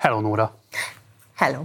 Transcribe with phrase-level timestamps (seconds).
[0.00, 0.54] Hello, Nóra!
[1.36, 1.62] Hello!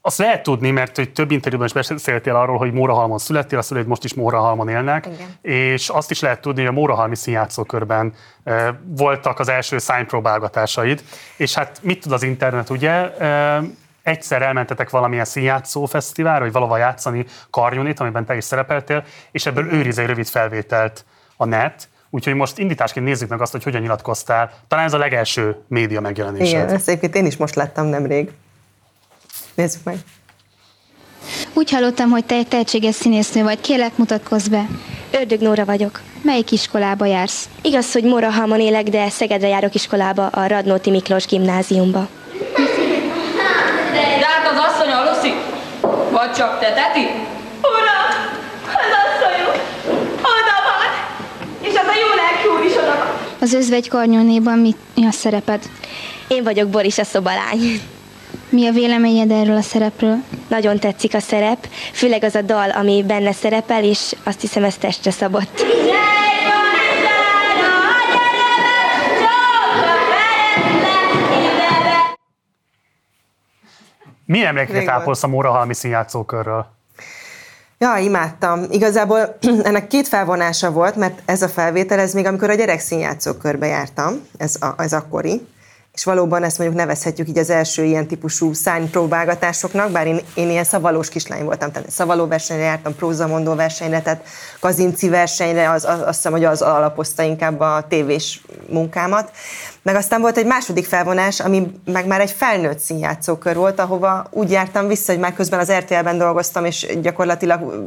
[0.00, 3.86] Azt lehet tudni, mert hogy több interjúban is beszéltél arról, hogy Mórahalmon születtél, azt hogy
[3.86, 5.38] most is Mórahalmon élnek, Igen.
[5.42, 11.04] és azt is lehet tudni, hogy a Mórahalmi színjátszókörben e, voltak az első szánypróbálgatásaid,
[11.36, 13.16] és hát mit tud az internet, ugye?
[13.16, 13.62] E,
[14.02, 19.72] egyszer elmentetek valamilyen színjátszó fesztiválra, vagy valahol játszani Karjonét, amiben te is szerepeltél, és ebből
[19.72, 21.04] őriz egy rövid felvételt
[21.36, 24.52] a net, Úgyhogy most indításként nézzük meg azt, hogy hogyan nyilatkoztál.
[24.68, 26.48] Talán ez a legelső média megjelenésed.
[26.48, 28.30] Igen, ezt egyébként én is most láttam nemrég.
[29.54, 29.96] Nézzük meg.
[31.52, 33.60] Úgy hallottam, hogy te egy tehetséges színésznő vagy.
[33.60, 34.66] Kérlek, mutatkozz be.
[35.10, 36.00] Ördög Nóra vagyok.
[36.22, 37.48] Melyik iskolába jársz?
[37.62, 42.08] Igaz, hogy Morahalmon élek, de Szegedre járok iskolába, a Radnóti Miklós gimnáziumba.
[43.92, 45.34] De hát az asszony aluszik?
[46.10, 47.06] Vagy csak te, Teti?
[47.60, 48.10] Uram,
[48.64, 49.54] az asszonyom,
[50.20, 50.90] oda van,
[51.60, 53.27] és az a jó lelkű úr is oda van.
[53.40, 55.62] Az özvegy karnyónéban mi, mi a szereped?
[56.28, 57.58] Én vagyok Boris a szobalány.
[58.48, 60.16] Mi a véleményed erről a szerepről?
[60.48, 64.76] Nagyon tetszik a szerep, főleg az a dal, ami benne szerepel, és azt hiszem ez
[64.76, 65.64] testre szabott.
[74.24, 76.77] Milyen emlékeket ápolsz a Mórahalmi színjátszókörről?
[77.78, 78.64] Ja, imádtam.
[78.70, 83.66] Igazából ennek két felvonása volt, mert ez a felvétel, ez még amikor a gyerekszínjátszók körbe
[83.66, 85.46] jártam, ez, a, ez akkori,
[85.98, 90.64] és valóban ezt mondjuk nevezhetjük így az első ilyen típusú szánypróbálgatásoknak, bár én, én ilyen
[90.64, 94.24] szavalós kislány voltam, tehát szavaló versenyre jártam, prózamondó versenyre, tehát
[94.60, 99.30] kazinci versenyre, az, az, azt hiszem, hogy az alapozta inkább a tévés munkámat.
[99.82, 104.50] Meg aztán volt egy második felvonás, ami meg már egy felnőtt színjátszókör volt, ahova úgy
[104.50, 107.84] jártam vissza, hogy már közben az RTL-ben dolgoztam, és gyakorlatilag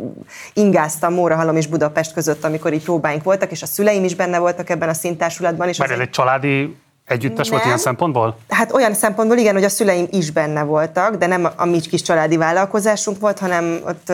[0.54, 4.70] ingáztam Mórahalom és Budapest között, amikor így próbáink voltak, és a szüleim is benne voltak
[4.70, 5.67] ebben a színtársulatban.
[5.67, 6.76] És Mert ez egy családi
[7.12, 7.67] együttes volt Nem.
[7.67, 8.38] ilyen szempontból?
[8.50, 12.02] Hát olyan szempontból igen, hogy a szüleim is benne voltak, de nem a mi kis
[12.02, 14.11] családi vállalkozásunk volt, hanem ott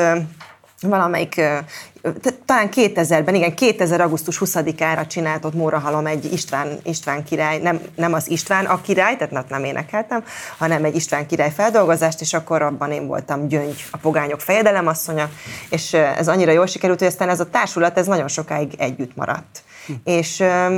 [0.81, 1.41] valamelyik,
[2.45, 4.01] talán 2000-ben, igen, 2000.
[4.01, 9.15] augusztus 20-ára csinált ott Mórahalom egy István, István király, nem, nem az István a király,
[9.15, 10.23] tehát nem- énekeltem,
[10.57, 15.29] hanem egy István király feldolgozást, és akkor abban én voltam Gyöngy, a pogányok fejedelemasszonya,
[15.69, 19.63] és ez annyira jól sikerült, hogy aztán ez a társulat, ez nagyon sokáig együtt maradt.
[20.03, 20.77] És ö,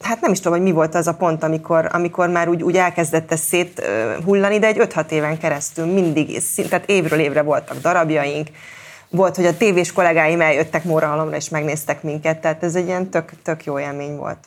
[0.00, 2.76] hát nem is tudom, hogy mi volt az a pont, amikor, amikor már úgy, úgy
[2.76, 3.86] elkezdett ez szét
[4.24, 8.48] hullani, de egy 5-6 éven keresztül mindig, tehát évről évre voltak darabjaink,
[9.10, 13.32] volt, hogy a tévés kollégáim eljöttek Mórahalomra és megnéztek minket, tehát ez egy ilyen tök,
[13.42, 14.38] tök jó élmény volt.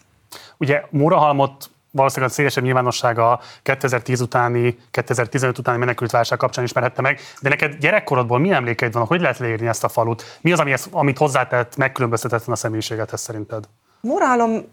[0.58, 7.20] Ugye Mórahalmot valószínűleg a szélesebb nyilvánossága 2010 utáni, 2015 utáni menekült válság kapcsán ismerhette meg,
[7.42, 10.40] de neked gyerekkorodból milyen emlékeid vannak, hogy lehet leírni ezt a falut?
[10.42, 13.64] Mi az, ami ezt, amit hozzátett, megkülönböztetetlen a személyiségedhez szerinted?
[14.02, 14.66] Mórahalom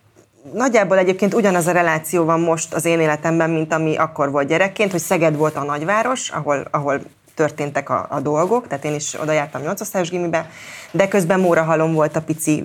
[0.53, 4.91] nagyjából egyébként ugyanaz a reláció van most az én életemben, mint ami akkor volt gyerekként,
[4.91, 7.01] hogy Szeged volt a nagyváros, ahol, ahol
[7.37, 10.51] történtek a, a dolgok, tehát én is oda jártam 8 osztályos gimibe,
[10.91, 12.65] de közben Mórahalom volt a pici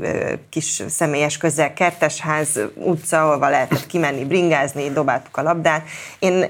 [0.49, 5.87] kis személyes közel, kertesház, utca, ahova lehetett kimenni, bringázni, dobáltuk a labdát.
[6.19, 6.45] Én,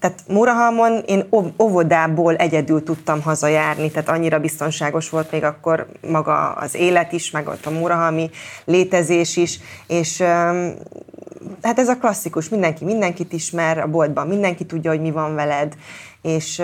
[0.00, 1.28] tehát Mórahalmon én
[1.58, 7.48] óvodából egyedül tudtam hazajárni, tehát annyira biztonságos volt még akkor maga az élet is, meg
[7.48, 8.30] ott a Mórahalmi
[8.64, 10.22] létezés is, és
[11.62, 15.74] hát ez a klasszikus, mindenki mindenkit ismer, a boltban mindenki tudja, hogy mi van veled,
[16.22, 16.62] és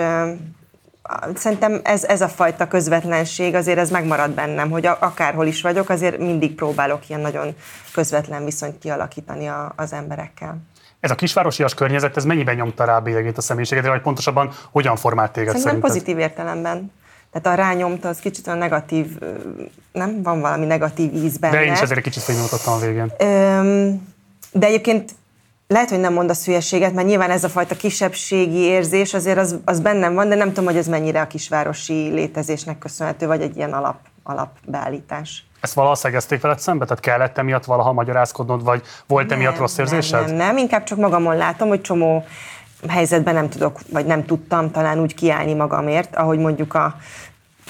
[1.35, 5.89] szerintem ez, ez a fajta közvetlenség, azért ez megmarad bennem, hogy a- akárhol is vagyok,
[5.89, 7.55] azért mindig próbálok ilyen nagyon
[7.93, 10.57] közvetlen viszonyt kialakítani a, az emberekkel.
[10.99, 14.95] Ez a kisvárosias környezet, ez mennyiben nyomta rá a bélyegét a személyiségedre, vagy pontosabban hogyan
[14.95, 15.91] formált téged Szerintem szerinted?
[15.91, 16.91] pozitív értelemben.
[17.31, 19.17] Tehát a rányomta, az kicsit olyan negatív,
[19.91, 20.21] nem?
[20.23, 21.55] Van valami negatív íz benne.
[21.57, 23.11] De én is ezért kicsit fénymutattam a végén.
[23.17, 24.07] Öm,
[24.51, 25.11] de egyébként
[25.71, 29.79] lehet, hogy nem mondasz hülyeséget, mert nyilván ez a fajta kisebbségi érzés azért az, az
[29.79, 33.73] bennem van, de nem tudom, hogy ez mennyire a kisvárosi létezésnek köszönhető, vagy egy ilyen
[33.73, 35.45] alap, alapbeállítás.
[35.61, 36.85] Ezt valaha szegezték veled szembe?
[36.85, 40.19] Tehát kellett emiatt valaha magyarázkodnod, vagy volt emiatt rossz érzésed?
[40.19, 42.25] Nem, nem, nem, inkább csak magamon látom, hogy csomó
[42.87, 46.95] helyzetben nem tudok, vagy nem tudtam talán úgy kiállni magamért, ahogy mondjuk a,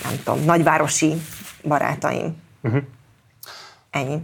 [0.03, 1.21] nem tudom, nagyvárosi
[1.63, 2.41] barátaim.
[2.61, 2.81] Uh-huh.
[3.91, 4.21] Ennyi.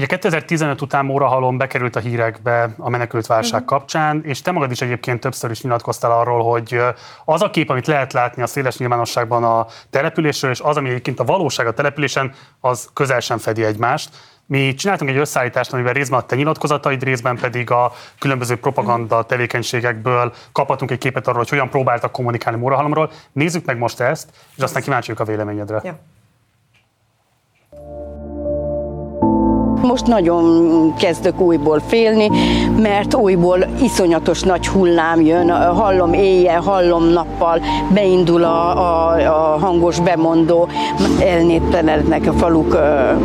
[0.00, 4.80] Ugye 2015 után Mórahalom bekerült a hírekbe a menekült válság kapcsán, és te magad is
[4.80, 6.80] egyébként többször is nyilatkoztál arról, hogy
[7.24, 11.20] az a kép, amit lehet látni a széles nyilvánosságban a településről, és az, ami egyébként
[11.20, 14.10] a valóság a településen, az közel sem fedi egymást.
[14.46, 20.32] Mi csináltunk egy összeállítást, amiben részben a te nyilatkozataid, részben pedig a különböző propaganda tevékenységekből
[20.52, 23.10] kaphatunk egy képet arról, hogy hogyan próbáltak kommunikálni Mórahalomról.
[23.32, 25.80] Nézzük meg most ezt, és aztán kíváncsiak a véleményedre.
[25.84, 25.98] Ja.
[29.82, 32.30] Most nagyon kezdök újból félni,
[32.76, 37.60] mert újból iszonyatos nagy hullám jön, hallom éjjel, hallom nappal,
[37.94, 40.68] beindul a, a, a hangos bemondó,
[41.20, 42.78] elnéptelenednek a faluk,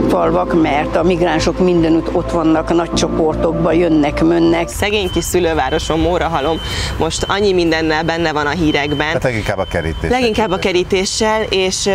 [0.09, 4.67] falvak, mert a migránsok mindenütt ott vannak, nagy csoportokban jönnek, mönnek.
[4.67, 6.59] Szegény kis szülővárosom, Mórahalom,
[6.99, 9.07] most annyi mindennel benne van a hírekben.
[9.07, 10.09] Hát leginkább a kerítés.
[10.09, 11.89] Leginkább a kerítéssel, és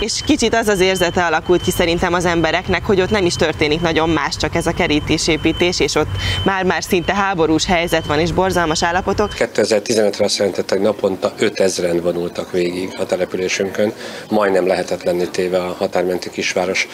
[0.00, 3.80] és kicsit az az érzete alakult ki szerintem az embereknek, hogy ott nem is történik
[3.80, 6.08] nagyon más, csak ez a kerítésépítés, és ott
[6.44, 9.30] már-már szinte háborús helyzet van, és borzalmas állapotok.
[9.38, 13.92] 2015-re azt jelentette, hogy naponta 5000-en vonultak végig a településünkön,
[14.28, 16.88] majdnem lehetetlenné téve a határmenti kisváros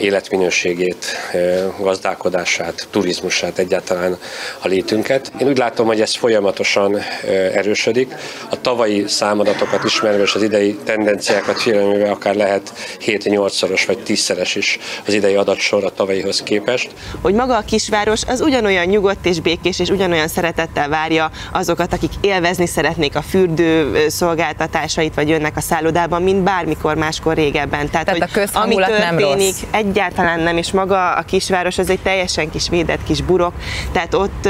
[0.00, 1.06] életminőségét,
[1.80, 4.18] gazdálkodását, turizmusát, egyáltalán
[4.62, 5.32] a létünket.
[5.38, 6.98] Én úgy látom, hogy ez folyamatosan
[7.54, 8.14] erősödik.
[8.50, 12.72] A tavalyi számadatokat ismerve és az idei tendenciákat figyelembe akár lehet
[13.06, 16.90] 7-8-szoros vagy 10-szeres is az idei adatsor a tavalyihoz képest.
[17.22, 22.10] Hogy maga a kisváros az ugyanolyan nyugodt és békés, és ugyanolyan szeretettel várja azokat, akik
[22.20, 27.90] élvezni szeretnék a fürdő szolgáltatásait, vagy jönnek a szállodában, mint bármikor máskor régebben.
[27.90, 31.78] Tehát, Tehát hogy a ami történik, nem rossz még egyáltalán nem, és maga a kisváros
[31.78, 33.52] az egy teljesen kis védett kis burok,
[33.92, 34.48] tehát ott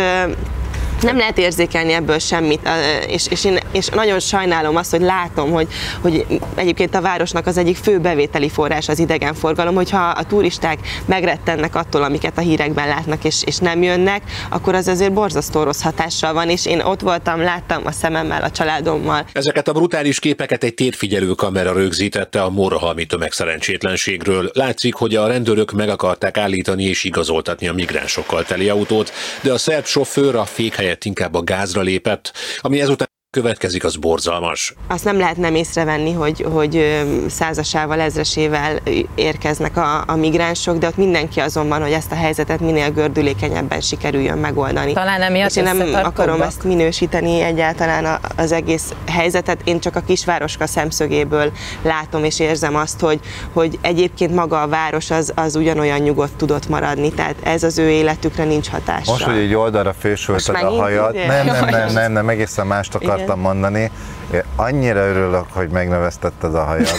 [1.03, 2.69] nem lehet érzékelni ebből semmit,
[3.07, 5.69] és, és én és nagyon sajnálom azt, hogy látom, hogy,
[6.01, 11.75] hogy egyébként a városnak az egyik fő bevételi forrás az idegenforgalom, hogyha a turisták megrettennek
[11.75, 16.33] attól, amiket a hírekben látnak, és, és nem jönnek, akkor az azért borzasztó rossz hatással
[16.33, 19.27] van, és én ott voltam, láttam a szememmel, a családommal.
[19.33, 24.51] Ezeket a brutális képeket egy térfigyelő kamera rögzítette a Morahalmi tömegszerencsétlenségről.
[24.53, 29.59] Látszik, hogy a rendőrök meg akarták állítani és igazoltatni a migránsokkal teli autót, de a
[29.59, 34.75] szerb sofőr a fékhelyet helyett inkább a gázra lépett, ami ezután következik, az borzalmas.
[34.89, 38.81] Azt nem lehet nem észrevenni, hogy, hogy százasával, ezresével
[39.15, 43.81] érkeznek a, a migránsok, de ott mindenki azon van, hogy ezt a helyzetet minél gördülékenyebben
[43.81, 44.93] sikerüljön megoldani.
[44.93, 50.01] Talán emiatt És én nem akarom ezt minősíteni egyáltalán az egész helyzetet, én csak a
[50.01, 51.53] kisvároska szemszögéből
[51.83, 53.21] látom és érzem azt, hogy,
[53.53, 57.91] hogy egyébként maga a város az, az ugyanolyan nyugodt tudott maradni, tehát ez az ő
[57.91, 59.11] életükre nincs hatása.
[59.11, 63.24] Most, hogy egy oldalra fősülted a hajad, nem, nem, nem, nem, nem, egészen mást akar
[63.25, 63.91] akartam mondani.
[64.33, 66.89] Én annyira örülök, hogy megnövesztetted a hajad.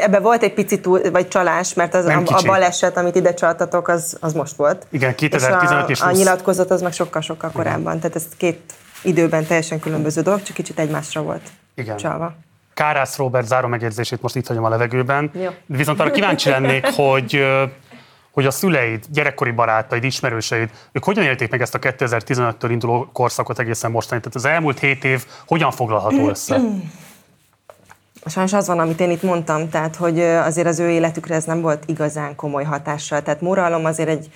[0.00, 3.88] Ebben volt egy pici túl, vagy csalás, mert az a, a baleset, amit ide csaltatok,
[3.88, 4.86] az, az most volt.
[4.90, 7.98] Igen, 2015 és, a, a nyilatkozat az meg sokkal-sokkal korábban.
[7.98, 8.60] Tehát ez két
[9.02, 11.42] időben teljesen különböző dolog, csak kicsit egymásra volt
[11.74, 11.96] Igen.
[11.96, 12.34] csalva.
[12.74, 15.30] Kárász Robert záró megjegyzését most itt hagyom a levegőben.
[15.34, 15.50] Jó.
[15.66, 17.46] Viszont arra kíváncsi lennék, hogy
[18.38, 23.58] hogy a szüleid, gyerekkori barátaid, ismerőseid, ők hogyan élték meg ezt a 2015-től induló korszakot
[23.58, 24.22] egészen mostanig?
[24.22, 26.60] Tehát az elmúlt hét év hogyan foglalható össze?
[28.26, 31.60] Sajnos az van, amit én itt mondtam, tehát hogy azért az ő életükre ez nem
[31.60, 33.22] volt igazán komoly hatással.
[33.22, 34.30] Tehát Moralom azért egy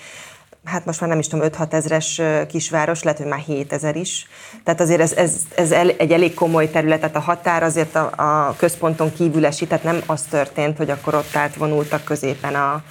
[0.64, 4.28] hát most már nem is tudom, 5-6 ezres kisváros, lehet, hogy már 7 ezer is.
[4.64, 8.54] Tehát azért ez, ez, ez egy elég komoly terület, tehát a határ azért a, a
[8.56, 12.82] központon kívül esik, tehát nem az történt, hogy akkor ott átvonultak középen a,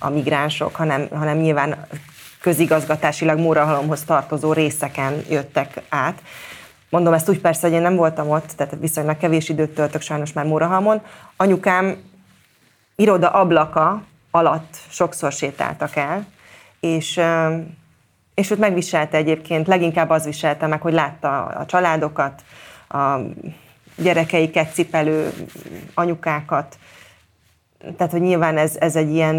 [0.00, 1.86] a migránsok, hanem, hanem nyilván
[2.40, 6.22] közigazgatásilag Mórahalomhoz tartozó részeken jöttek át.
[6.90, 10.32] Mondom ezt úgy persze, hogy én nem voltam ott, tehát viszonylag kevés időt töltök sajnos
[10.32, 11.00] már Mórahalmon.
[11.36, 11.96] Anyukám
[12.96, 16.26] iroda ablaka alatt sokszor sétáltak el,
[16.80, 17.20] és,
[18.34, 22.42] és ott megviselte egyébként, leginkább az viselte meg, hogy látta a családokat,
[22.88, 23.18] a
[23.96, 25.32] gyerekeiket cipelő
[25.94, 26.78] anyukákat,
[27.96, 29.36] tehát, hogy nyilván ez, ez egy ilyen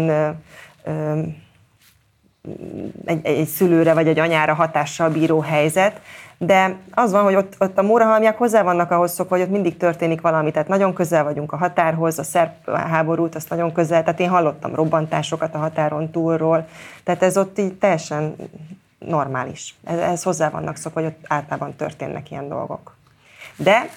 [3.04, 6.00] egy, egy szülőre vagy egy anyára hatással bíró helyzet,
[6.38, 9.76] de az van, hogy ott, ott a mórahalmiak hozzá vannak ahhoz szokva, hogy ott mindig
[9.76, 14.20] történik valami, tehát nagyon közel vagyunk a határhoz, a szerb háborút, azt nagyon közel, tehát
[14.20, 16.68] én hallottam robbantásokat a határon túlról,
[17.04, 18.34] tehát ez ott így teljesen
[18.98, 19.74] normális.
[19.84, 22.96] Ez hozzá vannak szokva, hogy ott általában történnek ilyen dolgok.
[23.56, 23.88] De,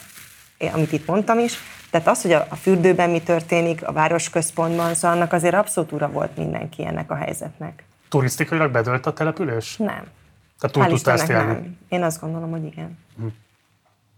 [0.73, 1.57] amit itt mondtam is,
[1.95, 6.37] tehát az, hogy a, fürdőben mi történik, a városközpontban, szóval annak azért abszolút ura volt
[6.37, 7.83] mindenki ennek a helyzetnek.
[8.09, 9.77] Turisztikailag bedölt a település?
[9.77, 10.03] Nem.
[10.59, 11.51] Tehát túl tudta ezt élni?
[11.51, 11.77] Nem.
[11.89, 12.97] Én azt gondolom, hogy igen.
[13.17, 13.25] Hm.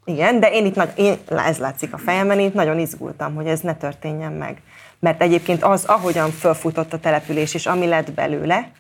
[0.06, 3.48] Igen, de én itt nagy, én, ez látszik a fejemben, én itt nagyon izgultam, hogy
[3.48, 4.62] ez ne történjen meg.
[5.00, 8.72] Mert egyébként az, ahogyan fölfutott a település, és ami lett belőle,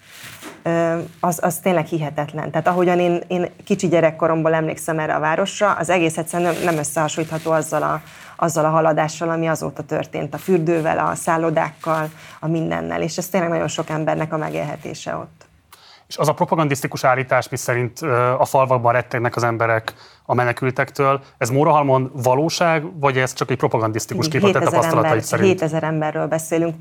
[1.19, 2.51] az, az tényleg hihetetlen.
[2.51, 6.77] Tehát ahogyan én, én kicsi gyerekkoromból emlékszem erre a városra, az egész egyszerűen nem, nem
[6.77, 8.01] összehasonlítható azzal a,
[8.37, 13.49] azzal a haladással, ami azóta történt, a fürdővel, a szállodákkal, a mindennel, és ez tényleg
[13.49, 15.45] nagyon sok embernek a megélhetése ott.
[16.07, 18.01] És az a propagandisztikus állítás, mi szerint
[18.37, 19.93] a falvakban rettegnek az emberek
[20.25, 25.23] a menekültektől, ez Mórahalmon valóság, vagy ez csak egy propagandisztikus kép a te tapasztalatait ember,
[25.23, 25.49] szerint?
[25.49, 26.75] 7000 emberről beszélünk.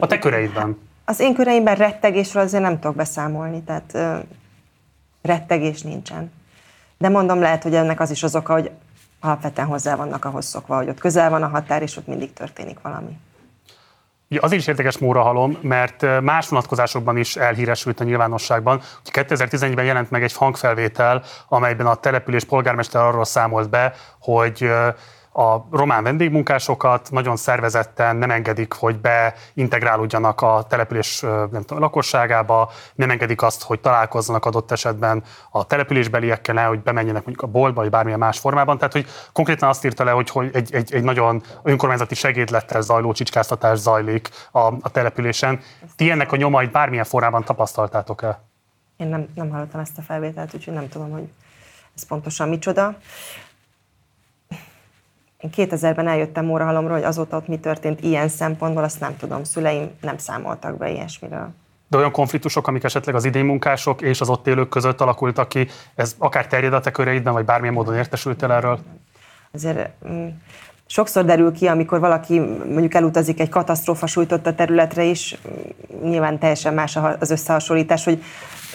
[0.00, 0.78] A te köreidben?
[1.04, 4.24] Az én köreimben rettegésről azért nem tudok beszámolni, tehát
[5.22, 6.32] rettegés nincsen.
[6.98, 8.70] De mondom, lehet, hogy ennek az is az oka, hogy
[9.20, 12.80] alapvetően hozzá vannak ahhoz szokva, hogy ott közel van a határ, és ott mindig történik
[12.82, 13.18] valami.
[14.30, 18.80] Ugye azért is érdekes Mórahalom, mert más vonatkozásokban is elhíresült a nyilvánosságban.
[19.12, 24.70] 2011-ben jelent meg egy hangfelvétel, amelyben a település polgármester arról számolt be, hogy
[25.38, 33.10] a román vendégmunkásokat nagyon szervezetten nem engedik, hogy beintegrálódjanak a település nem tudom, lakosságába, nem
[33.10, 38.18] engedik azt, hogy találkozzanak adott esetben a településbeliekkel, hogy bemenjenek mondjuk a boltba, vagy bármilyen
[38.18, 38.78] más formában.
[38.78, 43.12] Tehát, hogy konkrétan azt írta le, hogy, hogy egy, egy, egy nagyon önkormányzati segédlettel zajló
[43.12, 45.60] csicskáztatás zajlik a, a településen.
[45.96, 48.40] Ti ennek a nyomait bármilyen formában tapasztaltátok-e?
[48.96, 51.28] Én nem, nem hallottam ezt a felvételt, úgyhogy nem tudom, hogy
[51.96, 52.96] ez pontosan micsoda.
[55.38, 59.44] Én 2000-ben eljöttem Mórahalomról, hogy azóta ott mi történt ilyen szempontból, azt nem tudom.
[59.44, 61.48] Szüleim nem számoltak be ilyesmiről.
[61.88, 66.14] De olyan konfliktusok, amik esetleg az idénymunkások és az ott élők között alakultak ki, ez
[66.18, 68.78] akár terjed a te köreidben, vagy bármilyen módon értesültél erről?
[69.52, 70.26] Azért mm,
[70.86, 76.74] sokszor derül ki, amikor valaki mondjuk elutazik egy katasztrófa sújtotta területre is, mm, nyilván teljesen
[76.74, 78.22] más az összehasonlítás, hogy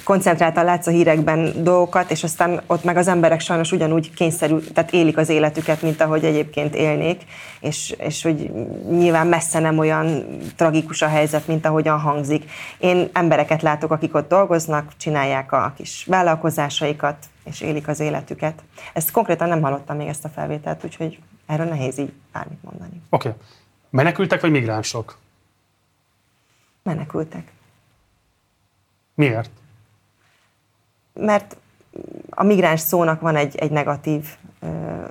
[0.04, 4.92] koncentráltan látsz a hírekben dolgokat, és aztán ott meg az emberek sajnos ugyanúgy kényszerül, tehát
[4.92, 7.22] élik az életüket, mint ahogy egyébként élnék,
[7.60, 8.52] és, és hogy
[8.90, 12.52] nyilván messze nem olyan tragikus a helyzet, mint ahogyan hangzik.
[12.78, 18.64] Én embereket látok, akik ott dolgoznak, csinálják a kis vállalkozásaikat, és élik az életüket.
[18.94, 23.02] Ezt konkrétan nem hallottam még ezt a felvételt, úgyhogy erről nehéz így bármit mondani.
[23.10, 23.28] Oké.
[23.28, 23.42] Okay.
[23.90, 25.18] Menekültek vagy migránsok?
[26.84, 27.52] Menekültek.
[29.16, 29.50] Miért?
[31.13, 31.58] Mert
[32.29, 34.27] a migráns szónak van egy, egy negatív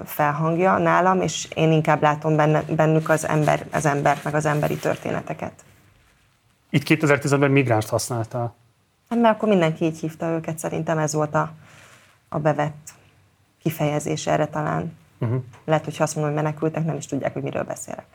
[0.04, 4.76] felhangja nálam, és én inkább látom benne, bennük az, ember, az embert, meg az emberi
[4.76, 5.52] történeteket.
[6.71, 8.54] Itt 2010-ben migránst használtál?
[9.09, 11.52] Hát mert akkor mindenki így hívta őket, szerintem ez volt a,
[12.28, 12.90] a bevett
[13.62, 14.97] kifejezés erre talán.
[15.18, 15.42] Uh-huh.
[15.64, 18.06] Lehet, hogy azt mondom, hogy menekültek, nem is tudják, hogy miről beszélek.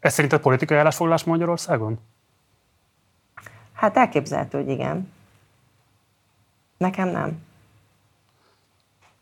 [0.00, 1.98] Ez szerinted politikai állásfoglalás Magyarországon?
[3.72, 5.12] Hát elképzelhető, hogy igen.
[6.80, 7.42] Nekem nem.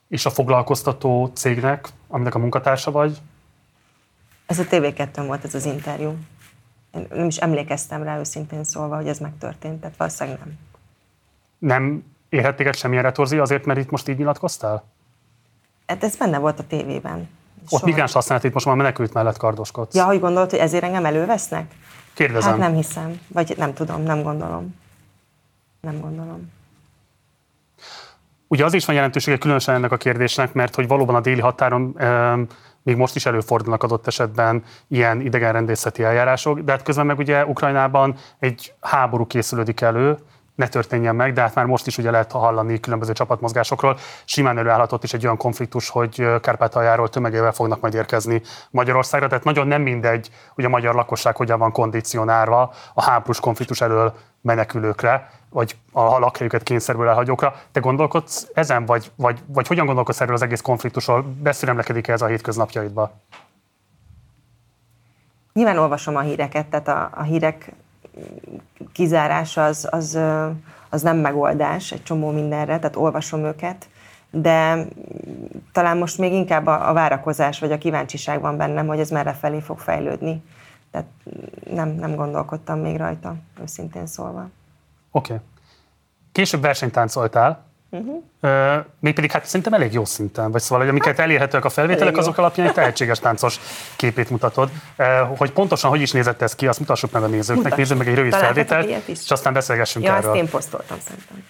[0.08, 3.18] És a foglalkoztató cégnek, aminek a munkatársa vagy?
[4.46, 6.16] Ez a TV2 volt ez az interjú.
[6.94, 10.58] Én nem is emlékeztem rá őszintén szólva, hogy ez megtörtént, tehát valószínűleg nem.
[11.58, 14.84] Nem érhet téged semmilyen retorzia azért, mert itt most így nyilatkoztál?
[15.86, 17.28] Hát ez benne volt a tévében.
[17.70, 19.94] Ott migráns használat, itt most már menekült mellett kardoskodsz.
[19.94, 21.74] Ja, hogy gondolod, hogy ezért engem elővesznek?
[22.14, 22.50] Kérdezem.
[22.50, 24.74] Hát nem hiszem, vagy nem tudom, nem gondolom.
[25.80, 26.56] Nem gondolom.
[28.48, 31.96] Ugye az is van jelentősége különösen ennek a kérdésnek, mert hogy valóban a déli határon
[32.82, 38.16] még most is előfordulnak adott esetben ilyen idegenrendészeti eljárások, de hát közben meg ugye Ukrajnában
[38.38, 40.18] egy háború készülődik elő,
[40.54, 43.96] ne történjen meg, de hát már most is ugye lehet hallani különböző csapatmozgásokról.
[44.24, 49.66] Simán előállhatott is egy olyan konfliktus, hogy Kárpátaljáról tömegével fognak majd érkezni Magyarországra, tehát nagyon
[49.66, 55.76] nem mindegy, hogy a magyar lakosság hogyan van kondicionálva a háborús konfliktus elől menekülőkre, vagy
[55.92, 57.54] a lakhelyüket kényszerből elhagyókra.
[57.72, 61.22] Te gondolkodsz ezen, vagy, vagy, vagy hogyan gondolkodsz erről az egész konfliktusról?
[61.22, 63.12] Beszüremlekedik ez a hétköznapjaidba?
[65.52, 67.72] Nyilván olvasom a híreket, tehát a, a hírek
[68.92, 70.18] kizárása az, az,
[70.88, 73.88] az nem megoldás egy csomó mindenre, tehát olvasom őket,
[74.30, 74.86] de
[75.72, 79.32] talán most még inkább a, a várakozás vagy a kíváncsiság van bennem, hogy ez merre
[79.32, 80.42] felé fog fejlődni.
[80.90, 81.06] Tehát
[81.70, 84.48] nem, nem gondolkodtam még rajta, őszintén szólva.
[85.10, 85.32] Oké.
[85.32, 85.44] Okay.
[86.32, 88.22] Később versenytáncoltál, Uh-huh.
[88.40, 92.16] Uh, mégpedig hát szerintem elég jó szinten, vagy szóval, hogy amiket hát, elérhetőek a felvételek,
[92.16, 93.60] azok alapján egy tehetséges táncos
[93.96, 94.70] képét mutatod.
[94.98, 98.08] Uh, hogy pontosan hogy is nézett ez ki, azt mutassuk meg a nézőknek, nézzük meg
[98.08, 100.30] egy rövid Találtak felvételt, és aztán beszélgessünk ja, erről.
[100.30, 101.44] ezt én posztoltam szerintem.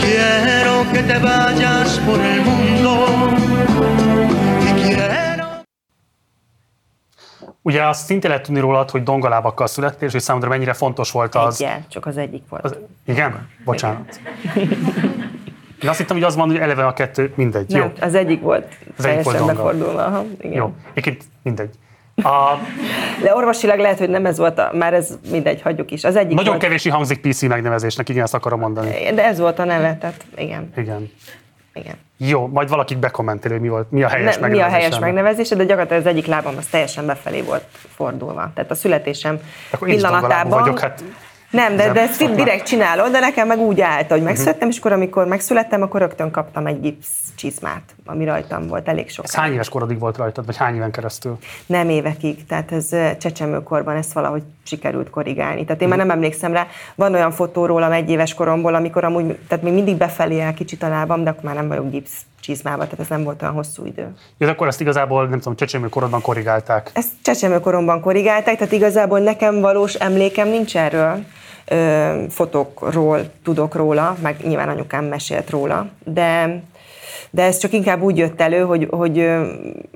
[0.00, 3.39] Quiero que te vayas por el mundo,
[7.62, 11.34] Ugye azt szintén lehet tudni rólad, hogy dongalábakkal születtél, és hogy számodra mennyire fontos volt
[11.34, 11.62] az...
[11.62, 12.64] Egyel, csak az egyik volt.
[12.64, 13.48] Az, igen?
[13.64, 14.20] Bocsánat.
[15.82, 17.68] Én azt hittem, hogy az van, hogy eleve a kettő, mindegy.
[17.68, 17.92] Nem, jó.
[18.00, 18.66] az egyik volt
[18.98, 20.04] az egyik volt befordulva.
[20.04, 20.52] Aha, igen.
[20.52, 21.70] Jó, egyébként mindegy.
[22.14, 22.58] A...
[23.22, 26.04] De orvosilag lehet, hogy nem ez volt, a, már ez mindegy, hagyjuk is.
[26.04, 26.62] Az egyik Nagyon volt...
[26.62, 28.90] kevés hangzik PC megnevezésnek, igen, ezt akarom mondani.
[29.14, 30.72] De ez volt a neve, tehát igen.
[30.76, 31.10] Igen.
[31.74, 31.94] Igen.
[32.16, 35.54] Jó, majd valakik bekommenteli, hogy mi, volt, mi a helyes ne, Mi a helyes megnevezése,
[35.54, 38.50] de gyakorlatilag az egyik lábam az teljesen befelé volt fordulva.
[38.54, 40.60] Tehát a születésem Akkor pillanatában...
[40.60, 41.04] vagyok, hát
[41.50, 44.92] nem, de, de ezt direkt csinálod, de nekem meg úgy állt, hogy megszülettem, és akkor
[44.92, 49.24] amikor megszülettem, akkor rögtön kaptam egy gipsz csizmát, ami rajtam volt elég sok.
[49.24, 51.38] Ez hány éves korodig volt rajtad, vagy hány éven keresztül?
[51.66, 52.88] Nem évekig, tehát ez
[53.18, 55.64] csecsemőkorban ezt valahogy sikerült korrigálni.
[55.64, 59.38] Tehát én már nem emlékszem rá, van olyan fotó rólam egy éves koromból, amikor amúgy,
[59.48, 62.84] tehát még mindig befelé el kicsit a lábam, de akkor már nem vagyok gipsz csizmába,
[62.84, 64.14] tehát ez nem volt olyan hosszú idő.
[64.38, 66.90] Ja, akkor ezt igazából, nem tudom, csecsemőkorodban korrigálták?
[66.94, 71.24] Ezt csecsemőkoromban korrigálták, tehát igazából nekem valós emlékem nincs erről
[72.28, 76.62] fotókról tudok róla, meg nyilván anyukám mesélt róla, de
[77.30, 79.30] de ez csak inkább úgy jött elő, hogy, hogy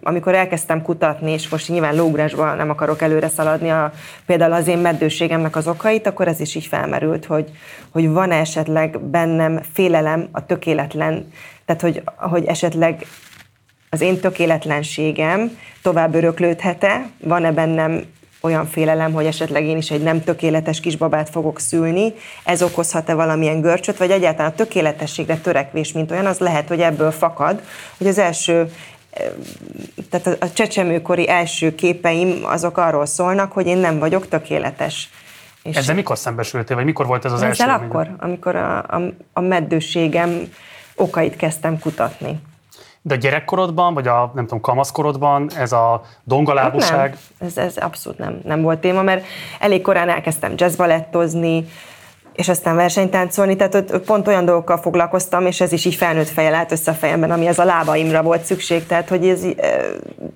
[0.03, 3.93] amikor elkezdtem kutatni, és most nyilván lógrásban nem akarok előre szaladni, a,
[4.27, 7.51] például az én meddőségemnek az okait, akkor ez is így felmerült, hogy,
[7.91, 11.33] hogy van -e esetleg bennem félelem a tökéletlen,
[11.67, 13.07] tehát hogy, hogy esetleg
[13.91, 18.05] az én tökéletlenségem tovább öröklődhet-e, van-e bennem
[18.41, 22.13] olyan félelem, hogy esetleg én is egy nem tökéletes kisbabát fogok szülni,
[22.45, 27.11] ez okozhat-e valamilyen görcsöt, vagy egyáltalán a tökéletességre törekvés, mint olyan, az lehet, hogy ebből
[27.11, 27.63] fakad,
[27.99, 28.73] hogy az első
[29.11, 29.27] eh,
[30.11, 35.09] tehát a csecsemőkori első képeim azok arról szólnak, hogy én nem vagyok tökéletes.
[35.63, 37.63] És Ezzel mikor szembesültél, vagy mikor volt ez az ezzel első?
[37.63, 39.01] Ezzel akkor, amikor a, a,
[39.33, 40.49] a meddőségem
[40.97, 42.41] okait kezdtem kutatni.
[43.03, 47.11] De a gyerekkorodban, vagy a nem tudom, kamaszkorodban ez a dongalábúság?
[47.11, 47.49] Hát nem.
[47.49, 49.25] Ez, ez abszolút nem, nem volt téma, mert
[49.59, 51.67] elég korán elkezdtem jazzbalettozni,
[52.35, 56.55] és aztán versenytáncolni, tehát ott pont olyan dolgokkal foglalkoztam, és ez is így felnőtt fejjel
[56.55, 59.55] állt össze a fejemben, ami ez a lábaimra volt szükség, tehát hogy ez e,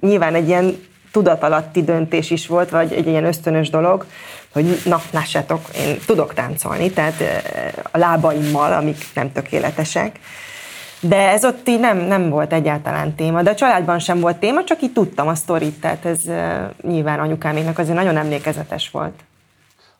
[0.00, 4.06] nyilván egy ilyen tudatalatti döntés is volt, vagy egy ilyen ösztönös dolog,
[4.52, 7.42] hogy na, lássátok, én tudok táncolni, tehát e,
[7.90, 10.18] a lábaimmal, amik nem tökéletesek,
[11.00, 14.64] de ez ott így nem, nem volt egyáltalán téma, de a családban sem volt téma,
[14.64, 16.20] csak így tudtam a sztorit, tehát ez
[16.82, 19.14] nyilván anyukáméknak azért nagyon emlékezetes volt.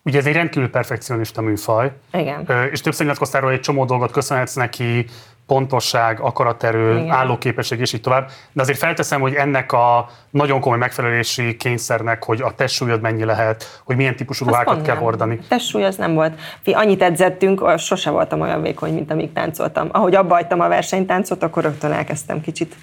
[0.03, 1.93] Ugye ez egy rendkívül perfekcionista műfaj.
[2.13, 2.49] Igen.
[2.73, 5.07] És többször nyilatkoztál róla, egy csomó dolgot köszönhetsz neki,
[5.49, 7.11] pontosság, akaraterő, Igen.
[7.11, 8.31] állóképesség és így tovább.
[8.53, 13.81] De azért felteszem, hogy ennek a nagyon komoly megfelelési kényszernek, hogy a testsúlyod mennyi lehet,
[13.85, 15.39] hogy milyen típusú ruhákat kell hordani.
[15.43, 16.41] A testsúly az nem volt.
[16.63, 19.89] Fi, annyit edzettünk, sose voltam olyan vékony, mint amíg táncoltam.
[19.93, 22.77] Ahogy abba hagytam a versenytáncot, akkor rögtön elkezdtem kicsit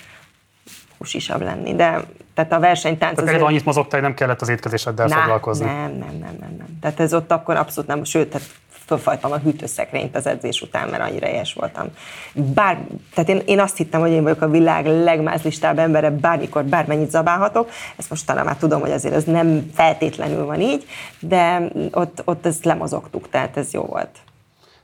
[0.97, 2.01] húsisabb lenni, de
[2.33, 3.15] tehát a versenytánc...
[3.15, 3.45] Tehát azért...
[3.45, 5.65] annyit mozogtál, nem kellett az étkezéseddel nem, foglalkozni.
[5.65, 6.67] Nem, nem, nem, nem, nem.
[6.81, 8.47] Tehát ez ott akkor abszolút nem, sőt, tehát
[8.85, 11.87] fölfajtam a hűtőszekrényt az edzés után, mert annyira éhes voltam.
[12.33, 12.77] Bár,
[13.13, 17.69] tehát én, én azt hittem, hogy én vagyok a világ legmázlistább embere, bármikor, bármennyit zabálhatok.
[17.95, 20.85] Ezt most talán már tudom, hogy azért ez nem feltétlenül van így,
[21.19, 24.09] de ott, ott ezt lemozogtuk, tehát ez jó volt.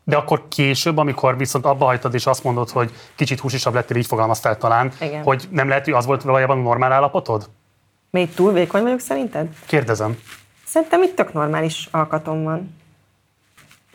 [0.04, 4.06] De akkor később, amikor viszont abba hagytad, és azt mondod, hogy kicsit húsisabb lettél, így
[4.06, 5.24] fogalmaztál talán, Igen.
[5.24, 7.50] hogy nem lehet, hogy az volt valójában a normál állapotod?
[8.10, 9.48] Még túl vékony vagyok szerinted?
[9.66, 10.18] Kérdezem.
[10.66, 12.81] Szerintem itt tök normális alkatom van.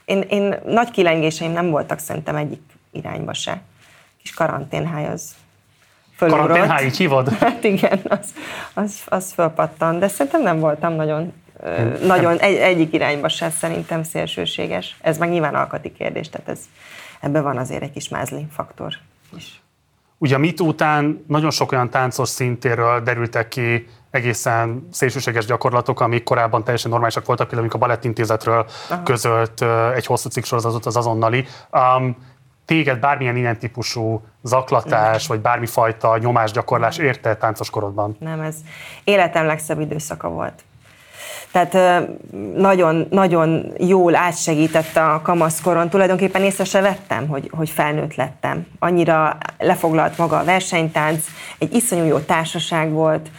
[0.07, 3.61] Én, én nagy kilengéseim nem voltak szerintem egyik irányba se.
[4.21, 5.35] Kis karanténháj az
[6.17, 6.47] fölúrott.
[6.47, 7.29] Karanténháj, így hívod?
[7.39, 8.35] Hát igen, az,
[8.75, 11.33] az, az fölpattan, de szerintem nem voltam nagyon
[12.03, 14.97] nagyon egy, egyik irányba se szerintem szélsőséges.
[15.01, 16.61] Ez meg nyilván alkati kérdés, tehát ez,
[17.21, 18.95] ebben van azért egy kis mázli faktor
[19.37, 19.61] is.
[20.19, 26.23] Ugye a MIT után nagyon sok olyan táncos szintéről derültek ki egészen szélsőséges gyakorlatok, amik
[26.25, 29.03] korábban teljesen normálisak voltak, például amikor a Balettintézetről Aha.
[29.03, 31.47] közölt egy hosszú cikk sorozatot az azonnali.
[31.73, 32.17] Um,
[32.65, 35.37] téged bármilyen ilyen típusú zaklatás, nem.
[35.37, 38.17] vagy bármifajta nyomásgyakorlás érte táncos korodban?
[38.21, 38.57] Nem, ez
[39.05, 40.65] életem legszebb időszaka volt.
[41.53, 42.07] Tehát
[42.57, 45.89] nagyon, nagyon jól átsegített a kamaszkoron.
[45.89, 48.67] Tulajdonképpen észre se vettem, hogy, hogy felnőtt lettem.
[48.79, 51.25] Annyira lefoglalt maga a versenytánc,
[51.59, 53.31] egy iszonyú jó társaság volt,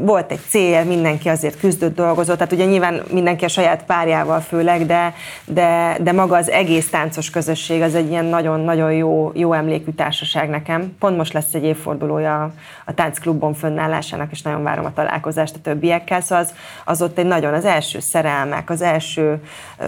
[0.00, 4.86] volt egy cél, mindenki azért küzdött, dolgozott, tehát ugye nyilván mindenki a saját párjával főleg,
[4.86, 9.90] de, de, de maga az egész táncos közösség az egy ilyen nagyon-nagyon jó, jó emlékű
[9.90, 10.96] társaság nekem.
[10.98, 12.52] Pont most lesz egy évfordulója
[12.84, 16.52] a táncklubon fönnállásának, és nagyon várom a találkozást a többiekkel, szóval az,
[16.84, 19.42] az ott egy nagyon az első szerelmek, az első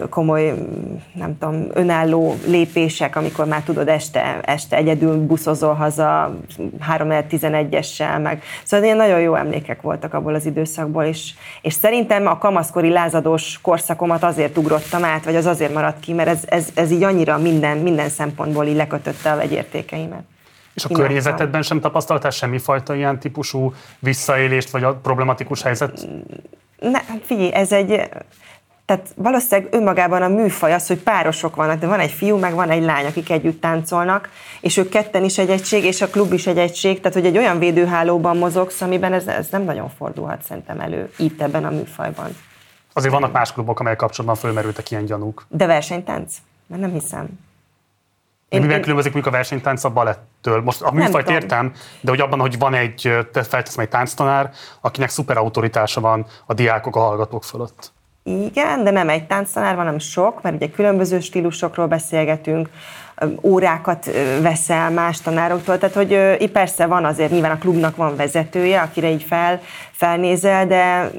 [0.08, 0.54] komoly,
[1.12, 6.36] nem tudom, önálló lépések, amikor már tudod este, este egyedül buszozol haza
[6.96, 12.38] 3-11-essel, meg szóval ilyen nagyon jó emlékek voltak abból az időszakból, és, és szerintem a
[12.38, 16.90] kamaszkori lázadós korszakomat azért ugrottam át, vagy az azért maradt ki, mert ez, ez, ez
[16.90, 20.22] így annyira minden, minden szempontból így lekötötte a vegyértékeimet.
[20.74, 26.08] És a környezetedben sem tapasztaltál semmifajta ilyen típusú visszaélést, vagy a problematikus helyzet?
[26.80, 28.08] Ne, figyelj, ez egy
[28.90, 32.70] tehát valószínűleg önmagában a műfaj az, hogy párosok vannak, de van egy fiú, meg van
[32.70, 34.28] egy lány, akik együtt táncolnak,
[34.60, 37.36] és ők ketten is egy egység, és a klub is egy egység, tehát hogy egy
[37.36, 42.36] olyan védőhálóban mozogsz, amiben ez, ez nem nagyon fordulhat szerintem elő itt ebben a műfajban.
[42.92, 45.46] Azért vannak más klubok, amelyek kapcsolatban fölmerültek ilyen gyanúk.
[45.48, 46.34] De versenytánc?
[46.66, 47.28] Mert nem hiszem.
[48.50, 48.82] Én, mivel én...
[48.82, 50.62] különbözik mondjuk a versenytánc a balettől?
[50.62, 53.00] Most a műfajt értem, de hogy abban, hogy van egy,
[53.32, 57.92] felteszem egy tánctanár, akinek szuper autoritása van a diákok, a hallgatók fölött.
[58.22, 62.68] Igen, de nem egy tánctanár, hanem sok, mert ugye különböző stílusokról beszélgetünk,
[63.42, 64.04] órákat
[64.42, 69.22] veszel más tanároktól, tehát hogy persze van azért, nyilván a klubnak van vezetője, akire így
[69.22, 69.60] fel,
[69.90, 71.10] felnézel, de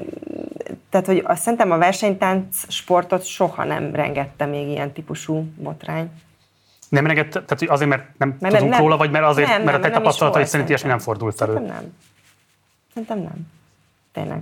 [0.90, 6.10] tehát, hogy azt szerintem a versenytánc sportot soha nem rengette még ilyen típusú botrány.
[6.92, 9.80] Nem rengett, tehát azért, mert nem mert tudunk nem, róla, vagy mert azért, nem, mert
[9.80, 11.52] nem, a te tapasztalatai szerint ilyesmi nem fordult elő?
[11.52, 11.92] Szerintem nem.
[12.92, 13.46] Szerintem nem.
[14.12, 14.40] Tényleg.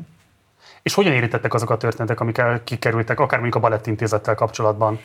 [0.83, 5.01] És hogyan érintettek azok a történetek, amik kikerültek, akár mondjuk a balettintézettel kapcsolatban?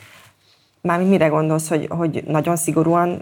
[0.82, 3.22] Mármint mire gondolsz, hogy, hogy nagyon szigorúan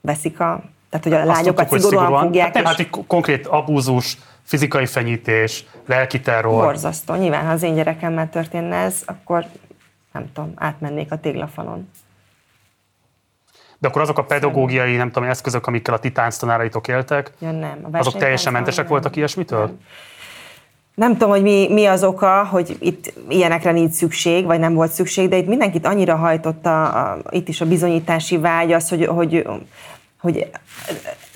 [0.00, 0.62] veszik a...
[0.90, 2.44] Tehát, hogy a Azt lányokat tudtuk, szigorúan, szigorúan fogják?
[2.44, 2.68] Hát nem, és...
[2.68, 6.64] hát egy konkrét abúzus, fizikai fenyítés, lelki terror.
[6.64, 7.14] Borzasztó.
[7.14, 9.44] Nyilván, ha az én gyerekemmel történne ez, akkor
[10.12, 11.88] nem tudom, átmennék a téglafalon.
[13.82, 17.78] De akkor azok a pedagógiai, nem tudom, eszközök, amikkel a ti tánctanáraitok éltek, ja, nem.
[17.92, 18.92] A azok teljesen mentesek nem.
[18.92, 19.64] voltak ilyesmitől?
[19.64, 19.78] Nem.
[20.94, 24.92] Nem tudom, hogy mi, mi az oka, hogy itt ilyenekre nincs szükség, vagy nem volt
[24.92, 29.46] szükség, de itt mindenkit annyira hajtotta a, itt is a bizonyítási vágy az, hogy, hogy,
[30.20, 30.50] hogy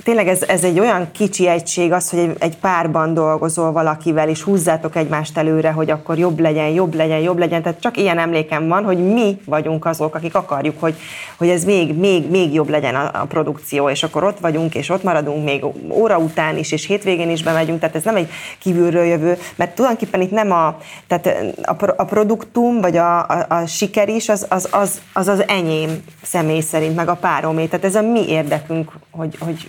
[0.06, 4.42] tényleg ez, ez egy olyan kicsi egység az, hogy egy, egy párban dolgozol valakivel, és
[4.42, 7.62] húzzátok egymást előre, hogy akkor jobb legyen, jobb legyen, jobb legyen.
[7.62, 10.94] Tehát csak ilyen emlékem van, hogy mi vagyunk azok, akik akarjuk, hogy,
[11.36, 14.88] hogy ez még, még, még jobb legyen a, a produkció, és akkor ott vagyunk, és
[14.88, 19.04] ott maradunk még óra után is, és hétvégén is bemegyünk, tehát ez nem egy kívülről
[19.04, 24.08] jövő, mert tulajdonképpen itt nem a, tehát a, a produktum, vagy a, a, a siker
[24.08, 28.02] is, az az, az, az az enyém személy szerint, meg a páromé, tehát ez a
[28.02, 29.68] mi érdekünk, hogy, hogy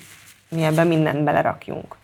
[0.50, 1.96] mi ebben mindent belerakjunk.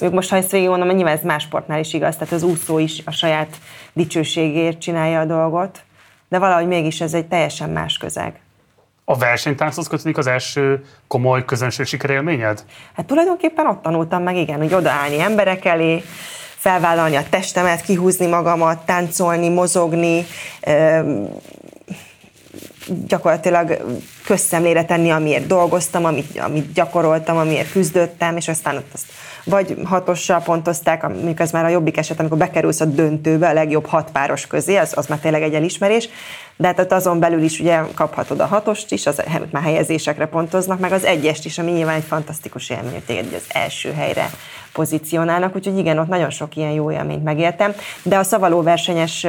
[0.00, 2.78] Ők most, ha ezt végig mondom, nyilván ez más sportnál is igaz, tehát az úszó
[2.78, 3.56] is a saját
[3.92, 5.82] dicsőségért csinálja a dolgot,
[6.28, 8.40] de valahogy mégis ez egy teljesen más közeg.
[9.04, 12.64] A versenytánchoz kötődik az első komoly közönség sikerélményed?
[12.96, 16.02] Hát tulajdonképpen ott tanultam meg, igen, hogy odaállni emberek elé,
[16.56, 20.24] felvállalni a testemet, kihúzni magamat, táncolni, mozogni,
[23.06, 29.04] gyakorlatilag közszemlére tenni, amiért dolgoztam, amit, amit gyakoroltam, amiért küzdöttem, és aztán ott azt
[29.44, 33.86] vagy hatossal pontozták, amikor ez már a jobbik eset, amikor bekerülsz a döntőbe, a legjobb
[33.86, 36.08] hat páros közé, az, az már tényleg egy elismerés,
[36.56, 40.92] de hát azon belül is ugye kaphatod a hatost is, az már helyezésekre pontoznak, meg
[40.92, 44.30] az egyest is, ami nyilván egy fantasztikus élmény, hogy téged az első helyre
[44.72, 49.26] pozícionálnak, úgyhogy igen, ott nagyon sok ilyen jó élményt megéltem, de a szavaló versenyes,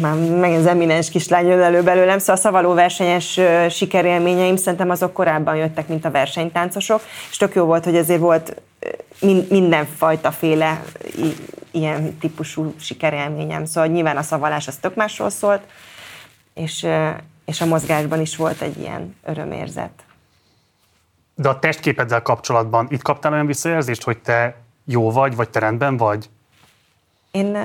[0.00, 5.12] már meg az eminens kislány jön elő belőlem, szóval a szavaló versenyes sikerélményeim szerintem azok
[5.12, 8.62] korábban jöttek, mint a versenytáncosok, és tök jó volt, hogy ezért volt
[9.48, 10.82] mindenfajta féle
[11.70, 13.64] ilyen típusú sikerélményem.
[13.64, 15.62] Szóval nyilván a szavalás az tök másról szólt,
[16.54, 16.86] és,
[17.44, 20.03] és a mozgásban is volt egy ilyen örömérzet.
[21.34, 25.96] De a testképeddel kapcsolatban itt kaptál olyan visszajelzést, hogy te jó vagy, vagy te rendben
[25.96, 26.30] vagy?
[27.30, 27.56] Én,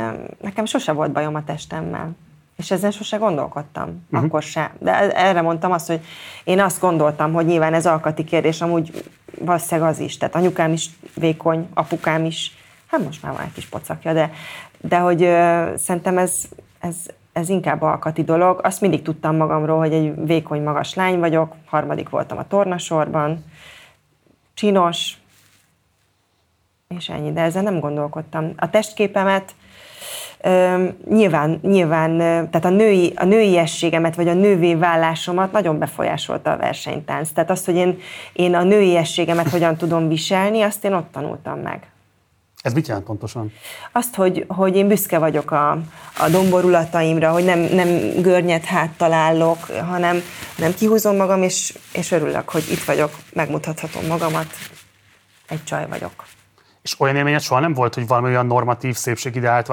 [0.41, 2.15] nekem sose volt bajom a testemmel.
[2.55, 4.27] És ezen sose gondolkodtam, uh-huh.
[4.27, 4.71] akkor se.
[4.79, 5.99] De erre mondtam azt, hogy
[6.43, 9.03] én azt gondoltam, hogy nyilván ez alkati kérdés, amúgy
[9.39, 10.17] valószínűleg az is.
[10.17, 14.32] Tehát anyukám is vékony, apukám is, hát most már van egy kis pocakja, de,
[14.77, 16.41] de hogy ö, szerintem ez,
[16.79, 16.95] ez,
[17.34, 18.60] ez inkább alkati dolog.
[18.63, 23.45] Azt mindig tudtam magamról, hogy egy vékony, magas lány vagyok, harmadik voltam a tornasorban,
[24.60, 25.17] csinos,
[26.98, 28.54] és ennyi, de ezzel nem gondolkodtam.
[28.58, 29.56] A testképemet
[31.10, 37.32] nyilván, nyilván tehát a, női, a nőiességemet, vagy a nővé vállásomat nagyon befolyásolta a versenytánc.
[37.32, 38.00] Tehát azt, hogy én,
[38.34, 41.88] én a nőiességemet hogyan tudom viselni, azt én ott tanultam meg.
[42.62, 43.54] Ez mit jelent pontosan?
[43.91, 45.72] Azt, hogy, hogy én büszke vagyok a,
[46.17, 50.22] a domborulataimra, hogy nem, nem görnyet háttal állok, hanem
[50.58, 54.48] nem kihúzom magam, és, és örülök, hogy itt vagyok, megmutathatom magamat,
[55.48, 56.26] egy csaj vagyok.
[56.89, 59.67] És olyan élményed soha nem volt, hogy valami olyan normatív szépségideált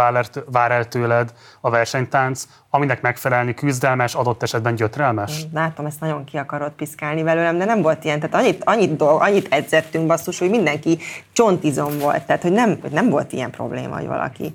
[0.51, 5.43] vár, el tőled a versenytánc, aminek megfelelni küzdelmes, adott esetben gyötrelmes?
[5.53, 8.21] Látom, ezt nagyon ki akarod piszkálni belőlem, de nem volt ilyen.
[8.21, 10.99] Tehát annyit, annyit, dolg, annyit edzettünk basszus, hogy mindenki
[11.33, 12.27] csontizom volt.
[12.27, 14.55] Tehát, hogy nem, nem volt ilyen probléma, hogy valaki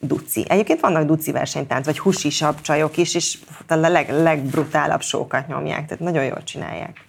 [0.00, 0.44] duci.
[0.48, 3.38] Egyébként vannak duci versenytánc, vagy husisabb csajok is, és
[3.68, 7.04] a leg, legbrutálabb sókat nyomják, tehát nagyon jól csinálják.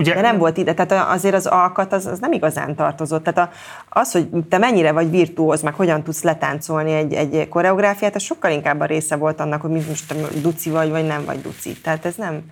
[0.00, 3.24] Ugye, de nem volt ide, tehát azért az alkat az, az nem igazán tartozott.
[3.24, 3.54] Tehát a,
[4.00, 8.50] az, hogy te mennyire vagy virtuóz, meg hogyan tudsz letáncolni egy, egy koreográfiát, az sokkal
[8.50, 11.72] inkább a része volt annak, hogy most duci vagy, vagy nem vagy duci.
[11.72, 12.42] Tehát ez nem,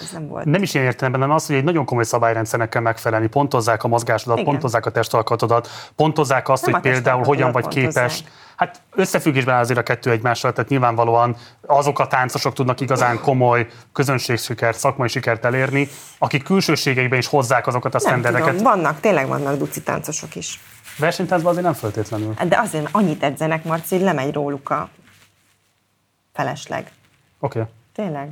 [0.00, 0.44] ez nem volt.
[0.44, 3.26] Nem is ilyen értelemben, hanem az, hogy egy nagyon komoly szabályrendszernek kell megfelelni.
[3.26, 4.50] Pontozzák a mozgásodat, Igen.
[4.50, 8.08] pontozzák a testalkatodat, pontozzák azt, nem hogy például hogyan vagy pontozzák.
[8.08, 8.24] képes.
[8.56, 14.78] Hát összefüggésben azért a kettő egymással, tehát nyilvánvalóan azok a táncosok tudnak igazán komoly közönségsikert,
[14.78, 18.60] szakmai sikert elérni, akik külsőségeikben is hozzák azokat a sztenderdeket.
[18.60, 20.60] Vannak, tényleg vannak duci táncosok is.
[20.98, 22.34] Versenytáncban azért nem feltétlenül.
[22.48, 24.88] De azért annyit edzenek, Marci, hogy lemegy róluk a
[26.32, 26.92] felesleg.
[27.40, 27.58] Oké.
[27.60, 27.72] Okay.
[27.94, 28.30] Tényleg.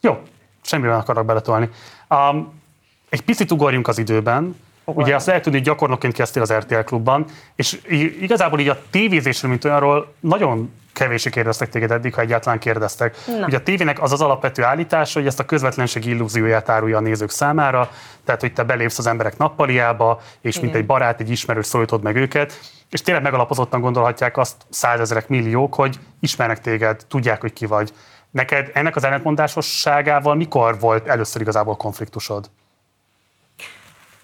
[0.00, 0.22] Jó,
[0.62, 1.68] semmiben akarok beletolni.
[2.08, 2.60] Um,
[3.08, 4.56] egy picit ugorjunk az időben.
[4.84, 5.06] Ugorjunk.
[5.06, 7.24] Ugye azt lehet tudni, hogy gyakornokként kezdtél az RTL klubban,
[7.56, 7.80] és
[8.20, 13.16] igazából így a tévézésről, mint olyanról nagyon kevésé kérdeztek téged eddig, ha egyáltalán kérdeztek.
[13.26, 13.46] Na.
[13.46, 17.30] Ugye a tévének az az alapvető állítása, hogy ezt a közvetlenség illúzióját árulja a nézők
[17.30, 17.90] számára,
[18.24, 20.64] tehát hogy te belépsz az emberek nappaliába, és Igen.
[20.64, 25.74] mint egy barát, egy ismerős szólítod meg őket, és tényleg megalapozottan gondolhatják azt százezerek, milliók,
[25.74, 27.92] hogy ismernek téged, tudják, hogy ki vagy.
[28.32, 32.50] Neked ennek az ellentmondásosságával mikor volt először igazából konfliktusod?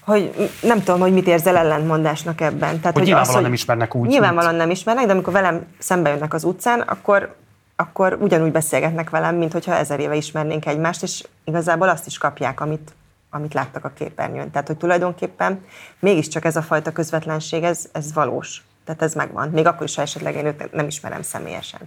[0.08, 2.58] hogy nem tudom, hogy mit érzel ellentmondásnak ebben.
[2.58, 4.08] Tehát, hogy, hogy nyilvánvalóan az, hogy nem ismernek úgy.
[4.08, 4.62] Nyilvánvalóan mint...
[4.62, 7.34] nem ismernek, de amikor velem szembe jönnek az utcán, akkor,
[7.76, 12.60] akkor ugyanúgy beszélgetnek velem, mint hogyha ezer éve ismernénk egymást, és igazából azt is kapják,
[12.60, 12.94] amit,
[13.30, 14.50] amit láttak a képernyőn.
[14.50, 15.64] Tehát, hogy tulajdonképpen
[15.98, 18.62] mégiscsak ez a fajta közvetlenség, ez, ez valós.
[18.84, 19.48] Tehát ez megvan.
[19.48, 21.80] Még akkor is, ha esetleg én őt nem ismerem személyesen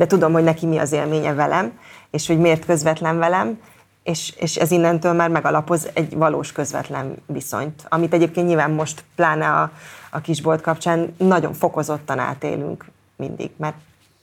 [0.00, 1.78] de tudom, hogy neki mi az élménye velem,
[2.10, 3.58] és hogy miért közvetlen velem,
[4.02, 9.48] és, és ez innentől már megalapoz egy valós közvetlen viszonyt, amit egyébként nyilván most pláne
[9.48, 9.70] a,
[10.10, 12.84] a kisbolt kapcsán nagyon fokozottan átélünk
[13.16, 13.76] mindig, mert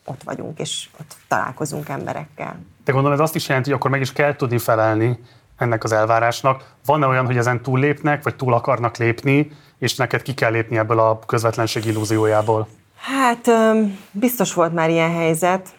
[0.05, 2.59] ott vagyunk, és ott találkozunk emberekkel.
[2.85, 5.19] De gondolom ez azt is jelenti, hogy akkor meg is kell tudni felelni
[5.57, 6.73] ennek az elvárásnak.
[6.85, 10.99] Van-e olyan, hogy ezen túllépnek, vagy túl akarnak lépni, és neked ki kell lépni ebből
[10.99, 12.67] a közvetlenség illúziójából?
[12.97, 13.49] Hát
[14.11, 15.75] biztos volt már ilyen helyzet.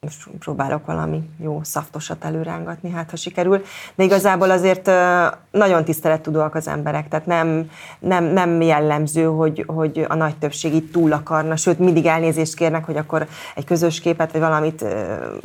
[0.00, 3.64] Most próbálok valami jó szaftosat előrángatni, hát ha sikerül.
[3.94, 4.90] De igazából azért
[5.50, 10.92] nagyon tisztelettudóak az emberek, tehát nem, nem, nem jellemző, hogy, hogy a nagy többség itt
[10.92, 14.84] túl akarna, sőt mindig elnézést kérnek, hogy akkor egy közös képet, vagy valamit,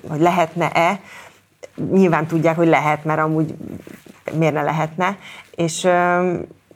[0.07, 0.99] hogy lehetne-e.
[1.91, 3.55] Nyilván tudják, hogy lehet, mert amúgy
[4.33, 5.17] miért ne lehetne.
[5.55, 5.87] És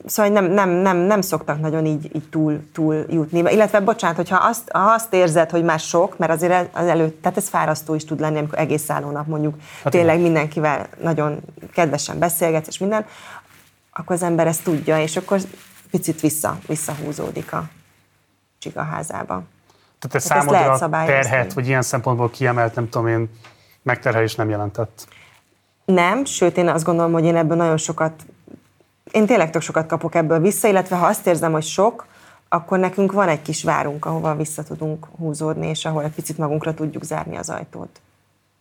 [0.08, 3.40] szóval nem, nem, nem, nem szoktak nagyon így, így túl, túl jutni.
[3.40, 7.38] Illetve, bocsánat, hogyha azt, ha azt érzed, hogy már sok, mert azért az előtt, tehát
[7.38, 10.32] ez fárasztó is tud lenni, amikor egész nap mondjuk hát tényleg igen.
[10.32, 11.40] mindenkivel nagyon
[11.74, 13.06] kedvesen beszélget, és minden,
[13.94, 15.40] akkor az ember ezt tudja, és akkor
[15.92, 17.64] picit vissza, visszahúzódik a
[18.60, 19.44] csigaházába.
[20.00, 23.30] Tehát ez hát számodra terhet, vagy ilyen szempontból kiemelt, nem tudom én,
[23.84, 25.08] megterhelés nem jelentett?
[25.86, 28.26] Nem, sőt én azt gondolom, hogy én ebből nagyon sokat
[29.12, 32.06] én tényleg tök sokat kapok ebből vissza, illetve ha azt érzem, hogy sok,
[32.50, 36.74] akkor nekünk van egy kis várunk, ahova vissza tudunk húzódni, és ahol egy picit magunkra
[36.74, 38.02] tudjuk zárni az ajtót.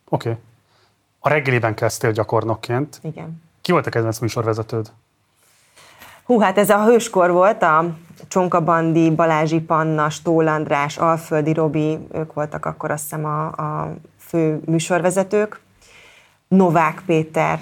[0.09, 0.29] Oké.
[0.29, 0.41] Okay.
[1.19, 2.99] A reggeliben kezdtél gyakornokként.
[3.03, 3.41] Igen.
[3.61, 4.91] Ki volt a kedvenc műsorvezetőd?
[6.23, 7.85] Hú, hát ez a hőskor volt, a
[8.27, 13.93] Csonka Bandi, Balázsi Panna, Stól András, Alföldi Robi, ők voltak akkor azt hiszem a, a
[14.17, 15.59] fő műsorvezetők.
[16.47, 17.59] Novák Péter,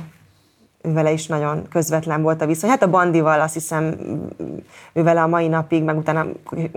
[0.93, 2.69] vele is nagyon közvetlen volt a viszony.
[2.69, 3.95] Hát a Bandival azt hiszem,
[4.93, 6.25] vele a mai napig, meg utána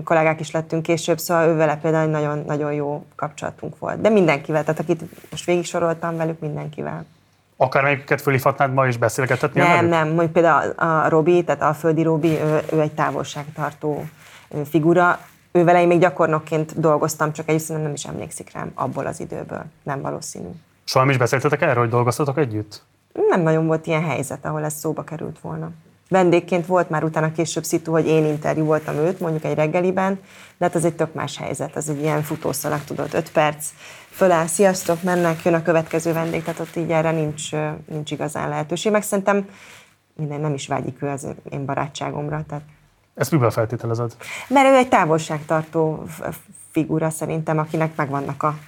[0.05, 4.01] kollégák is lettünk később, szóval vele például nagyon, nagyon jó kapcsolatunk volt.
[4.01, 7.05] De mindenkivel, tehát akit most végig soroltam velük, mindenkivel.
[7.57, 9.61] Akár melyiket fölhívhatnád ma is beszélgethetni?
[9.61, 9.91] Nem, velük?
[9.91, 14.05] nem, mondjuk például a Robi, tehát a Földi Robi, ő, ő egy távolságtartó
[14.65, 15.19] figura.
[15.53, 19.65] Ő vele én még gyakornokként dolgoztam, csak egy nem is emlékszik rám abból az időből.
[19.83, 20.49] Nem valószínű.
[20.85, 22.83] Soha nem is beszéltetek erről, hogy dolgoztatok együtt?
[23.13, 25.71] Nem nagyon volt ilyen helyzet, ahol ez szóba került volna.
[26.09, 30.21] Vendégként volt már utána később szitu, hogy én interjú voltam őt, mondjuk egy reggeliben,
[30.59, 33.67] de hát ez egy tök más helyzet, ez egy ilyen futószalag, tudod, öt perc,
[34.11, 37.51] föláll, sziasztok, mennek, jön a következő vendég, tehát ott így erre nincs,
[37.85, 39.49] nincs igazán lehetőség, meg szerintem
[40.15, 42.45] minden nem is vágyik ő az én barátságomra.
[42.49, 42.65] Tehát...
[43.15, 44.17] Ezt miből feltételezed?
[44.49, 46.05] Mert ő egy távolságtartó
[46.71, 48.59] figura szerintem, akinek megvannak a,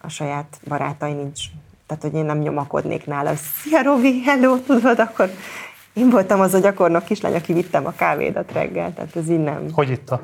[0.00, 1.40] a saját barátai, nincs
[1.90, 5.30] tehát hogy én nem nyomakodnék nála, szia Robi, hello, tudod, akkor
[5.92, 9.66] én voltam az a gyakornok kislány, aki vittem a kávédat reggel, tehát ez így nem.
[9.72, 10.20] Hogy itta?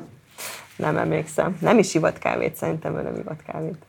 [0.75, 1.57] Nem emlékszem.
[1.61, 3.85] Nem is ivott kávét, szerintem ő nem ivott kávét.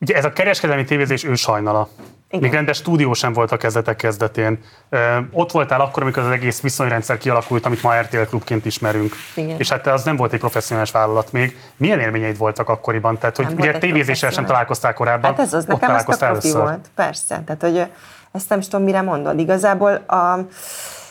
[0.00, 1.88] Ugye ez a kereskedelmi tévézés ősajnala.
[2.32, 2.44] Igen.
[2.44, 4.58] Még rendes stúdió sem volt a kezdetek kezdetén.
[4.88, 9.14] Ö, ott voltál akkor, amikor az egész viszonyrendszer kialakult, amit ma RTL klubként ismerünk.
[9.34, 9.58] Igen.
[9.58, 11.56] És hát az nem volt egy professzionális vállalat még.
[11.76, 13.18] Milyen élményeid voltak akkoriban?
[13.18, 15.30] Tehát, hogy nem ugye tévézéssel sem találkoztál korábban.
[15.30, 17.42] Hát ez az, nekem ez a profi volt, persze.
[17.46, 17.86] Tehát, hogy
[18.32, 19.38] ezt nem is tudom, mire mondod.
[19.38, 20.38] Igazából a,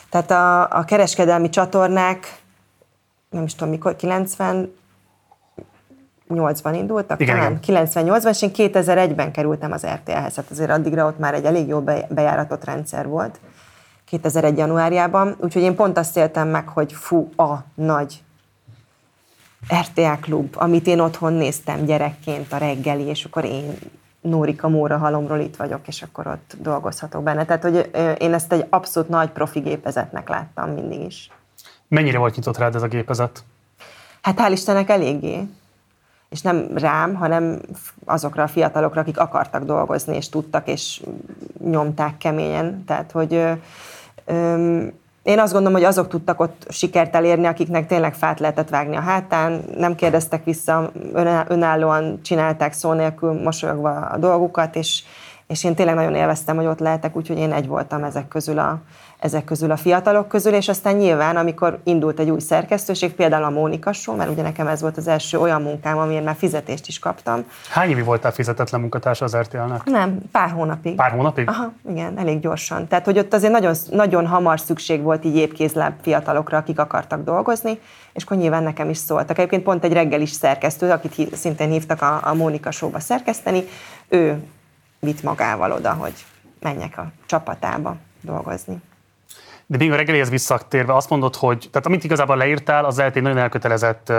[0.09, 2.35] tehát a, a kereskedelmi csatornák,
[3.29, 4.73] nem is tudom mikor, 90
[6.31, 7.59] 98-ban indultak, igen, talán?
[7.61, 7.87] Igen.
[7.87, 11.83] 98-ban, és én 2001-ben kerültem az RTL-hez, hát azért addigra ott már egy elég jó
[12.09, 13.39] bejáratott rendszer volt,
[14.05, 14.57] 2001.
[14.57, 18.23] januárjában, úgyhogy én pont azt éltem meg, hogy fú, a nagy
[19.81, 23.77] RTL klub, amit én otthon néztem gyerekként a reggeli, és akkor én
[24.21, 27.45] Nórika Móra halomról itt vagyok, és akkor ott dolgozhatok benne.
[27.45, 27.89] Tehát, hogy
[28.19, 31.29] én ezt egy abszolút nagy profi gépezetnek láttam mindig is.
[31.87, 33.43] Mennyire volt nyitott rád ez a gépezet?
[34.21, 35.47] Hát hál' Istennek eléggé
[36.31, 37.59] és nem rám, hanem
[38.05, 41.01] azokra a fiatalokra, akik akartak dolgozni, és tudtak, és
[41.63, 42.83] nyomták keményen.
[42.85, 43.33] Tehát, hogy
[44.25, 44.85] ö,
[45.23, 49.01] én azt gondolom, hogy azok tudtak ott sikert elérni, akiknek tényleg fát lehetett vágni a
[49.01, 50.91] hátán, nem kérdeztek vissza,
[51.47, 55.03] önállóan csinálták szó nélkül, mosolyogva a dolgukat, és,
[55.47, 58.79] és én tényleg nagyon élveztem, hogy ott lehetek, úgyhogy én egy voltam ezek közül a,
[59.21, 63.49] ezek közül a fiatalok közül, és aztán nyilván, amikor indult egy új szerkesztőség, például a
[63.49, 66.99] Mónika Show, mert ugye nekem ez volt az első olyan munkám, amiért már fizetést is
[66.99, 67.45] kaptam.
[67.69, 69.83] Hány évi voltál fizetetlen munkatársa az RTL-nek?
[69.83, 70.95] Nem, pár hónapig.
[70.95, 71.49] Pár hónapig?
[71.49, 72.87] Aha, igen, elég gyorsan.
[72.87, 77.79] Tehát, hogy ott azért nagyon, nagyon hamar szükség volt így épkézláb fiatalokra, akik akartak dolgozni,
[78.13, 79.37] és akkor nyilván nekem is szóltak.
[79.37, 83.63] Egyébként pont egy reggelis szerkesztő, akit szintén hívtak a, a Mónika Show-ba szerkeszteni,
[84.07, 84.43] ő
[84.99, 86.13] vitt magával oda, hogy
[86.59, 88.81] menjek a csapatába dolgozni.
[89.71, 93.21] De még a reggelihez visszatérve azt mondod, hogy tehát amit igazából leírtál, az lehet egy
[93.21, 94.09] nagyon elkötelezett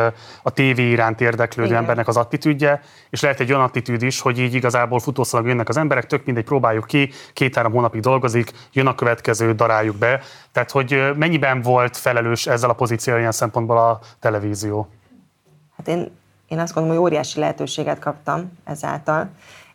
[0.42, 1.80] a tévé iránt érdeklődő Igen.
[1.80, 5.76] embernek az attitűdje, és lehet egy olyan attitűd is, hogy így igazából futószalag jönnek az
[5.76, 10.20] emberek, tök mindegy, próbáljuk ki, két-három hónapig dolgozik, jön a következő, daráljuk be.
[10.52, 14.88] Tehát, hogy mennyiben volt felelős ezzel a pozícióval ilyen szempontból a televízió?
[15.76, 16.10] Hát én,
[16.48, 19.30] én azt gondolom, hogy óriási lehetőséget kaptam ezáltal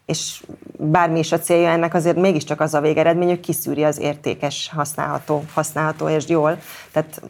[0.08, 0.43] és
[0.78, 5.43] bármi is a célja ennek, azért mégiscsak az a végeredmény, hogy kiszűri az értékes, használható,
[5.54, 6.60] használható és jól.
[6.91, 7.22] Tehát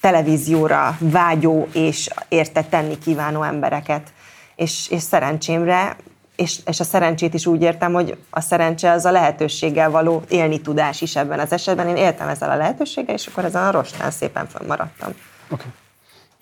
[0.00, 4.12] televízióra vágyó és érte tenni kívánó embereket.
[4.56, 5.96] És, és szerencsémre,
[6.36, 10.60] és, és a szerencsét is úgy értem, hogy a szerencse az a lehetőséggel való élni
[10.60, 11.88] tudás is ebben az esetben.
[11.88, 15.12] Én éltem ezzel a lehetőséggel, és akkor ezen a rostán szépen fönnmaradtam.
[15.50, 15.66] Okay.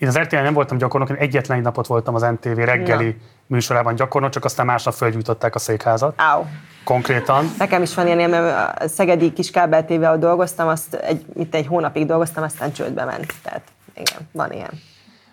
[0.01, 3.13] Én az RTL nem voltam gyakornok, én egyetlen egy napot voltam az MTV reggeli ja.
[3.47, 6.13] műsorában gyakornok, csak aztán másnap fölgyújtották a székházat.
[6.15, 6.45] Áu.
[6.83, 7.51] Konkrétan.
[7.57, 11.55] Nekem is van ilyen, mert a Szegedi kis kábel TV, ahol dolgoztam, azt egy, itt
[11.55, 13.33] egy hónapig dolgoztam, aztán csődbe ment.
[13.43, 13.61] Tehát
[13.93, 14.69] igen, van ilyen.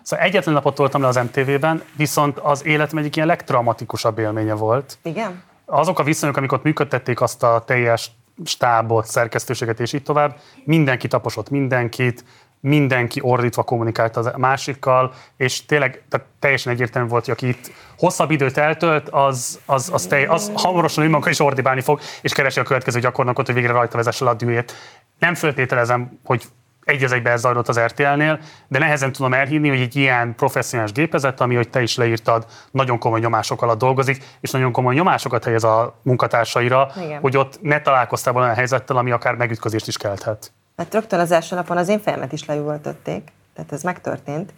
[0.01, 4.97] Szóval egyetlen napot voltam le az MTV-ben, viszont az életem egyik ilyen legtraumatikusabb élménye volt.
[5.03, 5.43] Igen?
[5.65, 8.11] Azok a viszonyok, amik ott működtették azt a teljes
[8.45, 12.23] stábot, szerkesztőséget és így tovább, mindenki taposott mindenkit,
[12.59, 18.31] mindenki ordítva kommunikált a másikkal, és tényleg tehát teljesen egyértelmű volt, hogy aki itt hosszabb
[18.31, 22.63] időt eltölt, az, az, az, tej, az hamarosan önmaga is ordibálni fog, és keresi a
[22.63, 24.73] következő gyakornokot, hogy végre rajta vezesse a dűjét.
[25.19, 26.43] Nem föltételezem, hogy
[26.83, 30.91] egy az egybe ez zajlott az RTL-nél, de nehezen tudom elhinni, hogy egy ilyen professzionális
[30.93, 35.43] gépezet, ami, hogy te is leírtad, nagyon komoly nyomások alatt dolgozik, és nagyon komoly nyomásokat
[35.43, 37.19] helyez a munkatársaira, Igen.
[37.19, 41.31] hogy ott ne találkoztál volna a helyzettel, ami akár megütközést is kelthet mert rögtön az
[41.31, 44.53] első napon az én fejemet is leüvöltötték, tehát ez megtörtént.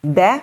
[0.00, 0.42] De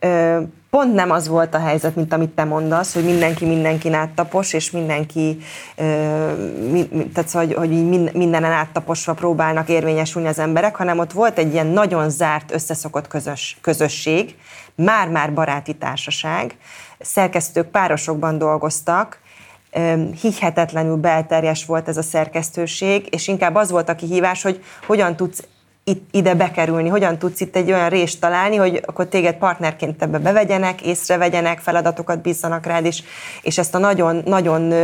[0.00, 4.52] ö, pont nem az volt a helyzet, mint amit te mondasz, hogy mindenki mindenkin áttapos,
[4.52, 5.38] és mindenki,
[5.76, 5.84] ö,
[6.70, 11.52] mi, tehát szóval, hogy, hogy mindenen áttaposva próbálnak érvényesülni az emberek, hanem ott volt egy
[11.52, 14.36] ilyen nagyon zárt, összeszokott közös, közösség,
[14.74, 16.56] már-már baráti társaság,
[16.98, 19.22] szerkesztők párosokban dolgoztak,
[20.20, 25.44] hihetetlenül belterjes volt ez a szerkesztőség, és inkább az volt a kihívás, hogy hogyan tudsz
[25.86, 30.18] itt, ide bekerülni, hogyan tudsz itt egy olyan részt találni, hogy akkor téged partnerként ebbe
[30.18, 33.02] bevegyenek, észrevegyenek, feladatokat bízzanak rád, és,
[33.42, 34.74] és ezt a nagyon, nagyon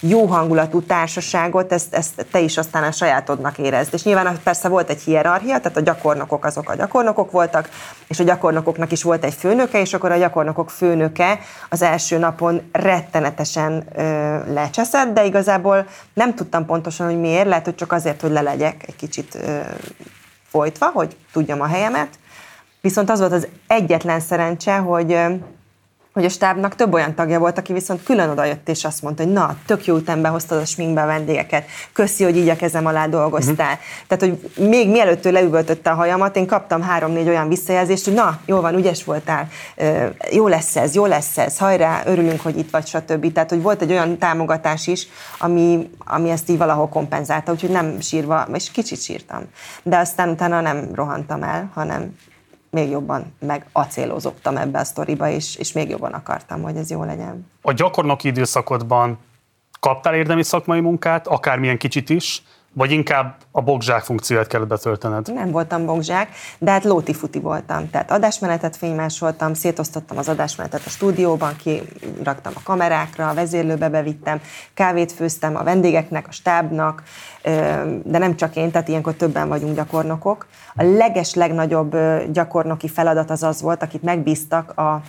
[0.00, 3.94] jó hangulatú társaságot, ezt, ezt te is aztán a sajátodnak érezd.
[3.94, 7.68] És nyilván persze volt egy hierarchia, tehát a gyakornokok azok a gyakornokok voltak,
[8.08, 12.68] és a gyakornokoknak is volt egy főnöke, és akkor a gyakornokok főnöke az első napon
[12.72, 14.02] rettenetesen ö,
[14.52, 18.84] lecseszett, de igazából nem tudtam pontosan, hogy miért, lehet, hogy csak azért, hogy le legyek
[18.86, 19.60] egy kicsit ö,
[20.50, 22.18] folytva, hogy tudjam a helyemet.
[22.80, 25.16] Viszont az volt az egyetlen szerencse, hogy
[26.12, 29.32] hogy a stábnak több olyan tagja volt, aki viszont külön odajött és azt mondta, hogy
[29.32, 33.06] na, tök jó ütembe hoztad a sminkbe a vendégeket, köszi, hogy így a kezem alá
[33.06, 33.72] dolgoztál.
[33.72, 34.06] Uh-huh.
[34.06, 38.40] Tehát, hogy még mielőtt ő leüvöltötte a hajamat, én kaptam három-négy olyan visszajelzést, hogy na,
[38.46, 39.48] jó van, ügyes voltál,
[40.30, 43.32] jó lesz ez, jó lesz ez, hajrá, örülünk, hogy itt vagy, stb.
[43.32, 45.06] Tehát, hogy volt egy olyan támogatás is,
[45.38, 49.42] ami, ami ezt így valahol kompenzálta, úgyhogy nem sírva, és kicsit sírtam.
[49.82, 52.14] De aztán utána nem rohantam el, hanem
[52.70, 57.50] még jobban megacélozottam ebbe a sztoriba, és, és még jobban akartam, hogy ez jó legyen.
[57.62, 59.18] A gyakornoki időszakodban
[59.80, 62.42] kaptál érdemi szakmai munkát, akármilyen kicsit is,
[62.72, 65.34] vagy inkább a bogzsák funkcióját kellett betöltened?
[65.34, 67.90] Nem voltam bogzsák, de hát lóti-futi voltam.
[67.90, 74.40] Tehát adásmenetet fénymásoltam, szétosztottam az adásmenetet a stúdióban, kiraktam a kamerákra, a vezérlőbe bevittem,
[74.74, 77.02] kávét főztem a vendégeknek, a stábnak,
[78.02, 80.46] de nem csak én, tehát ilyenkor többen vagyunk gyakornokok.
[80.74, 81.96] A leges legnagyobb
[82.32, 85.02] gyakornoki feladat az az volt, akit megbíztak a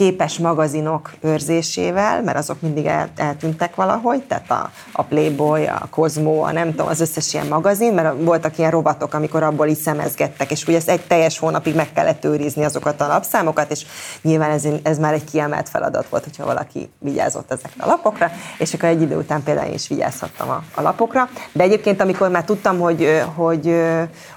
[0.00, 6.42] képes magazinok őrzésével, mert azok mindig el, eltűntek valahogy, tehát a, a Playboy, a Cosmo,
[6.42, 10.50] a nem tudom, az összes ilyen magazin, mert voltak ilyen rovatok, amikor abból is szemezgettek,
[10.50, 13.86] és ugye ezt egy teljes hónapig meg kellett őrizni azokat a lapszámokat, és
[14.22, 18.74] nyilván ez, ez már egy kiemelt feladat volt, hogyha valaki vigyázott ezekre a lapokra, és
[18.74, 21.28] akkor egy idő után például én is vigyázhattam a, a lapokra.
[21.52, 23.74] De egyébként, amikor már tudtam, hogy, hogy,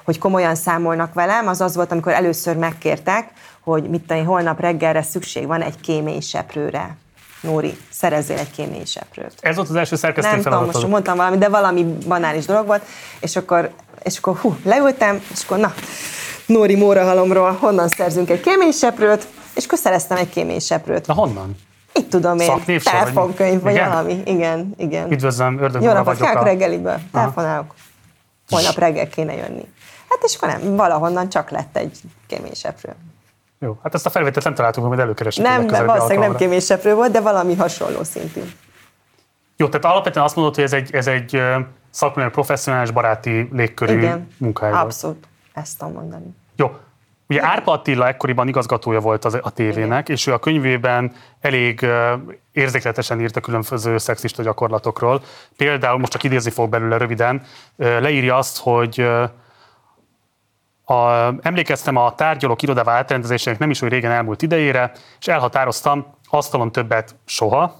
[0.06, 3.32] hogy komolyan számolnak velem, az az volt, amikor először megkértek,
[3.64, 6.96] hogy mit tudom, holnap reggelre szükség van egy kéményseprőre.
[7.42, 9.34] Nóri, szerezzél egy kéményseprőt.
[9.40, 12.84] Ez volt az első szerkesztő Nem tudom, most mondtam valami, de valami banális dolog volt,
[13.20, 13.70] és akkor,
[14.04, 15.74] és akkor hú, leültem, és akkor na,
[16.46, 21.08] Nóri Mórahalomról honnan szerzünk egy kéményseprőt, és akkor szereztem egy kéményseprőt.
[21.08, 21.56] Na honnan?
[21.94, 23.90] Itt tudom én, telefonkönyv, vagy igen?
[23.90, 24.22] valami.
[24.26, 25.12] Igen, igen.
[25.12, 27.00] Üdvözlöm, ördög Jó napot, kák reggeliből.
[27.12, 27.74] Telefonálok.
[28.50, 29.68] Holnap reggel kéne jönni.
[30.10, 32.96] Hát és akkor nem, valahonnan csak lett egy kéményseprő.
[33.64, 35.48] Jó, hát ezt a felvételt nem találtuk, amit előkeresünk.
[35.48, 38.42] Nem, nem valószínűleg nem kéményseprő volt, de valami hasonló szintű.
[39.58, 41.42] Jó, tehát alapvetően azt mondod, hogy ez egy, ez egy
[41.90, 44.80] szakmai, professzionális, baráti légkörű Igen, munkája.
[44.80, 45.28] abszolút.
[45.54, 46.36] Ezt tudom mondani.
[46.56, 46.76] Jó.
[47.30, 50.16] Ugye Árpa Attila ekkoriban igazgatója volt az, a tévének, Igen.
[50.16, 51.12] és ő a könyvében
[51.42, 51.86] elég
[52.52, 55.22] érzékletesen írt a különböző szexista gyakorlatokról.
[55.58, 57.42] Például, most csak idézni fog belőle röviden,
[57.76, 59.08] leírja azt, hogy
[60.86, 66.72] a, emlékeztem a tárgyalók irodává átrendezésének nem is olyan régen elmúlt idejére, és elhatároztam, asztalon
[66.72, 67.76] többet soha,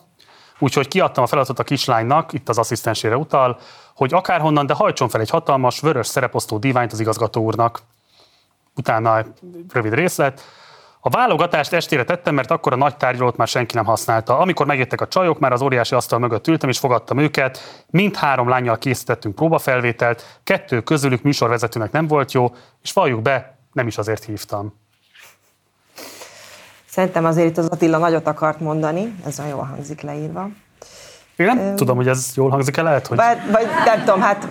[0.60, 3.60] úgyhogy kiadtam a feladatot a kislánynak, itt az asszisztensére utal,
[3.96, 7.82] hogy akárhonnan, de hajtson fel egy hatalmas, vörös szereposztó diványt az igazgató úrnak.
[8.76, 9.24] Utána
[9.74, 10.42] rövid részlet,
[11.06, 14.40] a válogatást estére tettem, mert akkor a nagy tárgyalót már senki nem használta.
[14.40, 17.84] Amikor megjöttek a csajok, már az óriási asztal mögött ültem és fogadtam őket.
[17.90, 23.88] Mind három lányjal készítettünk próbafelvételt, kettő közülük műsorvezetőnek nem volt jó, és valljuk be, nem
[23.88, 24.74] is azért hívtam.
[26.86, 30.50] Szerintem azért itt az Attila nagyot akart mondani, ez olyan jól hangzik leírva.
[31.36, 31.74] Én nem Ö...
[31.74, 33.18] tudom, hogy ez jól hangzik-e, lehet, hogy...
[33.18, 34.48] Bár, vagy nem tudom, hát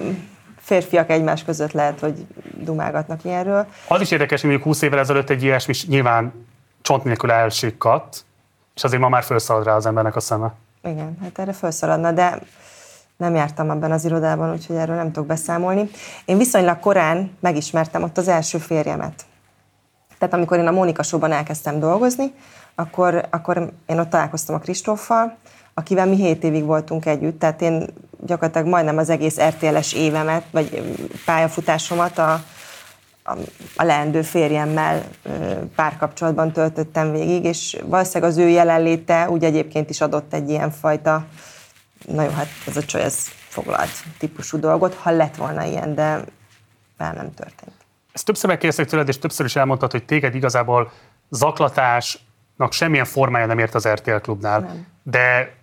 [0.63, 3.67] férfiak egymás között lehet, hogy dumálgatnak ilyenről.
[3.89, 6.33] Az is érdekes, hogy mondjuk 20 évvel ezelőtt egy ilyesmi nyilván
[6.83, 8.25] csont nélkül elsikkadt,
[8.75, 10.53] és azért ma már felszalad rá az embernek a szeme.
[10.85, 12.39] Igen, hát erre felszaladna, de
[13.17, 15.91] nem jártam abban az irodában, úgyhogy erről nem tudok beszámolni.
[16.25, 19.25] Én viszonylag korán megismertem ott az első férjemet.
[20.19, 22.33] Tehát amikor én a Mónika Showban elkezdtem dolgozni,
[22.75, 25.37] akkor, akkor én ott találkoztam a Kristóffal,
[25.75, 27.87] akivel mi 7 évig voltunk együtt, tehát én
[28.27, 30.83] gyakorlatilag majdnem az egész RTL-es évemet, vagy
[31.25, 32.33] pályafutásomat a,
[33.23, 33.37] a,
[33.77, 35.03] a leendő férjemmel
[35.75, 41.27] párkapcsolatban töltöttem végig, és valószínűleg az ő jelenléte úgy egyébként is adott egy ilyen fajta,
[42.07, 46.25] na jó, hát ez a csaj, ez foglalt típusú dolgot, ha lett volna ilyen, de
[46.97, 47.73] már nem történt.
[48.13, 50.93] Ezt többször megkérdeztek tőled, és többször is elmondtad, hogy téged igazából
[51.31, 54.61] zaklatásnak semmilyen formája nem ért az RTL klubnál.
[54.61, 54.87] Nem.
[55.03, 55.55] De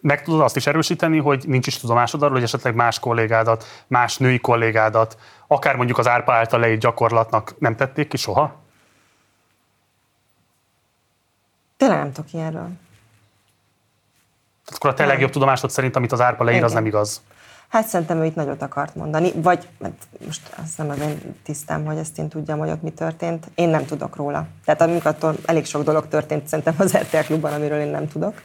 [0.00, 4.16] meg tudod azt is erősíteni, hogy nincs is tudomásod arról, hogy esetleg más kollégádat, más
[4.16, 8.56] női kollégádat, akár mondjuk az árpa által leírt gyakorlatnak nem tették ki soha?
[11.76, 12.70] Tényleg nem tudok ilyenről.
[14.64, 15.12] Tehát akkor a te nem.
[15.12, 16.68] legjobb tudomásod szerint, amit az árpa leír, Igen.
[16.68, 17.22] az nem igaz.
[17.68, 21.84] Hát szerintem ő itt nagyot akart mondani, vagy mert most azt nem az én tisztám,
[21.84, 23.50] hogy ezt én tudjam, hogy ott mi történt.
[23.54, 24.46] Én nem tudok róla.
[24.64, 28.42] Tehát amikor elég sok dolog történt szerintem az RTL klubban, amiről én nem tudok.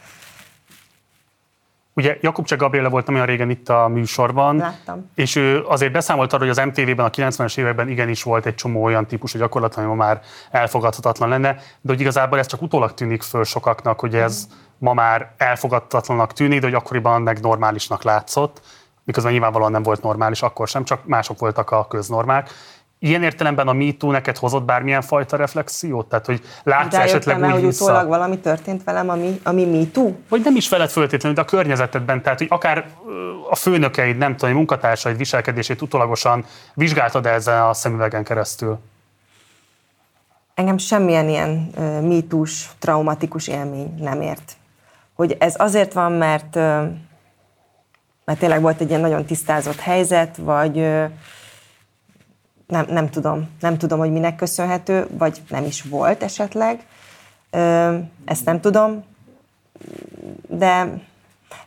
[1.96, 5.10] Ugye Jakubcsek Gabriela volt nem olyan régen itt a műsorban, Láttam.
[5.16, 8.84] és ő azért beszámolt arról, hogy az MTV-ben a 90-es években igenis volt egy csomó
[8.84, 10.22] olyan típusú gyakorlat, ami ma már
[10.52, 14.56] elfogadhatatlan lenne, de hogy igazából ez csak utólag tűnik föl sokaknak, hogy ez mm.
[14.78, 18.62] ma már elfogadhatatlanak tűnik, de hogy akkoriban meg normálisnak látszott,
[19.04, 22.50] miközben nyilvánvalóan nem volt normális akkor sem, csak mások voltak a köznormák.
[23.10, 26.10] Ilyen értelemben a MeToo neked hozott bármilyen fajta reflexiót?
[26.10, 27.84] Tehát, hogy látsz esetleg úgy hogy vissza...
[27.84, 30.12] utólag valami történt velem, ami, ami MeToo?
[30.30, 32.86] Vagy nem is veled föltétlenül, de a környezetedben, tehát, hogy akár
[33.50, 38.80] a főnökeid, nem tudom, munkatársaid viselkedését utólagosan vizsgáltad ezzel a szemüvegen keresztül?
[40.54, 44.54] Engem semmilyen ilyen uh, mítús, traumatikus élmény nem ért.
[45.14, 46.64] Hogy ez azért van, mert, uh,
[48.26, 51.06] mert tényleg volt egy ilyen nagyon tisztázott helyzet, vagy uh,
[52.74, 56.86] nem, nem tudom, nem tudom, hogy minek köszönhető, vagy nem is volt esetleg.
[58.26, 59.04] Ezt nem tudom,
[60.48, 61.02] de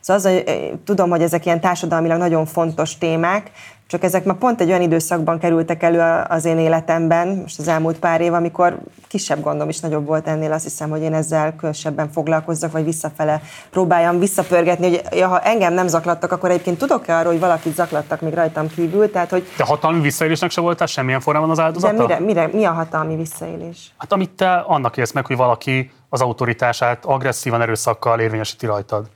[0.01, 3.51] szóval az, hogy tudom, hogy ezek ilyen társadalmilag nagyon fontos témák,
[3.87, 7.99] csak ezek már pont egy olyan időszakban kerültek elő az én életemben, most az elmúlt
[7.99, 12.11] pár év, amikor kisebb gondom is nagyobb volt ennél, azt hiszem, hogy én ezzel különösebben
[12.11, 17.31] foglalkozzak, vagy visszafele próbáljam visszapörgetni, hogy ja, ha engem nem zaklattak, akkor egyébként tudok-e arról,
[17.31, 19.11] hogy valakit zaklattak még rajtam kívül?
[19.11, 19.47] Tehát, hogy...
[19.57, 21.93] De hatalmi visszaélésnek se voltál semmilyen formában az áldozata?
[21.93, 23.93] De mire, mire, mi a hatalmi visszaélés?
[23.97, 29.09] Hát amit te annak érsz meg, hogy valaki az autoritását agresszívan erőszakkal érvényesíti rajtad.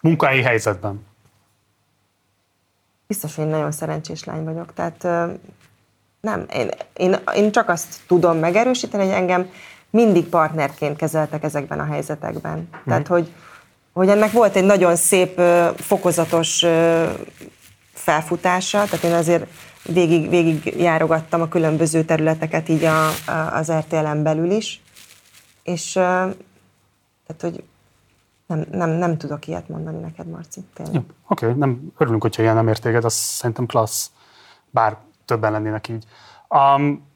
[0.00, 1.06] Munkahelyi helyzetben
[3.08, 4.74] biztos, hogy én nagyon szerencsés lány vagyok.
[4.74, 5.02] Tehát
[6.20, 9.50] nem, én, én, én csak azt tudom megerősíteni, hogy engem
[9.90, 12.58] mindig partnerként kezeltek ezekben a helyzetekben.
[12.58, 12.82] Mm.
[12.86, 13.32] Tehát, hogy,
[13.92, 15.40] hogy ennek volt egy nagyon szép,
[15.76, 16.64] fokozatos
[17.92, 19.46] felfutása, tehát én azért
[19.82, 24.82] végig, végig járogattam a különböző területeket így a, a, az RTL-en belül is,
[25.62, 27.62] és tehát, hogy
[28.48, 31.02] nem, nem, nem tudok ilyet mondani neked, Marci, tényleg.
[31.28, 34.10] Oké, okay, nem, örülünk, hogyha ilyen nem értéged, az szerintem klassz,
[34.70, 36.04] bár többen lennének így.
[36.48, 37.06] Um,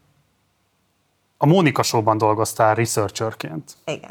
[1.37, 3.72] a Mónika Show-ban dolgoztál researcherként.
[3.85, 4.11] Igen.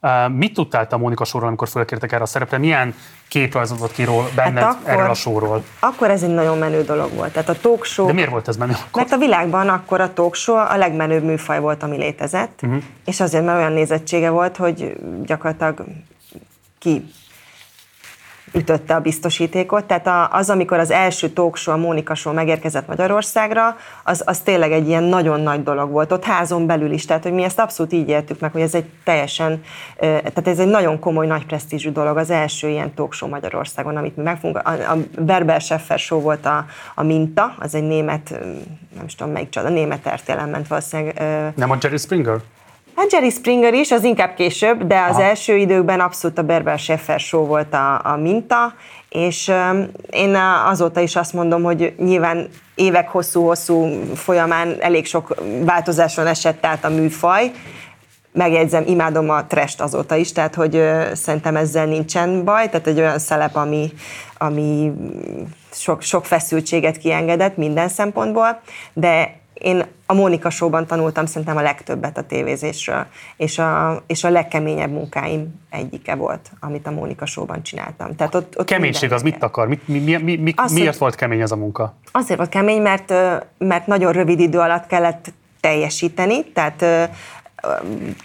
[0.00, 2.58] Uh, mit tudtál te a Mónika Show-ról, amikor fölkértek erre a szerepre?
[2.58, 2.94] Milyen
[3.28, 5.64] kép rajzolódott ki benned hát akkor, erről a showról?
[5.80, 7.32] Akkor ez egy nagyon menő dolog volt.
[7.32, 8.06] Tehát a talk show...
[8.06, 9.02] De miért volt ez menő akkor?
[9.02, 12.82] Mert a világban akkor a talk show a legmenőbb műfaj volt, ami létezett, uh-huh.
[13.04, 15.84] és azért, mert olyan nézettsége volt, hogy gyakorlatilag
[16.82, 17.04] ki
[18.54, 19.84] ütötte a biztosítékot.
[19.84, 24.88] Tehát az, amikor az első talkshow, a Mónika Show megérkezett Magyarországra, az, az tényleg egy
[24.88, 27.04] ilyen nagyon nagy dolog volt, ott házon belül is.
[27.04, 29.62] Tehát, hogy mi ezt abszolút így éltük meg, hogy ez egy teljesen,
[29.98, 34.22] tehát ez egy nagyon komoly, nagy presztízsű dolog, az első ilyen talkshow Magyarországon, amit mi
[34.22, 34.66] megfogunk.
[34.66, 38.30] A, a Berber Scheffer Show volt a, a minta, az egy német,
[38.96, 41.22] nem is tudom melyik csoda, német RTL-en ment valószínűleg.
[41.56, 42.40] Nem a Jerry Springer?
[42.96, 45.22] Hát Jerry Springer is, az inkább később, de az Aha.
[45.22, 48.74] első időkben abszolút a Berber Scheffer show volt a, a minta,
[49.08, 50.34] és um, én
[50.66, 55.34] azóta is azt mondom, hogy nyilván évek hosszú-hosszú folyamán elég sok
[55.64, 57.50] változáson esett át a műfaj,
[58.32, 60.82] megjegyzem, imádom a trest azóta is, tehát hogy
[61.12, 63.92] szerintem ezzel nincsen baj, tehát egy olyan szelep, ami,
[64.38, 64.92] ami
[65.72, 68.60] sok, sok feszültséget kiengedett minden szempontból,
[68.92, 73.06] de én a Mónika Show-ban tanultam szerintem a legtöbbet a tévézésről,
[73.36, 78.16] és a, és a legkeményebb munkáim egyike volt, amit a Mónika Show-ban csináltam.
[78.16, 79.68] Tehát ott, ott Keménység az mit akar?
[79.68, 81.94] Mit, mi, mi, mi, mi, Azt, miért volt kemény ez a munka?
[82.12, 83.14] Azért volt kemény, mert,
[83.58, 86.84] mert nagyon rövid idő alatt kellett teljesíteni, tehát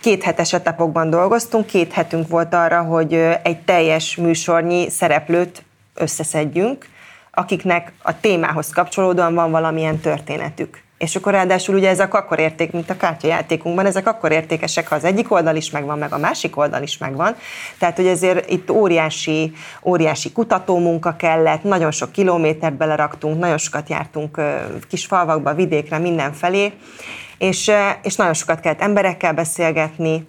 [0.02, 3.14] két hetes etapokban dolgoztunk, két hetünk volt arra, hogy
[3.44, 5.64] egy teljes műsornyi szereplőt
[5.94, 6.86] összeszedjünk,
[7.32, 10.86] akiknek a témához kapcsolódóan van valamilyen történetük.
[10.98, 15.04] És akkor ráadásul ugye ezek akkor érték, mint a kártyajátékunkban, ezek akkor értékesek, ha az
[15.04, 17.36] egyik oldal is megvan, meg a másik oldal is megvan.
[17.80, 24.42] Tehát, hogy ezért itt óriási, óriási kutatómunka kellett, nagyon sok kilométert beleraktunk, nagyon sokat jártunk
[24.90, 26.74] kis falvakba, vidékre, mindenfelé,
[27.38, 27.72] és,
[28.02, 30.28] és nagyon sokat kellett emberekkel beszélgetni,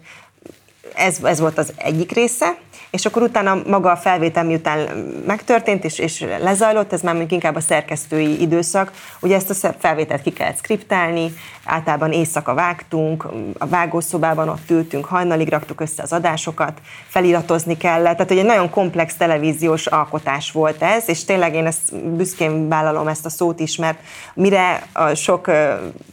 [0.95, 2.57] ez, ez volt az egyik része,
[2.91, 4.79] és akkor utána maga a felvétel miután
[5.27, 10.23] megtörtént és, és lezajlott, ez már mondjuk inkább a szerkesztői időszak, ugye ezt a felvételt
[10.23, 11.33] ki kellett skriptálni,
[11.65, 13.27] általában éjszaka vágtunk,
[13.59, 19.17] a vágószobában ott ültünk, hajnalig raktuk össze az adásokat, feliratozni kellett, tehát egy nagyon komplex
[19.17, 23.99] televíziós alkotás volt ez, és tényleg én ezt büszkén vállalom ezt a szót is, mert
[24.35, 25.51] mire a sok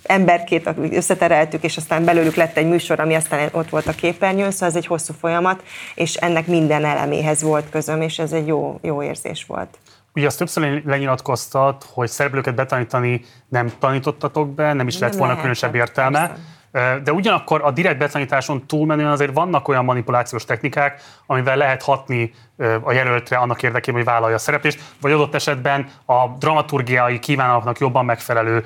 [0.03, 4.69] emberkét összetereltük, és aztán belőlük lett egy műsor, ami aztán ott volt a képernyőn, szóval
[4.69, 5.63] ez egy hosszú folyamat,
[5.95, 9.77] és ennek minden eleméhez volt közöm, és ez egy jó, jó érzés volt.
[10.13, 15.33] Ugye azt többször lenyilatkoztat, hogy szereplőket betanítani nem tanítottatok be, nem is nem lett volna
[15.33, 16.19] lehet, különösebb értelme.
[16.19, 16.99] Persze.
[17.03, 22.33] De ugyanakkor a direkt betanításon túlmenően azért vannak olyan manipulációs technikák, amivel lehet hatni
[22.81, 28.05] a jelöltre annak érdekében, hogy vállalja a szereplést, vagy adott esetben a dramaturgiai kívánalmaknak jobban
[28.05, 28.63] megfelelő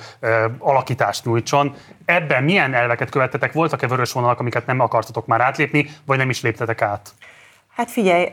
[0.59, 1.75] alakítást nyújtson.
[2.05, 3.53] Ebben milyen elveket követtetek?
[3.53, 7.13] Voltak-e vörös vonalak, amiket nem akartatok már átlépni, vagy nem is léptetek át?
[7.79, 8.25] Hát figyelj,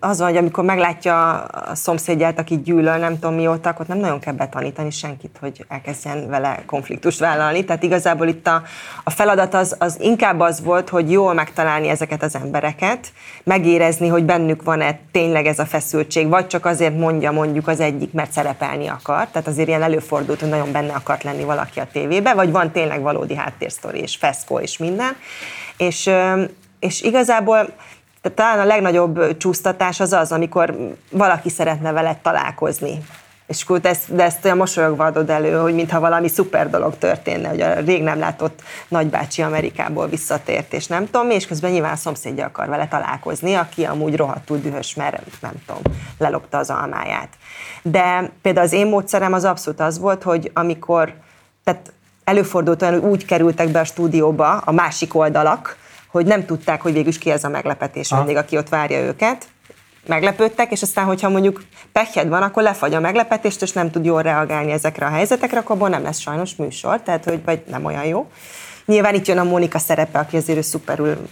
[0.00, 4.20] az van, hogy amikor meglátja a szomszédját, aki gyűlöl, nem tudom mióta, akkor nem nagyon
[4.20, 7.64] kell betanítani senkit, hogy elkezdjen vele konfliktust vállalni.
[7.64, 8.62] Tehát igazából itt a,
[9.04, 13.12] a feladat az, az inkább az volt, hogy jól megtalálni ezeket az embereket,
[13.42, 18.12] megérezni, hogy bennük van-e tényleg ez a feszültség, vagy csak azért mondja mondjuk az egyik,
[18.12, 19.26] mert szerepelni akar.
[19.26, 23.00] Tehát azért ilyen előfordult, hogy nagyon benne akart lenni valaki a tévébe, vagy van tényleg
[23.00, 25.16] valódi háttérsztori és feszkó és minden.
[25.76, 26.10] És,
[26.84, 27.68] és igazából
[28.22, 30.76] tehát talán a legnagyobb csúsztatás az az, amikor
[31.10, 32.98] valaki szeretne veled találkozni.
[33.46, 37.48] És akkor ezt, de ezt olyan mosolyogva adod elő, hogy mintha valami szuper dolog történne,
[37.48, 41.96] hogy a rég nem látott nagybácsi Amerikából visszatért, és nem tudom és közben nyilván a
[41.96, 45.82] szomszédja akar vele találkozni, aki amúgy rohadtul dühös, mert nem tudom,
[46.18, 47.28] lelopta az almáját.
[47.82, 51.14] De például az én módszerem az abszolút az volt, hogy amikor,
[51.64, 51.92] tehát
[52.24, 55.82] előfordult olyan, hogy úgy kerültek be a stúdióba a másik oldalak,
[56.14, 58.16] hogy nem tudták, hogy végül is ki ez a meglepetés ha.
[58.16, 59.46] vendég, aki ott várja őket.
[60.06, 61.62] Meglepődtek, és aztán, hogyha mondjuk
[61.92, 65.74] pekhed van, akkor lefagy a meglepetést, és nem tud jól reagálni ezekre a helyzetekre, akkor
[65.74, 68.30] abból nem lesz sajnos műsor, tehát hogy vagy nem olyan jó.
[68.84, 71.28] Nyilván itt jön a Mónika szerepe, aki azért ő szuperül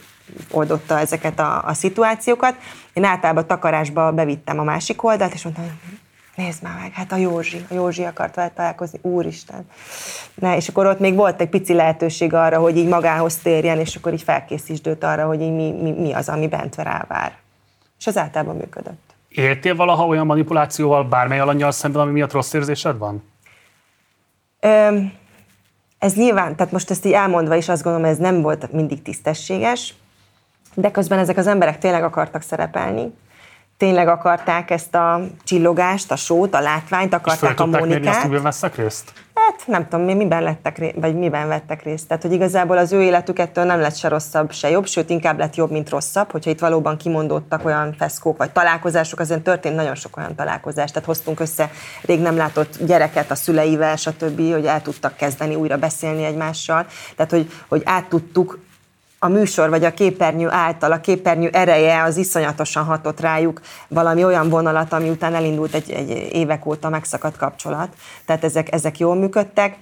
[0.50, 2.54] oldotta ezeket a, a szituációkat.
[2.92, 5.80] Én általában takarásba bevittem a másik oldalt, és mondtam,
[6.34, 9.66] nézd már meg, hát a Józsi, a Józsi akart vele találkozni, úristen.
[10.34, 13.96] Ne, és akkor ott még volt egy pici lehetőség arra, hogy így magához térjen, és
[13.96, 17.32] akkor így felkészítsd őt arra, hogy így mi, mi, mi az, ami bent rávár.
[17.98, 19.14] És az általában működött.
[19.28, 23.22] Éltél valaha olyan manipulációval bármely alanyjal szemben, ami miatt rossz érzésed van?
[24.60, 24.98] Ö,
[25.98, 29.94] ez nyilván, tehát most ezt így elmondva is azt gondolom, ez nem volt mindig tisztességes,
[30.74, 33.12] de közben ezek az emberek tényleg akartak szerepelni,
[33.82, 38.32] tényleg akarták ezt a csillogást, a sót, a látványt, akarták a Mónikát.
[38.32, 39.12] És veszek részt?
[39.34, 42.08] Hát nem tudom, mi, miben, lettek, ré, vagy miben vettek részt.
[42.08, 45.38] Tehát, hogy igazából az ő életük ettől nem lett se rosszabb, se jobb, sőt inkább
[45.38, 49.94] lett jobb, mint rosszabb, hogyha itt valóban kimondottak olyan feszkók vagy találkozások, azért történt nagyon
[49.94, 50.90] sok olyan találkozás.
[50.90, 51.70] Tehát hoztunk össze
[52.02, 56.86] rég nem látott gyereket a szüleivel, stb., hogy el tudtak kezdeni újra beszélni egymással.
[57.16, 58.58] Tehát, hogy, hogy át tudtuk
[59.24, 64.48] a műsor vagy a képernyő által, a képernyő ereje az iszonyatosan hatott rájuk valami olyan
[64.48, 67.88] vonalat, ami után elindult egy, egy évek óta megszakadt kapcsolat.
[68.26, 69.76] Tehát ezek, ezek jól működtek.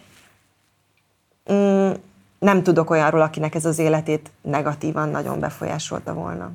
[1.52, 1.90] Mm,
[2.38, 6.50] nem tudok olyanról, akinek ez az életét negatívan nagyon befolyásolta volna.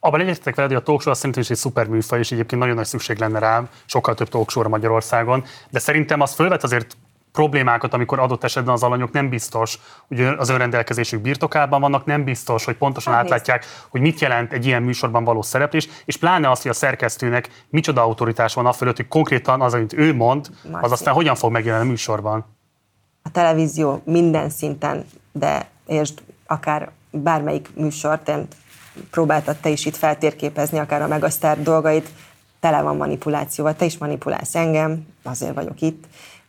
[0.00, 2.86] Abban egyetetek veled, hogy a talkshow szerintem is egy szuper műfaj, és egyébként nagyon nagy
[2.86, 6.96] szükség lenne rá, sokkal több talkshow Magyarországon, de szerintem az fölvet azért
[7.34, 9.78] problémákat, amikor adott esetben az alanyok nem biztos,
[10.08, 14.66] hogy az önrendelkezésük birtokában vannak, nem biztos, hogy pontosan hát átlátják, hogy mit jelent egy
[14.66, 18.96] ilyen műsorban való szereplés, és pláne azt, hogy a szerkesztőnek micsoda autoritás van a fölött,
[18.96, 22.44] hogy konkrétan az, amit ő mond, az aztán hogyan fog megjelenni a műsorban.
[23.22, 28.46] A televízió minden szinten, de értsd, akár bármelyik műsort, én
[29.10, 32.08] próbáltad te is itt feltérképezni, akár a Megasztár dolgait,
[32.60, 36.04] tele van manipulációval, te is manipulálsz engem, azért vagyok itt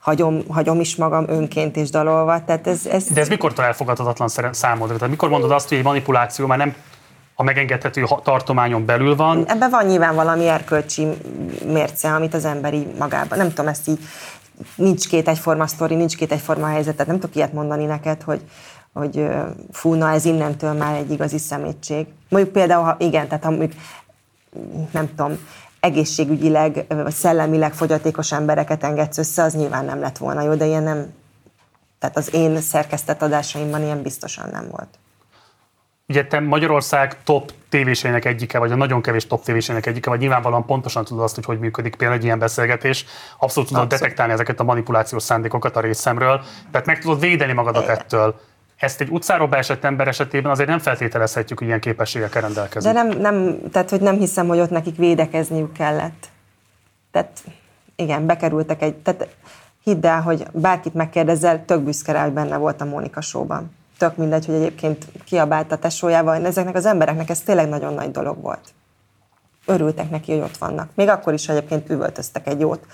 [0.06, 2.44] hagyom, hagyom is magam önként és dalolva.
[2.46, 3.08] Tehát ez, ez...
[3.08, 4.96] De ez mikor elfogadhatatlan számodra?
[4.96, 6.76] Tehát mikor mondod azt, hogy egy manipuláció már nem
[7.36, 9.48] a megengedhető tartományon belül van?
[9.48, 11.08] Ebben van nyilván valami erkölcsi
[11.66, 14.00] mérce, amit az emberi magában, nem tudom, ezt így
[14.76, 18.42] nincs két egyforma sztori, nincs két egyforma helyzet, tehát nem tudok ilyet mondani neked, hogy,
[18.94, 19.28] hogy
[19.72, 22.06] fú, na ez innentől már egy igazi szemétség.
[22.30, 23.72] Mondjuk például, ha igen, tehát ha mondjuk,
[24.92, 25.38] nem tudom,
[25.86, 30.84] egészségügyileg vagy szellemileg fogyatékos embereket engedsz össze, az nyilván nem lett volna jó, de ilyen
[30.84, 31.14] nem,
[32.00, 34.88] tehát az én szerkesztett adásaimban ilyen biztosan nem volt.
[36.08, 40.66] Ugye te Magyarország top tévéseinek egyike, vagy a nagyon kevés top tévéseinek egyike, vagy nyilvánvalóan
[40.66, 43.06] pontosan tudod azt, hogy hogy működik például egy ilyen beszélgetés.
[43.40, 43.90] Abszolút tudod Abszolút.
[43.90, 48.40] detektálni ezeket a manipulációs szándékokat a részemről, tehát meg tudod védeni magadat ettől.
[48.78, 52.92] Ezt egy utcáról beesett ember esetében azért nem feltételezhetjük, hogy ilyen képességekkel rendelkezik.
[52.92, 56.28] De nem, nem, tehát hogy nem hiszem, hogy ott nekik védekezniük kellett.
[57.12, 57.44] Tehát
[57.96, 59.28] igen, bekerültek egy, tehát
[59.84, 63.76] hidd el, hogy bárkit megkérdezel, tök büszke rá, hogy benne volt a Mónika showban.
[63.98, 66.46] Tök mindegy, hogy egyébként kiabált a tesójával.
[66.46, 68.74] Ezeknek az embereknek ez tényleg nagyon nagy dolog volt.
[69.66, 70.90] Örültek neki, hogy ott vannak.
[70.96, 72.86] Még akkor is egyébként üvöltöztek egy jót.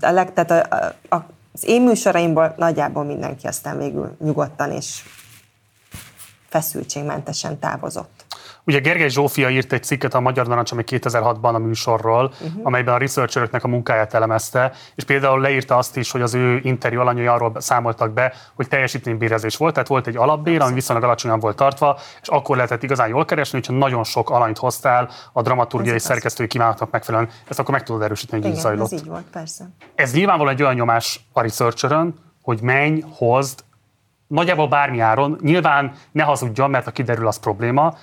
[0.00, 5.02] A leg, tehát a, a, az én műsoraimból nagyjából mindenki aztán végül nyugodtan és
[6.50, 8.24] feszültségmentesen távozott.
[8.64, 12.60] Ugye Gergely Zsófia írt egy cikket a Magyar Narancs, ami 2006-ban a műsorról, uh-huh.
[12.62, 17.00] amelyben a researcheröknek a munkáját elemezte, és például leírta azt is, hogy az ő interjú
[17.00, 21.56] alanyai arról számoltak be, hogy teljesítménybérezés volt, tehát volt egy alapbér, ami viszonylag alacsonyan volt
[21.56, 26.02] tartva, és akkor lehetett igazán jól keresni, hogyha nagyon sok alanyt hoztál a dramaturgiai ez
[26.02, 28.92] szerkesztői kívánatnak megfelelően, ezt akkor meg tudod erősíteni, hogy Igen, így zajlott.
[28.92, 29.68] ez így volt, persze.
[29.94, 33.64] Ez nyilvánvalóan egy olyan nyomás a researcherön, hogy menj, hozd,
[34.30, 37.94] nagyjából bármi áron, nyilván ne hazudjon, mert ha kiderül, az probléma,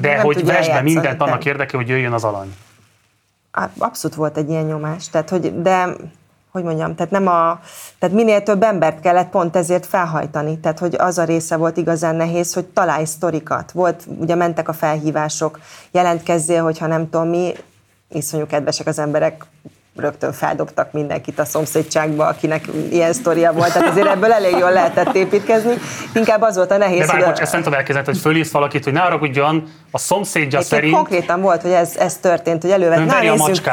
[0.00, 2.54] de hogy vesd be mindent annak érdeke, hogy jöjjön az alany.
[3.78, 5.96] Abszolút volt egy ilyen nyomás, tehát hogy, de
[6.50, 7.60] hogy mondjam, tehát nem a,
[7.98, 12.16] tehát minél több embert kellett pont ezért felhajtani, tehát hogy az a része volt igazán
[12.16, 13.72] nehéz, hogy találj sztorikat.
[13.72, 15.60] Volt, ugye mentek a felhívások,
[15.90, 17.52] jelentkezzél, hogyha nem tudom mi,
[18.08, 19.44] iszonyú kedvesek az emberek,
[19.96, 25.14] rögtön feldobtak mindenkit a szomszédságba, akinek ilyen sztoria volt, tehát azért ebből elég jól lehetett
[25.14, 25.74] építkezni.
[26.14, 27.06] Inkább az volt a nehéz.
[27.06, 30.64] De bár, bocs, ezt nem tudom hogy fölírsz valakit, hogy ne haragudjon, a szomszédja Én
[30.64, 30.94] szerint...
[30.94, 33.70] Konkrétan volt, hogy ez, ez történt, hogy elővett, na nézzük,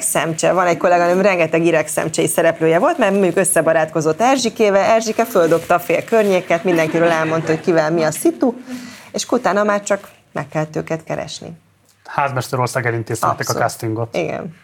[0.00, 0.52] szemcse.
[0.52, 6.04] Van egy kolléganőm, rengeteg szemcsei szereplője volt, mert mondjuk összebarátkozott Erzsikével, Erzsike földobta a fél
[6.04, 8.54] környéket, mindenkiről elmondta, hogy kivel mi a szitu,
[9.12, 11.52] és utána már csak meg kellett őket keresni.
[12.04, 14.16] Házmesterország elintézték a castingot.
[14.16, 14.54] Igen.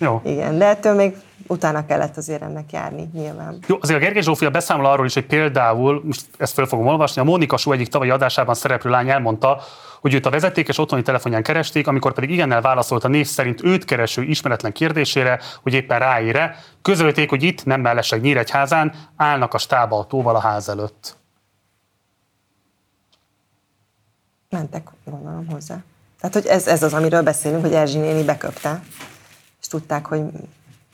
[0.00, 0.20] Jó.
[0.24, 3.58] Igen, de ettől még utána kellett azért ennek járni, nyilván.
[3.66, 7.20] Jó, azért a Gergely Zsófia beszámol arról is, hogy például, most ezt fel fogom olvasni,
[7.20, 9.60] a Mónika Só egyik tavalyi adásában szereplő lány elmondta,
[10.00, 13.84] hogy őt a vezetékes otthoni telefonján keresték, amikor pedig igennel válaszolt a név szerint őt
[13.84, 20.36] kereső ismeretlen kérdésére, hogy éppen ráére, közölték, hogy itt, nem mellesleg Nyíregyházán, állnak a stábaltóval
[20.36, 21.16] a ház előtt.
[24.50, 25.76] Mentek, gondolom hozzá.
[26.20, 28.80] Tehát, hogy ez, ez az, amiről beszélünk, hogy Erzsi néni beköpte
[29.70, 30.22] tudták, hogy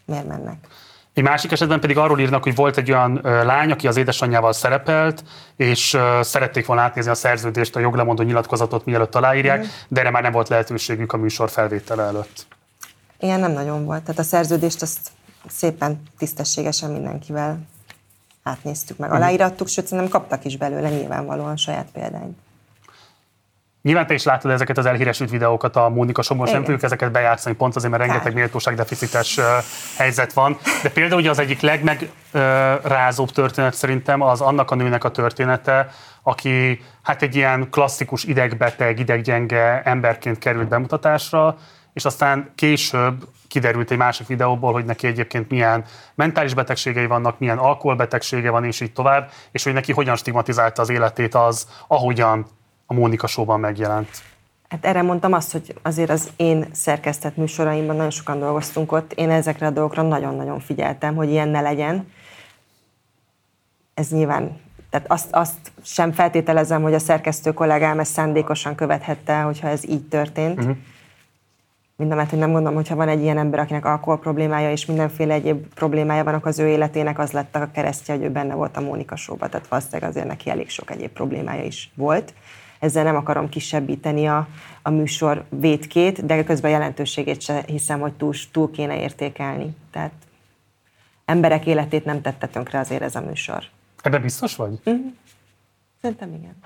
[0.04, 0.66] miért mennek.
[1.14, 5.24] Egy másik esetben pedig arról írnak, hogy volt egy olyan lány, aki az édesanyjával szerepelt,
[5.56, 9.68] és szerették volna átnézni a szerződést, a joglemondó nyilatkozatot, mielőtt aláírják, mm.
[9.88, 12.46] de erre már nem volt lehetőségük a műsor felvétele előtt.
[13.18, 14.02] Ilyen nem nagyon volt.
[14.02, 15.10] Tehát a szerződést azt
[15.48, 17.58] szépen, tisztességesen mindenkivel
[18.42, 19.18] átnéztük meg, mhm.
[19.18, 22.38] aláírattuk, sőt, nem kaptak is belőle nyilvánvalóan saját példányt.
[23.86, 27.54] Nyilván te is láttad ezeket az elhíresült videókat a Mónika Somos, nem tudjuk ezeket bejátszani
[27.54, 29.40] pont azért, mert rengeteg méltóságdeficites
[29.96, 30.58] helyzet van.
[30.82, 35.88] De például ugye az egyik legmegrázóbb történet szerintem az annak a nőnek a története,
[36.22, 41.56] aki hát egy ilyen klasszikus idegbeteg, ideggyenge emberként került bemutatásra,
[41.92, 45.84] és aztán később kiderült egy másik videóból, hogy neki egyébként milyen
[46.14, 50.88] mentális betegségei vannak, milyen alkoholbetegsége van, és így tovább, és hogy neki hogyan stigmatizálta az
[50.88, 52.46] életét az, ahogyan
[52.86, 54.08] a Mónika Showban megjelent?
[54.68, 59.30] Hát erre mondtam azt, hogy azért az én szerkesztett műsoraimban nagyon sokan dolgoztunk ott, én
[59.30, 62.12] ezekre a dolgokra nagyon-nagyon figyeltem, hogy ilyen ne legyen.
[63.94, 64.60] Ez nyilván,
[64.90, 70.08] tehát azt, azt sem feltételezem, hogy a szerkesztő kollégám ezt szándékosan követhette, hogyha ez így
[70.08, 70.58] történt.
[70.58, 70.76] Uh-huh.
[71.96, 75.66] Mindemellett, hogy nem gondolom, hogyha van egy ilyen ember, akinek alkohol problémája és mindenféle egyéb
[75.74, 78.80] problémája van, akkor az ő életének az lett a keresztje, hogy ő benne volt a
[78.80, 82.34] Mónika Showban, tehát valószínűleg azért neki elég sok egyéb problémája is volt
[82.78, 84.48] ezzel nem akarom kisebbíteni a,
[84.82, 89.76] a műsor vétkét, de közben jelentőségét se hiszem, hogy túl, túl kéne értékelni.
[89.90, 90.12] Tehát
[91.24, 93.64] emberek életét nem tette tönkre azért ez a műsor.
[94.02, 94.80] Ebben biztos vagy?
[94.90, 95.06] Mm.
[96.00, 96.56] Szerintem igen.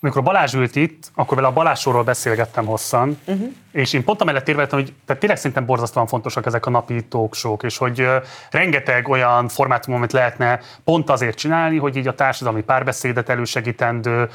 [0.00, 3.48] Amikor Balázs ült itt, akkor vele a Balázsról beszélgettem hosszan, uh-huh.
[3.72, 7.62] és én pont amellett érveltem, hogy tehát tényleg szerintem borzasztóan fontosak ezek a napi talk
[7.62, 8.08] és hogy
[8.50, 14.28] rengeteg olyan formátum, amit lehetne pont azért csinálni, hogy így a társadalmi párbeszédet elősegítendő,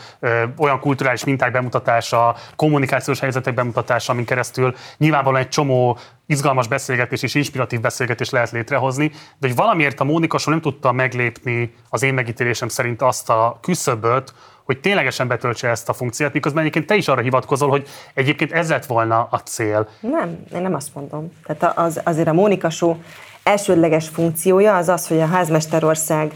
[0.57, 7.35] olyan kulturális minták bemutatása, kommunikációs helyzetek bemutatása, amin keresztül nyilvánvalóan egy csomó izgalmas beszélgetés és
[7.35, 12.67] inspiratív beszélgetés lehet létrehozni, de hogy valamiért a Mónika nem tudta meglépni az én megítélésem
[12.67, 14.33] szerint azt a küszöböt,
[14.63, 18.69] hogy ténylegesen betöltse ezt a funkciót, miközben egyébként te is arra hivatkozol, hogy egyébként ez
[18.69, 19.89] lett volna a cél.
[19.99, 21.31] Nem, én nem azt mondom.
[21.45, 22.95] Tehát az, azért a Mónika Show
[23.43, 26.31] elsődleges funkciója az az, hogy a házmesterország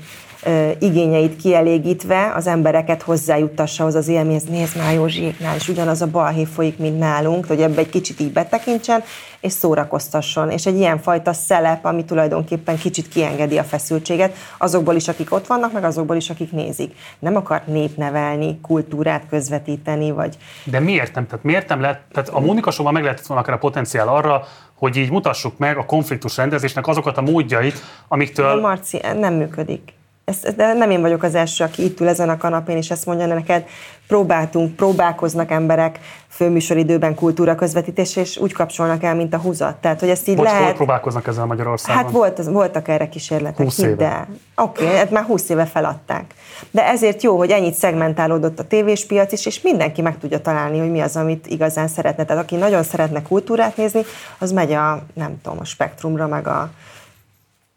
[0.80, 6.46] igényeit kielégítve az embereket hozzájuttassa az az élményhez, nézd már Józsiéknál, és ugyanaz a balhé
[6.46, 9.04] folyik, mint nálunk, hogy ebbe egy kicsit így betekintsen,
[9.40, 10.52] és szórakoztasson.
[10.52, 15.48] És egy ilyen fajta szelep, ami tulajdonképpen kicsit kiengedi a feszültséget, azokból is, akik ott
[15.48, 16.96] vannak, meg azokból is, akik nézik.
[17.20, 20.38] Nem akar népnevelni, kultúrát közvetíteni, vagy...
[20.64, 21.28] De miért nem?
[21.28, 24.44] Tehát miért nem lett, tehát a Mónika Sóban meg lehetett volna akár a potenciál arra,
[24.74, 28.56] hogy így mutassuk meg a konfliktus rendezésnek azokat a módjait, amiktől...
[28.56, 29.96] De Marci, nem működik
[30.30, 33.06] ezt, de nem én vagyok az első, aki itt ül ezen a kanapén, és ezt
[33.06, 33.66] mondja neked,
[34.08, 36.00] próbáltunk, próbálkoznak emberek
[36.30, 39.76] főműsoridőben kultúra közvetítés, és úgy kapcsolnak el, mint a húzat.
[39.76, 40.64] Tehát, hogy ezt így Bocs, lehet...
[40.64, 42.04] Hol próbálkoznak ezzel Magyarországon?
[42.04, 44.28] Hát volt, voltak erre kísérletek, hidd el.
[44.56, 46.34] Oké, okay, hát már 20 éve feladták.
[46.72, 50.80] De ezért jó, hogy ennyit szegmentálódott a tévés piac is, és mindenki meg tudja találni,
[50.80, 52.26] hogy mi az, amit igazán szeretne.
[52.26, 54.02] Tehát aki nagyon szeretne kultúrát nézni,
[54.38, 56.70] az megy a, nem tudom, a spektrumra, meg a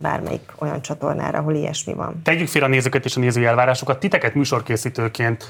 [0.01, 2.21] bármelyik olyan csatornára, ahol ilyesmi van.
[2.25, 3.99] Tegyük félre a nézőket és a nézői elvárásokat.
[3.99, 5.45] Titeket műsorkészítőként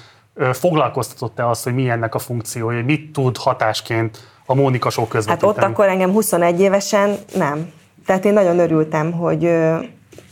[0.52, 5.52] foglalkoztatott-e az, hogy mi ennek a funkciója, mit tud hatásként a Mónika Show közvetíteni?
[5.52, 7.72] Hát ott akkor engem 21 évesen nem.
[8.06, 9.50] Tehát én nagyon örültem, hogy,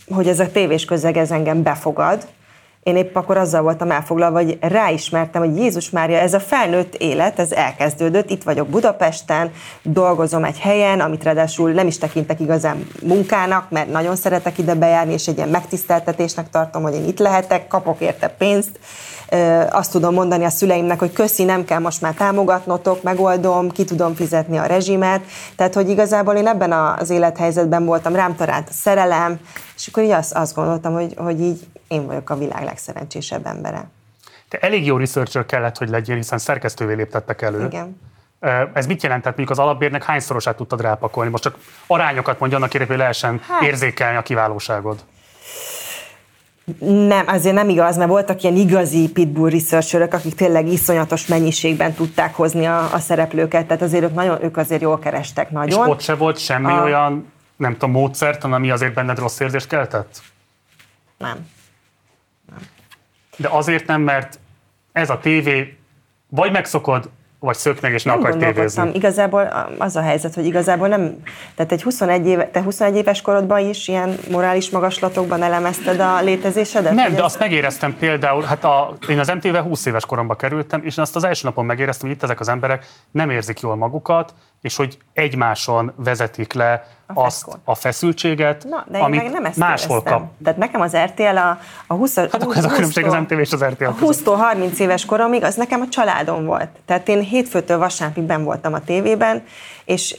[0.08, 2.26] hogy ez a tévés közeg ez engem befogad,
[2.82, 7.38] én épp akkor azzal voltam elfoglalva, hogy ráismertem, hogy Jézus Mária, ez a felnőtt élet,
[7.38, 9.50] ez elkezdődött, itt vagyok Budapesten,
[9.82, 15.12] dolgozom egy helyen, amit ráadásul nem is tekintek igazán munkának, mert nagyon szeretek ide bejárni,
[15.12, 18.78] és egy ilyen megtiszteltetésnek tartom, hogy én itt lehetek, kapok érte pénzt,
[19.70, 24.14] azt tudom mondani a szüleimnek, hogy köszi, nem kell most már támogatnotok, megoldom, ki tudom
[24.14, 25.20] fizetni a rezsimet.
[25.56, 29.40] Tehát, hogy igazából én ebben az élethelyzetben voltam, rám talált a szerelem,
[29.78, 33.88] és akkor így azt, azt gondoltam, hogy, hogy így én vagyok a világ legszerencsésebb embere.
[34.48, 37.64] Te elég jó researcher kellett, hogy legyél, hiszen szerkesztővé léptettek elő.
[37.64, 38.00] Igen.
[38.72, 41.30] Ez mit jelentett, mondjuk az alapbérnek hányszorosát tudtad rápakolni?
[41.30, 41.56] Most csak
[41.86, 43.62] arányokat mondja annak hogy lehessen hát.
[43.62, 44.98] érzékelni a kiválóságod.
[47.08, 52.34] Nem, azért nem igaz, mert voltak ilyen igazi pitbull researcherök, akik tényleg iszonyatos mennyiségben tudták
[52.34, 55.84] hozni a, a szereplőket, tehát azért ők, nagyon, ők azért jól kerestek nagyon.
[55.84, 56.82] És ott se volt semmi a...
[56.82, 60.22] olyan, nem tudom, módszertan, ami azért benned rossz érzést keltett?
[61.16, 61.46] Nem.
[62.50, 62.58] nem.
[63.36, 64.38] De azért nem, mert
[64.92, 65.78] ez a tévé
[66.28, 68.90] vagy megszokod, vagy szök meg, és nem akarj tévézni.
[68.94, 71.22] Igazából az a helyzet, hogy igazából nem,
[71.54, 76.92] tehát egy 21 éve, te 21 éves korodban is ilyen morális magaslatokban elemezted a létezésedet?
[76.92, 77.24] Nem, de ez...
[77.24, 81.24] azt megéreztem például, hát a, én az MTV 20 éves koromba kerültem, és azt az
[81.24, 85.92] első napon megéreztem, hogy itt ezek az emberek nem érzik jól magukat, és hogy egymáson
[85.96, 90.30] vezetik le a, azt a feszültséget, Na, de amit meg nem ezt máshol kap.
[90.42, 93.52] Tehát nekem az RTL a, a 20 Hát akkor ez a különbség az MTV és
[93.52, 96.68] az RTL A 20-30 éves koromig az nekem a családom volt.
[96.84, 99.42] Tehát én hétfőtől vasárnapig ben voltam a tévében,
[99.84, 100.16] és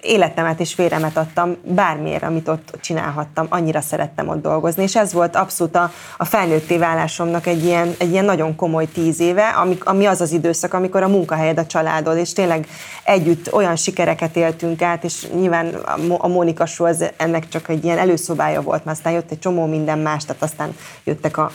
[0.00, 5.36] életemet és véremet adtam bármiért, amit ott csinálhattam, annyira szerettem ott dolgozni, és ez volt
[5.36, 10.06] abszolút a, a felnőtté válásomnak egy ilyen, egy ilyen nagyon komoly tíz éve, ami, ami
[10.06, 12.66] az az időszak, amikor a munkahelyed a családod, és tényleg
[13.04, 15.74] együtt olyan sikereket éltünk át, és nyilván
[16.18, 19.66] a Mónika Show az ennek csak egy ilyen előszobája volt, mert aztán jött egy csomó
[19.66, 21.50] minden más, tehát aztán jöttek a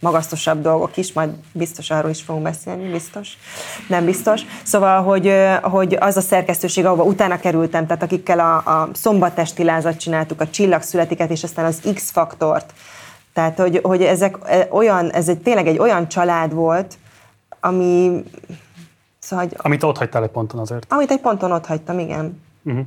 [0.00, 3.38] magasztosabb dolgok is, majd biztos arról is fogunk beszélni, biztos,
[3.88, 4.42] nem biztos.
[4.62, 9.98] Szóval, hogy, hogy az a szerkesztőség, ahova utána kerültem, tehát akikkel a, a szombatesti lázat
[9.98, 12.72] csináltuk, a csillagszületiket, és aztán az X-faktort,
[13.32, 14.36] tehát, hogy, hogy ezek
[14.70, 16.94] olyan, ez egy, tényleg egy olyan család volt,
[17.60, 18.22] ami...
[19.18, 20.92] Szóval, hogy, amit ott hagytál egy ponton azért.
[20.92, 22.42] Amit egy ponton ott hagytam, igen.
[22.62, 22.86] Uh-huh.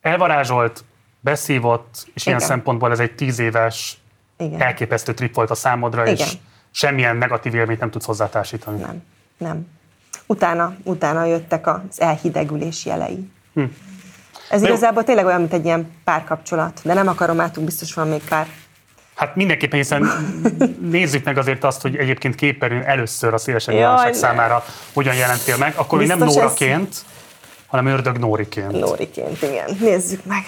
[0.00, 0.84] Elvarázsolt,
[1.20, 2.36] beszívott, és igen.
[2.38, 3.99] ilyen szempontból ez egy tíz éves
[4.40, 4.60] igen.
[4.60, 6.14] elképesztő trip volt a számodra, Igen.
[6.14, 6.32] és
[6.70, 8.80] semmilyen negatív élményt nem tudsz hozzátársítani.
[8.80, 9.02] Nem,
[9.38, 9.66] nem.
[10.26, 13.30] Utána, utána jöttek az elhidegülés jelei.
[13.54, 13.64] Hm.
[14.50, 18.22] Ez igazából tényleg olyan, mint egy ilyen párkapcsolat, de nem akarom átunk, biztos van még
[18.28, 18.46] pár.
[19.14, 20.08] Hát mindenképpen, hiszen
[20.80, 25.74] nézzük meg azért azt, hogy egyébként képerőn először a szélesen nyilvánosság számára hogyan jelentél meg,
[25.76, 27.04] akkor még nem Nóraként, ez...
[27.66, 28.70] hanem Ördög Nóriként.
[28.70, 29.76] Nóriként, igen.
[29.80, 30.44] Nézzük meg.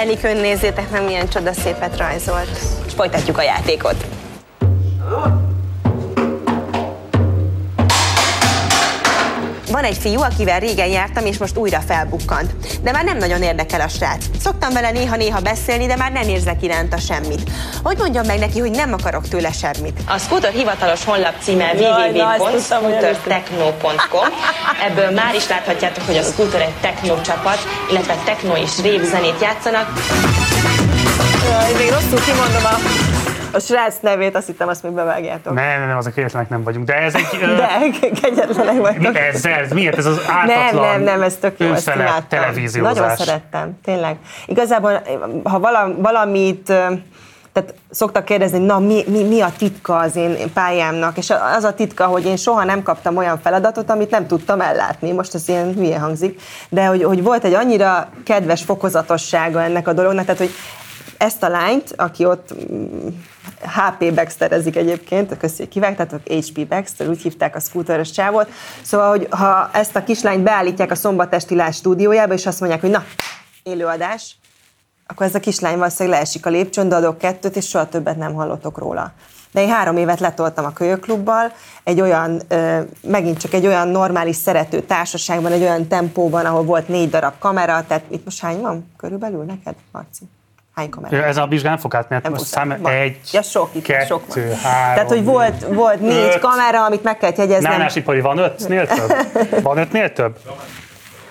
[0.00, 2.58] Elikön nézzétek meg, milyen csoda szépet rajzolt.
[2.86, 4.06] És folytatjuk a játékot.
[9.70, 12.52] Van egy fiú, akivel régen jártam, és most újra felbukkant.
[12.82, 14.24] De már nem nagyon érdekel a srác.
[14.42, 17.50] Szoktam vele néha-néha beszélni, de már nem érzek iránta semmit.
[17.82, 20.00] Hogy mondjam meg neki, hogy nem akarok tőle semmit?
[20.06, 24.28] A Scooter hivatalos honlap címe www.scootertechno.com.
[24.88, 27.58] Ebből már is láthatjátok, hogy a Scooter egy techno csapat,
[27.90, 29.92] illetve techno és rave zenét játszanak.
[31.50, 32.78] Jaj, még rosszul kimondom a
[33.52, 35.54] a srác nevét, azt hittem, azt még bevágjátok.
[35.54, 36.86] Nem, nem, nem, azok kegyetlenek nem vagyunk.
[36.86, 37.38] De ez egy...
[37.40, 37.68] De,
[38.20, 39.12] kegyetlenek vagytok.
[39.12, 41.92] Mi ez, ez, miért ez az ártatlan Nem, nem, nem, ez tök jó, ezt
[42.28, 42.94] televíziózás.
[42.94, 44.16] Nagyon szerettem, tényleg.
[44.46, 45.02] Igazából,
[45.42, 45.58] ha
[45.98, 46.72] valamit
[47.52, 51.74] tehát szoktak kérdezni, na mi, mi, mi a titka az én pályámnak, és az a
[51.74, 55.74] titka, hogy én soha nem kaptam olyan feladatot, amit nem tudtam ellátni, most ez ilyen
[55.74, 60.50] hülye hangzik, de hogy, hogy volt egy annyira kedves fokozatossága ennek a dolognak, tehát hogy
[61.18, 62.54] ezt a lányt, aki ott
[63.62, 68.50] HP Baxterezik egyébként, köszi, kivágtátok, HP Baxter, úgy hívták a scooteres csávot.
[68.82, 72.90] Szóval, hogy ha ezt a kislányt beállítják a szombatesti lány stúdiójába, és azt mondják, hogy
[72.90, 73.04] na,
[73.62, 74.36] élőadás,
[75.06, 78.34] akkor ez a kislány valószínűleg leesik a lépcsőn, de adok kettőt, és soha többet nem
[78.34, 79.12] hallottok róla.
[79.52, 81.52] De én három évet letoltam a kölyöklubbal,
[81.84, 82.42] egy olyan,
[83.02, 87.84] megint csak egy olyan normális szerető társaságban, egy olyan tempóban, ahol volt négy darab kamera,
[87.86, 90.24] tehát itt most hány van körülbelül neked, Marci?
[90.80, 91.24] Hány kamera?
[91.24, 94.44] Ez a vizsgán fog átmenni, most szám egy, ja, sok, itt kettő, sok van.
[94.44, 96.38] három, Tehát, hogy volt, volt négy öt.
[96.38, 97.72] kamera, amit meg kell jegyeznem.
[97.72, 99.14] Nánás Ipari, van ötnél több?
[99.62, 100.38] Van ötnél több?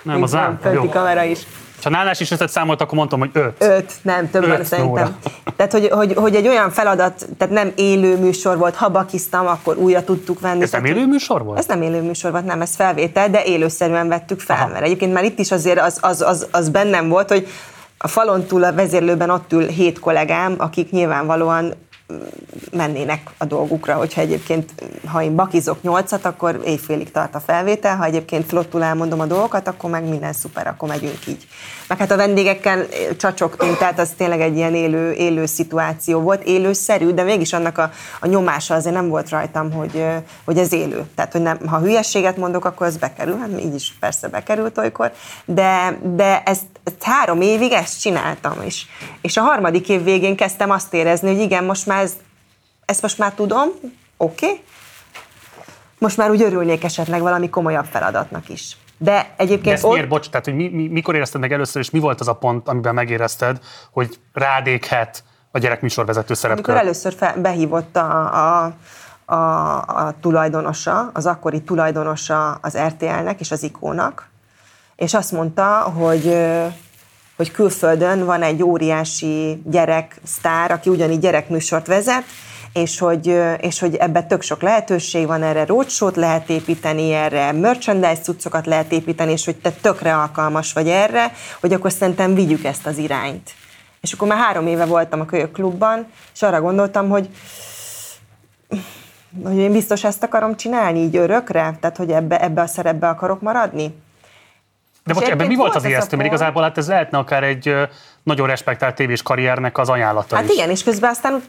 [0.02, 0.58] Nem, az ám.
[0.62, 1.38] Fönti kamera is.
[1.82, 3.54] Ha nálás is összet számolt, akkor mondtam, hogy öt.
[3.58, 5.04] Öt, nem, többen öt szerintem.
[5.04, 5.16] Nóra.
[5.56, 9.76] Tehát, hogy, hogy, hogy, egy olyan feladat, tehát nem élő műsor volt, ha bakiztam, akkor
[9.76, 10.62] újra tudtuk venni.
[10.62, 11.58] Ez nem élő műsor volt?
[11.58, 14.68] Ez nem élő műsor volt, nem, ez felvétel, de élőszerűen vettük fel, Aha.
[14.68, 17.48] mert egyébként már itt is azért az, az, az, az bennem volt, hogy
[18.02, 21.74] a falon túl a vezérlőben ott ül hét kollégám, akik nyilvánvalóan
[22.72, 24.74] mennének a dolgukra, hogyha egyébként,
[25.06, 29.68] ha én bakizok nyolcat, akkor éjfélig tart a felvétel, ha egyébként flottul elmondom a dolgokat,
[29.68, 31.46] akkor meg minden szuper, akkor megyünk így.
[31.88, 32.86] Meg hát a vendégekkel
[33.16, 37.90] csacsogtunk, tehát az tényleg egy ilyen élő, élő szituáció volt, élőszerű, de mégis annak a,
[38.20, 40.04] a nyomása azért nem volt rajtam, hogy,
[40.44, 41.04] hogy ez élő.
[41.14, 45.12] Tehát, hogy nem, ha hülyességet mondok, akkor az bekerül, hát így is persze bekerült olykor,
[45.44, 48.86] de, de ezt, ezt három évig ezt csináltam is.
[49.20, 52.16] És a harmadik év végén kezdtem azt érezni, hogy igen, most már ez,
[52.84, 53.68] ezt most már tudom,
[54.16, 54.62] oké, okay.
[55.98, 58.76] most már úgy örülnék esetleg valami komolyabb feladatnak is.
[58.98, 59.92] De egyébként De ezt ott...
[59.92, 62.34] miért, bocs, tehát hogy mi, mi, mikor érezted meg először, és mi volt az a
[62.34, 63.58] pont, amiben megérezted,
[63.90, 66.64] hogy rádékhet a gyerekműsorvezető szerepkör?
[66.64, 68.74] Amikor először fel, behívott a, a,
[69.24, 74.28] a, a tulajdonosa, az akkori tulajdonosa az RTL-nek és az ikónak,
[74.96, 76.36] és azt mondta, hogy
[77.40, 82.24] hogy külföldön van egy óriási gyerek sztár, aki ugyanígy gyerekműsort vezet,
[82.72, 88.20] és hogy, és hogy ebben tök sok lehetőség van, erre roadshow lehet építeni, erre merchandise
[88.22, 92.86] cuccokat lehet építeni, és hogy te tökre alkalmas vagy erre, hogy akkor szerintem vigyük ezt
[92.86, 93.50] az irányt.
[94.00, 97.28] És akkor már három éve voltam a Kölyök Klubban, és arra gondoltam, hogy
[99.44, 101.76] hogy én biztos ezt akarom csinálni így örökre?
[101.80, 103.94] Tehát, hogy ebbe, ebbe a szerepbe akarok maradni?
[105.04, 106.16] De most ebben mi volt az ijesztő?
[106.16, 107.74] Mert igazából hát ez lehetne akár egy
[108.22, 110.50] nagyon respektált tévés karriernek az ajánlata Hát is.
[110.54, 111.42] igen, és közben aztán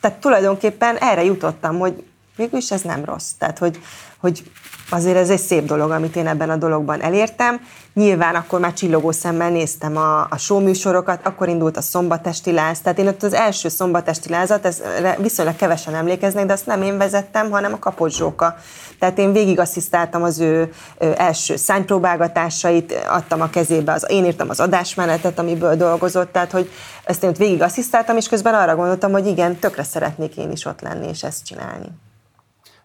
[0.00, 2.04] tehát tulajdonképpen erre jutottam, hogy
[2.40, 3.30] végülis ez nem rossz.
[3.38, 3.80] Tehát, hogy,
[4.20, 4.42] hogy
[4.90, 7.60] azért ez egy szép dolog, amit én ebben a dologban elértem.
[7.94, 12.80] Nyilván akkor már csillogó szemmel néztem a, a show műsorokat, akkor indult a szombatesti láz,
[12.80, 14.82] tehát én ott az első szombatesti lázat, ez
[15.18, 18.56] viszonylag kevesen emlékeznek, de azt nem én vezettem, hanem a kapocsóka.
[18.98, 24.60] Tehát én végig asszisztáltam az ő első szánypróbálgatásait, adtam a kezébe, az, én írtam az
[24.60, 26.70] adásmenetet, amiből dolgozott, tehát hogy
[27.04, 30.64] ezt én ott végig asszisztáltam, és közben arra gondoltam, hogy igen, tökre szeretnék én is
[30.64, 31.88] ott lenni, és ezt csinálni.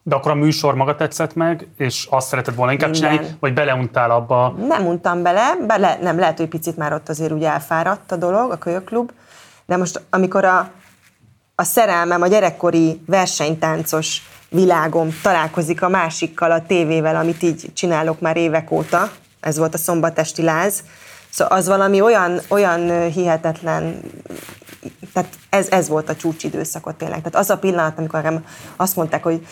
[0.08, 3.12] De akkor a műsor maga tetszett meg, és azt szereted volna inkább Minden.
[3.12, 4.56] csinálni, vagy beleuntál abba?
[4.68, 8.52] Nem untam bele, bele, nem, lehet, hogy picit már ott azért ugye elfáradt a dolog,
[8.52, 9.12] a kölyöklub,
[9.66, 10.70] de most amikor a,
[11.56, 18.38] a szerelmem, a gyerekkori versenytáncos világom találkozik a másikkal, a tévével, amit így csinálok már
[18.38, 20.84] évek óta, ez volt a szombatesti láz,
[21.36, 24.02] Szóval az valami olyan, olyan hihetetlen,
[25.14, 27.18] tehát ez, ez volt a csúcsidőszakot tényleg.
[27.18, 28.44] Tehát az a pillanat, amikor
[28.76, 29.48] azt mondták, hogy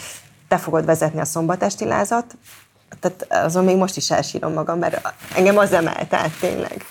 [0.53, 2.35] te fogod vezetni a szombatesti lázat,
[2.99, 6.85] tehát azon még most is elsírom magam, mert engem az emelt át tényleg.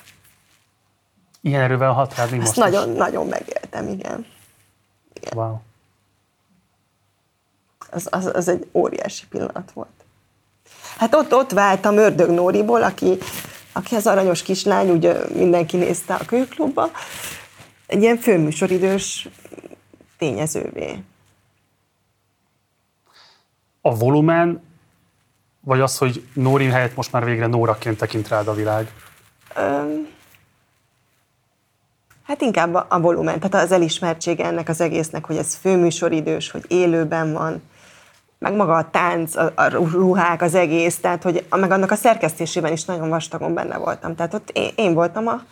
[1.40, 2.98] Ilyen erővel hat rád most nagyon, is.
[2.98, 4.26] nagyon megéltem, igen.
[5.12, 5.32] igen.
[5.36, 5.56] Wow.
[7.90, 10.04] Az, az, az egy óriási pillanat volt.
[10.96, 13.18] Hát ott, ott váltam Ördög Nóriból, aki,
[13.72, 16.90] aki az aranyos kislány, ugye mindenki nézte a kölyklubba,
[17.86, 19.28] egy ilyen főműsoridős
[20.18, 21.04] tényezővé
[23.82, 24.62] a volumen,
[25.60, 28.92] vagy az, hogy Nórin helyett most már végre Nóraként tekint rád a világ?
[29.56, 30.08] Um,
[32.22, 36.64] hát inkább a, a volumen, tehát az elismertsége ennek az egésznek, hogy ez főműsoridős, hogy
[36.68, 37.62] élőben van,
[38.38, 42.72] meg maga a tánc, a, a ruhák, az egész, tehát hogy meg annak a szerkesztésében
[42.72, 44.14] is nagyon vastagon benne voltam.
[44.14, 45.42] Tehát ott én, én voltam a,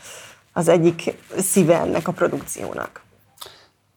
[0.52, 3.02] az egyik szíve ennek a produkciónak.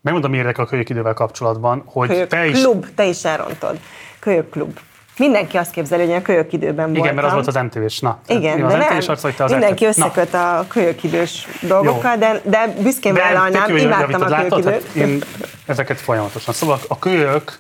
[0.02, 2.62] Megmondom, mi érdekel a kölyök idővel kapcsolatban, hogy kölyök te is...
[2.62, 3.80] klub, te is elrontod.
[4.24, 4.80] Kölyök klub.
[5.18, 7.04] Mindenki azt képzeli, hogy a kölyök időben voltam.
[7.04, 8.00] Igen, mert az volt az MTV-s.
[8.00, 8.82] Na, Igen, de az nem.
[8.96, 10.00] MTV-s arc, te az Mindenki MTV.
[10.00, 10.58] összeköt Na.
[10.58, 14.74] a kölyök idős dolgokkal, de, de büszkén vállalnám, imádtam a kölyök időt.
[14.88, 15.24] Hát én
[15.66, 16.54] ezeket folyamatosan.
[16.54, 17.58] Szóval a kölyök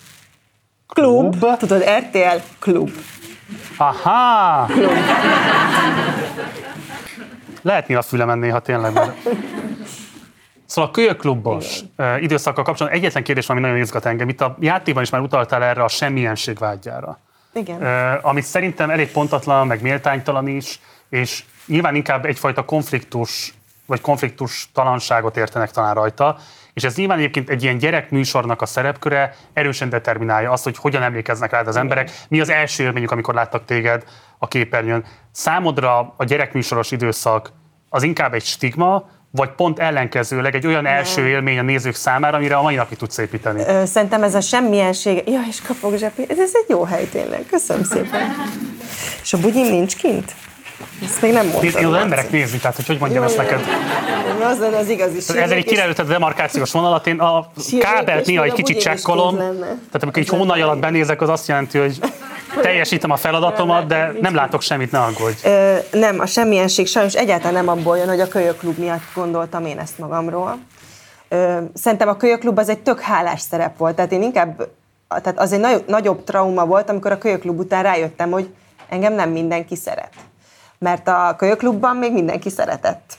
[0.88, 1.57] klub, klub.
[1.57, 2.89] tudod, RTL klub.
[3.78, 4.66] Aha!
[4.66, 4.91] Klub.
[7.61, 8.99] Lehet a fülemen néha tényleg,
[10.74, 12.21] Szóval a kölyöklubos Igen.
[12.21, 14.30] időszakkal kapcsolatban egyetlen kérdés van, ami nagyon izgat engem.
[14.30, 17.19] Itt a játékban is már utaltál erre a semmienség vágyára.
[17.53, 17.82] Igen.
[18.21, 23.53] Amit szerintem elég pontatlan, meg méltánytalan is, és nyilván inkább egyfajta konfliktus,
[23.86, 26.38] vagy konfliktus talanságot értenek talán rajta,
[26.74, 31.51] és ez nyilván egyébként egy ilyen gyerekműsornak a szerepköre erősen determinálja azt, hogy hogyan emlékeznek
[31.51, 32.11] rád az emberek.
[32.28, 34.03] Mi az első élményük, amikor láttak téged
[34.38, 35.05] a képernyőn.
[35.32, 37.51] Számodra a gyerekműsoros időszak
[37.89, 42.55] az inkább egy stigma, vagy pont ellenkezőleg egy olyan első élmény a nézők számára, amire
[42.55, 43.63] a mai napig tudsz építeni?
[43.86, 47.84] Szerintem ez a semmienség, ja, és kapok zsepi, ez, ez egy jó hely tényleg, köszönöm
[47.84, 48.36] szépen.
[49.21, 50.36] És a bugyim nincs kint?
[51.03, 51.63] Ezt még nem mondtad.
[51.63, 53.61] Nézd, az emberek nézni, tehát hogy hogy mondjam ezt neked.
[54.43, 58.53] Az lenne az igazi Ez egy kirelőtt a demarkációs vonalat, én a kábelt néha egy
[58.53, 61.99] kicsit csekkolom, tehát amikor egy hónaj alatt benézek, az azt jelenti, hogy
[62.62, 65.47] teljesítem a feladatomat, de nem látok semmit, ne aggódj.
[65.47, 69.80] Ö, nem, a semmienség sajnos egyáltalán nem abból jön, hogy a kölyöklub miatt gondoltam én
[69.80, 70.58] ezt magamról.
[71.28, 74.68] Ö, szerintem a kölyöklub az egy tök hálás szerep volt, tehát én inkább,
[75.08, 78.54] tehát az egy nagy, nagyobb trauma volt, amikor a kölyöklub után rájöttem, hogy
[78.89, 80.14] engem nem mindenki szeret.
[80.80, 83.14] Mert a kölyöklubban még mindenki szeretett.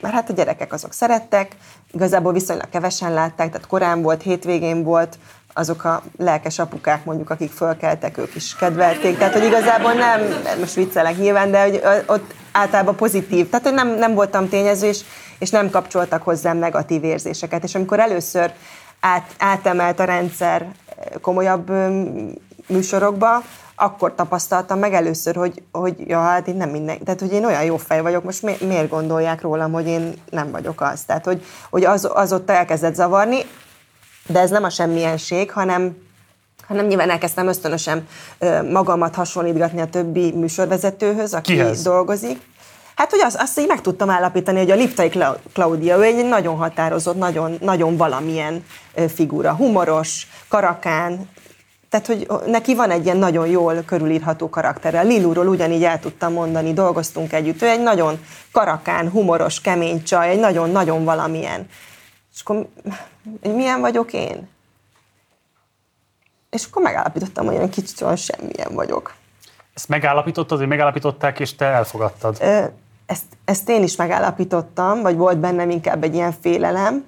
[0.00, 1.56] Mert hát a gyerekek azok szerettek,
[1.92, 5.18] igazából viszonylag kevesen látták, tehát korán volt, hétvégén volt,
[5.54, 9.18] azok a lelkes apukák mondjuk, akik fölkeltek, ők is kedvelték.
[9.18, 10.20] Tehát, hogy igazából nem,
[10.58, 15.00] most viccelek nyilván, de hogy ott általában pozitív, tehát, hogy nem, nem voltam tényező, és,
[15.38, 17.64] és nem kapcsoltak hozzám negatív érzéseket.
[17.64, 18.52] És amikor először
[19.00, 20.66] át, átemelt a rendszer
[21.20, 21.70] komolyabb
[22.66, 23.42] műsorokba,
[23.76, 27.64] akkor tapasztaltam meg először, hogy, hogy ja, hát én nem minden, tehát hogy én olyan
[27.64, 31.02] jó fej vagyok, most mi, miért gondolják rólam, hogy én nem vagyok az.
[31.02, 33.38] Tehát, hogy, hogy az, az ott elkezdett zavarni,
[34.26, 35.96] de ez nem a semmienség, hanem,
[36.66, 38.06] hanem nyilván elkezdtem ösztönösen
[38.70, 41.82] magamat hasonlítgatni a többi műsorvezetőhöz, aki Kihez?
[41.82, 42.40] dolgozik.
[42.96, 45.10] Hát, hogy azt, azt így meg tudtam állapítani, hogy a Liptai
[45.52, 48.64] Claudia, ő egy nagyon határozott, nagyon, nagyon valamilyen
[49.14, 49.54] figura.
[49.54, 51.28] Humoros, karakán,
[51.94, 55.02] tehát, hogy neki van egy ilyen nagyon jól körülírható karaktere.
[55.02, 57.62] Lilúról ugyanígy el tudtam mondani, dolgoztunk együtt.
[57.62, 58.18] Ő egy nagyon
[58.52, 61.66] karakán, humoros, kemény csaj, egy nagyon-nagyon valamilyen.
[62.34, 62.68] És akkor,
[63.42, 64.48] hogy milyen vagyok én?
[66.50, 69.14] És akkor megállapítottam, hogy én kicsit olyan semmilyen vagyok.
[69.74, 72.38] Ezt megállapítottad, hogy megállapították, és te elfogadtad?
[73.06, 77.04] Ezt, ezt én is megállapítottam, vagy volt bennem inkább egy ilyen félelem,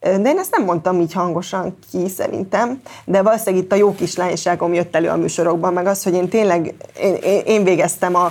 [0.00, 4.74] de én ezt nem mondtam így hangosan ki szerintem, de valószínűleg itt a jó kislányságom
[4.74, 7.14] jött elő a műsorokban, meg az, hogy én tényleg, én,
[7.44, 8.24] én végeztem a,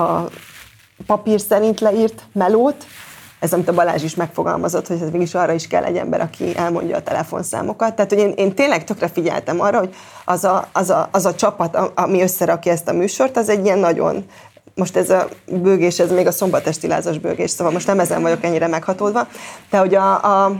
[0.00, 0.30] a
[1.06, 2.86] papír szerint leírt melót,
[3.38, 6.56] ez, amit a Balázs is megfogalmazott, hogy ez mégis arra is kell egy ember, aki
[6.56, 7.94] elmondja a telefonszámokat.
[7.94, 11.34] Tehát, hogy én, én tényleg tökre figyeltem arra, hogy az a, az a, az a
[11.34, 14.24] csapat, ami összerakja ezt a műsort, az egy ilyen nagyon
[14.74, 18.44] most ez a bőgés, ez még a szombatesti lázas bőgés, szóval most nem ezen vagyok
[18.44, 19.26] ennyire meghatódva,
[19.70, 20.52] de hogy a, a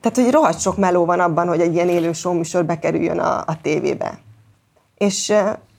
[0.00, 3.58] tehát, hogy rohadt sok meló van abban, hogy egy ilyen élő műsor bekerüljön a, a
[3.62, 4.18] tévébe.
[4.98, 5.32] És,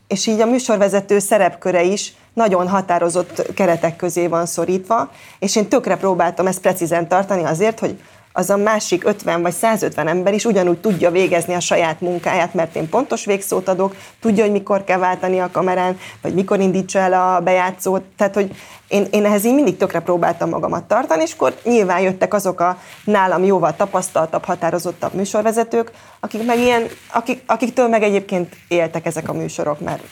[0.08, 5.98] és így a műsorvezető szerepköre is nagyon határozott keretek közé van szorítva, és én tökre
[5.98, 8.00] próbáltam ezt precízen tartani azért, hogy
[8.36, 12.76] az a másik 50 vagy 150 ember is ugyanúgy tudja végezni a saját munkáját, mert
[12.76, 17.14] én pontos végszót adok, tudja, hogy mikor kell váltani a kamerán, vagy mikor indítsa el
[17.14, 18.02] a bejátszót.
[18.18, 18.56] Tehát, hogy
[18.88, 22.78] én, én ehhez így mindig tökre próbáltam magamat tartani, és akkor nyilván jöttek azok a
[23.04, 29.34] nálam jóval tapasztaltabb, határozottabb műsorvezetők, akik meg ilyen, akik, akiktől meg egyébként éltek ezek a
[29.34, 30.04] műsorok, mert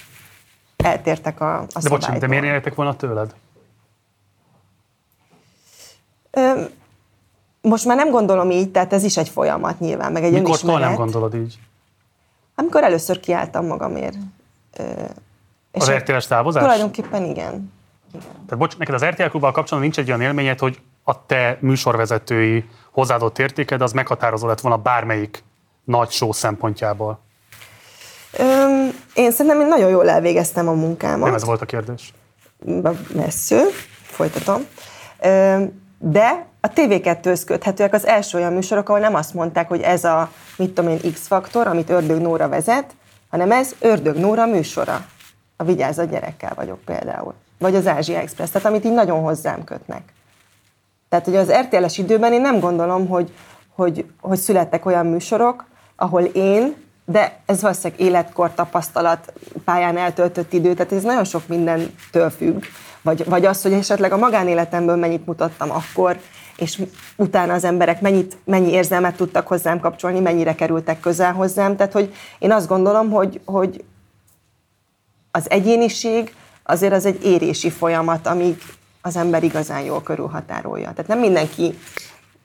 [0.86, 3.36] eltértek a, a De bocsánat, de miért éltek volna tőled?
[6.32, 6.64] Ö,
[7.62, 10.96] most már nem gondolom így, tehát ez is egy folyamat nyilván, meg egy Mikor nem
[10.96, 11.60] gondolod így?
[12.56, 14.18] Amikor először kiálltam magamért.
[14.78, 14.84] Ö,
[15.72, 16.64] és az RTL-es távozás?
[16.64, 17.72] Tulajdonképpen igen.
[18.10, 18.28] igen.
[18.46, 22.70] Tehát bocs, neked az RTL klubbal kapcsolatban nincs egy olyan élményed, hogy a te műsorvezetői
[22.92, 25.44] hozzáadott értéked az meghatározó lett volna bármelyik
[25.84, 27.20] nagy show szempontjából?
[28.38, 31.26] Öm, én szerintem én nagyon jól elvégeztem a munkámat.
[31.26, 32.14] Nem ez volt a kérdés.
[33.14, 33.62] Messző,
[34.04, 34.66] folytatom.
[35.20, 40.04] Öm, de a TV2-höz köthetőek az első olyan műsorok, ahol nem azt mondták, hogy ez
[40.04, 42.96] a, mit tudom én, X-faktor, amit Ördög Nóra vezet,
[43.30, 45.06] hanem ez Ördög Nóra műsora.
[45.58, 47.34] A Vigyázat gyerekkel vagyok például.
[47.60, 50.02] Vagy az Ázsia Express, tehát amit így nagyon hozzám kötnek.
[51.10, 53.34] Tehát, hogy az RTL-es időben én nem gondolom, hogy,
[53.76, 55.66] hogy, hogy születtek olyan műsorok,
[55.96, 56.76] ahol én,
[57.12, 59.34] de ez valószínűleg életkor, tapasztalat,
[59.66, 62.64] pályán eltöltött idő, tehát ez nagyon sok mindentől függ.
[63.02, 66.20] Vagy, vagy az, hogy esetleg a magánéletemből mennyit mutattam akkor,
[66.58, 66.82] és
[67.16, 71.76] utána az emberek mennyit, mennyi érzelmet tudtak hozzám kapcsolni, mennyire kerültek közel hozzám.
[71.76, 73.84] Tehát, hogy én azt gondolom, hogy, hogy
[75.32, 78.58] az egyéniség azért az egy érési folyamat, amíg
[79.02, 80.92] az ember igazán jól körülhatárolja.
[80.92, 81.78] Tehát nem mindenki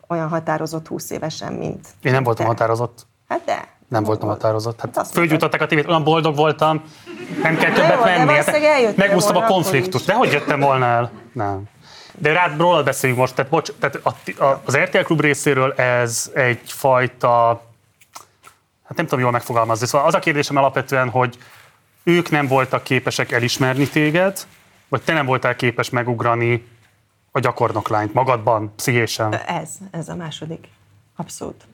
[0.09, 2.51] olyan határozott 20 évesen, mint Én nem voltam te.
[2.51, 3.07] határozott.
[3.29, 3.76] Hát de.
[3.89, 4.81] Nem voltam határozott.
[4.81, 6.83] Hát fölgyújtották a tévét, olyan boldog voltam,
[7.43, 8.33] nem kell többet menni.
[8.33, 10.03] Hát megúsztam a konfliktus.
[10.03, 11.11] De hogy jöttem volna el?
[11.33, 11.63] Nem.
[12.19, 16.31] De rád rólad beszéljünk most, tehát, bocs, tehát a, a, az RTL Klub részéről ez
[16.35, 17.63] egyfajta,
[18.85, 21.39] hát nem tudom jól megfogalmazni, szóval az a kérdésem alapvetően, hogy
[22.05, 24.47] ők nem voltak képesek elismerni téged,
[24.89, 26.69] vagy te nem voltál képes megugrani
[27.33, 29.35] a gyakornoklányt magadban, pszichésen?
[29.35, 30.69] Ez, ez a második.
[31.17, 31.65] Abszolút.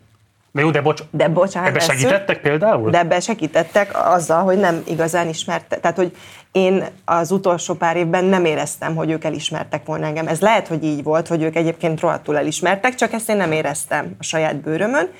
[0.53, 2.91] De jó, de, bocs, de bocsánat, ebbe segítettek például?
[2.91, 5.77] De ebbe segítettek azzal, hogy nem igazán ismerte.
[5.77, 6.17] Tehát, hogy
[6.53, 10.27] én az utolsó pár évben nem éreztem, hogy ők elismertek volna engem.
[10.27, 14.15] Ez lehet, hogy így volt, hogy ők egyébként rohadtul elismertek, csak ezt én nem éreztem
[14.19, 15.11] a saját bőrömön.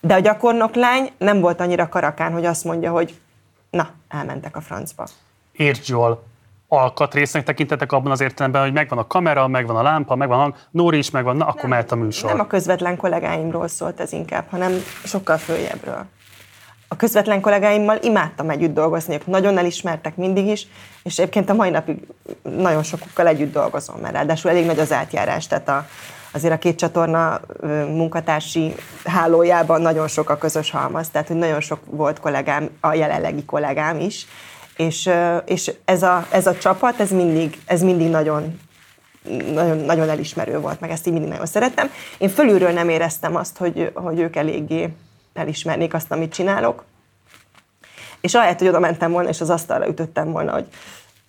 [0.00, 3.14] De a gyakornok lány nem volt annyira karakán, hogy azt mondja, hogy
[3.70, 5.06] na, elmentek a francba.
[5.52, 6.24] Értsd jól,
[6.76, 10.54] alkatrésznek tekintetek abban az értelemben, hogy megvan a kamera, megvan a lámpa, megvan a hang,
[10.70, 12.30] Nóri is megvan, na akkor nem, mehet a műsor.
[12.30, 14.72] Nem a közvetlen kollégáimról szólt ez inkább, hanem
[15.04, 16.06] sokkal följebbről.
[16.88, 20.66] A közvetlen kollégáimmal imádtam együtt dolgozni, ők nagyon elismertek mindig is,
[21.02, 22.06] és egyébként a mai napig
[22.42, 25.86] nagyon sokukkal együtt dolgozom, mert ráadásul elég nagy az átjárás, tehát a,
[26.32, 27.40] azért a két csatorna
[27.88, 28.74] munkatársi
[29.04, 34.00] hálójában nagyon sok a közös halmaz, tehát hogy nagyon sok volt kollégám, a jelenlegi kollégám
[34.00, 34.26] is,
[34.76, 35.10] és,
[35.44, 38.60] és ez, a, ez a csapat, ez mindig, ez mindig nagyon,
[39.52, 41.90] nagyon, nagyon elismerő volt, meg ezt így mindig nagyon szerettem.
[42.18, 44.88] Én fölülről nem éreztem azt, hogy, hogy ők eléggé
[45.34, 46.84] elismernék azt, amit csinálok.
[48.20, 50.66] És ahelyett, hogy oda mentem volna, és az asztalra ütöttem volna, hogy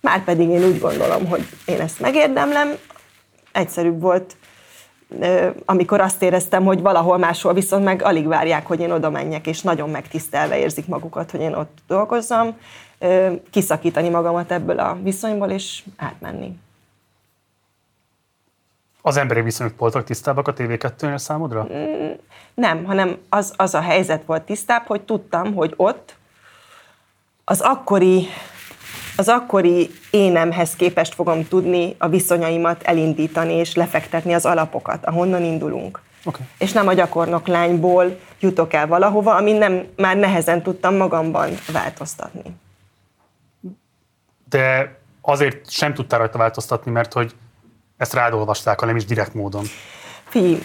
[0.00, 2.74] már pedig én úgy gondolom, hogy én ezt megérdemlem,
[3.52, 4.36] egyszerűbb volt,
[5.64, 9.60] amikor azt éreztem, hogy valahol máshol viszont meg alig várják, hogy én oda menjek, és
[9.60, 12.56] nagyon megtisztelve érzik magukat, hogy én ott dolgozzam,
[13.50, 16.58] kiszakítani magamat ebből a viszonyból, és átmenni.
[19.02, 21.68] Az emberi viszonyok voltak tisztábbak a TV2-nél számodra?
[21.72, 22.10] Mm,
[22.54, 26.16] nem, hanem az, az a helyzet volt tisztább, hogy tudtam, hogy ott
[27.44, 28.26] az akkori,
[29.16, 36.00] az akkori énemhez képest fogom tudni a viszonyaimat elindítani és lefektetni az alapokat, ahonnan indulunk.
[36.24, 36.46] Okay.
[36.58, 42.42] És nem a gyakornok lányból jutok el valahova, ami nem, már nehezen tudtam magamban változtatni
[44.48, 47.34] de azért sem tudtál rajta változtatni, mert hogy
[47.96, 49.64] ezt rád olvasták, hanem is direkt módon.
[50.28, 50.58] Fi,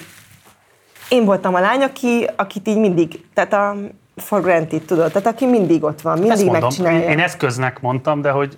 [1.09, 3.75] én voltam a lány, aki, akit így mindig, tehát a
[4.15, 7.09] for granted, tudod, tehát aki mindig ott van, mindig ezt mondom, megcsinálja.
[7.09, 8.57] Én eszköznek mondtam, de hogy...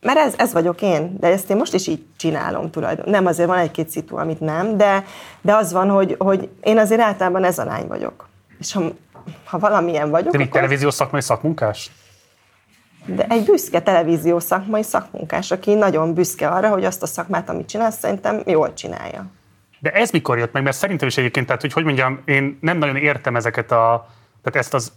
[0.00, 3.22] Mert ez, ez vagyok én, de ezt én most is így csinálom tulajdonképpen.
[3.22, 5.04] Nem, azért van egy-két szitu, amit nem, de,
[5.40, 8.28] de az van, hogy, hogy én azért általában ez a lány vagyok.
[8.58, 8.82] És ha,
[9.44, 10.50] ha valamilyen vagyok, Te akkor...
[10.50, 11.90] televíziós szakmai szakmunkás?
[13.06, 17.68] De egy büszke televízió szakmai szakmunkás, aki nagyon büszke arra, hogy azt a szakmát, amit
[17.68, 19.26] csinál, szerintem jól csinálja.
[19.78, 20.62] De ez mikor jött meg?
[20.62, 24.08] Mert szerintem is egyébként, tehát hogy, hogy mondjam, én nem nagyon értem ezeket a,
[24.42, 24.92] tehát ezt az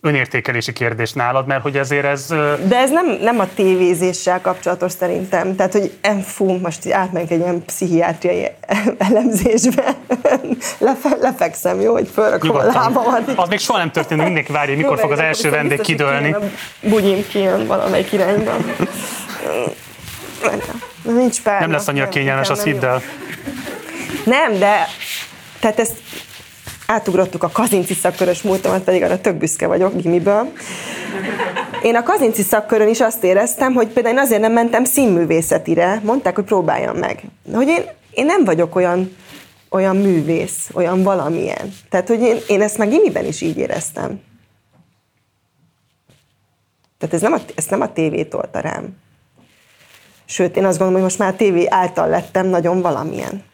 [0.00, 2.26] önértékelési kérdés nálad, mert hogy ezért ez...
[2.66, 5.56] De ez nem, nem a tévézéssel kapcsolatos szerintem.
[5.56, 5.92] Tehát, hogy
[6.24, 8.48] fú, most átmegyek egy ilyen pszichiátriai
[9.08, 9.94] elemzésbe,
[10.78, 13.32] Lefe, lefekszem, jó, hogy fölrakom a lábamat.
[13.36, 16.36] Az még soha nem történt, mindenki várja, mikor jó, fog az első vendég kidőlni.
[16.80, 18.64] Bugyim kijön valamelyik irányban.
[21.02, 21.60] Nincs pár.
[21.60, 23.02] Nem lesz annyira kényelmes, azt hidd el.
[24.24, 24.86] Nem, de
[25.60, 25.96] tehát ezt
[26.90, 30.52] átugrottuk a kazinci szakkörös múltamat, pedig arra tök büszke vagyok gimiből.
[31.82, 36.34] Én a kazinci szakkörön is azt éreztem, hogy például én azért nem mentem színművészetire, mondták,
[36.34, 37.22] hogy próbáljam meg.
[37.52, 39.16] Hogy én, én nem vagyok olyan,
[39.70, 41.72] olyan művész, olyan valamilyen.
[41.88, 44.20] Tehát, hogy én, én ezt meg gimiben is így éreztem.
[46.98, 48.96] Tehát ez nem a, ezt nem a tévé tolta rám.
[50.24, 53.44] Sőt, én azt gondolom, hogy most már a tévé által lettem nagyon valamilyen.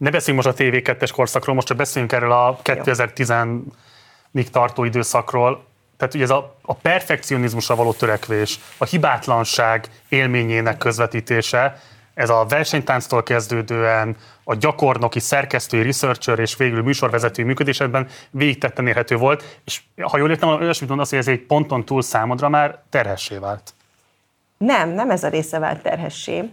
[0.00, 5.64] Ne beszéljünk most a TV2-es korszakról, most csak beszéljünk erről a 2010-ig tartó időszakról.
[5.96, 11.80] Tehát ugye ez a, a perfekcionizmusra való törekvés, a hibátlanság élményének közvetítése,
[12.14, 19.60] ez a versenytánctól kezdődően a gyakornoki, szerkesztői, researcher és végül műsorvezetői működésedben végigtetten érhető volt,
[19.64, 23.74] és ha jól értem, olyasmit mondasz, hogy ez egy ponton túl számodra már terhessé vált.
[24.56, 26.50] Nem, nem ez a része vált terhessé,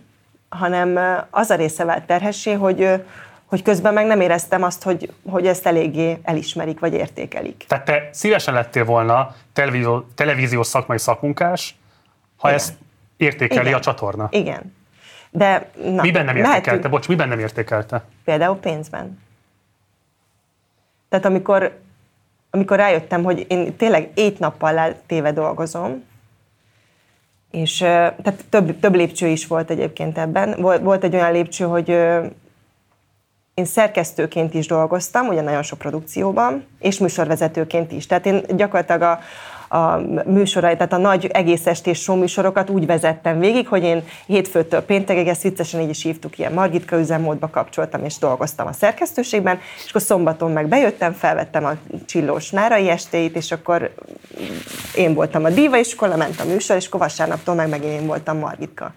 [0.49, 0.99] hanem
[1.29, 3.03] az a része vált terhessé, hogy
[3.47, 7.65] hogy közben meg nem éreztem azt, hogy, hogy ezt eléggé elismerik, vagy értékelik.
[7.67, 11.75] Tehát te szívesen lettél volna televízió, televíziós szakmai szakmunkás,
[12.37, 12.59] ha Igen.
[12.59, 12.73] ezt
[13.17, 13.79] értékeli Igen.
[13.79, 14.27] a csatorna.
[14.31, 14.75] Igen.
[15.29, 16.69] De, na, miben nem értékelte?
[16.69, 16.89] Mehetünk.
[16.89, 18.03] Bocs, miben nem értékelte?
[18.23, 19.19] Például pénzben.
[21.09, 21.79] Tehát amikor,
[22.49, 26.03] amikor rájöttem, hogy én tényleg ét nappal téve dolgozom,
[27.51, 30.55] és tehát több, több lépcső is volt egyébként ebben.
[30.61, 31.97] Volt, volt egy olyan lépcső, hogy
[33.57, 38.05] én szerkesztőként is dolgoztam, ugye nagyon sok produkcióban, és műsorvezetőként is.
[38.05, 39.19] Tehát én gyakorlatilag a,
[39.77, 44.81] a műsorai, tehát a nagy egész estés show műsorokat úgy vezettem végig, hogy én hétfőtől
[44.81, 49.89] péntekig, ezt viccesen így is hívtuk, ilyen Margitka üzemmódba kapcsoltam, és dolgoztam a szerkesztőségben, és
[49.89, 51.71] akkor szombaton meg bejöttem, felvettem a
[52.05, 53.93] csillós nárai estéit, és akkor
[54.95, 58.05] én voltam a díva, és akkor lement a műsor, és akkor vasárnaptól meg megint én
[58.05, 58.93] voltam Margitka.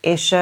[0.00, 0.36] És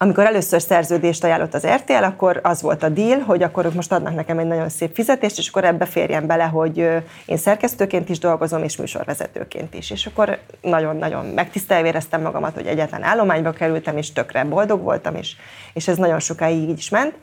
[0.00, 3.92] amikor először szerződést ajánlott az RTL, akkor az volt a deal, hogy akkor ők most
[3.92, 6.76] adnak nekem egy nagyon szép fizetést, és akkor ebbe férjen bele, hogy
[7.26, 9.90] én szerkesztőként is dolgozom, és műsorvezetőként is.
[9.90, 15.36] És akkor nagyon-nagyon megtisztelve éreztem magamat, hogy egyetlen állományba kerültem, és tökre boldog voltam, és,
[15.72, 17.14] és ez nagyon sokáig így is ment.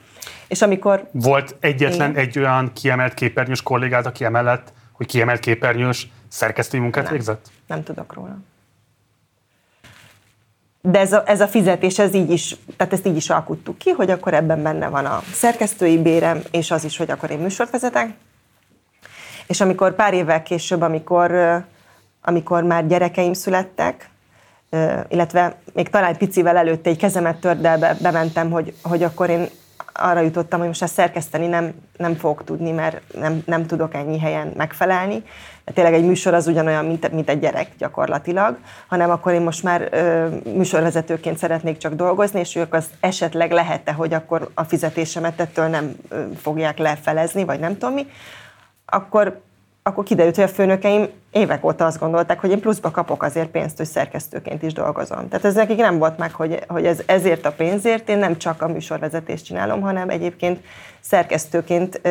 [0.47, 1.07] És amikor...
[1.11, 2.17] Volt egyetlen én...
[2.17, 7.47] egy olyan kiemelt képernyős kollégád, aki emellett, hogy kiemelt képernyős szerkesztői munkát nem, végzett?
[7.67, 8.37] Nem tudok róla
[10.85, 13.89] de ez a, ez a fizetés, ez így is, tehát ezt így is alkuttuk ki,
[13.89, 17.69] hogy akkor ebben benne van a szerkesztői bérem, és az is, hogy akkor én műsort
[17.69, 18.09] vezetek.
[19.47, 21.63] És amikor pár évvel később, amikor,
[22.21, 24.09] amikor már gyerekeim születtek,
[25.07, 29.47] illetve még talán picivel előtte egy kezemet tördelbe bementem, hogy, hogy akkor én
[29.93, 34.19] arra jutottam, hogy most ezt szerkeszteni nem, nem fogok tudni, mert nem, nem tudok ennyi
[34.19, 35.23] helyen megfelelni.
[35.73, 39.87] Tényleg egy műsor az ugyanolyan, mint, mint egy gyerek gyakorlatilag, hanem akkor én most már
[39.91, 45.67] ö, műsorvezetőként szeretnék csak dolgozni, és ők az esetleg lehet-e, hogy akkor a fizetésemet ettől
[45.67, 48.07] nem ö, fogják lefelezni, vagy nem tudom mi,
[48.85, 49.43] akkor
[49.87, 53.77] akkor kiderült, hogy a főnökeim évek óta azt gondolták, hogy én pluszba kapok azért pénzt,
[53.77, 55.27] hogy szerkesztőként is dolgozom.
[55.27, 58.61] Tehát ez nekik nem volt meg, hogy, hogy ez, ezért a pénzért én nem csak
[58.61, 60.63] a műsorvezetést csinálom, hanem egyébként
[60.99, 62.01] szerkesztőként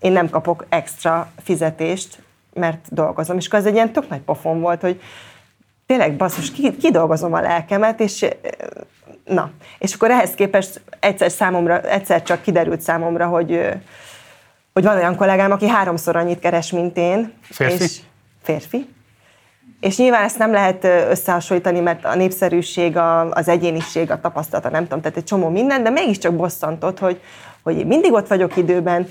[0.00, 2.18] én nem kapok extra fizetést,
[2.58, 3.36] mert dolgozom.
[3.36, 5.00] És akkor ez egy ilyen tök nagy pofon volt, hogy
[5.86, 8.26] tényleg basszus, kidolgozom a lelkemet, és
[9.24, 9.50] na.
[9.78, 13.78] És akkor ehhez képest egyszer számomra, egyszer csak kiderült számomra, hogy
[14.78, 17.32] hogy van olyan kollégám, aki háromszor annyit keres, mint én.
[17.40, 17.84] Férfi?
[17.84, 18.00] És
[18.42, 18.88] férfi.
[19.80, 24.82] És nyilván ezt nem lehet összehasonlítani, mert a népszerűség, a, az egyéniség, a tapasztalata, nem
[24.82, 27.20] tudom, tehát egy csomó minden, de mégiscsak bosszantott, hogy,
[27.62, 29.08] hogy mindig ott vagyok időben,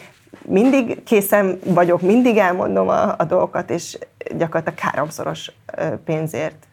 [0.48, 3.98] mindig készen vagyok, mindig elmondom a, a dolgokat, és
[4.38, 5.52] gyakorlatilag háromszoros
[6.06, 6.68] pénzért.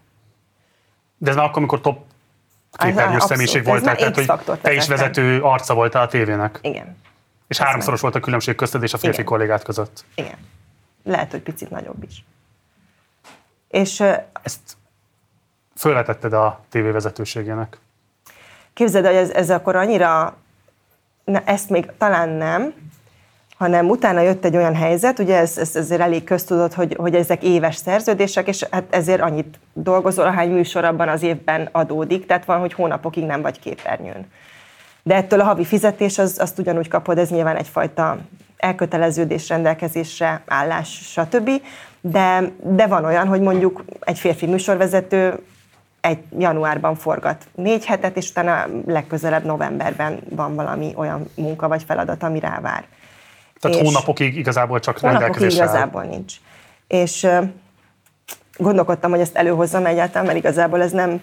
[1.18, 1.98] De ez már akkor, amikor top
[2.72, 6.58] képernyős személyiség voltál, tehát hogy te is vezető arca voltál a tévének.
[6.62, 6.96] Igen.
[7.48, 9.30] És Ez háromszoros volt a különbség közted és a férfi Igen.
[9.30, 10.04] kollégát között.
[10.14, 10.38] Igen.
[11.04, 12.24] Lehet, hogy picit nagyobb is.
[13.68, 14.00] És
[14.42, 14.76] ezt
[15.76, 17.78] fölvetetted a tévévezetőségének.
[18.72, 20.36] Képzeld, hogy ez, ez akkor annyira,
[21.24, 22.74] na, ezt még talán nem,
[23.56, 27.42] hanem utána jött egy olyan helyzet, ugye ez, ez ezért elég köztudott, hogy, hogy ezek
[27.42, 32.58] éves szerződések, és hát ezért annyit dolgozol, ahány műsor abban az évben adódik, tehát van,
[32.58, 34.26] hogy hónapokig nem vagy képernyőn.
[35.02, 38.18] De ettől a havi fizetés az, azt ugyanúgy kapod, ez nyilván egyfajta
[38.56, 41.50] elköteleződés, rendelkezésre, állás, stb.
[42.00, 45.42] De, de van olyan, hogy mondjuk egy férfi műsorvezető
[46.00, 52.22] egy januárban forgat négy hetet, és utána legközelebb novemberben van valami olyan munka vagy feladat,
[52.22, 52.84] ami rá vár.
[53.70, 56.34] Tehát és hónapokig igazából csak rendelkezésre igazából nincs.
[56.86, 57.26] És
[58.56, 61.22] gondolkodtam, hogy ezt előhozzam egyáltalán, mert igazából ez nem,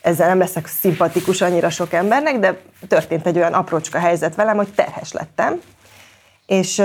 [0.00, 4.68] ezzel nem leszek szimpatikus annyira sok embernek, de történt egy olyan aprócska helyzet velem, hogy
[4.74, 5.60] terhes lettem,
[6.46, 6.82] és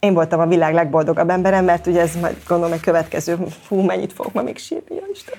[0.00, 3.38] én voltam a világ legboldogabb emberem, mert ugye ez majd gondolom egy következő,
[3.68, 5.34] hú, mennyit fogok ma még sírni, ja Isten.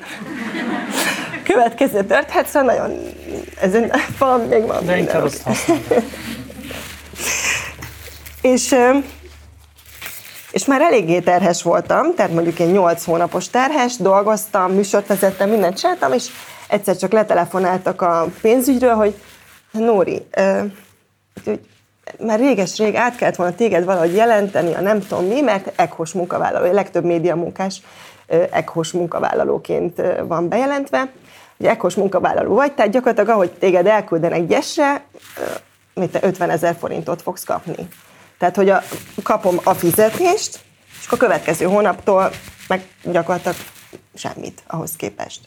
[1.44, 2.98] Következő történet, szóval nagyon,
[3.62, 3.78] ez
[4.20, 4.86] valami még van.
[4.86, 5.50] De inkább azt
[8.42, 8.76] És,
[10.52, 15.78] és már eléggé terhes voltam, tehát mondjuk én 8 hónapos terhes, dolgoztam, műsort vezettem, mindent
[15.78, 16.28] csináltam, és
[16.68, 19.16] egyszer csak letelefonáltak a pénzügyről, hogy
[19.72, 20.26] Nóri,
[21.46, 21.60] hogy
[22.20, 26.66] már réges-rég át kellett volna téged valahogy jelenteni, a nem tudom mi, mert ekhos munkavállaló,
[26.66, 27.82] a legtöbb média munkás
[28.52, 31.12] ekhos munkavállalóként van bejelentve.
[31.58, 35.04] Ugye ekhos munkavállaló vagy, tehát gyakorlatilag ahogy téged elküldenek gyesre,
[35.94, 37.88] mit te 50 ezer forintot fogsz kapni.
[38.40, 38.84] Tehát, hogy a,
[39.24, 40.60] kapom a fizetést,
[41.00, 42.32] és akkor a következő hónaptól
[42.68, 43.56] meg gyakorlatilag
[44.14, 45.40] semmit ahhoz képest.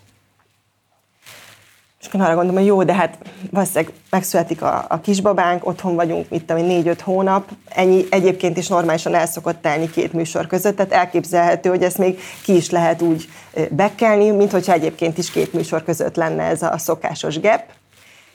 [2.01, 3.19] És akkor arra gondolom, hogy jó, de hát
[3.51, 9.14] valószínűleg megszületik a, a kisbabánk, otthon vagyunk, mit tudom, négy-öt hónap, ennyi egyébként is normálisan
[9.14, 13.28] el szokott telni két műsor között, tehát elképzelhető, hogy ezt még ki is lehet úgy
[13.70, 17.62] bekelni, mint hogyha egyébként is két műsor között lenne ez a szokásos gap.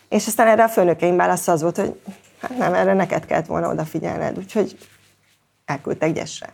[0.10, 1.94] És aztán erre a főnökeim válasza az volt, hogy
[2.42, 4.78] hát nem, erre neked kellett volna odafigyelned, úgyhogy
[5.66, 6.54] elküldtek gyesre.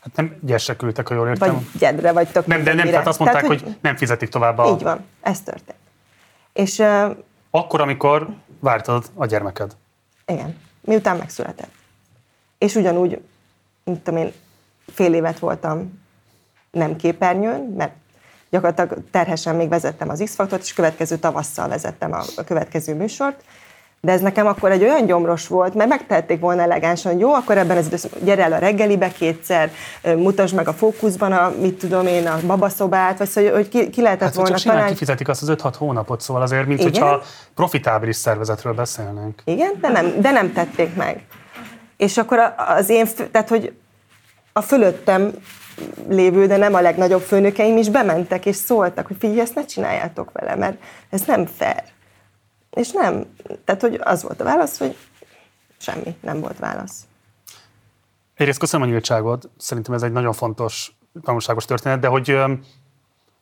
[0.00, 1.54] Hát nem gyesre küldtek, ha jól értem.
[1.54, 4.28] Vagy gyedre, vagy tök Nem, de nem, tehát azt mondták, tehát, hogy, hogy nem fizetik
[4.28, 4.70] tovább a...
[4.70, 5.78] Így van, ez történt.
[6.52, 7.16] És, uh,
[7.50, 8.28] Akkor, amikor
[8.60, 9.76] vártad a gyermeked.
[10.26, 11.70] Igen, miután megszületett.
[12.58, 13.22] És ugyanúgy,
[13.84, 14.32] mint tudom én,
[14.86, 16.00] fél évet voltam
[16.70, 17.92] nem képernyőn, mert
[18.50, 23.44] gyakorlatilag terhesen még vezettem az X-faktort, és következő tavasszal vezettem a, a következő műsort,
[24.02, 27.58] De ez nekem akkor egy olyan gyomros volt, mert megtehették volna elegánsan, hogy jó, akkor
[27.58, 29.70] ebben az időszak, gyere el a reggelibe kétszer,
[30.16, 34.02] mutasd meg a fókuszban a, mit tudom én, a babaszobát, vagy szóval, hogy ki, ki
[34.02, 34.88] lehetett hát, volna csak talán...
[34.88, 36.92] kifizetik azt az 5-6 hónapot, szóval azért, mint Igen?
[36.92, 37.22] hogyha
[37.54, 39.42] profitábilis szervezetről beszélnénk.
[39.44, 41.24] Igen, de nem, de nem tették meg.
[41.96, 43.72] És akkor az én, tehát hogy
[44.52, 45.32] a fölöttem
[46.08, 50.30] lévő, de nem a legnagyobb főnökeim is bementek és szóltak, hogy figyelj, ezt ne csináljátok
[50.32, 50.76] vele, mert
[51.10, 51.82] ez nem fair.
[52.70, 54.96] És nem, tehát hogy az volt a válasz, hogy
[55.78, 57.04] semmi, nem volt válasz.
[58.34, 60.92] Egyrészt köszönöm a nyíltságot, szerintem ez egy nagyon fontos,
[61.22, 62.24] tanulságos történet, de hogy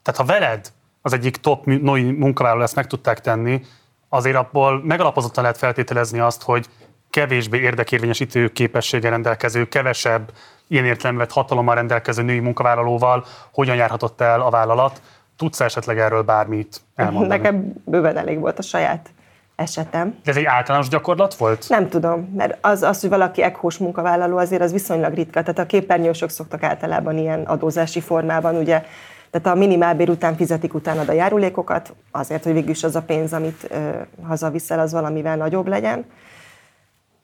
[0.02, 0.72] tehát ha veled
[1.02, 3.64] az egyik top női munkavállaló ezt meg tudták tenni,
[4.08, 6.66] azért abból megalapozottan lehet feltételezni azt, hogy
[7.10, 10.32] kevésbé érdekérvényesítő képességgel rendelkező, kevesebb
[10.66, 15.02] ilyen értelemben hatalommal rendelkező női munkavállalóval hogyan járhatott el a vállalat.
[15.36, 17.36] Tudsz esetleg erről bármit elmondani?
[17.36, 19.10] Nekem bőven elég volt a saját
[19.58, 20.18] esetem.
[20.24, 21.64] De ez egy általános gyakorlat volt?
[21.68, 25.40] Nem tudom, mert az, az hogy valaki ekhós munkavállaló azért az viszonylag ritka.
[25.40, 28.84] Tehát a képernyősök szoktak általában ilyen adózási formában, ugye,
[29.30, 33.66] tehát a minimálbér után fizetik utána a járulékokat, azért, hogy végülis az a pénz, amit
[33.70, 33.90] ö,
[34.26, 36.04] hazaviszel, az valamivel nagyobb legyen.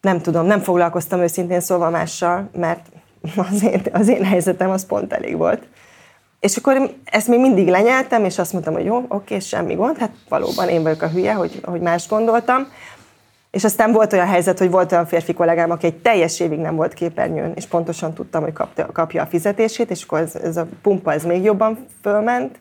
[0.01, 2.87] Nem tudom, nem foglalkoztam őszintén szóval mással, mert
[3.51, 5.67] az én, az én helyzetem az pont elég volt.
[6.45, 10.11] És akkor ezt még mindig lenyeltem, és azt mondtam, hogy jó, oké, semmi gond, hát
[10.29, 12.69] valóban én vagyok a hülye, hogy, hogy más gondoltam.
[13.51, 16.77] És aztán volt olyan helyzet, hogy volt olyan férfi kollégám, aki egy teljes évig nem
[16.77, 20.67] volt képernyőn, és pontosan tudtam, hogy kapta, kapja a fizetését, és akkor ez, ez a
[20.83, 22.59] pumpa ez még jobban fölment.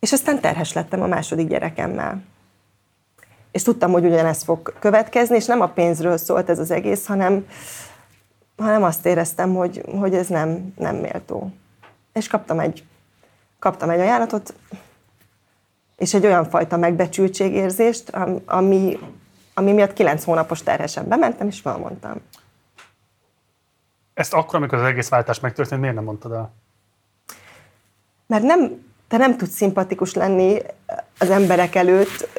[0.00, 2.22] És aztán terhes lettem a második gyerekemmel.
[3.52, 7.46] És tudtam, hogy ugyanezt fog következni, és nem a pénzről szólt ez az egész, hanem,
[8.56, 11.52] hanem azt éreztem, hogy, hogy ez nem, nem méltó.
[12.18, 12.84] És kaptam egy,
[13.58, 14.54] kaptam egy ajánlatot,
[15.96, 18.12] és egy olyan fajta megbecsültségérzést,
[18.44, 18.98] ami,
[19.54, 22.20] ami miatt kilenc hónapos terhesen bementem, és felmondtam.
[24.14, 26.52] Ezt akkor, amikor az egész váltás megtörtént, miért nem mondtad el?
[28.26, 30.58] Mert nem, te nem tudsz szimpatikus lenni
[31.18, 32.38] az emberek előtt,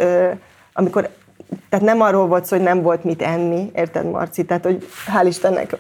[0.74, 1.10] amikor
[1.70, 4.46] tehát nem arról volt szó, hogy nem volt mit enni, érted, Marci?
[4.46, 5.78] Tehát, hogy hál' Istennek...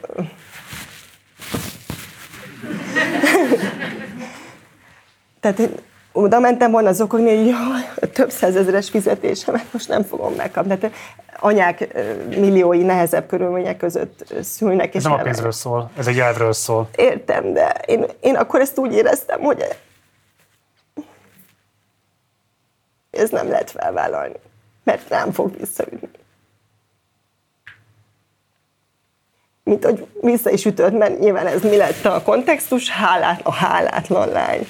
[5.39, 5.75] Tehát én
[6.11, 10.77] oda mentem volna zokogni, hogy jaj, több százezeres fizetésemet most nem fogom megkapni.
[10.77, 10.95] Tehát
[11.39, 11.87] anyák
[12.27, 14.95] milliói nehezebb körülmények között szülnek.
[14.95, 16.89] Ez nem a pénzről szól, ez egy elvről szól.
[16.95, 19.65] Értem, de én, én akkor ezt úgy éreztem, hogy
[23.11, 24.35] ez nem lehet felvállalni
[24.89, 26.09] mert nem fog visszaütni.
[29.63, 34.29] Mint hogy vissza is ütött, mert nyilván ez mi lett a kontextus, hálát, a hálátlan
[34.29, 34.67] lány.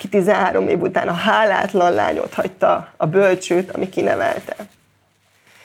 [0.00, 4.56] Aki 13 év után a hálátlan lányot hagyta a bölcsőt, ami kinevelte.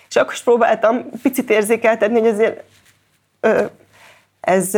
[0.10, 2.64] És akkor is próbáltam picit érzékeltetni, hogy azért
[3.40, 3.66] ö,
[4.40, 4.78] ez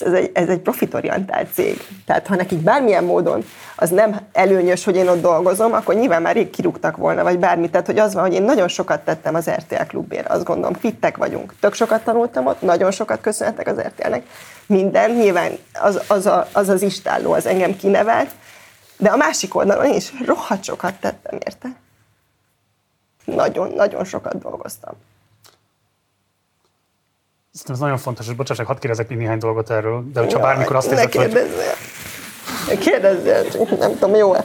[0.00, 1.86] ez egy, ez egy profitorientált cég.
[2.06, 3.44] Tehát ha nekik bármilyen módon
[3.76, 7.70] az nem előnyös, hogy én ott dolgozom, akkor nyilván már rég kirúgtak volna, vagy bármi.
[7.70, 11.16] Tehát, hogy az van, hogy én nagyon sokat tettem az RTL klubért, azt gondolom, fittek
[11.16, 11.54] vagyunk.
[11.60, 14.22] Tök sokat tanultam ott, nagyon sokat köszönhetek az RTL-nek.
[14.70, 18.30] Minden, nyilván az az, a, az, az istálló, az engem kinevelt,
[18.96, 21.68] de a másik oldalon is rohadt sokat tettem érte.
[23.24, 24.94] Nagyon-nagyon sokat dolgoztam.
[27.52, 30.44] Szerintem ez nagyon fontos, és bocsássak, hadd kérdezek még néhány dolgot erről, de hogyha ja,
[30.44, 32.78] bármikor azt érzed, hogy...
[32.78, 34.44] Kérdezzél, nem tudom, jó-e?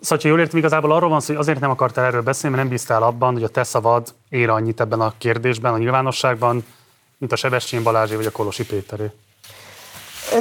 [0.00, 2.68] Szóval, ha jól értem, igazából arról van szó, hogy azért nem akartál erről beszélni, mert
[2.68, 6.64] nem bíztál abban, hogy a te szavad ér annyit ebben a kérdésben, a nyilvánosságban,
[7.18, 9.10] mint a Sebestyén Balázsé vagy a Kolosi Péteré.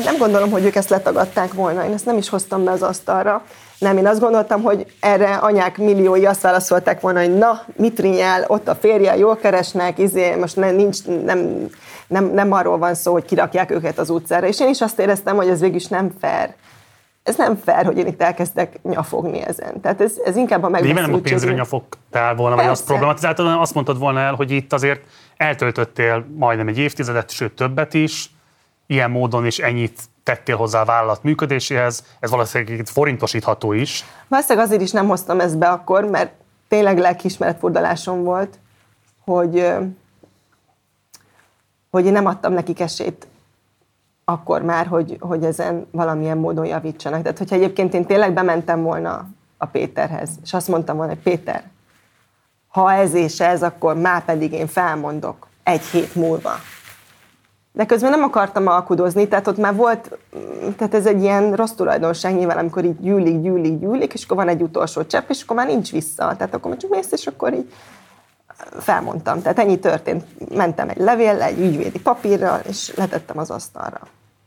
[0.04, 1.86] Nem gondolom, hogy ők ezt letagadták volna.
[1.86, 3.45] Én ezt nem is hoztam be az asztalra.
[3.80, 8.44] Nem, én azt gondoltam, hogy erre anyák milliói azt válaszolták volna, hogy na, mit rinyál,
[8.48, 11.70] ott a férje, jól keresnek, izé, most ne, nincs, nem,
[12.08, 14.48] nem, nem arról van szó, hogy kirakják őket az utcára.
[14.48, 16.54] És én is azt éreztem, hogy ez végülis nem fair.
[17.28, 19.82] Ez nem fair, hogy én itt elkezdek nyafogni ezen.
[19.82, 21.06] Tehát ez, ez inkább a megbeszéltség.
[21.06, 22.70] nem a pénzre nyafogtál volna, Persze.
[22.70, 25.02] vagy azt problematizáltad, hanem azt mondtad volna el, hogy itt azért
[25.38, 28.30] eltöltöttél majdnem egy évtizedet, sőt többet is,
[28.86, 34.06] ilyen módon is ennyit tettél hozzá a vállalat működéséhez, ez valószínűleg forintosítható is.
[34.28, 36.32] Valószínűleg azért is nem hoztam ezt be akkor, mert
[36.68, 38.60] tényleg lelkiismeretfordalásom volt,
[39.24, 39.68] hogy,
[41.90, 43.28] hogy én nem adtam nekik esélyt
[44.30, 47.22] akkor már, hogy, hogy ezen valamilyen módon javítsanak.
[47.22, 49.28] Tehát, hogyha egyébként én tényleg bementem volna
[49.58, 51.64] a Péterhez, és azt mondtam volna, hogy Péter,
[52.68, 56.52] ha ez és ez, akkor már pedig én felmondok egy hét múlva
[57.74, 60.18] De közben nem akartam alkudozni, tehát ott már volt,
[60.78, 64.48] tehát ez egy ilyen rossz tulajdonság nyilván, amikor így gyűlik, gyűlik, gyűlik, és akkor van
[64.48, 66.36] egy utolsó csepp, és akkor már nincs vissza.
[66.38, 67.74] Tehát akkor már csak mész, és akkor így
[68.80, 69.42] felmondtam.
[69.42, 70.24] Tehát ennyi történt.
[70.56, 74.00] Mentem egy levél, egy ügyvédi papírral, és letettem az asztalra.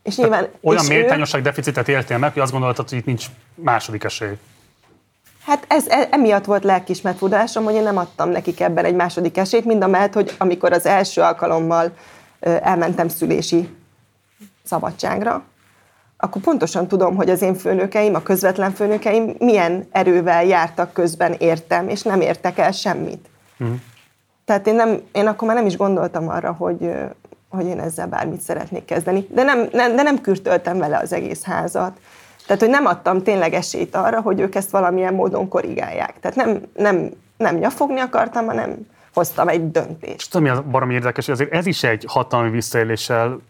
[0.02, 1.44] És nyilván, olyan méltányosság ő...
[1.44, 4.38] deficitet éltél meg, hogy azt gondoltad, hogy itt nincs második esély.
[5.44, 9.64] Hát ez, e, emiatt volt lelkismertfudásom, hogy én nem adtam nekik ebben egy második esélyt,
[9.64, 11.92] mind a mellett, hogy amikor az első alkalommal
[12.40, 13.68] elmentem szülési
[14.64, 15.44] szabadságra,
[16.16, 21.88] akkor pontosan tudom, hogy az én főnökeim, a közvetlen főnökeim milyen erővel jártak közben értem,
[21.88, 23.28] és nem értek el semmit.
[23.64, 23.74] Mm.
[24.44, 26.92] Tehát én, nem, én akkor már nem is gondoltam arra, hogy,
[27.48, 29.26] hogy én ezzel bármit szeretnék kezdeni.
[29.30, 32.00] De nem, nem, de nem kürtöltem vele az egész házat.
[32.46, 36.20] Tehát, hogy nem adtam tényleg esélyt arra, hogy ők ezt valamilyen módon korrigálják.
[36.20, 40.14] Tehát nem, nem, nem nyafogni akartam, hanem hoztam egy döntést.
[40.14, 43.40] És tudom, mi a baromi érdekes, hogy azért ez is egy hatalmi visszaéléssel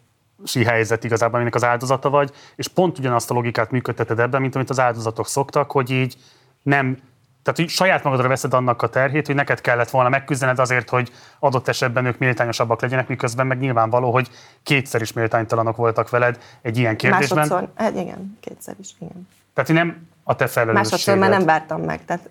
[0.45, 4.55] si helyzet igazából, aminek az áldozata vagy, és pont ugyanazt a logikát működteted ebben, mint
[4.55, 6.17] amit az áldozatok szoktak, hogy így
[6.63, 6.97] nem
[7.43, 11.13] tehát hogy saját magadra veszed annak a terhét, hogy neked kellett volna megküzdened azért, hogy
[11.39, 14.31] adott esetben ők méltányosabbak legyenek, miközben meg nyilvánvaló, hogy
[14.63, 17.39] kétszer is méltánytalanok voltak veled egy ilyen kérdésben.
[17.39, 19.29] Másodszor, hát igen, kétszer is, igen.
[19.55, 20.91] Tehát nem a te felelősséged.
[20.91, 22.29] Másodszor már nem vártam meg, tehát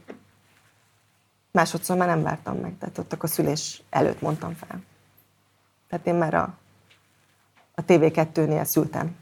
[1.51, 4.81] másodszor már nem vártam meg, tehát ott a szülés előtt mondtam fel.
[5.89, 6.53] Tehát én már a,
[7.75, 9.15] a TV2-nél szültem.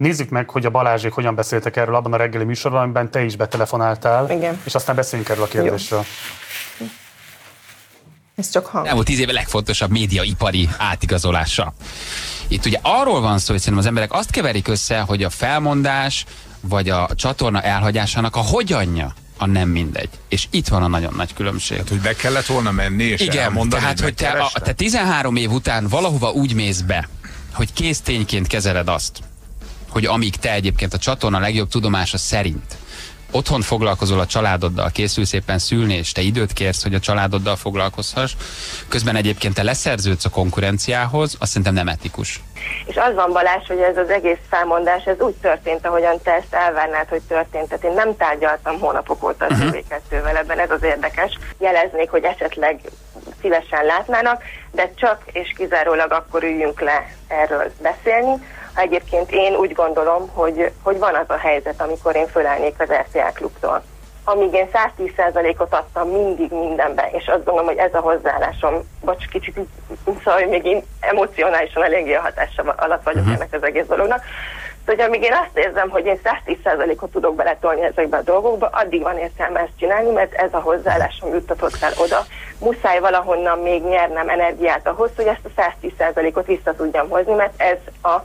[0.00, 3.36] Nézzük meg, hogy a Balázsék hogyan beszéltek erről abban a reggeli műsorban, amiben te is
[3.36, 4.60] betelefonáltál, Igen.
[4.64, 6.04] és aztán beszéljünk erről a kérdésről.
[6.78, 6.86] Jó.
[8.34, 8.90] Ez csak hang.
[8.92, 11.72] Volt tíz éve legfontosabb médiaipari átigazolása.
[12.48, 16.24] Itt ugye arról van szó, hogy szerintem az emberek azt keverik össze, hogy a felmondás
[16.60, 20.08] vagy a csatorna elhagyásának a hogyanja a nem mindegy.
[20.28, 21.76] És itt van a nagyon nagy különbség.
[21.76, 25.36] Tehát, hogy be kellett volna menni és Igen, elmondani, tehát, hogy te, a, te 13
[25.36, 27.08] év után valahova úgy mész be,
[27.52, 29.18] hogy kész tényként kezeled azt,
[29.90, 32.76] hogy amíg te egyébként a csatorna legjobb tudomása szerint
[33.30, 38.32] otthon foglalkozol a családoddal, készülsz éppen szülni, és te időt kérsz, hogy a családoddal foglalkozhass,
[38.88, 42.40] közben egyébként te leszerződsz a konkurenciához, azt szerintem nem etikus.
[42.86, 46.54] És az van Balázs, hogy ez az egész felmondás, ez úgy történt, ahogyan te ezt
[46.54, 47.68] elvárnád, hogy történt.
[47.68, 49.70] Tehát én nem tárgyaltam hónapok óta a uh-huh.
[49.70, 51.38] TV2-vel ebben, ez az érdekes.
[51.58, 52.80] Jeleznék, hogy esetleg
[53.40, 54.42] szívesen látnának,
[54.72, 58.42] de csak és kizárólag akkor üljünk le erről beszélni,
[58.80, 63.32] egyébként én úgy gondolom, hogy, hogy van az a helyzet, amikor én fölállnék az RTL
[63.34, 63.82] klubtól.
[64.24, 69.58] Amíg én 110%-ot adtam mindig mindenben, és azt gondolom, hogy ez a hozzáállásom, bocs, kicsit
[70.04, 73.34] szóval, hogy még én emocionálisan eléggé a hatása alatt vagyok uh-huh.
[73.34, 74.24] ennek az egész dolognak,
[74.86, 79.18] hogy amíg én azt érzem, hogy én 110%-ot tudok beletolni ezekbe a dolgokba, addig van
[79.18, 82.24] értelme ezt csinálni, mert ez a hozzáállásom juttatott fel oda.
[82.58, 87.78] Muszáj valahonnan még nyernem energiát ahhoz, hogy ezt a 110%-ot vissza tudjam hozni, mert ez
[88.02, 88.20] a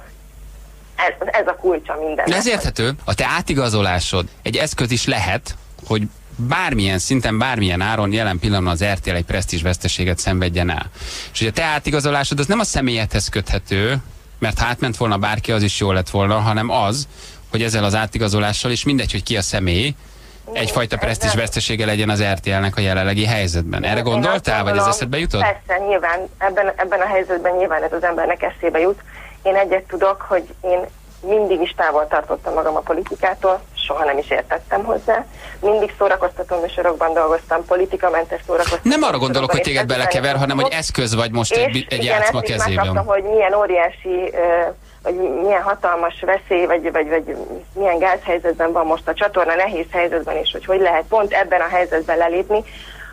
[0.95, 2.31] ez, ez a kulcsa minden.
[2.31, 2.91] Ez érthető.
[3.03, 5.55] A te átigazolásod egy eszköz is lehet,
[5.87, 6.03] hogy
[6.35, 10.89] bármilyen szinten, bármilyen áron jelen pillanatban az RTL egy presztízs veszteséget szenvedjen el.
[11.33, 13.97] És ugye a te átigazolásod az nem a személyedhez köthető,
[14.39, 17.07] mert ha átment volna bárki, az is jó lett volna, hanem az,
[17.51, 19.95] hogy ezzel az átigazolással, és mindegy, hogy ki a személy,
[20.53, 23.83] egyfajta presztízs vesztesége legyen az RTL-nek a jelenlegi helyzetben.
[23.83, 25.41] Erre gondoltál, vagy ez eszedbe jutott?
[25.41, 28.99] Persze, nyilván ebben, ebben a helyzetben nyilván ez az embernek eszébe jut.
[29.45, 30.79] Én egyet tudok, hogy én
[31.27, 35.25] mindig is távol tartottam magam a politikától, soha nem is értettem hozzá.
[35.59, 41.15] Mindig szórakoztató műsorokban dolgoztam, politikamentes szórakoztató Nem arra gondolok, hogy téged belekever, hanem hogy eszköz
[41.15, 42.85] vagy most egy, egy játszma kezében.
[42.85, 44.33] Megkaptam, hogy milyen óriási
[45.03, 47.37] vagy milyen hatalmas veszély, vagy, vagy, vagy
[47.73, 51.67] milyen gázhelyzetben van most a csatorna, nehéz helyzetben, és hogy hogy lehet pont ebben a
[51.67, 52.63] helyzetben lelépni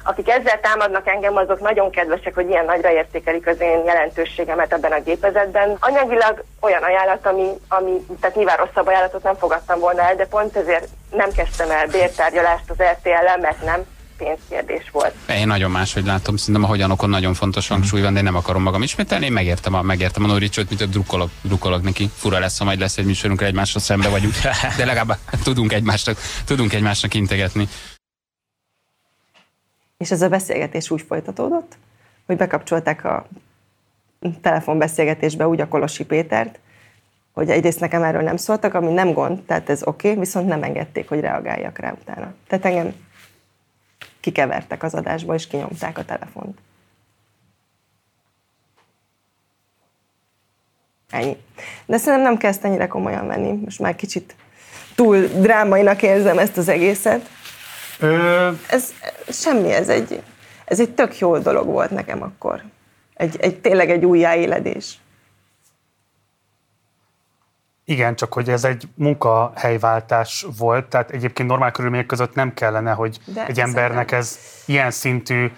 [0.02, 4.92] akik ezzel támadnak engem, azok nagyon kedvesek, hogy ilyen nagyra értékelik az én jelentőségemet ebben
[4.92, 5.76] a gépezetben.
[5.80, 10.56] Anyagilag olyan ajánlat, ami, ami tehát nyilván rosszabb ajánlatot nem fogadtam volna el, de pont
[10.56, 13.84] ezért nem kezdtem el bértárgyalást az RTL-el, mert nem
[14.16, 15.14] pénzkérdés volt.
[15.28, 18.62] Én nagyon máshogy látom, szerintem a hogyanokon nagyon fontos hangsúly van, de én nem akarom
[18.62, 19.24] magam ismételni.
[19.24, 22.10] Én megértem a, megértem a Noricsot, mint a drukkolok, drukkolok neki.
[22.16, 24.34] Fura lesz, ha majd lesz egy műsorunk, egymásra szembe vagyunk,
[24.78, 27.68] de legalább tudunk egymásnak, tudunk egymásnak integetni.
[30.02, 31.76] És ez a beszélgetés úgy folytatódott,
[32.26, 33.26] hogy bekapcsolták a
[34.40, 36.58] telefonbeszélgetésbe úgy a Kolosi Pétert,
[37.32, 40.62] hogy egyrészt nekem erről nem szóltak, ami nem gond, tehát ez oké, okay, viszont nem
[40.62, 42.34] engedték, hogy reagáljak rá utána.
[42.46, 42.94] Tehát engem
[44.20, 46.58] kikevertek az adásba, és kinyomták a telefont.
[51.10, 51.36] Ennyi.
[51.86, 53.52] De szerintem nem kezd ennyire komolyan venni.
[53.52, 54.34] Most már kicsit
[54.94, 57.28] túl drámainak érzem ezt az egészet.
[58.02, 58.50] Ö...
[58.68, 58.92] Ez
[59.28, 60.22] semmi, ez egy,
[60.64, 62.62] ez egy tök jó dolog volt nekem akkor.
[63.14, 65.00] Egy, egy tényleg egy újjáéledés.
[67.84, 73.18] Igen, csak hogy ez egy munkahelyváltás volt, tehát egyébként normál körülmények között nem kellene, hogy
[73.24, 74.20] De egy embernek nem.
[74.20, 75.50] ez ilyen szintű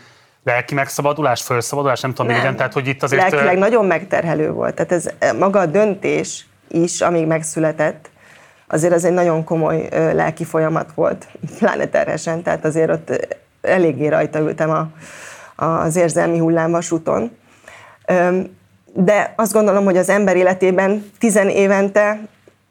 [0.45, 2.57] lelki megszabadulás, felszabadulás, nem tudom, nem.
[2.57, 3.23] Tehát hogy itt azért...
[3.23, 8.11] Lelkileg nagyon megterhelő volt, tehát ez maga a döntés is, amíg megszületett,
[8.66, 11.27] azért az egy nagyon komoly lelki folyamat volt,
[11.59, 14.89] pláne terhesen, tehát azért ott eléggé rajta ültem a,
[15.65, 17.36] az érzelmi hullámvasúton.
[18.93, 22.20] De azt gondolom, hogy az ember életében tizen évente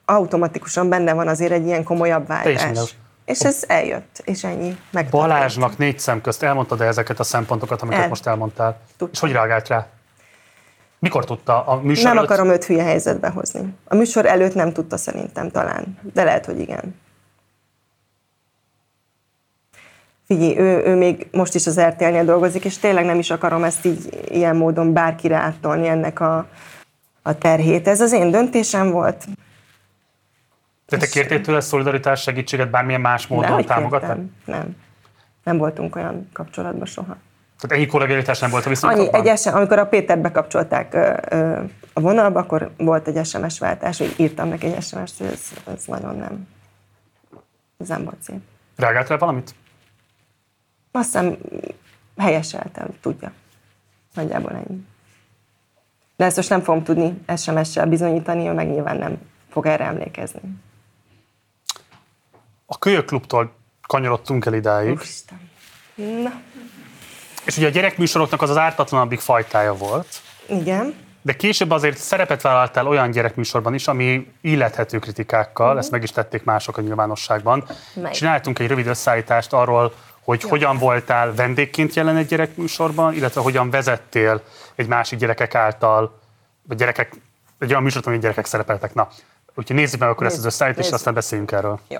[0.05, 2.95] automatikusan benne van azért egy ilyen komolyabb váltás.
[3.25, 4.77] És ez eljött, és ennyi.
[5.09, 8.07] Balázsnak négy szem közt elmondtad -e ezeket a szempontokat, amiket El.
[8.07, 8.79] most elmondtál?
[8.97, 9.09] Tudtam.
[9.11, 9.87] És hogy reagált rá?
[11.03, 12.29] Mikor tudta a műsor Nem előtt?
[12.29, 13.73] akarom őt hülye helyzetbe hozni.
[13.85, 16.95] A műsor előtt nem tudta szerintem talán, de lehet, hogy igen.
[20.25, 23.85] Figyelj, ő, ő még most is az RTL-nél dolgozik, és tényleg nem is akarom ezt
[23.85, 26.47] így ilyen módon bárkire áttolni ennek a,
[27.21, 27.87] a terhét.
[27.87, 29.25] Ez az én döntésem volt.
[30.87, 34.31] De te kértél tőle szolidaritás segítséget bármilyen más módon támogatni?
[34.45, 34.75] Nem.
[35.43, 37.17] Nem voltunk olyan kapcsolatban soha.
[37.63, 39.07] Tehát ennyi kollegialitás nem volt a viszonylatban?
[39.07, 41.63] Annyi, egy SM, amikor a Pétert bekapcsolták ö, ö,
[41.93, 45.83] a vonalba, akkor volt egy SMS váltás, hogy írtam neki egy SMS-t, hogy ez, ez
[45.85, 46.47] nagyon nem,
[47.77, 48.39] ez nem volt szép.
[48.75, 49.55] Reagált rá valamit?
[50.91, 51.37] Azt hiszem
[52.17, 53.31] helyeselte, hogy tudja.
[54.13, 54.85] Nagyjából ennyi.
[56.15, 59.17] De ezt most nem fogom tudni SMS-sel bizonyítani, ő meg nyilván nem
[59.49, 60.41] fog erre emlékezni.
[62.65, 63.53] A kölyöklubtól
[63.87, 64.99] kanyarodtunk el idáig.
[65.01, 65.49] Isten.
[65.95, 66.41] Na.
[67.45, 70.07] És ugye a gyerekműsoroknak az az ártatlanabbik fajtája volt.
[70.45, 70.95] Igen.
[71.21, 75.81] De később azért szerepet vállaltál olyan gyerekműsorban is, ami illethető kritikákkal, uh-huh.
[75.81, 77.63] ezt meg is tették mások a nyilvánosságban.
[77.93, 78.11] Mely?
[78.11, 79.93] Csináltunk egy rövid összeállítást arról,
[80.23, 80.49] hogy Jó.
[80.49, 84.41] hogyan voltál vendégként jelen egy gyerekműsorban, illetve hogyan vezettél
[84.75, 86.19] egy másik gyerekek által,
[86.67, 87.13] vagy gyerekek,
[87.59, 88.93] egy olyan műsort, ahol gyerekek szerepeltek.
[88.93, 89.07] Na,
[89.55, 91.79] úgyhogy nézzük meg akkor Nézd, ezt az összeállítást, és aztán beszéljünk erről.
[91.87, 91.99] Jó.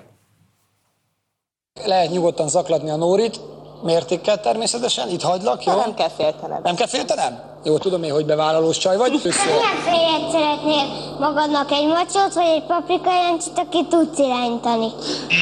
[1.86, 3.40] Lehet nyugodtan zaklatni a Nórit,
[3.84, 5.76] mértékkel természetesen, itt hagylak, jó?
[5.76, 6.60] Nem kell féltenem.
[6.64, 7.41] Nem kell féltenem?
[7.64, 9.11] Jó, tudom én, hogy bevállalós csaj vagy.
[9.22, 14.91] Milyen férjet szeretnél magadnak egy macsot, vagy egy paprikajancsit, aki tudsz irányítani?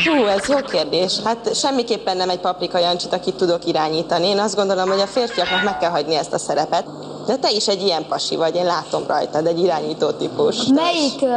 [0.06, 1.20] Hú, ez jó kérdés.
[1.24, 4.28] Hát semmiképpen nem egy paprikajancsit, akit tudok irányítani.
[4.28, 6.86] Én azt gondolom, hogy a férfiaknak meg kell hagyni ezt a szerepet.
[7.26, 10.66] De te is egy ilyen pasi vagy, én látom rajtad, egy irányító típus.
[10.74, 11.30] Melyik uh,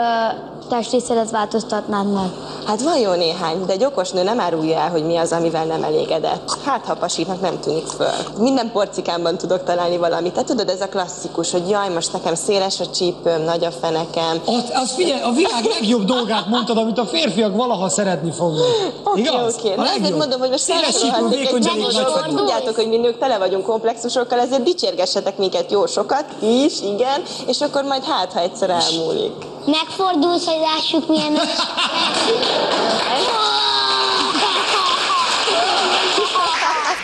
[0.69, 2.31] testrészedet változtatnád meg?
[2.66, 5.65] Hát van jó néhány, de egy okos nő nem árulja el, hogy mi az, amivel
[5.65, 6.56] nem elégedett.
[6.65, 8.06] Hát, ha pasiknak nem tűnik föl.
[8.39, 10.32] Minden porcikámban tudok találni valamit.
[10.32, 14.40] Te tudod, ez a klasszikus, hogy jaj, most nekem széles a csípőm, nagy a fenekem.
[14.44, 18.66] Az, az figyelj, a világ legjobb dolgát mondtad, amit a férfiak valaha szeretni fognak.
[19.05, 19.55] Oké, Igaz?
[19.59, 19.73] oké.
[19.73, 19.86] Okay.
[19.98, 24.39] Ezért mondom, hogy most széles csípő, vékony egy Tudjátok, hogy mi nők tele vagyunk komplexusokkal,
[24.39, 29.32] ezért dicsérgessetek minket jó sokat is, igen, és akkor majd hát, ha egyszer elmúlik.
[29.66, 31.38] Megfordulsz, hogy lássuk milyen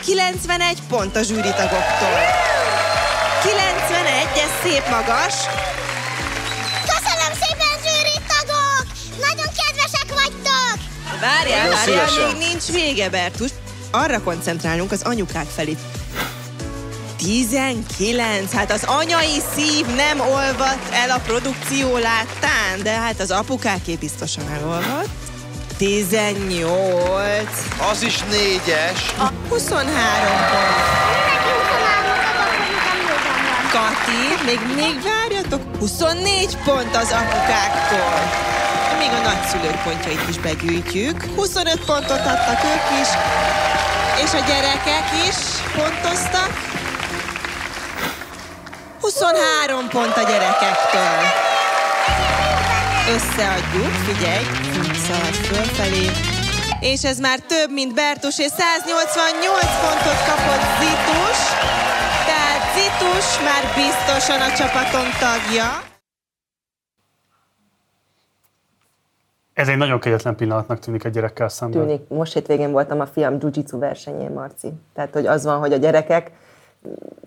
[0.04, 2.18] 91 pont a zsűritagoktól.
[3.42, 3.64] 91,
[4.34, 5.34] ez szép magas.
[6.92, 8.84] Köszönöm szépen, zsűritagok!
[9.26, 10.76] Nagyon kedvesek vagytok!
[11.20, 13.50] Várjál, várjál, még nincs vége, Bertus.
[13.90, 15.76] Arra koncentrálunk az anyukák felé.
[17.20, 23.94] 19, hát az anyai szív nem olvadt el a produkció láttán, de hát az apukáké
[23.94, 25.08] biztosan elolvadt.
[25.76, 26.64] 18.
[27.90, 29.14] Az is négyes.
[29.18, 29.84] A 23
[30.50, 30.88] pont.
[33.72, 38.20] Kati, még, még várjatok, 24 pont az apukáktól.
[38.98, 41.24] Még a nagyszülők pontjait is begyűjtjük.
[41.36, 43.08] 25 pontot adtak ők is,
[44.24, 45.36] és a gyerekek is
[45.74, 46.69] pontoztak.
[49.00, 51.20] 23 pont a gyerekektől.
[53.14, 54.44] Összeadjuk, figyelj,
[55.06, 56.06] szalad fölfelé.
[56.80, 61.40] És ez már több, mint Bertus, és 188 pontot kapott Zitus.
[62.30, 65.88] Tehát Zitus már biztosan a csapaton tagja.
[69.52, 71.80] Ez egy nagyon kegyetlen pillanatnak tűnik egy gyerekkel szemben.
[71.80, 72.08] Tűnik.
[72.08, 74.72] Most hétvégén voltam a fiam jiu versenyén, Marci.
[74.94, 76.30] Tehát, hogy az van, hogy a gyerekek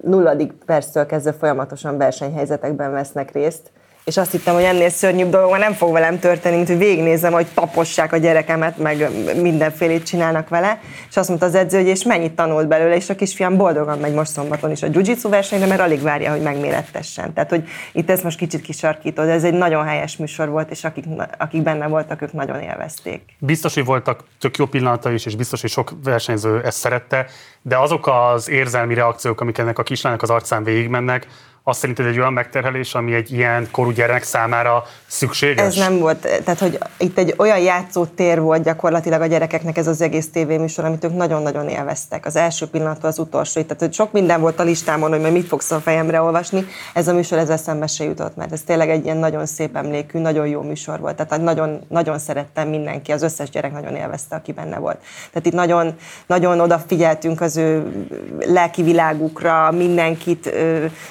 [0.02, 3.72] nulladik perctől kezdve folyamatosan versenyhelyzetekben vesznek részt,
[4.06, 7.48] és azt hittem, hogy ennél szörnyűbb dolog nem fog velem történni, mint hogy végignézem, hogy
[7.54, 9.10] tapossák a gyerekemet, meg
[9.42, 13.16] mindenfélét csinálnak vele, és azt mondta az edző, hogy és mennyit tanult belőle, és a
[13.16, 17.34] kisfiam boldogan megy most szombaton is a jiu versenyre, mert alig várja, hogy megmérettessen.
[17.34, 17.64] Tehát, hogy
[17.94, 21.06] itt ez most kicsit kisarkítod, ez egy nagyon helyes műsor volt, és akik,
[21.38, 23.22] akik benne voltak, ők nagyon élvezték.
[23.40, 27.26] Biztos, hogy voltak tök jó pillanata is, és biztos, hogy sok versenyző ezt szerette,
[27.62, 31.28] de azok az érzelmi reakciók, amik ennek a kislánynak az arcán végigmennek,
[31.66, 35.66] azt szerinted egy olyan megterhelés, ami egy ilyen korú gyerek számára szükséges?
[35.66, 40.02] Ez nem volt, tehát hogy itt egy olyan játszótér volt gyakorlatilag a gyerekeknek ez az
[40.02, 42.26] egész tévéműsor, amit ők nagyon-nagyon élveztek.
[42.26, 43.62] Az első pillanattól az utolsó.
[43.62, 46.66] Tehát hogy sok minden volt a listámon, hogy majd mit fogsz a fejemre olvasni.
[46.94, 50.20] Ez a műsor ezzel szembe se jutott, mert ez tényleg egy ilyen nagyon szép emlékű,
[50.20, 51.16] nagyon jó műsor volt.
[51.16, 54.98] Tehát nagyon, nagyon szerettem mindenki, az összes gyerek nagyon élvezte, aki benne volt.
[55.32, 55.96] Tehát itt nagyon,
[56.26, 57.92] nagyon odafigyeltünk az ő
[58.40, 60.56] lelki világukra, mindenkit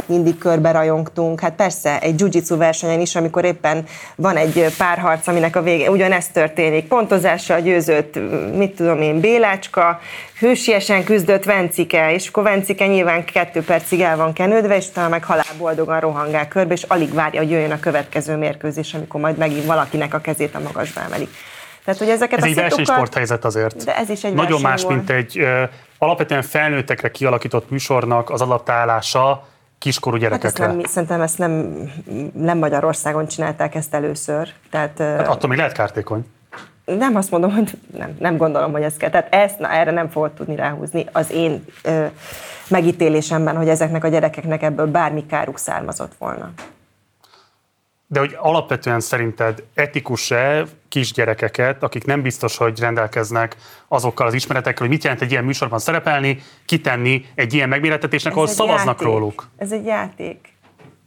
[0.07, 1.40] mindig körbe rajongtunk.
[1.40, 3.85] Hát persze, egy jiu versenyen is, amikor éppen
[4.16, 6.89] van egy párharc, aminek a végén ugyanezt történik.
[6.89, 8.19] Pontozással győzött,
[8.56, 10.01] mit tudom én, Bélácska,
[10.39, 15.24] hősiesen küzdött Vencike, és akkor Vencike nyilván kettő percig el van kenődve, és talán meg
[15.24, 19.64] halál boldogan rohangál körbe, és alig várja, hogy jöjjön a következő mérkőzés, amikor majd megint
[19.64, 21.31] valakinek a kezét a magasba emelik.
[21.85, 23.85] Tehát, hogy ezeket ez a egy versenysporthelyzet azért.
[23.85, 24.94] De ez is egy Nagyon más, volt.
[24.94, 25.62] mint egy ö,
[25.98, 29.47] alapvetően felnőttekre kialakított műsornak az adaptálása
[29.82, 30.64] kiskorú gyerekekre.
[30.64, 31.76] Hát ezt nem, szerintem ezt nem,
[32.34, 34.48] nem Magyarországon csinálták ezt először.
[34.70, 36.26] Tehát, hát attól még lehet kártékony.
[36.84, 39.10] Nem azt mondom, hogy nem, nem gondolom, hogy ez kell.
[39.10, 42.04] Tehát ezt, na, erre nem fogod tudni ráhúzni az én ö,
[42.68, 46.50] megítélésemben, hogy ezeknek a gyerekeknek ebből bármi káruk származott volna.
[48.12, 53.56] De hogy alapvetően szerinted etikus-e kisgyerekeket, akik nem biztos, hogy rendelkeznek
[53.89, 58.47] azokkal az ismeretekkel, hogy mit jelent egy ilyen műsorban szerepelni, kitenni egy ilyen megméretetésnek, ahol
[58.47, 59.06] szavaznak játék.
[59.06, 59.48] róluk?
[59.56, 60.52] Ez egy játék.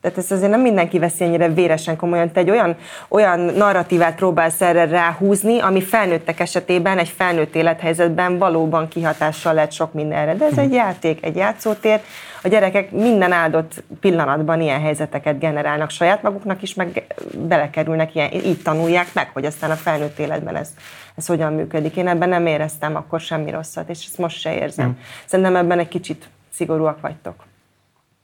[0.02, 2.32] Tehát ezt azért nem mindenki veszi ennyire véresen komolyan.
[2.32, 2.76] Te egy olyan,
[3.08, 9.94] olyan narratívát próbálsz erre ráhúzni, ami felnőttek esetében, egy felnőtt élethelyzetben valóban kihatással lehet sok
[9.94, 10.36] mindenre.
[10.36, 12.02] De ez egy játék, egy játszótér.
[12.46, 17.06] A gyerekek minden áldott pillanatban ilyen helyzeteket generálnak saját maguknak is, meg
[17.48, 20.70] belekerülnek ilyen, így tanulják meg, hogy aztán a felnőtt életben ez,
[21.16, 21.96] ez hogyan működik.
[21.96, 24.88] Én ebben nem éreztem akkor semmi rosszat, és ezt most se érzem.
[24.88, 24.92] Mm.
[25.26, 27.36] Szerintem ebben egy kicsit szigorúak vagytok.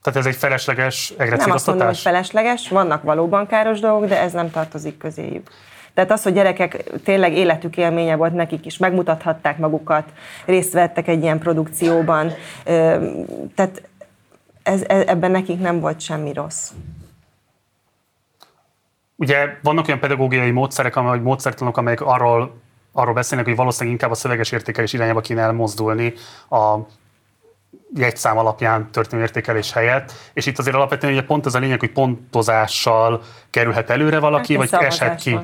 [0.02, 1.46] Tehát ez egy felesleges egresszívoztatás?
[1.46, 5.50] Nem azt mondom, hogy felesleges, vannak valóban káros dolgok, de ez nem tartozik közéjük.
[5.94, 10.04] Tehát az, hogy gyerekek tényleg életük élménye volt nekik is, megmutathatták magukat,
[10.46, 12.32] részt vettek egy ilyen produkcióban,
[13.56, 13.90] tehát
[14.64, 16.72] ez, ebben nekik nem volt semmi rossz.
[19.16, 22.62] Ugye vannak olyan pedagógiai módszerek, vagy módszertanok, amelyek arról,
[22.92, 26.14] arról beszélnek, hogy valószínűleg inkább a szöveges értékelés irányába kéne elmozdulni
[26.50, 26.78] a
[27.96, 31.92] jegyszám alapján történő értékelés helyett, és itt azért alapvetően ugye pont az a lényeg, hogy
[31.92, 35.40] pontozással kerülhet előre valaki, hát vagy eshet ki.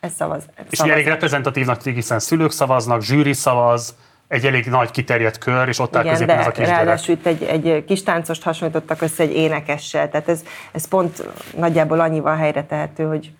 [0.00, 0.42] Ez szavaz.
[0.70, 3.94] És ugye elég reprezentatívnak hiszen szülők szavaznak, zsűri szavaz,
[4.28, 7.42] egy elég nagy kiterjedt kör, és ott áll középen ez a kis ráadásul itt egy,
[7.42, 10.42] egy kis táncost hasonlítottak össze egy énekessel, tehát ez,
[10.72, 13.32] ez pont nagyjából annyival helyre tehető, hogy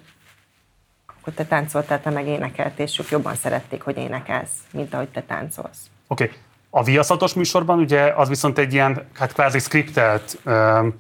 [1.06, 5.22] akkor te táncoltál, te meg énekelt, és ők jobban szerették, hogy énekelsz, mint ahogy te
[5.22, 5.90] táncolsz.
[6.06, 6.24] Oké.
[6.24, 6.36] Okay.
[6.70, 10.94] A viaszatos műsorban ugye az viszont egy ilyen, hát kvázi skriptelt um,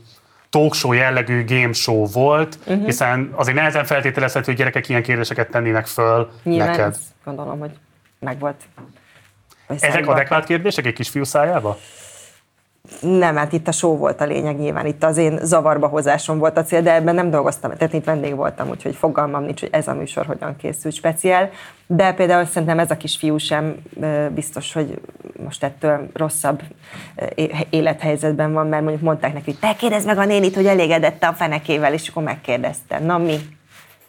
[0.50, 2.84] talkshow jellegű game show volt, uh-huh.
[2.84, 6.96] hiszen azért nehezen feltételezhető, hogy gyerekek ilyen kérdéseket tennének föl Nyilván neked.
[7.24, 7.70] gondolom, hogy
[8.18, 8.64] meg volt.
[9.68, 11.78] Ezek adekvát kérdések egy kisfiú szájába?
[13.00, 16.56] Nem, hát itt a show volt a lényeg nyilván, itt az én zavarba hozásom volt
[16.58, 19.88] a cél, de ebben nem dolgoztam, tehát itt vendég voltam, úgyhogy fogalmam nincs, hogy ez
[19.88, 21.50] a műsor hogyan készült speciál.
[21.86, 23.76] De például szerintem ez a kisfiú sem
[24.34, 25.00] biztos, hogy
[25.44, 26.62] most ettől rosszabb
[27.70, 31.32] élethelyzetben van, mert mondjuk mondták neki, hogy te kérdezd meg a nénit, hogy elégedette a
[31.32, 32.98] fenekével, és akkor megkérdezte.
[32.98, 33.36] Na mi?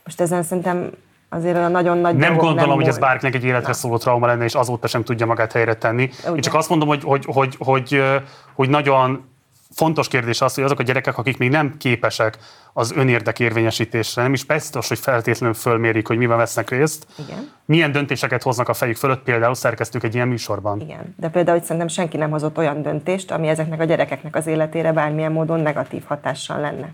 [0.04, 0.90] Most ezen szerintem
[1.30, 4.44] azért a nagyon nagy Nem gondolom, nem hogy ez bárkinek egy életre szóló trauma lenne,
[4.44, 6.10] és azóta sem tudja magát helyre tenni.
[6.22, 6.36] Ugye.
[6.36, 8.04] Én csak azt mondom, hogy, hogy, hogy, hogy,
[8.54, 9.28] hogy nagyon
[9.76, 12.38] fontos kérdés az, hogy azok a gyerekek, akik még nem képesek
[12.74, 17.52] az önérdek érvényesítésre, nem is biztos, hogy feltétlenül fölmérik, hogy miben vesznek részt, Igen.
[17.66, 20.80] milyen döntéseket hoznak a fejük fölött, például szerkeztük egy ilyen műsorban.
[20.80, 24.48] Igen, de például hogy szerintem senki nem hozott olyan döntést, ami ezeknek a gyerekeknek az
[24.48, 26.94] életére bármilyen módon negatív hatással lenne.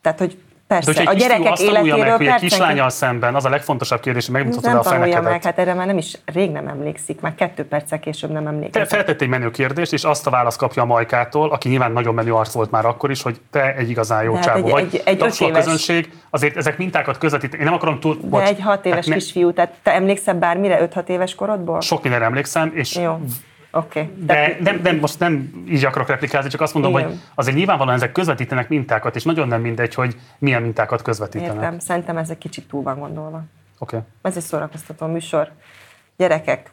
[0.00, 0.38] Tehát, hogy
[0.68, 4.34] Persze, De, a gyerekek életéről meg, hogy egy kislányal szemben, az a legfontosabb kérdés, hogy
[4.34, 5.22] megmutatod nem a fenekedet.
[5.22, 8.84] meg, hát erre már nem is, rég nem emlékszik, már kettő perccel később nem emlékszik.
[8.84, 12.34] Feltett egy menő kérdést, és azt a választ kapja a Majkától, aki nyilván nagyon menő
[12.34, 15.02] arc volt már akkor is, hogy te egy igazán jó csávó egy, vagy.
[15.04, 15.58] Egy, egy éves...
[15.58, 17.54] közönség, azért ezek mintákat közvetít.
[17.54, 18.16] Én nem akarom túl...
[18.20, 21.80] De bocs, egy hat éves hát kisfiú, tehát te emlékszel bármire 5-6 éves korodból?
[21.80, 23.20] Sok mindenre emlékszem, és jó
[23.70, 24.12] Okay.
[24.16, 27.06] De nem, nem, most nem így akarok replikálni, csak azt mondom, Igen.
[27.06, 31.54] hogy azért nyilvánvalóan ezek közvetítenek mintákat, és nagyon nem mindegy, hogy milyen mintákat közvetítenek.
[31.54, 33.42] Értem, szerintem ez egy kicsit túl van gondolva.
[33.78, 33.96] Oké.
[33.96, 34.08] Okay.
[34.22, 35.50] Ez egy szórakoztató műsor.
[36.16, 36.70] Gyerekek,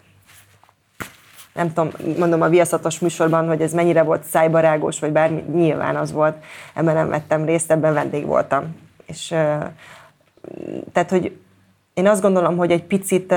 [1.53, 6.11] nem tudom, mondom a viaszatos műsorban, hogy ez mennyire volt szájbarágos, vagy bármi, nyilván az
[6.11, 6.43] volt.
[6.73, 8.75] Ebben nem vettem részt, ebben vendég voltam.
[9.05, 9.27] És
[10.91, 11.37] tehát, hogy
[11.93, 13.33] én azt gondolom, hogy egy picit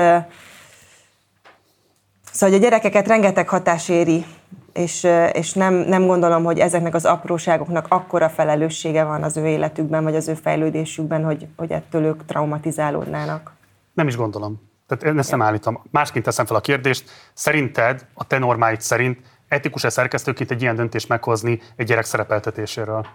[2.31, 4.25] Szóval hogy a gyerekeket rengeteg hatás éri
[4.73, 10.03] és, és nem, nem gondolom, hogy ezeknek az apróságoknak akkora felelőssége van az ő életükben,
[10.03, 13.53] vagy az ő fejlődésükben, hogy, hogy ettől ők traumatizálódnának.
[13.93, 14.61] Nem is gondolom.
[14.87, 15.81] Tehát én ezt nem állítom.
[15.91, 17.09] Másként teszem fel a kérdést.
[17.33, 23.05] Szerinted, a te normáid szerint etikus-e szerkesztőként egy ilyen döntést meghozni egy gyerek szerepeltetéséről?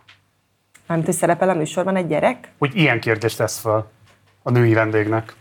[0.87, 2.53] Nem, hogy szerepel a műsorban egy gyerek?
[2.59, 3.91] Hogy ilyen kérdést tesz fel
[4.43, 5.35] a női vendégnek.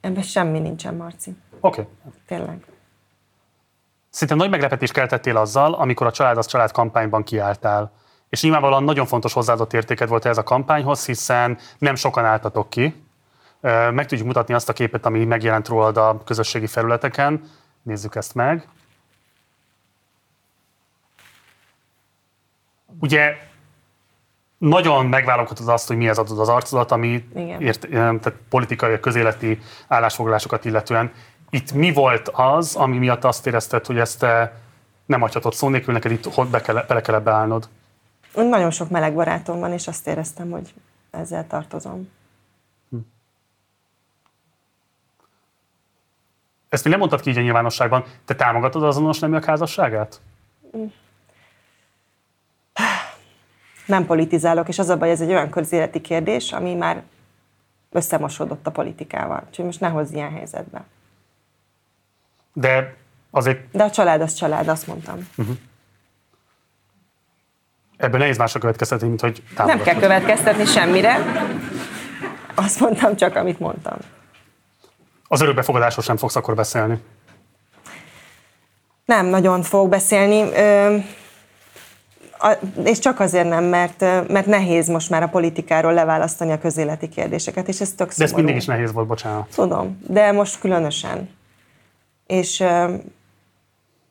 [0.00, 1.36] Ebben semmi nincsen, Marci.
[1.66, 1.80] Oké.
[1.80, 2.20] Okay.
[2.26, 2.64] Tényleg.
[4.10, 7.92] Szinte nagy meglepetést keltettél azzal, amikor a Család az Család kampányban kiálltál.
[8.28, 13.04] És nyilvánvalóan nagyon fontos hozzáadott értéked volt ez a kampányhoz, hiszen nem sokan álltatok ki.
[13.90, 17.42] Meg tudjuk mutatni azt a képet, ami megjelent rólad a közösségi felületeken.
[17.82, 18.68] Nézzük ezt meg.
[23.00, 23.36] Ugye
[24.58, 27.28] nagyon megválogatod azt, hogy mihez adod az arcodat, ami
[27.58, 31.12] ért, tehát politikai, közéleti állásfoglalásokat illetően.
[31.56, 34.60] Itt mi volt az, ami miatt azt érezted, hogy ezt te
[35.06, 37.68] nem hagyhatod szó nélkül, neked itt hogy be kell, bele kellett beállnod?
[38.34, 40.74] Nagyon sok meleg barátom van, és azt éreztem, hogy
[41.10, 42.08] ezzel tartozom.
[42.90, 42.96] Hm.
[46.68, 48.04] Ezt még nem mondtad ki így a nyilvánosságban.
[48.24, 50.20] Te támogatod az azonos neműek házasságát?
[50.72, 50.78] Hm.
[53.86, 57.02] Nem politizálok, és az a baj, ez egy olyan közéleti kérdés, ami már
[57.90, 59.42] összemosódott a politikával.
[59.48, 60.84] Úgyhogy most ne hozz ilyen helyzetbe.
[62.58, 62.94] De
[63.30, 63.70] azért...
[63.72, 65.28] De a család az család, azt mondtam.
[65.36, 65.56] Uh-huh.
[67.96, 69.84] Ebből nehéz másra következtetni, mint hogy támogatom.
[69.84, 71.18] Nem kell következtetni semmire.
[72.54, 73.96] Azt mondtam csak, amit mondtam.
[75.28, 77.02] Az örökbefogadásról sem fogsz akkor beszélni?
[79.04, 80.40] Nem nagyon fog beszélni.
[80.40, 80.96] Ö,
[82.38, 87.08] a, és csak azért nem, mert, mert nehéz most már a politikáról leválasztani a közéleti
[87.08, 89.48] kérdéseket, és ez tök De ez mindig is nehéz volt, bocsánat.
[89.54, 91.28] Tudom, de most különösen
[92.26, 92.64] és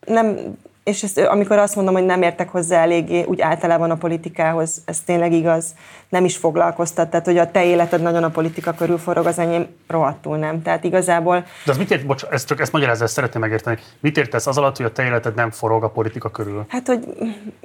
[0.06, 4.82] nem, és ezt, amikor azt mondom, hogy nem értek hozzá eléggé, úgy általában a politikához,
[4.84, 5.74] ez tényleg igaz,
[6.08, 9.66] nem is foglalkoztat, tehát hogy a te életed nagyon a politika körül forog, az enyém
[9.86, 10.62] rohadtul nem.
[10.62, 11.44] Tehát igazából...
[11.64, 13.78] De az mit ért, bocs, ezt csak ezt magyarázza, szeretném megérteni.
[14.00, 16.64] Mit értesz az alatt, hogy a te életed nem forog a politika körül?
[16.68, 17.04] Hát, hogy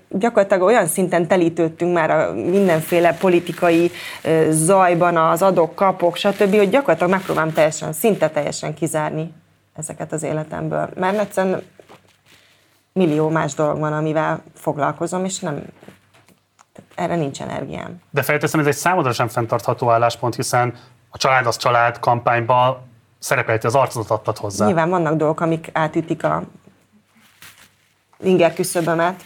[0.10, 3.92] gyakorlatilag olyan szinten telítődtünk már a mindenféle politikai
[4.50, 9.32] zajban, az adok, kapok, stb., hogy gyakorlatilag megpróbálom teljesen, szinte teljesen kizárni
[9.74, 10.90] ezeket az életemből.
[10.96, 11.64] Mert egyszerűen
[12.94, 15.64] millió más dolog van, amivel foglalkozom, és nem,
[16.96, 18.02] erre nincs energiám.
[18.10, 20.74] De felteszem, ez egy számodra sem fenntartható álláspont, hiszen
[21.10, 22.90] a család az család kampányban
[23.20, 24.66] szerepelti az arcodat adtad hozzá.
[24.66, 26.44] Nyilván vannak dolgok, amik átütik a
[28.20, 29.24] inger küszöbömet,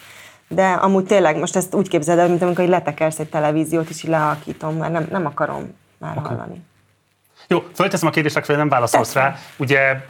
[0.47, 4.09] de amúgy tényleg most ezt úgy képzeld el, mint amikor letekersz egy televíziót, és így
[4.09, 6.29] lehalkítom, mert nem, nem akarom már okay.
[6.29, 6.65] hallani.
[7.47, 9.35] Jó, fölteszem a kérdést, hogy nem válaszolsz rá.
[9.57, 10.05] Ugye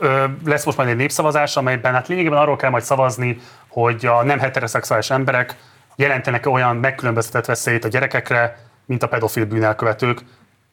[0.45, 4.39] lesz most majd egy népszavazás, amelyben hát lényegében arról kell majd szavazni, hogy a nem
[4.39, 5.55] heteroszexuális emberek
[5.95, 10.21] jelentenek olyan megkülönböztetett veszélyt a gyerekekre, mint a pedofil bűnelkövetők.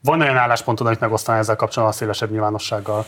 [0.02, 3.06] Van olyan álláspontod, amit megosztaná ezzel kapcsolatban a szélesebb nyilvánossággal?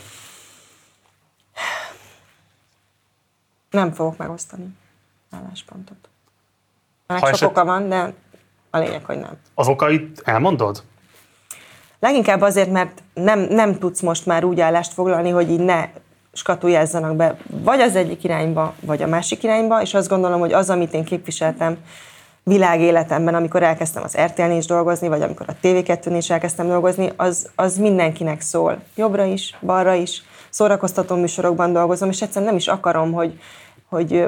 [3.69, 4.77] Nem fogok megosztani
[5.31, 5.97] álláspontot.
[7.07, 7.49] Ennek sok eset...
[7.49, 8.13] oka van, de
[8.69, 9.37] a lényeg, hogy nem.
[9.53, 10.83] Az okait elmondod?
[12.05, 15.87] Leginkább azért, mert nem, nem tudsz most már úgy állást foglalni, hogy így ne
[16.33, 20.69] skatujázzanak be vagy az egyik irányba, vagy a másik irányba, és azt gondolom, hogy az,
[20.69, 21.77] amit én képviseltem
[22.43, 27.49] világéletemben, amikor elkezdtem az RTL-n is dolgozni, vagy amikor a TV2-n is elkezdtem dolgozni, az,
[27.55, 28.81] az mindenkinek szól.
[28.95, 33.39] Jobbra is, balra is, szórakoztató műsorokban dolgozom, és egyszerűen nem is akarom, hogy,
[33.89, 34.27] hogy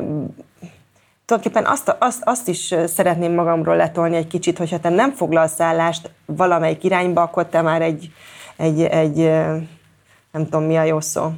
[1.28, 6.12] tulajdonképpen azt, azt, azt is szeretném magamról letolni egy kicsit, hogyha te nem foglalsz állást
[6.26, 8.12] valamelyik irányba, akkor te már egy,
[8.58, 9.16] egy, egy
[10.32, 11.32] nem tudom mi a jó szó,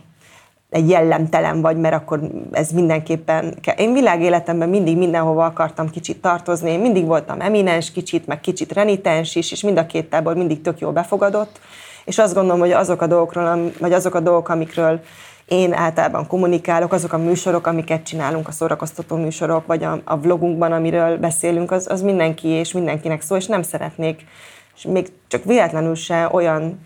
[0.70, 2.20] egy jellemtelen vagy, mert akkor
[2.52, 3.76] ez mindenképpen kell.
[3.76, 9.36] Én világéletemben mindig mindenhova akartam kicsit tartozni, én mindig voltam eminens kicsit, meg kicsit renitens
[9.36, 11.60] is, és mind a két tábor mindig tök jól befogadott,
[12.06, 15.02] és azt gondolom, hogy azok a dolgokról, vagy azok a dolgok, amikről
[15.50, 20.72] én általában kommunikálok, azok a műsorok, amiket csinálunk, a szórakoztató műsorok, vagy a, a vlogunkban,
[20.72, 24.26] amiről beszélünk, az, az mindenki és mindenkinek szól, és nem szeretnék,
[24.76, 26.80] és még csak véletlenül se olyan,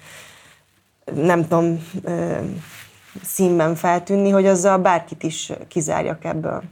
[1.14, 2.35] nem tudom, ö,
[3.23, 6.64] színben feltűnni, hogy azzal bárkit is kizárjak ebből.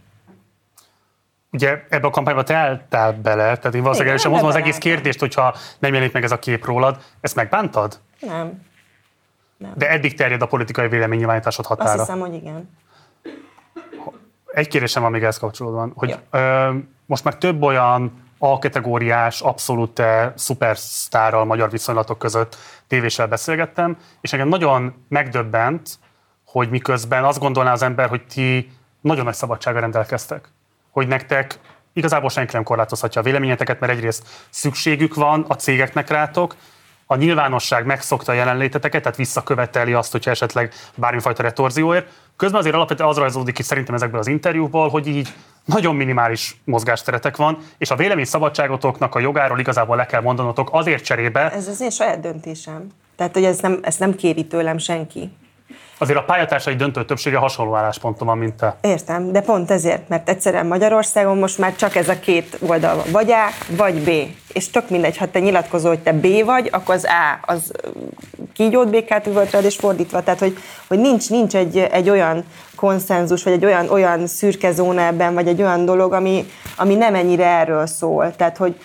[1.52, 5.20] Ugye ebbe a kampányba te eltál bele, tehát én valószínűleg sem hozom az egész kérdést,
[5.20, 6.98] hogyha nem jelenik meg ez a kép rólad.
[7.22, 8.00] Ezt megbántad?
[8.20, 8.70] Nem.
[9.62, 9.74] Nem.
[9.76, 11.90] De eddig terjed a politikai véleménynyilvánításod határa.
[11.90, 12.70] Azt hiszem, hogy igen.
[14.46, 16.72] Egy kérdésem van még ehhez kapcsolódóan, hogy ö,
[17.06, 20.02] most már több olyan A-kategóriás, abszolút
[20.36, 22.58] szupersztárral magyar viszonylatok között
[22.88, 26.00] tévéssel beszélgettem, és engem nagyon megdöbbent,
[26.46, 28.72] hogy miközben azt gondolná az ember, hogy ti
[29.02, 30.50] nagyon nagy szabadsága rendelkeztek.
[30.92, 31.60] hogy nektek
[31.94, 36.56] igazából senki nem korlátozhatja a véleményeteket, mert egyrészt szükségük van a cégeknek rátok,
[37.12, 42.08] a nyilvánosság megszokta a jelenléteteket, tehát visszaköveteli azt, hogyha esetleg bármifajta retorzióért.
[42.36, 45.34] Közben azért alapvetően az rajzódik ki szerintem ezekből az interjúkból, hogy így
[45.66, 51.04] nagyon minimális mozgásteretek van, és a vélemény szabadságotoknak a jogáról igazából le kell mondanotok azért
[51.04, 51.52] cserébe.
[51.52, 52.88] Ez az én saját döntésem.
[53.16, 55.32] Tehát, hogy ezt nem, ezt nem kéri tőlem senki.
[56.02, 58.76] Azért a pályatársai döntő többsége hasonló állásponton van, mint te.
[58.82, 63.06] Értem, de pont ezért, mert egyszerűen Magyarországon most már csak ez a két oldal van,
[63.12, 64.10] vagy A, vagy B.
[64.54, 67.72] És tök mindegy, ha te nyilatkozol, hogy te B vagy, akkor az A, az
[68.54, 70.24] kígyót békát üvöltred, és fordítva.
[70.24, 70.58] Tehát, hogy,
[70.88, 72.44] hogy nincs, nincs egy, egy olyan
[72.76, 76.46] konszenzus, vagy egy olyan, olyan szürke zóna ebben, vagy egy olyan dolog, ami,
[76.76, 78.36] ami nem ennyire erről szól.
[78.36, 78.76] Tehát, hogy,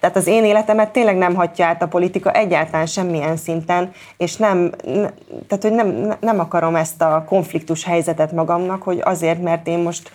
[0.00, 4.70] tehát az én életemet tényleg nem hagyja át a politika egyáltalán semmilyen szinten, és nem,
[5.48, 10.10] tehát, hogy nem, nem akarom ezt a konfliktus helyzetet magamnak, hogy azért, mert én most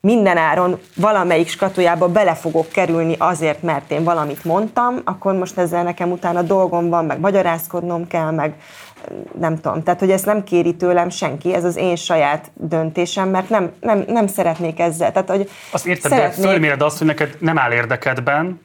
[0.00, 5.82] minden áron valamelyik skatujába bele fogok kerülni azért, mert én valamit mondtam, akkor most ezzel
[5.82, 8.54] nekem utána dolgom van, meg magyarázkodnom kell, meg
[9.38, 9.82] nem tudom.
[9.82, 14.04] Tehát, hogy ezt nem kéri tőlem senki, ez az én saját döntésem, mert nem, nem,
[14.06, 15.12] nem szeretnék ezzel.
[15.12, 16.44] Tehát, hogy azt érted, szeretnék...
[16.44, 18.60] de fölméred azt, hogy neked nem áll érdekedben,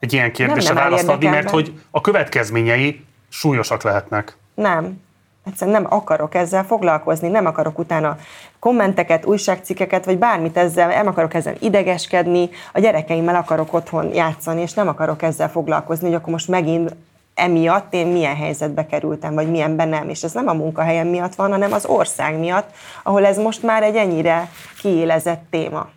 [0.00, 4.36] egy ilyen kérdésre választ adni, mert hogy a következményei súlyosak lehetnek.
[4.54, 5.00] Nem.
[5.46, 8.16] Egyszerűen nem akarok ezzel foglalkozni, nem akarok utána
[8.58, 14.72] kommenteket, újságcikkeket, vagy bármit ezzel, nem akarok ezzel idegeskedni, a gyerekeimmel akarok otthon játszani, és
[14.72, 16.94] nem akarok ezzel foglalkozni, hogy akkor most megint
[17.34, 20.08] emiatt én milyen helyzetbe kerültem, vagy milyenben nem.
[20.08, 22.70] És ez nem a munkahelyem miatt van, hanem az ország miatt,
[23.02, 24.48] ahol ez most már egy ennyire
[24.80, 25.88] kiélezett téma.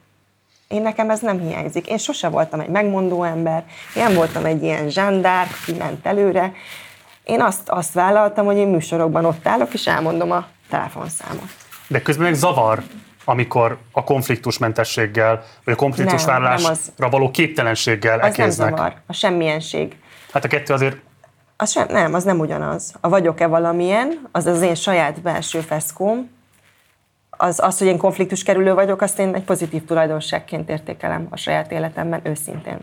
[0.74, 1.88] Én nekem ez nem hiányzik.
[1.88, 3.64] Én sose voltam egy megmondó ember,
[3.96, 6.54] én voltam egy ilyen zsándár, ki ment előre.
[7.24, 11.48] Én azt, azt vállaltam, hogy én műsorokban ott állok, és elmondom a telefonszámot.
[11.88, 12.84] De közben meg zavar,
[13.26, 18.70] amikor a konfliktusmentességgel, vagy a konfliktusvállalásra való képtelenséggel az ekéznek.
[18.70, 19.96] nem zavar, a semmienség.
[20.32, 20.98] Hát a kettő azért...
[21.58, 22.94] Az sem, nem, az nem ugyanaz.
[23.02, 26.30] A vagyok-e valamilyen, az az én saját belső feszkóm,
[27.44, 31.72] az, az, hogy én konfliktus kerülő vagyok, azt én egy pozitív tulajdonságként értékelem a saját
[31.72, 32.78] életemben őszintén.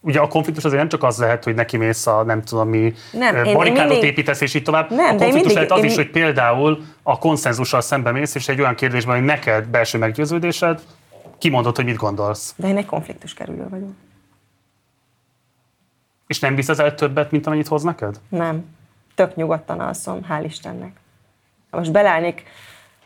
[0.00, 2.94] Ugye a konfliktus azért nem csak az lehet, hogy neki mész a nem tudom mi
[3.12, 4.08] nem, barikádot mindig...
[4.10, 4.90] építesz, és így tovább.
[4.90, 8.60] Nem, a konfliktus mindig, lehet az is, hogy például a konszenzussal szembe mész, és egy
[8.60, 10.80] olyan kérdésben, hogy neked belső meggyőződésed,
[11.38, 12.54] kimondod, hogy mit gondolsz.
[12.56, 13.90] De én egy konfliktus kerülő vagyok.
[16.26, 18.20] És nem visz el többet, mint amennyit hoz neked?
[18.28, 18.64] Nem.
[19.14, 20.92] Tök nyugodtan alszom, hál' Istennek.
[21.70, 22.42] Most belállnék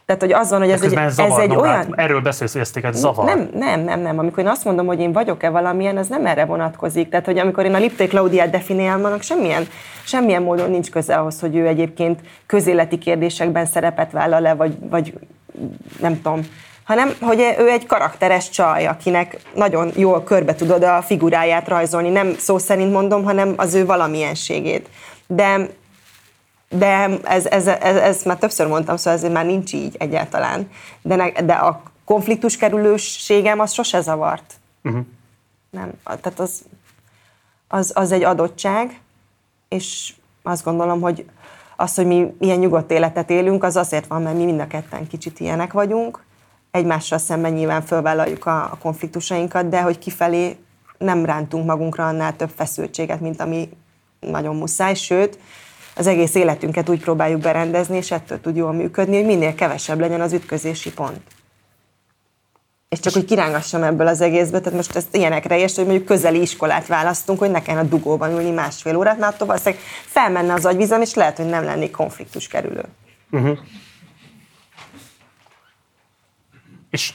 [0.04, 1.94] tehát, hogy az van, hogy ez egy, ez egy olyan...
[1.96, 3.24] Erről beszélsz, hogy ezt téged zavar.
[3.24, 4.18] Nem, nem, nem, nem.
[4.18, 7.08] Amikor én azt mondom, hogy én vagyok-e valamilyen, az nem erre vonatkozik.
[7.08, 9.66] Tehát, hogy amikor én a Lipté Klaudiát definiálom, annak semmilyen,
[10.04, 15.14] semmilyen módon nincs köze ahhoz, hogy ő egyébként közéleti kérdésekben szerepet vállal le, vagy, vagy
[16.00, 16.40] nem tudom,
[16.84, 22.08] hanem hogy ő egy karakteres csaj, akinek nagyon jól körbe tudod a figuráját rajzolni.
[22.08, 24.88] Nem szó szerint mondom, hanem az ő valamienségét.
[25.26, 25.68] De
[26.72, 30.70] de ez, ez, ez, ez már többször mondtam, szóval ez már nincs így egyáltalán.
[31.02, 34.54] De, ne, de a konfliktus kerülőségem az sose zavart.
[34.84, 35.04] Uh-huh.
[35.70, 36.62] Nem, tehát az,
[37.68, 39.00] az, az egy adottság,
[39.68, 41.26] és azt gondolom, hogy
[41.76, 45.06] az, hogy mi ilyen nyugodt életet élünk, az azért van, mert mi mind a ketten
[45.06, 46.22] kicsit ilyenek vagyunk.
[46.70, 50.56] Egymással szemben nyilván fölvállaljuk a, a konfliktusainkat, de hogy kifelé
[50.98, 53.68] nem rántunk magunkra annál több feszültséget, mint ami
[54.20, 55.38] nagyon muszáj, sőt,
[55.96, 60.20] az egész életünket úgy próbáljuk berendezni, és ettől tud jól működni, hogy minél kevesebb legyen
[60.20, 61.20] az ütközési pont.
[62.88, 66.40] És csak hogy kirángassam ebből az egészből, tehát most ezt ilyenekre és hogy mondjuk közeli
[66.40, 70.64] iskolát választunk, hogy ne kelljen a dugóban ülni másfél órát, mert attól valószínűleg felmenne az
[70.64, 72.84] agyvizem, és lehet, hogy nem lennék konfliktus kerülő.
[73.30, 73.58] Uh-huh.
[76.90, 77.12] És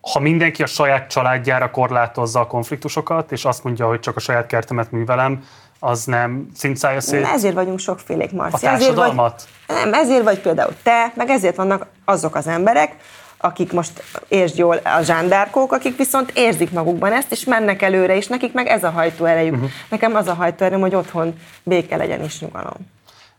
[0.00, 4.46] ha mindenki a saját családjára korlátozza a konfliktusokat, és azt mondja, hogy csak a saját
[4.46, 5.44] kertemet művelem,
[5.80, 7.24] az nem cincálja szét?
[7.24, 8.66] Ezért vagyunk sokfélék, Marci.
[8.66, 9.34] A társadalmat?
[9.66, 12.96] Ezért vagy, nem, ezért vagy például te, meg ezért vannak azok az emberek,
[13.42, 18.26] akik most értsd jól a zsándárkók, akik viszont érzik magukban ezt, és mennek előre, és
[18.26, 19.54] nekik meg ez a hajtóerejük.
[19.54, 19.70] Uh-huh.
[19.88, 22.76] Nekem az a hajtóerőm, hogy otthon béke legyen és nyugalom.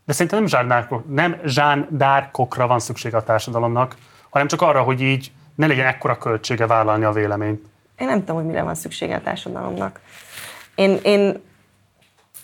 [0.06, 3.96] De szerintem nem zsándárkok, nem zsándárkokra van szükség a társadalomnak,
[4.30, 7.66] hanem csak arra, hogy így ne legyen ekkora költsége vállalni a véleményt.
[7.98, 10.00] Én nem tudom, hogy mire van szüksége a társadalomnak.
[10.76, 11.42] Én, én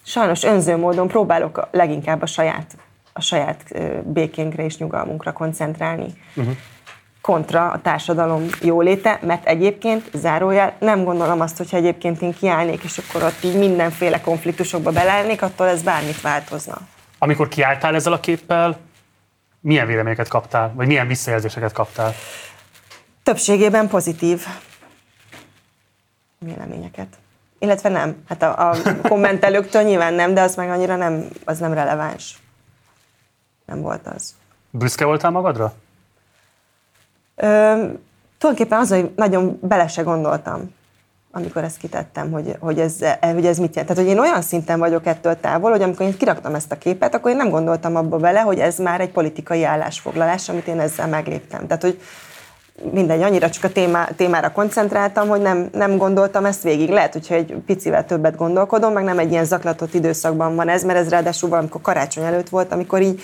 [0.07, 2.77] sajnos önző módon próbálok leginkább a saját,
[3.13, 3.63] a saját
[4.03, 6.13] békénkre és nyugalmunkra koncentrálni.
[6.35, 6.55] Uh-huh.
[7.21, 12.97] Kontra a társadalom jóléte, mert egyébként, zárójel, nem gondolom azt, hogyha egyébként én kiállnék, és
[12.97, 16.77] akkor ott így mindenféle konfliktusokba beleállnék, attól ez bármit változna.
[17.17, 18.77] Amikor kiálltál ezzel a képpel,
[19.59, 22.13] milyen véleményeket kaptál, vagy milyen visszajelzéseket kaptál?
[23.23, 24.45] Többségében pozitív.
[26.39, 27.07] véleményeket.
[27.59, 28.15] Illetve nem.
[28.27, 32.41] Hát a, a kommentelőktől nyilván nem, de az meg annyira nem, az nem releváns.
[33.65, 34.35] Nem volt az.
[34.69, 35.73] Büszke voltál magadra?
[37.35, 37.45] Ö,
[38.37, 40.75] tulajdonképpen az, hogy nagyon bele se gondoltam,
[41.31, 43.93] amikor ezt kitettem, hogy, hogy, ez, hogy ez mit jelent.
[43.93, 47.15] Tehát, hogy én olyan szinten vagyok ettől távol, hogy amikor én kiraktam ezt a képet,
[47.15, 51.07] akkor én nem gondoltam abba bele, hogy ez már egy politikai állásfoglalás, amit én ezzel
[51.07, 51.67] megléptem.
[51.67, 52.01] Tehát, hogy
[52.91, 56.89] mindegy, annyira csak a témá, témára koncentráltam, hogy nem, nem gondoltam ezt végig.
[56.89, 60.99] Lehet, hogyha egy picivel többet gondolkodom, meg nem egy ilyen zaklatott időszakban van ez, mert
[60.99, 63.21] ez ráadásul valamikor karácsony előtt volt, amikor így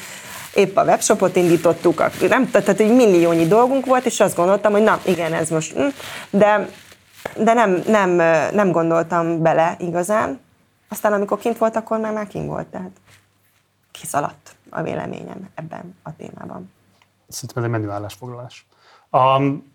[0.54, 5.00] épp a webshopot indítottuk, nem, tehát egy milliónyi dolgunk volt, és azt gondoltam, hogy na,
[5.06, 5.88] igen, ez most, hm,
[6.30, 6.70] de,
[7.38, 8.10] de nem, nem,
[8.54, 10.40] nem gondoltam bele igazán.
[10.90, 12.92] Aztán amikor kint volt, akkor már már kint volt, tehát
[13.92, 16.72] kiszaladt a véleményem ebben a témában.
[17.28, 18.66] Szerintem ez egy menő állásfoglalás.
[19.14, 19.72] Um,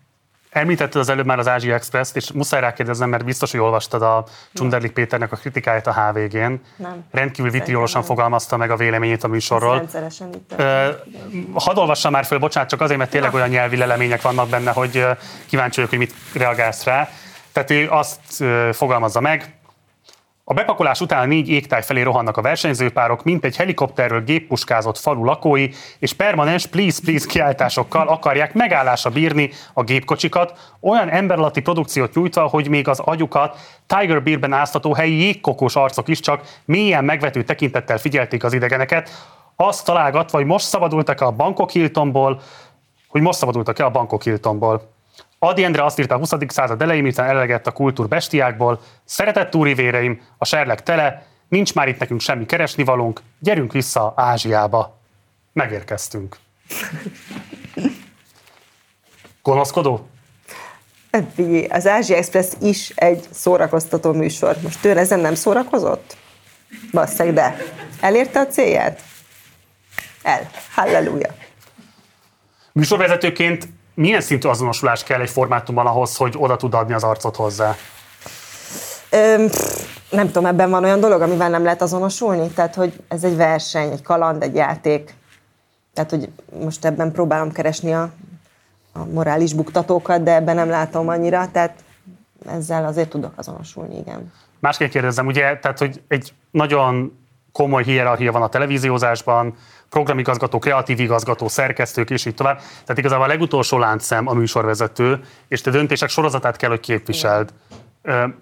[0.49, 4.25] Említetted az előbb már az Ázsia Express-t, és muszáj rákérdeznem, mert biztos, hogy olvastad a
[4.53, 6.53] Csunderlik Péternek a kritikáját a HVG-n.
[6.75, 7.05] Nem.
[7.11, 9.75] Rendkívül vitriolosan fogalmazta meg a véleményét a műsorról.
[9.75, 10.55] Rendszeresen itt.
[11.53, 15.05] hadd olvassam már föl, bocsánat, csak azért, mert tényleg olyan nyelvi lelemények vannak benne, hogy
[15.45, 17.09] kíváncsi vagyok, hogy mit reagálsz rá.
[17.51, 19.58] Tehát ő azt fogalmazza meg,
[20.51, 25.69] a bepakolás után négy égtáj felé rohannak a versenyzőpárok, mint egy helikopterről géppuskázott falu lakói,
[25.99, 32.87] és permanens please-please kiáltásokkal akarják megállásra bírni a gépkocsikat, olyan emberalatti produkciót nyújtva, hogy még
[32.87, 33.57] az agyukat
[33.87, 39.09] Tiger Beerben áztató helyi jégkokós arcok is csak mélyen megvető tekintettel figyelték az idegeneket,
[39.55, 42.41] azt találgatva, hogy most szabadultak a Bangkok Hiltonból,
[43.07, 44.97] hogy most szabadultak-e a Bangkok Hiltonból.
[45.39, 46.31] Adi Endre azt írta a 20.
[46.47, 51.99] század elején, miután elegett a kultúr bestiákból, szeretett véreim, a serleg tele, nincs már itt
[51.99, 54.97] nekünk semmi keresnivalónk, gyerünk vissza Ázsiába.
[55.53, 56.37] Megérkeztünk.
[59.43, 60.09] Gonoszkodó?
[61.69, 64.55] Az Ázsia Express is egy szórakoztató műsor.
[64.61, 66.17] Most ő ezen nem szórakozott?
[66.91, 67.55] Basszeg, de
[68.01, 69.01] elérte a célját?
[70.21, 70.49] El.
[70.73, 71.35] Halleluja.
[72.71, 73.67] Műsorvezetőként
[73.99, 77.75] milyen szintű azonosulás kell egy formátumban ahhoz, hogy oda tud adni az arcot hozzá?
[79.09, 79.49] Öm,
[80.09, 82.47] nem tudom, ebben van olyan dolog, amivel nem lehet azonosulni?
[82.47, 85.13] Tehát, hogy ez egy verseny, egy kaland, egy játék.
[85.93, 86.29] Tehát, hogy
[86.63, 88.09] most ebben próbálom keresni a,
[88.93, 91.83] a morális buktatókat, de ebben nem látom annyira, tehát
[92.47, 94.31] ezzel azért tudok azonosulni, igen.
[94.59, 97.19] Másképp kérdezem, ugye, tehát, hogy egy nagyon
[97.51, 99.55] komoly hierarchia van a televíziózásban,
[99.89, 102.57] programigazgató, kreatív igazgató, szerkesztők, és így tovább.
[102.57, 107.49] Tehát igazából a legutolsó láncszem a műsorvezető, és te döntések sorozatát kell, hogy képviseld.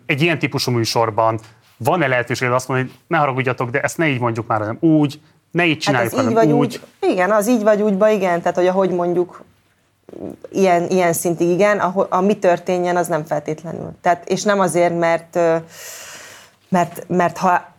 [0.06, 1.40] Egy ilyen típusú műsorban
[1.78, 5.19] van-e lehetőség azt mondani, hogy ne haragudjatok, de ezt ne így mondjuk már, hanem úgy,
[5.52, 6.82] ne így csináljuk, hát ez így vagy úgy.
[7.02, 7.11] úgy.
[7.11, 8.40] Igen, az így vagy úgyba, igen.
[8.40, 9.44] Tehát, hogy ahogy mondjuk
[10.52, 13.91] ilyen, ilyen szintig igen, a, a mi történjen, az nem feltétlenül.
[14.02, 15.40] Tehát, és nem azért, mert,
[16.69, 17.76] mert, mert ha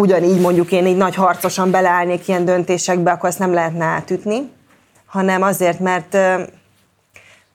[0.00, 4.50] ugyanígy mondjuk én így nagy harcosan beleállnék ilyen döntésekbe, akkor ezt nem lehetne átütni,
[5.06, 6.16] hanem azért, mert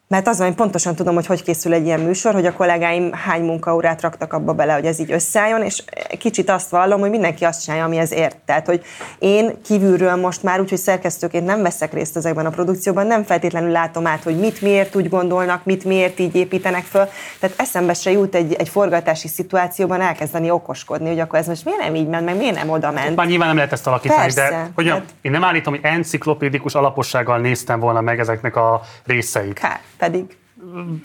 [0.08, 3.12] mert az van, hogy pontosan tudom, hogy hogy készül egy ilyen műsor, hogy a kollégáim
[3.14, 5.84] hány munkaórát raktak abba bele, hogy ez így összeálljon, és
[6.20, 8.38] kicsit azt vallom, hogy mindenki azt csinálja, ami ez ért.
[8.46, 8.86] Tehát, hogy
[9.20, 13.72] én kívülről most már úgy, hogy szerkesztőként nem veszek részt ezekben a produkcióban, nem feltétlenül
[13.72, 17.08] látom át, hogy mit miért úgy gondolnak, mit miért így építenek föl.
[17.40, 21.80] Tehát eszembe se jut egy, egy forgatási szituációban elkezdeni okoskodni, hogy akkor ez most miért
[21.80, 23.16] nem így ment, meg miért nem oda ment.
[23.16, 25.04] Már nyilván nem lehet ezt alakítani, Persze, de hogy hát...
[25.22, 29.60] én nem állítom, hogy enciklopédikus alapossággal néztem volna meg ezeknek a részeit.
[29.60, 30.38] Hát pedig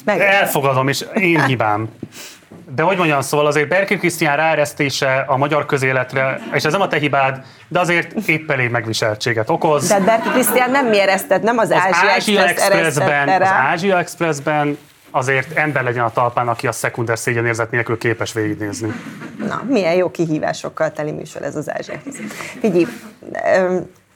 [0.04, 0.20] meg.
[0.20, 1.88] Elfogadom, és én hibám.
[2.74, 6.88] De hogy mondjam, szóval azért Berki Krisztián ráeresztése a magyar közéletre, és ez nem a
[6.88, 9.86] te hibád, de azért épp elég megviseltséget okoz.
[9.86, 13.98] Tehát Berki Krisztián nem mi eresztett, nem az, az Ázsia, Ázsia Express Expressben, az Ázsia
[13.98, 14.78] Expressben
[15.10, 18.92] azért ember legyen a talpán, aki a szekunder szégyenérzet nélkül képes végignézni.
[19.48, 22.00] Na, milyen jó kihívásokkal teli műsor ez az Ázsia.
[22.60, 22.86] Figyelj,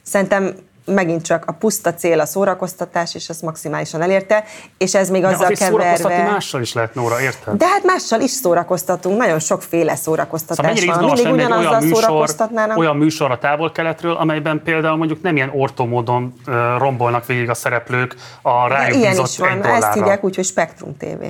[0.01, 4.43] szerintem megint csak a puszta cél a szórakoztatás, és ezt maximálisan elérte,
[4.77, 6.23] és ez még azzal De keverve...
[6.23, 7.57] mással is lehet, Nóra, érted?
[7.57, 11.13] De hát mással is szórakoztatunk, nagyon sokféle szórakoztatás szóval van.
[11.13, 12.77] Mindig ugyanazzal olyan műsor, szórakoztatnának.
[12.77, 16.33] Olyan műsor a távol-keletről, amelyben például mondjuk nem ilyen ortomódon
[16.77, 21.23] rombolnak végig a szereplők a rájuk Ilyen is van, ezt hívják úgy, hogy Spektrum TV.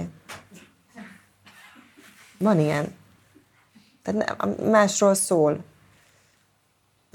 [2.37, 2.95] Van ilyen.
[4.03, 5.57] Tehát nem, másról szól.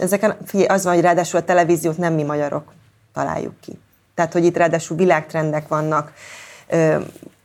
[0.01, 0.36] Ezeken,
[0.68, 2.72] az van, hogy ráadásul a televíziót nem mi magyarok
[3.14, 3.78] találjuk ki.
[4.14, 6.12] Tehát, hogy itt ráadásul világtrendek vannak,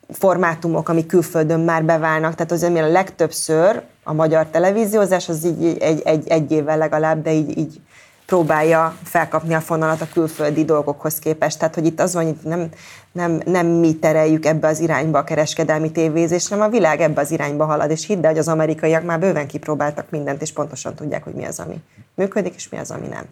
[0.09, 6.01] formátumok, amik külföldön már beválnak, tehát azért a legtöbbször a magyar televíziózás az így egy,
[6.01, 7.81] egy, egy évvel legalább, de így, így
[8.25, 11.59] próbálja felkapni a fonalat a külföldi dolgokhoz képest.
[11.59, 12.69] Tehát, hogy itt az van, hogy nem,
[13.11, 17.31] nem, nem mi tereljük ebbe az irányba a kereskedelmi tévézést, hanem a világ ebbe az
[17.31, 21.23] irányba halad, és hidd el, hogy az amerikaiak már bőven kipróbáltak mindent, és pontosan tudják,
[21.23, 21.75] hogy mi az, ami
[22.15, 23.25] működik, és mi az, ami nem.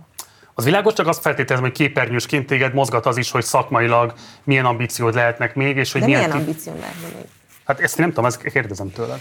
[0.54, 4.14] Az világos csak azt feltételezem, hogy képernyősként téged mozgat az is, hogy szakmailag
[4.44, 6.24] milyen ambíciód lehetnek még, és hogy De milyen...
[6.24, 7.26] milyen ambíció lehetne még?
[7.66, 9.20] Hát ezt nem tudom, ezt kérdezem tőled.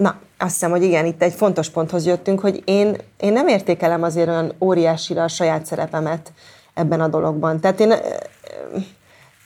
[0.00, 4.02] Na, azt hiszem, hogy igen, itt egy fontos ponthoz jöttünk, hogy én, én nem értékelem
[4.02, 6.32] azért olyan óriásira a saját szerepemet
[6.74, 7.60] ebben a dologban.
[7.60, 7.94] Tehát én,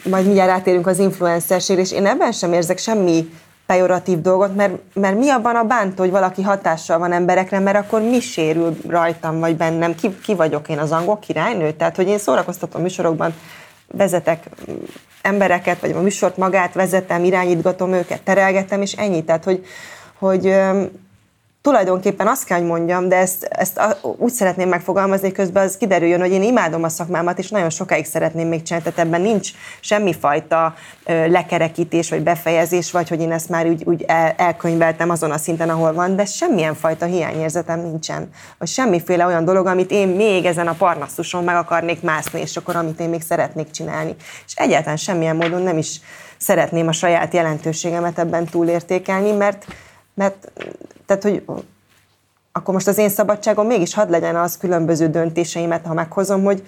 [0.04, 3.28] majd mindjárt rátérünk az influencerségre, és én ebben sem érzek semmi
[3.66, 8.00] pejoratív dolgot, mert, mert mi abban a bántó, hogy valaki hatással van emberekre, mert akkor
[8.00, 11.72] mi sérül rajtam vagy bennem, ki, ki vagyok én az angol királynő?
[11.72, 13.34] Tehát, hogy én szórakoztatom műsorokban
[13.86, 14.48] vezetek
[15.22, 19.24] embereket, vagy a műsort magát vezetem, irányítgatom őket, terelgetem, és ennyi.
[19.24, 19.64] Tehát, hogy,
[20.24, 20.54] hogy
[21.62, 23.80] tulajdonképpen azt kell, hogy mondjam, de ezt, ezt
[24.16, 28.48] úgy szeretném megfogalmazni, közben az kiderüljön, hogy én imádom a szakmámat, és nagyon sokáig szeretném
[28.48, 30.74] még csinálni, tehát ebben nincs semmifajta
[31.06, 35.70] lekerekítés, vagy befejezés, vagy hogy én ezt már úgy, úgy el, elkönyveltem azon a szinten,
[35.70, 38.28] ahol van, de semmilyen fajta hiányérzetem nincsen.
[38.58, 42.76] Vagy semmiféle olyan dolog, amit én még ezen a parnaszuson meg akarnék mászni, és akkor
[42.76, 44.14] amit én még szeretnék csinálni.
[44.46, 46.00] És egyáltalán semmilyen módon nem is
[46.36, 49.66] szeretném a saját jelentőségemet ebben túlértékelni, mert
[50.14, 50.52] mert
[51.06, 51.44] tehát, hogy
[52.52, 56.66] akkor most az én szabadságom mégis hadd legyen az különböző döntéseimet, ha meghozom, hogy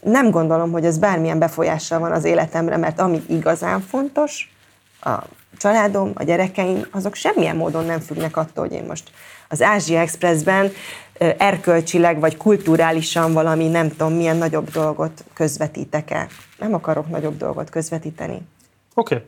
[0.00, 4.54] nem gondolom, hogy ez bármilyen befolyással van az életemre, mert ami igazán fontos,
[5.00, 5.22] a
[5.58, 9.10] családom, a gyerekeim, azok semmilyen módon nem függnek attól, hogy én most
[9.48, 10.70] az Ázsia Expressben
[11.18, 16.28] erkölcsileg vagy kulturálisan valami nem tudom milyen nagyobb dolgot közvetítek-e.
[16.58, 18.46] Nem akarok nagyobb dolgot közvetíteni.
[18.94, 19.14] Oké.
[19.14, 19.26] Okay.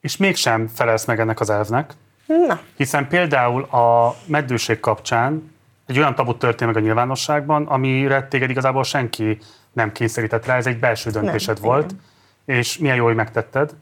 [0.00, 1.94] És mégsem felelsz meg ennek az elvnek,
[2.26, 2.60] Na.
[2.76, 5.52] Hiszen például a meddőség kapcsán
[5.86, 9.38] egy olyan tabut történt meg a nyilvánosságban, amire téged igazából senki
[9.72, 11.94] nem kényszerített rá, ez egy belső döntésed nem, volt,
[12.44, 12.58] igen.
[12.58, 13.74] és milyen jó, hogy megtetted.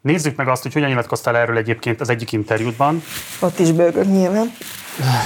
[0.00, 3.02] Nézzük meg azt, hogy hogyan nyilatkoztál erről egyébként az egyik interjútban.
[3.40, 4.52] Ott is bőgök nyilván.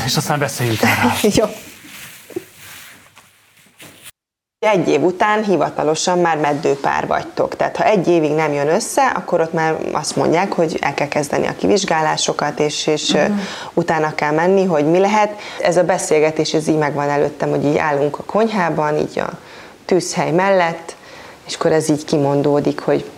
[0.05, 1.11] És aztán beszéljünk erről.
[1.39, 1.45] jó.
[4.67, 7.57] Egy év után hivatalosan már meddőpár vagytok.
[7.57, 11.09] Tehát ha egy évig nem jön össze, akkor ott már azt mondják, hogy el kell
[11.09, 13.37] kezdeni a kivizsgálásokat, és, és uh-huh.
[13.75, 15.39] utána kell menni, hogy mi lehet.
[15.61, 19.31] Ez a beszélgetés, ez így megvan előttem, hogy így állunk a konyhában, így a
[19.85, 20.97] tűzhely mellett,
[21.47, 23.11] és akkor ez így kimondódik, hogy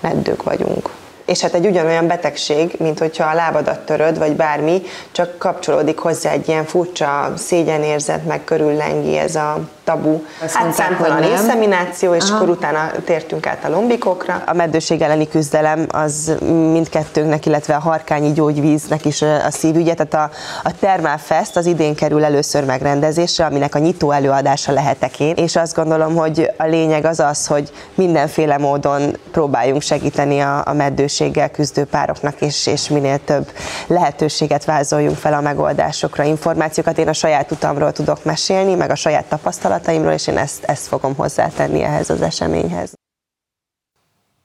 [0.00, 0.90] meddők vagyunk
[1.24, 4.82] és hát egy ugyanolyan betegség, mint hogyha a lábadat töröd, vagy bármi,
[5.12, 10.22] csak kapcsolódik hozzá egy ilyen furcsa szégyenérzet, meg körüllengi ez a tabu.
[10.40, 12.36] Hát számtalan inszemináció, és Aha.
[12.36, 14.42] akkor utána tértünk át a lombikokra.
[14.46, 16.32] A meddőség elleni küzdelem az
[16.72, 19.94] mindkettőnknek, illetve a harkányi gyógyvíznek is a szívügye.
[19.94, 20.36] Tehát a,
[20.68, 25.56] a Thermal Fest az idén kerül először megrendezésre, aminek a nyitó előadása lehetek én, és
[25.56, 31.50] azt gondolom, hogy a lényeg az az, hogy mindenféle módon próbáljunk segíteni a, a meddőséggel
[31.50, 33.50] küzdő pároknak, és, és minél több
[33.86, 36.98] lehetőséget vázoljunk fel a megoldásokra, információkat.
[36.98, 40.86] Én a saját utamról tudok mesélni, meg a saját tapasztalat tapasztalataimról, és én ezt, ezt
[40.86, 42.94] fogom hozzátenni ehhez az eseményhez.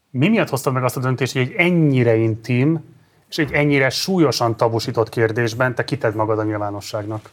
[0.09, 2.83] Mi miatt hoztad meg azt a döntést, hogy egy ennyire intim
[3.29, 7.29] és egy ennyire súlyosan tabusított kérdésben te kited magad a nyilvánosságnak?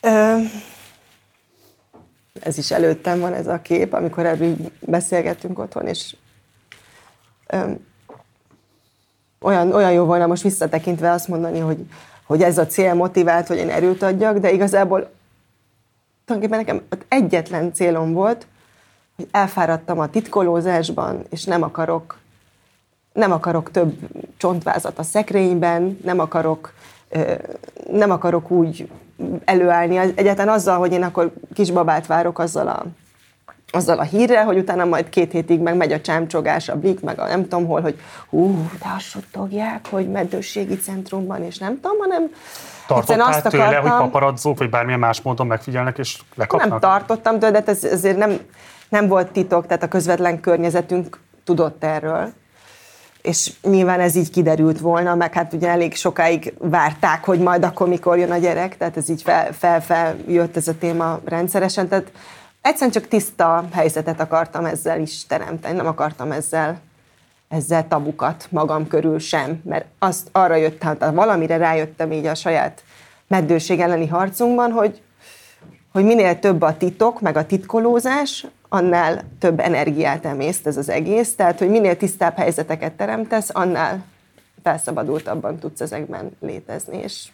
[0.00, 0.36] Ö,
[2.40, 6.16] ez is előttem van ez a kép, amikor erről beszélgettünk otthon, és
[7.46, 7.70] ö,
[9.40, 11.78] olyan, olyan jó volna most visszatekintve azt mondani, hogy,
[12.24, 15.10] hogy ez a cél motivált, hogy én erőt adjak, de igazából
[16.28, 18.46] tulajdonképpen nekem ott egyetlen célom volt,
[19.16, 22.18] hogy elfáradtam a titkolózásban, és nem akarok,
[23.12, 23.94] nem akarok több
[24.36, 26.72] csontvázat a szekrényben, nem akarok,
[27.90, 28.90] nem akarok úgy
[29.44, 29.96] előállni.
[29.96, 32.84] Egyáltalán azzal, hogy én akkor kisbabát várok azzal a,
[33.70, 37.18] azzal a hírrel, hogy utána majd két hétig meg megy a csámcsogás, a blik, meg
[37.18, 41.98] a nem tudom hol, hogy hú, de azt suttogják, hogy meddőségi centrumban, és nem tudom,
[41.98, 42.30] hanem
[42.88, 46.68] Tartottál azt tőle, akartam, hogy paparazzók, vagy bármilyen más módon megfigyelnek és lekapnak?
[46.68, 48.38] Nem tartottam tőle, de ez azért nem,
[48.88, 52.32] nem volt titok, tehát a közvetlen környezetünk tudott erről.
[53.22, 57.88] És nyilván ez így kiderült volna, meg hát ugye elég sokáig várták, hogy majd akkor
[57.88, 61.88] mikor jön a gyerek, tehát ez így fel, fel, fel jött ez a téma rendszeresen,
[61.88, 62.12] tehát
[62.60, 66.80] egyszerűen csak tiszta helyzetet akartam ezzel is teremteni, nem akartam ezzel
[67.48, 72.82] ezzel tabukat magam körül sem, mert azt arra jöttem, tehát valamire rájöttem így a saját
[73.26, 75.02] meddőség elleni harcunkban, hogy,
[75.92, 81.34] hogy minél több a titok, meg a titkolózás, annál több energiát emészt ez az egész,
[81.34, 84.04] tehát hogy minél tisztább helyzeteket teremtesz, annál
[84.62, 87.28] felszabadultabban tudsz ezekben létezni, és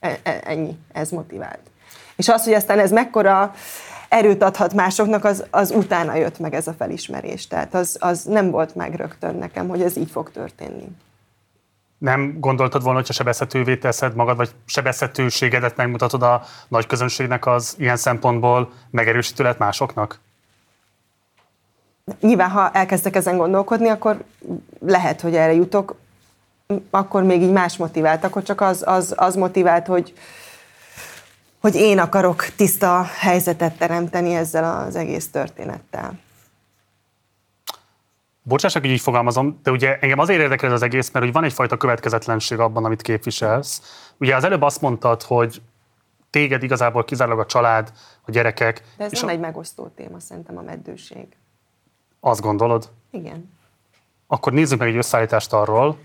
[0.00, 1.60] e, e, ennyi, ez motivált.
[2.16, 3.54] És az, hogy aztán ez mekkora
[4.12, 7.46] erőt adhat másoknak, az, az utána jött meg ez a felismerés.
[7.46, 10.88] Tehát az, az nem volt meg rögtön nekem, hogy ez így fog történni.
[11.98, 17.96] Nem gondoltad volna, hogyha sebezhetővé teszed magad, vagy sebezhetőségedet megmutatod a nagy közönségnek, az ilyen
[17.96, 20.18] szempontból megerősítő lett másoknak?
[22.20, 24.24] Nyilván, ha elkezdek ezen gondolkodni, akkor
[24.80, 25.94] lehet, hogy erre jutok,
[26.90, 30.12] akkor még így más motivált, akkor csak az, az, az motivált, hogy,
[31.62, 36.18] hogy én akarok tiszta helyzetet teremteni ezzel az egész történettel.
[38.42, 41.44] Bocsássak, hogy így fogalmazom, de ugye engem azért érdekel ez az egész, mert hogy van
[41.44, 43.82] egyfajta következetlenség abban, amit képviselsz.
[44.18, 45.62] Ugye az előbb azt mondtad, hogy
[46.30, 48.82] téged igazából kizárólag a család, a gyerekek.
[48.96, 49.32] De ez és nem a...
[49.32, 51.26] egy megosztó téma, szerintem a meddőség.
[52.20, 52.90] Azt gondolod?
[53.10, 53.52] Igen.
[54.26, 55.98] Akkor nézzük meg egy összeállítást arról,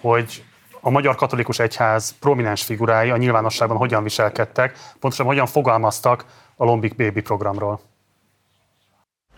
[0.00, 0.44] hogy
[0.84, 6.24] a Magyar Katolikus Egyház prominens figurái a nyilvánosságban hogyan viselkedtek, pontosan hogyan fogalmaztak
[6.56, 7.91] a Lombik Baby programról.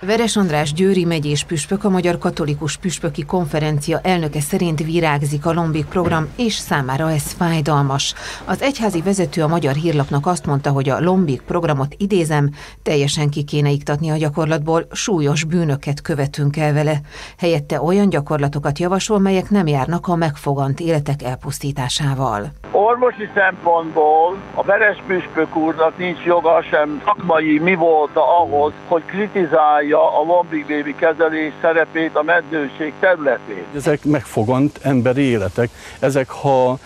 [0.00, 5.86] Veres András Győri megyés püspök a Magyar Katolikus Püspöki Konferencia elnöke szerint virágzik a Lombik
[5.86, 8.14] program, és számára ez fájdalmas.
[8.44, 12.50] Az egyházi vezető a Magyar Hírlapnak azt mondta, hogy a Lombik programot idézem,
[12.82, 17.00] teljesen ki kéne iktatni a gyakorlatból, súlyos bűnöket követünk el vele.
[17.38, 22.52] Helyette olyan gyakorlatokat javasol, melyek nem járnak a megfogant életek elpusztításával.
[22.70, 29.83] Orvosi szempontból a Veres püspök úrnak nincs joga sem szakmai mi volt ahhoz, hogy kritizálja
[29.90, 33.64] vállalja a lombik baby kezelés szerepét a meddőség területén.
[33.74, 35.70] Ezek megfogant emberi életek.
[35.98, 36.78] Ezek, ha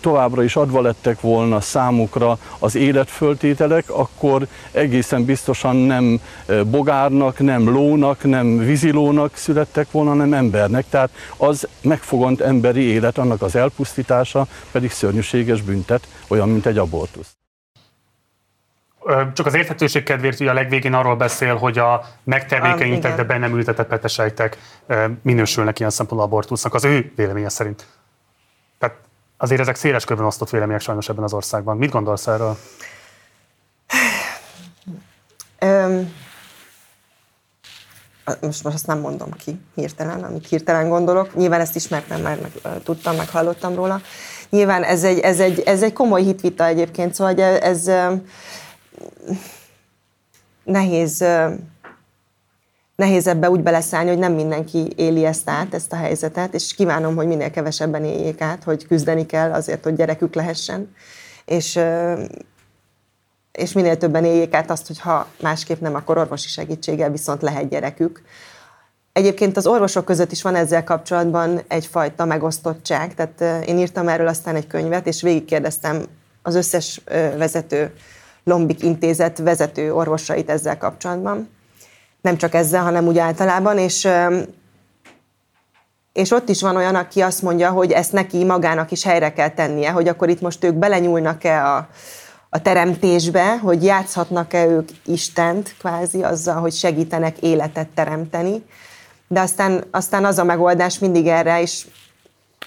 [0.00, 6.20] továbbra is adva lettek volna számukra az életföltételek, akkor egészen biztosan nem
[6.70, 10.84] bogárnak, nem lónak, nem vízilónak születtek volna, hanem embernek.
[10.88, 17.39] Tehát az megfogant emberi élet, annak az elpusztítása pedig szörnyűséges büntet, olyan, mint egy abortusz.
[19.32, 23.56] Csak az érthetőség kedvéért ugye a legvégén arról beszél, hogy a megtermékenyített, de be nem
[23.56, 24.58] ültetett petesejtek
[25.22, 27.86] minősülnek ilyen szempontból abortusznak, az ő véleménye szerint.
[28.78, 28.96] Tehát
[29.36, 31.76] azért ezek széles körben osztott vélemények sajnos ebben az országban.
[31.76, 32.56] Mit gondolsz erről?
[35.62, 36.12] Um,
[38.40, 41.34] most, most azt nem mondom ki hirtelen, amit hirtelen gondolok.
[41.34, 44.00] Nyilván ezt ismertem, mert meg, tudtam, meg hallottam róla.
[44.50, 48.12] Nyilván ez egy, ez egy, ez egy komoly hitvita egyébként, szóval ez, ez
[50.64, 51.24] nehéz,
[52.96, 57.16] nehéz ebbe úgy beleszállni, hogy nem mindenki éli ezt át, ezt a helyzetet, és kívánom,
[57.16, 60.94] hogy minél kevesebben éljék át, hogy küzdeni kell azért, hogy gyerekük lehessen,
[61.44, 61.80] és,
[63.52, 67.68] és minél többen éljék át azt, hogy ha másképp nem, akkor orvosi segítséggel viszont lehet
[67.68, 68.22] gyerekük.
[69.12, 74.54] Egyébként az orvosok között is van ezzel kapcsolatban egyfajta megosztottság, tehát én írtam erről aztán
[74.54, 76.04] egy könyvet, és végigkérdeztem
[76.42, 77.00] az összes
[77.36, 77.92] vezető
[78.44, 81.48] Lombik Intézet vezető orvosait ezzel kapcsolatban.
[82.20, 84.08] Nem csak ezzel, hanem úgy általában, és
[86.12, 89.48] és ott is van olyan, aki azt mondja, hogy ezt neki magának is helyre kell
[89.48, 91.88] tennie, hogy akkor itt most ők belenyúlnak-e a,
[92.48, 98.64] a teremtésbe, hogy játszhatnak-e ők Istent kvázi azzal, hogy segítenek életet teremteni.
[99.28, 101.86] De aztán, aztán az a megoldás mindig erre, és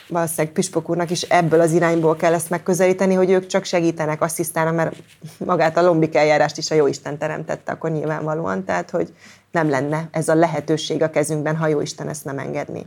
[0.07, 4.75] valószínűleg Püspök úrnak is ebből az irányból kell ezt megközelíteni, hogy ők csak segítenek, asszisztálnak,
[4.75, 4.95] mert
[5.37, 9.13] magát a lombik eljárást is a Jóisten teremtette, akkor nyilvánvalóan, tehát hogy
[9.51, 12.85] nem lenne ez a lehetőség a kezünkben, ha Jóisten ezt nem engedni.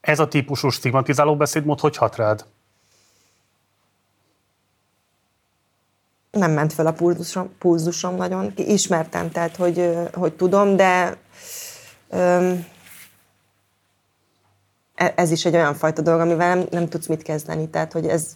[0.00, 2.44] Ez a típusú stigmatizáló beszédmód hogy hat rád?
[6.30, 8.52] Nem ment fel a pulzusom, pulzusom nagyon.
[8.56, 11.16] Ismertem, tehát hogy, hogy tudom, de
[12.10, 12.66] öm,
[14.96, 17.68] ez is egy olyan fajta dolog, amivel nem, nem tudsz mit kezdeni.
[17.68, 18.34] Tehát, hogy ez,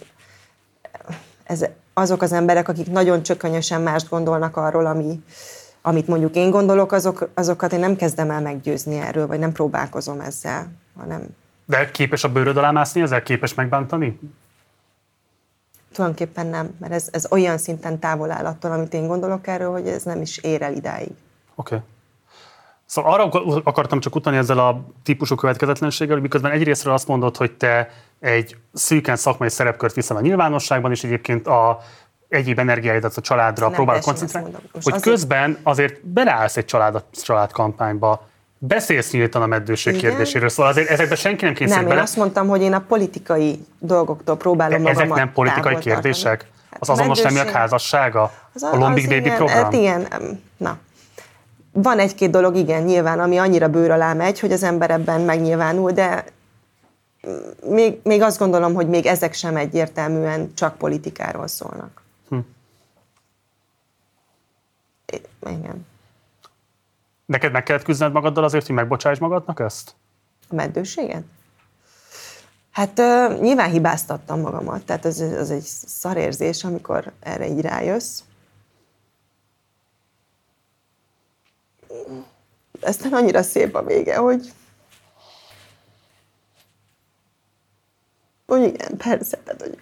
[1.45, 5.23] ez azok az emberek, akik nagyon csökönyösen mást gondolnak arról, ami,
[5.83, 10.21] amit mondjuk én gondolok, azok, azokat én nem kezdem el meggyőzni erről, vagy nem próbálkozom
[10.21, 11.27] ezzel, hanem...
[11.67, 14.19] De képes a bőröd alá mászni, ezzel képes megbántani?
[15.93, 19.89] Tulajdonképpen nem, mert ez, ez olyan szinten távol áll attól, amit én gondolok erről, hogy
[19.89, 21.13] ez nem is ér el idáig.
[21.55, 21.75] Oké.
[21.75, 21.87] Okay.
[22.91, 23.29] Szóval arra
[23.65, 27.91] akartam csak utalni ezzel a típusú következetlenséggel, hogy miközben egyrésztről azt mondod, hogy te
[28.21, 31.81] egy szűken szakmai szerepkört viszel a nyilvánosságban, és egyébként a
[32.29, 35.03] egyéb energiáidat a családra nem próbál koncentrálni, hogy azért...
[35.03, 40.11] közben azért beleállsz egy család, családkampányba, beszélsz nyíltan a meddőség Igen?
[40.11, 42.01] kérdéséről, szóval azért ezekben senki nem kényszerít Nem, bele.
[42.01, 46.47] én azt mondtam, hogy én a politikai dolgoktól próbálom De ezek nem politikai kérdések?
[46.71, 48.33] Hát az azonos neműek házassága?
[48.55, 49.63] Az a, a Lombik Baby igen, program?
[49.63, 50.09] Hát igen,
[50.57, 50.79] na,
[51.73, 55.91] van egy-két dolog, igen, nyilván, ami annyira bőr alá megy, hogy az ember ebben megnyilvánul,
[55.91, 56.25] de
[57.67, 62.03] még, még azt gondolom, hogy még ezek sem egyértelműen csak politikáról szólnak.
[62.29, 62.39] Hm.
[65.47, 65.87] Igen.
[67.27, 69.95] Neked meg kellett küzdened magaddal azért, hogy megbocsáss magadnak ezt?
[70.49, 71.23] A meddőséget?
[72.71, 78.21] Hát uh, nyilván hibáztattam magamat, tehát az, az egy szarérzés, amikor erre így rájössz.
[82.81, 84.53] Aztán annyira szép a vége, hogy
[88.47, 89.79] hogy igen, persze, tehát, hogy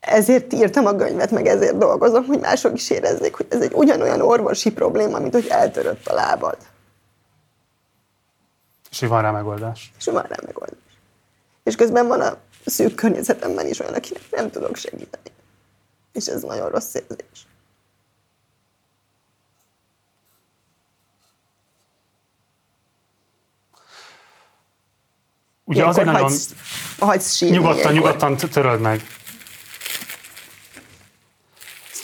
[0.00, 4.20] ezért írtam a könyvet, meg ezért dolgozom, hogy mások is érezzék, hogy ez egy ugyanolyan
[4.20, 6.56] orvosi probléma, mint hogy eltörött a lábad.
[8.90, 9.92] És van rá megoldás.
[9.98, 10.78] És van rá megoldás.
[11.62, 12.36] És közben van a
[12.66, 15.30] szűk környezetemben is olyan, akinek nem tudok segíteni.
[16.12, 17.46] És ez nagyon rossz érzés.
[25.72, 26.22] Ugye azért nagyon...
[26.22, 26.54] Hagysz,
[26.98, 28.12] hagysz sírni nyugodtan, ilyenkor.
[28.12, 29.02] nyugodtan töröld meg.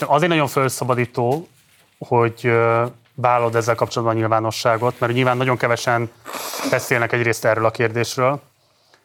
[0.00, 1.48] Azért nagyon felszabadító,
[1.98, 2.50] hogy
[3.14, 6.10] vállalod ezzel kapcsolatban a nyilvánosságot, mert nyilván nagyon kevesen
[6.70, 8.40] beszélnek egyrészt erről a kérdésről,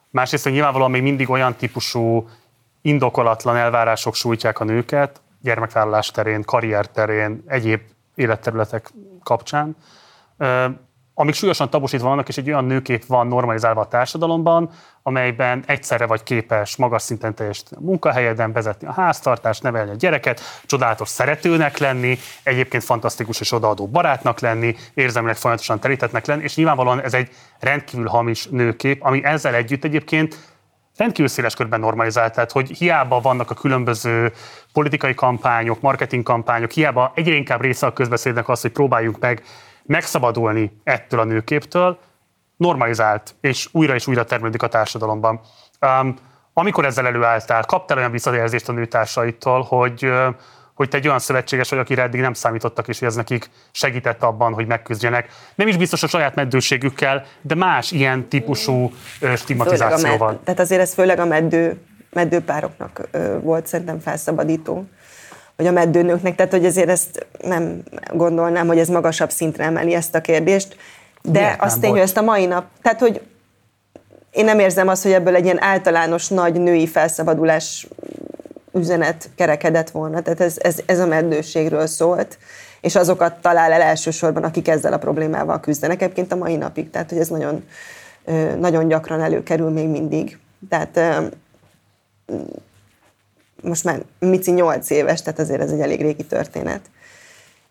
[0.10, 2.30] másrészt, hogy nyilvánvalóan még mindig olyan típusú
[2.82, 7.82] indokolatlan elvárások sújtják a nőket, gyermekvállalás terén, karrier terén, egyéb
[8.16, 8.92] életterületek
[9.24, 9.76] kapcsán,
[11.14, 14.70] amik súlyosan tabusítva vannak, és egy olyan nőkép van normalizálva a társadalomban,
[15.04, 21.10] amelyben egyszerre vagy képes magas szinten teljesíteni munkahelyeden, vezetni a háztartást, nevelni a gyereket, csodálatos
[21.10, 27.14] szeretőnek lenni, egyébként fantasztikus és odaadó barátnak lenni, érzelmileg folyamatosan terítetnek lenni, és nyilvánvalóan ez
[27.14, 27.30] egy
[27.60, 30.38] rendkívül hamis nőkép, ami ezzel együtt egyébként
[30.98, 34.32] rendkívül széles körben normalizált, tehát hogy hiába vannak a különböző
[34.74, 39.44] politikai kampányok, marketing kampányok, hiába egyre inkább része a közbeszédnek az, hogy próbáljuk meg
[39.86, 41.98] megszabadulni ettől a nőképtől,
[42.58, 45.40] normalizált, és újra és újra termelődik a társadalomban.
[45.82, 46.16] Um,
[46.54, 50.12] amikor ezzel előálltál, kaptál olyan visszajelzést a nőtársaitól, hogy,
[50.74, 54.24] hogy te egy olyan szövetséges vagy, akire eddig nem számítottak, és hogy ez nekik segített
[54.24, 55.30] abban, hogy megküzdjenek.
[55.56, 58.92] Nem is biztos a saját meddőségükkel, de más ilyen típusú
[59.36, 60.32] stigmatizációval.
[60.32, 61.82] Med, tehát azért ez főleg a meddő,
[62.12, 63.10] meddőpároknak
[63.42, 64.86] volt szerintem felszabadító
[65.56, 70.16] vagy a meddőnőknek, tehát hogy ezért ezt nem gondolnám, hogy ez magasabb szintre emeli ezt
[70.16, 70.78] a kérdést,
[71.22, 73.22] de Miért azt tény, hogy ezt a mai nap, tehát hogy
[74.32, 77.88] én nem érzem azt, hogy ebből egy ilyen általános nagy női felszabadulás
[78.74, 82.38] üzenet kerekedett volna, tehát ez, ez, ez a meddőségről szólt,
[82.82, 87.10] és azokat talál el elsősorban, akik ezzel a problémával küzdenek, egyébként a mai napig, tehát
[87.10, 87.64] hogy ez nagyon,
[88.60, 90.38] nagyon gyakran előkerül még mindig.
[90.70, 91.00] Tehát
[93.64, 96.82] most már Mici 8 éves, tehát azért ez egy elég régi történet.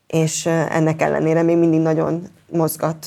[0.06, 3.06] És ennek ellenére még mindig nagyon mozgat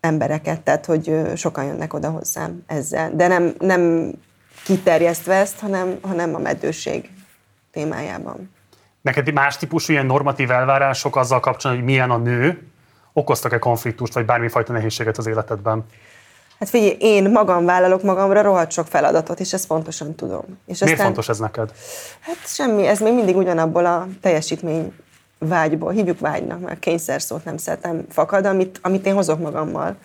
[0.00, 3.10] embereket, tehát hogy sokan jönnek oda hozzám ezzel.
[3.14, 4.12] De nem, nem
[4.64, 7.10] kiterjesztve ezt, hanem, hanem a meddőség
[7.70, 8.50] témájában.
[9.00, 12.68] Neked más típusú ilyen normatív elvárások azzal kapcsolatban, hogy milyen a nő,
[13.12, 15.84] okoztak-e konfliktust, vagy bármifajta nehézséget az életedben?
[16.58, 20.44] Hát figyelj, én magam vállalok magamra rohadt sok feladatot, és ezt pontosan tudom.
[20.66, 21.72] És Miért aztán, fontos ez neked?
[22.20, 24.92] Hát semmi, ez még mindig ugyanabból a teljesítmény
[25.38, 29.96] vágyból, hívjuk vágynak, mert kényszer szót nem szeretem fakad, amit, amit én hozok magammal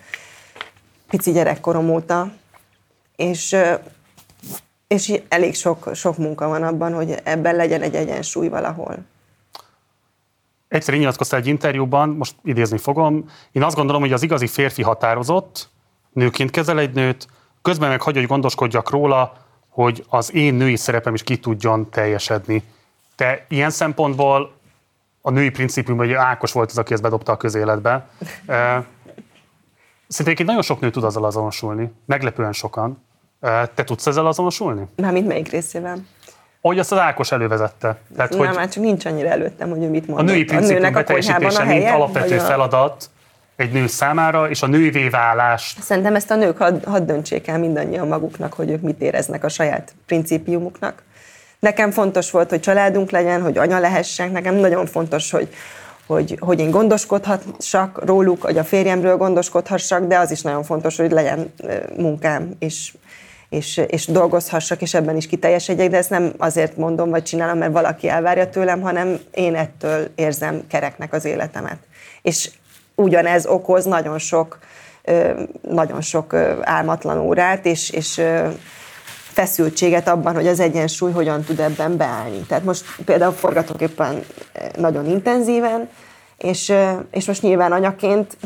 [1.08, 2.32] pici gyerekkorom óta,
[3.16, 3.56] és,
[4.86, 8.98] és elég sok, sok munka van abban, hogy ebben legyen egy egyensúly valahol.
[10.68, 15.68] Egyszer nyilatkoztál egy interjúban, most idézni fogom, én azt gondolom, hogy az igazi férfi határozott,
[16.12, 17.26] nőként kezel egy nőt,
[17.62, 19.36] közben meg hagyja, hogy gondoskodjak róla,
[19.68, 22.62] hogy az én női szerepem is ki tudjon teljesedni.
[23.16, 24.52] Te ilyen szempontból
[25.20, 28.08] a női principium, hogy Ákos volt az, aki ezt bedobta a közéletbe.
[30.08, 33.02] Szerintem nagyon sok nő tud azzal azonosulni, meglepően sokan.
[33.74, 34.86] Te tudsz ezzel azonosulni?
[34.96, 35.98] Mármint melyik részével?
[36.60, 38.00] Ahogy azt az Ákos elővezette.
[38.16, 40.28] Tehát, Nem, hogy már csak nincs annyira előttem, hogy ő mit mondott.
[40.28, 43.10] A női principium beteljesítése, mint alapvető feladat,
[43.60, 45.76] egy nő számára, és a nővé válás.
[45.80, 49.48] Szerintem ezt a nők hadd had döntsék el mindannyian maguknak, hogy ők mit éreznek a
[49.48, 51.02] saját principiumuknak.
[51.58, 55.48] Nekem fontos volt, hogy családunk legyen, hogy anya lehessek, nekem nagyon fontos, hogy,
[56.06, 61.10] hogy, hogy én gondoskodhassak róluk, hogy a férjemről gondoskodhassak, de az is nagyon fontos, hogy
[61.10, 61.52] legyen
[61.96, 62.94] munkám, és,
[63.48, 67.72] és, és dolgozhassak, és ebben is kiteljesedjek, de ezt nem azért mondom, vagy csinálom, mert
[67.72, 71.78] valaki elvárja tőlem, hanem én ettől érzem kereknek az életemet.
[72.22, 72.50] És
[73.00, 74.58] ugyanez okoz nagyon sok,
[75.60, 78.22] nagyon sok álmatlan órát, és, és
[79.32, 82.38] feszültséget abban, hogy az egyensúly hogyan tud ebben beállni.
[82.38, 84.24] Tehát most például forgatok éppen
[84.76, 85.88] nagyon intenzíven,
[86.36, 86.72] és,
[87.10, 88.36] és most nyilván anyaként,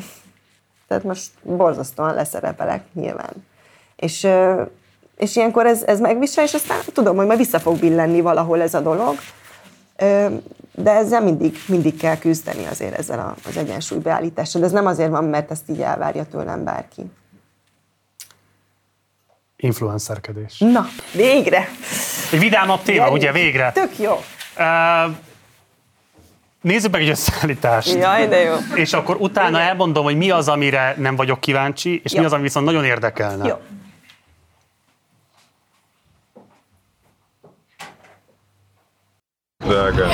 [0.89, 3.33] tehát most borzasztóan leszerepelek nyilván.
[3.97, 4.29] És,
[5.17, 8.75] és ilyenkor ez, ez megvisel, és aztán tudom, hogy majd vissza fog billenni valahol ez
[8.75, 9.15] a dolog.
[10.75, 14.61] De ezzel mindig, mindig kell küzdeni azért ezzel a, az egyensúly beállítással.
[14.61, 17.03] De ez nem azért van, mert ezt így elvárja tőlem bárki.
[19.57, 20.59] Influencerkedés.
[20.59, 21.69] Na, végre!
[22.33, 23.17] Egy vidámabb téma, Gyerünk.
[23.17, 23.73] ugye, végre.
[23.73, 24.13] Tök jó.
[24.59, 25.17] Uh,
[26.61, 27.95] Nézzük meg egy összeállítást.
[27.95, 28.55] Jaj, de jó.
[28.75, 29.69] És akkor utána Igen.
[29.69, 32.21] elmondom, hogy mi az, amire nem vagyok kíváncsi, és jó.
[32.21, 33.47] mi az, ami viszont nagyon érdekelne.
[33.47, 33.57] Jó.
[39.59, 40.07] Drága.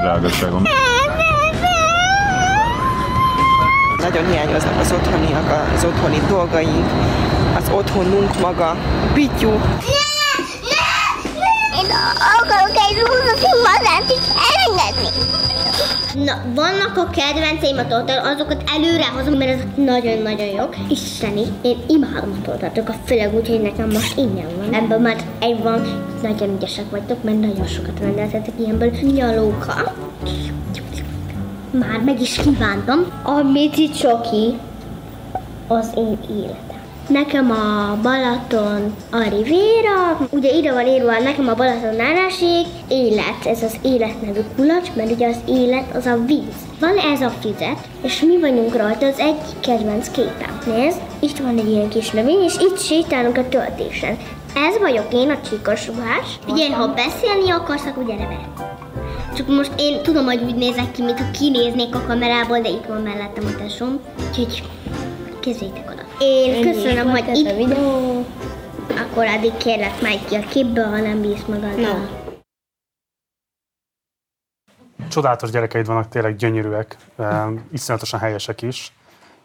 [0.00, 0.62] Drágaságom.
[3.96, 6.90] Nagyon hiányoznak az otthoniak, az otthoni dolgaink,
[7.56, 8.76] az otthonunk maga,
[9.12, 9.50] Pityu.
[11.82, 11.90] Én
[12.40, 15.08] akarok egy rózsaszín mazántit elengedni.
[16.24, 20.76] Na, vannak a kedvenceim a tortát, azokat előre hozom, mert ezek nagyon-nagyon jók.
[20.88, 24.74] Isteni, én imádom a tortátokat, főleg úgy, hogy nekem most ingyen van.
[24.74, 25.80] Ebből már egy van,
[26.22, 28.90] nagyon ügyesek vagytok, mert nagyon sokat rendeltetek ilyenből.
[29.14, 29.94] Nyalóka.
[31.70, 33.06] Már meg is kívántam.
[33.22, 34.58] A Mici Csoki
[35.68, 36.71] az én életem.
[37.08, 43.62] Nekem a Balaton a Riviera, ugye ide van írva nekem a Balaton nárásig, élet, ez
[43.62, 46.56] az élet nevű kulacs, mert ugye az élet az a víz.
[46.80, 50.58] Van ez a fizet, és mi vagyunk rajta, az egy kedvenc képem.
[50.66, 54.16] Nézd, itt van egy ilyen kis növény, és itt sétálunk a töltésen.
[54.54, 56.38] Ez vagyok én, a csíkos ruhás.
[56.48, 58.64] Ugye, ha beszélni akarsz, akkor gyere be.
[59.36, 63.00] Csak most én tudom, hogy úgy nézek ki, mintha kinéznék a kamerából, de itt van
[63.00, 64.00] mellettem a tesóm.
[64.28, 64.62] Úgyhogy
[65.42, 66.02] Kézzétek oda.
[66.18, 67.50] Én Ennyi köszönöm, hogy itt...
[67.50, 68.24] A videó.
[68.88, 71.76] Akkor addig kérlek majd ki a képből, ha nem bízsz magaddal.
[71.78, 72.20] No.
[75.08, 78.92] Csodálatos gyerekeid vannak, tényleg gyönyörűek, um, iszonyatosan helyesek is.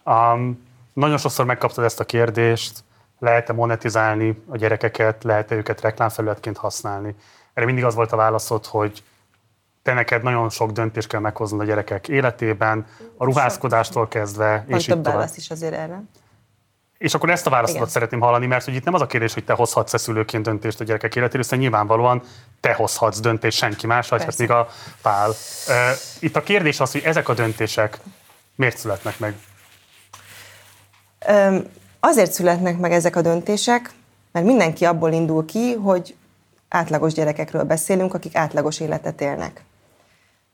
[0.05, 0.63] Um,
[0.93, 2.83] nagyon sokszor megkaptad ezt a kérdést,
[3.19, 7.15] lehet-e monetizálni a gyerekeket, lehet-e őket reklámfelületként használni.
[7.53, 9.03] Erre mindig az volt a válaszod, hogy
[9.87, 12.85] te neked nagyon sok döntést kell meghoznod a gyerekek életében,
[13.17, 16.03] a ruházkodástól kezdve, Van és több válasz is azért erre.
[16.97, 19.43] És akkor ezt a válaszodat szeretném hallani, mert hogy itt nem az a kérdés, hogy
[19.43, 22.21] te hozhatsz-e szülőként döntést a gyerekek életéről, hiszen nyilvánvalóan
[22.59, 24.67] te hozhatsz döntést, senki más, vagy hát még a
[25.01, 25.31] pál.
[26.19, 27.99] Itt a kérdés az, hogy ezek a döntések
[28.55, 29.35] miért születnek meg?
[31.99, 33.91] Azért születnek meg ezek a döntések,
[34.31, 36.15] mert mindenki abból indul ki, hogy
[36.69, 39.61] átlagos gyerekekről beszélünk, akik átlagos életet élnek.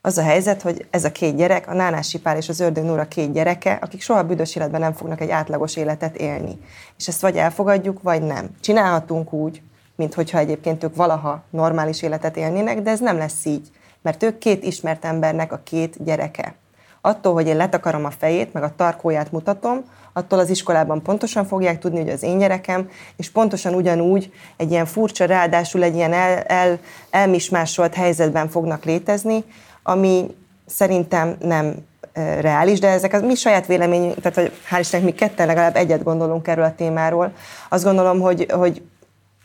[0.05, 3.07] Az a helyzet, hogy ez a két gyerek, a Nánási Pál és az Ördög Nóra
[3.07, 6.59] két gyereke, akik soha büdös életben nem fognak egy átlagos életet élni.
[6.97, 8.49] És ezt vagy elfogadjuk, vagy nem.
[8.61, 9.61] Csinálhatunk úgy,
[9.95, 13.69] mint hogyha egyébként ők valaha normális életet élnének, de ez nem lesz így,
[14.01, 16.55] mert ők két ismert embernek a két gyereke.
[17.01, 21.79] Attól, hogy én letakarom a fejét, meg a tarkóját mutatom, attól az iskolában pontosan fogják
[21.79, 26.39] tudni, hogy az én gyerekem, és pontosan ugyanúgy egy ilyen furcsa, ráadásul egy ilyen el,
[26.39, 29.43] el, elmismásolt helyzetben fognak létezni,
[29.83, 30.35] ami
[30.65, 31.75] szerintem nem
[32.13, 36.03] reális, de ezek az mi saját véleményünk, tehát hogy hál' Istennek mi ketten legalább egyet
[36.03, 37.33] gondolunk erről a témáról.
[37.69, 38.81] Azt gondolom, hogy, hogy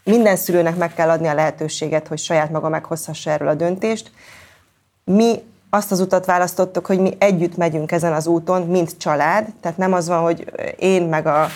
[0.05, 4.11] minden szülőnek meg kell adni a lehetőséget, hogy saját maga meghozhassa erről a döntést.
[5.05, 9.77] Mi azt az utat választottuk, hogy mi együtt megyünk ezen az úton, mint család, tehát
[9.77, 11.47] nem az van, hogy én meg a,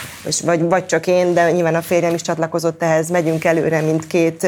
[0.44, 4.46] vagy, vagy csak én, de nyilván a férjem is csatlakozott ehhez, megyünk előre, mint két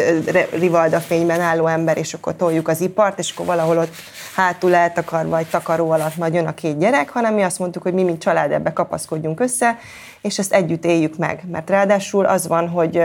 [0.52, 3.94] rivalda fényben álló ember, és akkor toljuk az ipart, és akkor valahol ott
[4.34, 7.94] hátul eltakar, vagy takaró alatt majd jön a két gyerek, hanem mi azt mondtuk, hogy
[7.94, 9.78] mi, mint család ebbe kapaszkodjunk össze,
[10.20, 11.42] és ezt együtt éljük meg.
[11.50, 13.02] Mert ráadásul az van, hogy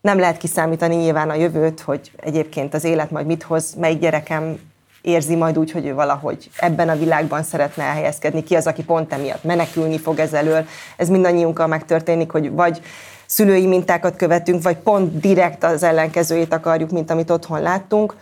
[0.00, 4.58] nem lehet kiszámítani nyilván a jövőt, hogy egyébként az élet majd mit hoz, melyik gyerekem
[5.06, 9.12] érzi majd úgy, hogy ő valahogy ebben a világban szeretne elhelyezkedni, ki az, aki pont
[9.12, 10.66] emiatt menekülni fog ez elől.
[10.96, 12.80] Ez mindannyiunkkal megtörténik, hogy vagy
[13.26, 18.14] szülői mintákat követünk, vagy pont direkt az ellenkezőjét akarjuk, mint amit otthon láttunk.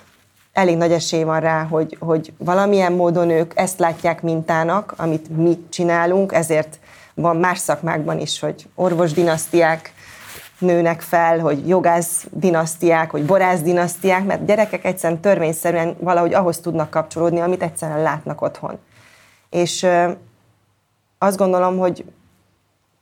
[0.52, 5.59] Elég nagy esély van rá, hogy, hogy valamilyen módon ők ezt látják mintának, amit mi
[5.70, 6.78] csinálunk, ezért
[7.15, 9.93] van más szakmákban is, hogy orvosdinasztiák,
[10.65, 16.91] nőnek fel, hogy jogász dinasztiák, hogy borász dinasztiák, mert gyerekek egyszerűen törvényszerűen valahogy ahhoz tudnak
[16.91, 18.78] kapcsolódni, amit egyszerűen látnak otthon.
[19.51, 19.86] És
[21.19, 22.05] azt gondolom, hogy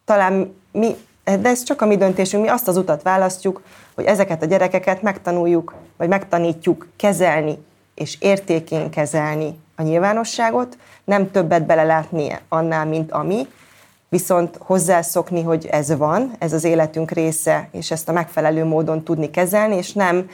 [0.05, 3.63] talán mi, de ez csak a mi döntésünk, mi azt az utat választjuk,
[3.95, 7.59] hogy ezeket a gyerekeket megtanuljuk, vagy megtanítjuk kezelni,
[7.95, 13.47] és értékén kezelni a nyilvánosságot, nem többet belelátni annál, mint ami,
[14.13, 19.31] viszont hozzászokni, hogy ez van, ez az életünk része, és ezt a megfelelő módon tudni
[19.31, 20.31] kezelni, és nem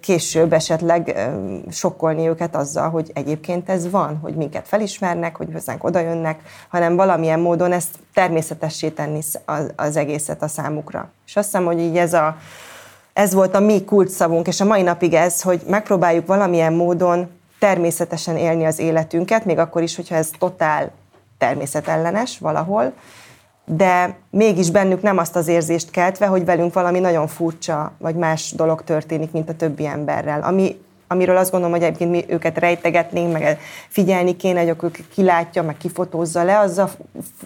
[0.00, 1.30] később esetleg
[1.70, 7.40] sokkolni őket azzal, hogy egyébként ez van, hogy minket felismernek, hogy hozzánk odajönnek, hanem valamilyen
[7.40, 9.20] módon ezt természetessé tenni
[9.76, 11.10] az, egészet a számukra.
[11.26, 12.36] És azt hiszem, hogy így ez a
[13.12, 18.36] ez volt a mi kulcsszavunk, és a mai napig ez, hogy megpróbáljuk valamilyen módon természetesen
[18.36, 20.92] élni az életünket, még akkor is, hogyha ez totál
[21.38, 22.92] természetellenes valahol,
[23.64, 28.52] de mégis bennük nem azt az érzést keltve, hogy velünk valami nagyon furcsa, vagy más
[28.52, 30.42] dolog történik, mint a többi emberrel.
[30.42, 33.58] Ami, amiről azt gondolom, hogy egyébként mi őket rejtegetnénk, meg
[33.88, 36.90] figyelni kéne, hogy ők kilátja, meg kifotózza le, az a,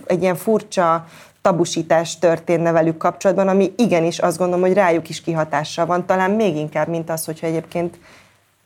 [0.07, 1.07] egy ilyen furcsa
[1.43, 6.57] tabusítás történne velük kapcsolatban, ami igenis azt gondolom, hogy rájuk is kihatással van, talán még
[6.57, 7.99] inkább, mint az, hogyha egyébként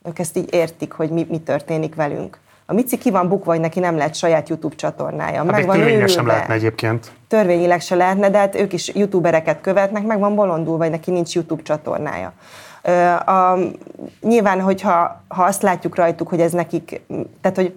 [0.03, 2.39] ők ezt így értik, hogy mi, mi történik velünk.
[2.65, 5.37] A Mici ki van bukva, hogy neki nem lehet saját YouTube csatornája.
[5.37, 7.11] Hát meg van törvényileg sem lehetne egyébként.
[7.27, 11.35] Törvényileg se lehetne, de hát ők is youtubereket követnek, meg van bolondul, vagy neki nincs
[11.35, 12.33] YouTube csatornája.
[13.25, 13.57] A,
[14.21, 17.01] nyilván, hogyha ha azt látjuk rajtuk, hogy ez nekik,
[17.41, 17.75] tehát hogy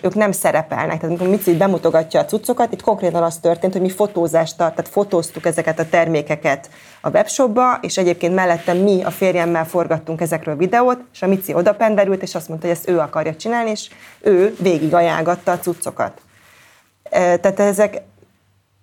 [0.00, 1.00] ők nem szerepelnek.
[1.00, 4.90] Tehát amikor Mici bemutogatja a cuccokat, itt konkrétan az történt, hogy mi fotózást tart, tehát
[4.90, 6.70] fotóztuk ezeket a termékeket
[7.00, 12.22] a webshopba, és egyébként mellettem mi a férjemmel forgattunk ezekről videót, és a Mici odapenderült,
[12.22, 13.90] és azt mondta, hogy ezt ő akarja csinálni, és
[14.20, 16.20] ő végig ajánlgatta a cuccokat.
[17.10, 18.02] Tehát ezek,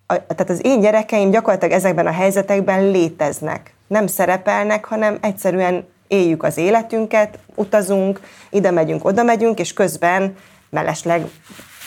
[0.08, 3.74] tehát az én gyerekeim gyakorlatilag ezekben a helyzetekben léteznek.
[3.88, 8.20] Nem szerepelnek, hanem egyszerűen éljük az életünket, utazunk,
[8.50, 10.36] ide megyünk, oda megyünk, és közben
[10.70, 11.26] mellesleg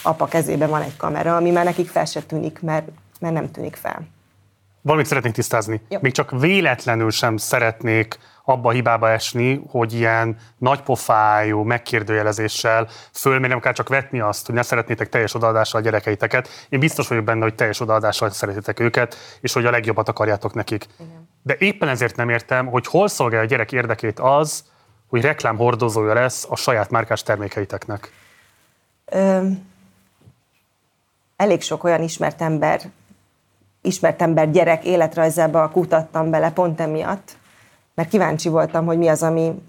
[0.03, 2.87] apa kezében van egy kamera, ami már nekik fel se tűnik, mert,
[3.19, 4.07] mert nem tűnik fel.
[4.81, 5.81] Valamit szeretnék tisztázni.
[5.89, 5.97] Jó.
[6.01, 13.73] Még csak véletlenül sem szeretnék abba a hibába esni, hogy ilyen nagypofájú megkérdőjelezéssel fölmérem, akár
[13.73, 16.49] csak vetni azt, hogy ne szeretnétek teljes odaadással a gyerekeiteket.
[16.69, 20.85] Én biztos vagyok benne, hogy teljes odaadással szeretitek őket, és hogy a legjobbat akarjátok nekik.
[20.99, 21.29] Igen.
[21.43, 24.63] De éppen ezért nem értem, hogy hol szolgálja a gyerek érdekét az,
[25.07, 28.11] hogy reklám hordozója lesz a saját márkás termékeiteknek
[31.35, 32.81] elég sok olyan ismert ember,
[33.81, 37.31] ismert ember gyerek életrajzába kutattam bele pont emiatt,
[37.95, 39.61] mert kíváncsi voltam, hogy mi az, ami,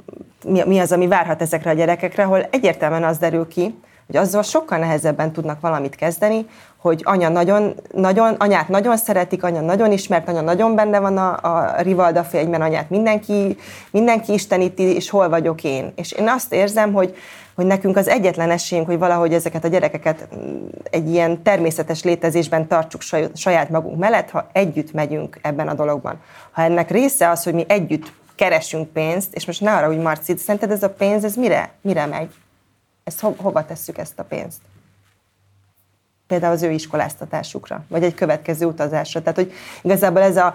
[0.45, 3.75] mi, mi az, ami várhat ezekre a gyerekekre, ahol egyértelműen az derül ki,
[4.07, 6.47] hogy azzal sokkal nehezebben tudnak valamit kezdeni,
[6.77, 11.39] hogy anya nagyon, nagyon, anyát nagyon szeretik, anya nagyon ismert, anya nagyon benne van a,
[11.43, 13.57] a Rivalda fényben, anyát mindenki,
[13.91, 15.93] mindenki isteníti, és hol vagyok én.
[15.97, 17.17] És én azt érzem, hogy
[17.55, 20.29] hogy nekünk az egyetlen esélyünk, hogy valahogy ezeket a gyerekeket
[20.91, 23.03] egy ilyen természetes létezésben tartsuk
[23.35, 26.21] saját magunk mellett, ha együtt megyünk ebben a dologban.
[26.51, 30.37] Ha ennek része az, hogy mi együtt keresünk pénzt, és most ne arra, hogy Marci,
[30.37, 32.31] szerinted ez a pénz, ez mire, mire megy?
[33.05, 34.61] Ezt ho- hova tesszük ezt a pénzt?
[36.27, 39.21] Például az ő iskoláztatásukra, vagy egy következő utazásra.
[39.23, 39.53] Tehát, hogy
[39.83, 40.55] igazából ez a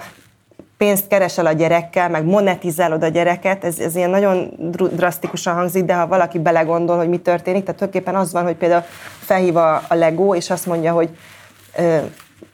[0.78, 4.54] pénzt keresel a gyerekkel, meg monetizálod a gyereket, ez, ez ilyen nagyon
[4.92, 8.84] drasztikusan hangzik, de ha valaki belegondol, hogy mi történik, tehát tulajdonképpen az van, hogy például
[9.20, 11.18] felhív a, a Lego, és azt mondja, hogy
[11.78, 11.98] ö,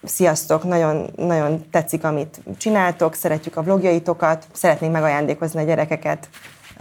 [0.04, 6.30] sziasztok, nagyon, nagyon tetszik, amit csináltok, szeretjük a vlogjaitokat, szeretnénk megajándékozni a gyerekeket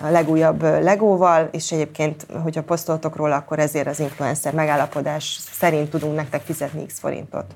[0.03, 6.15] a legújabb legóval, és egyébként, hogyha posztoltok róla, akkor ezért az influencer megállapodás szerint tudunk
[6.15, 7.55] nektek fizetni x forintot.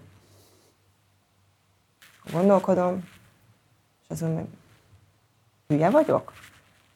[2.32, 3.04] Gondolkodom,
[4.08, 4.44] és azon meg
[5.68, 6.32] hülye vagyok?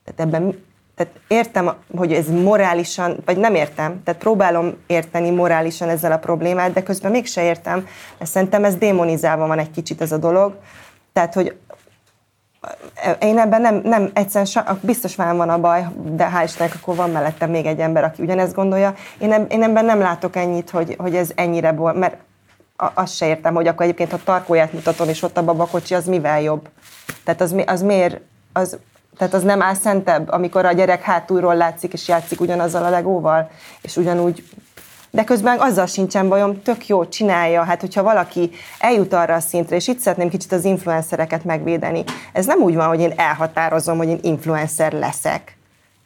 [0.04, 6.12] Tehát ebben tehát értem, hogy ez morálisan, vagy nem értem, tehát próbálom érteni morálisan ezzel
[6.12, 7.86] a problémát, de közben mégse értem,
[8.18, 10.58] mert szerintem ez démonizálva van egy kicsit ez a dolog.
[11.12, 11.56] Tehát, hogy
[13.20, 17.10] én ebben nem, nem egyszerűen, biztos már van a baj, de hál' Istennek, akkor van
[17.10, 18.94] mellettem még egy ember, aki ugyanezt gondolja.
[19.18, 22.16] Én, eb, én ebben nem látok ennyit, hogy, hogy ez ennyire bol, mert
[22.94, 26.40] azt se értem, hogy akkor egyébként, ha tarkóját mutatom, és ott a babakocsi, az mivel
[26.40, 26.68] jobb?
[27.24, 28.20] Tehát az, az miért,
[28.52, 28.78] az,
[29.16, 33.50] tehát az nem áll szentebb, amikor a gyerek hátulról látszik, és játszik ugyanazzal a legóval,
[33.82, 34.44] és ugyanúgy
[35.10, 37.62] de közben azzal sincsen bajom, tök jó, csinálja.
[37.62, 42.04] Hát, hogyha valaki eljut arra a szintre, és itt szeretném kicsit az influencereket megvédeni.
[42.32, 45.58] Ez nem úgy van, hogy én elhatározom, hogy én influencer leszek.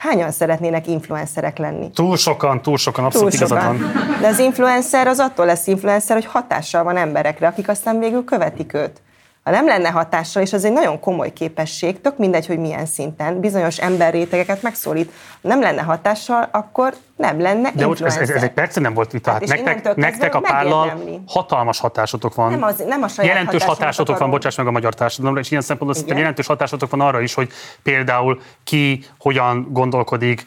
[0.04, 1.90] Hányan szeretnének influencerek lenni?
[1.90, 3.74] Túl sokan, túl sokan, abszolút túl sokan.
[3.74, 4.20] igazad van.
[4.20, 8.74] De az influencer az attól lesz influencer, hogy hatással van emberekre, akik aztán végül követik
[8.74, 9.02] őt.
[9.44, 13.40] Ha nem lenne hatással, és ez egy nagyon komoly képesség, tök mindegy, hogy milyen szinten,
[13.40, 18.52] bizonyos emberrétegeket megszólít, nem lenne hatással, akkor nem lenne De úgy, ez, ez, ez egy
[18.52, 22.50] perc nem volt itt, hát nektek, nektek a pállal hatalmas hatásotok van.
[22.50, 25.62] Nem, az, nem a saját Jelentős hatásotok van, bocsáss meg a magyar társadalomra, és ilyen
[25.62, 27.50] szempontból szerintem jelentős hatásotok van arra is, hogy
[27.82, 30.46] például ki hogyan gondolkodik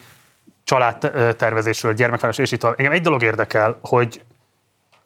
[0.64, 4.22] családtervezésről, gyermekvállalás, és itt Engem egy dolog érdekel, hogy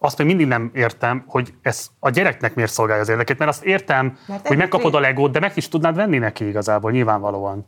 [0.03, 3.63] azt még mindig nem értem, hogy ez a gyereknek miért szolgálja az érdekét, mert azt
[3.63, 7.67] értem, mert hogy megkapod a legót, de meg is tudnád venni neki igazából, nyilvánvalóan.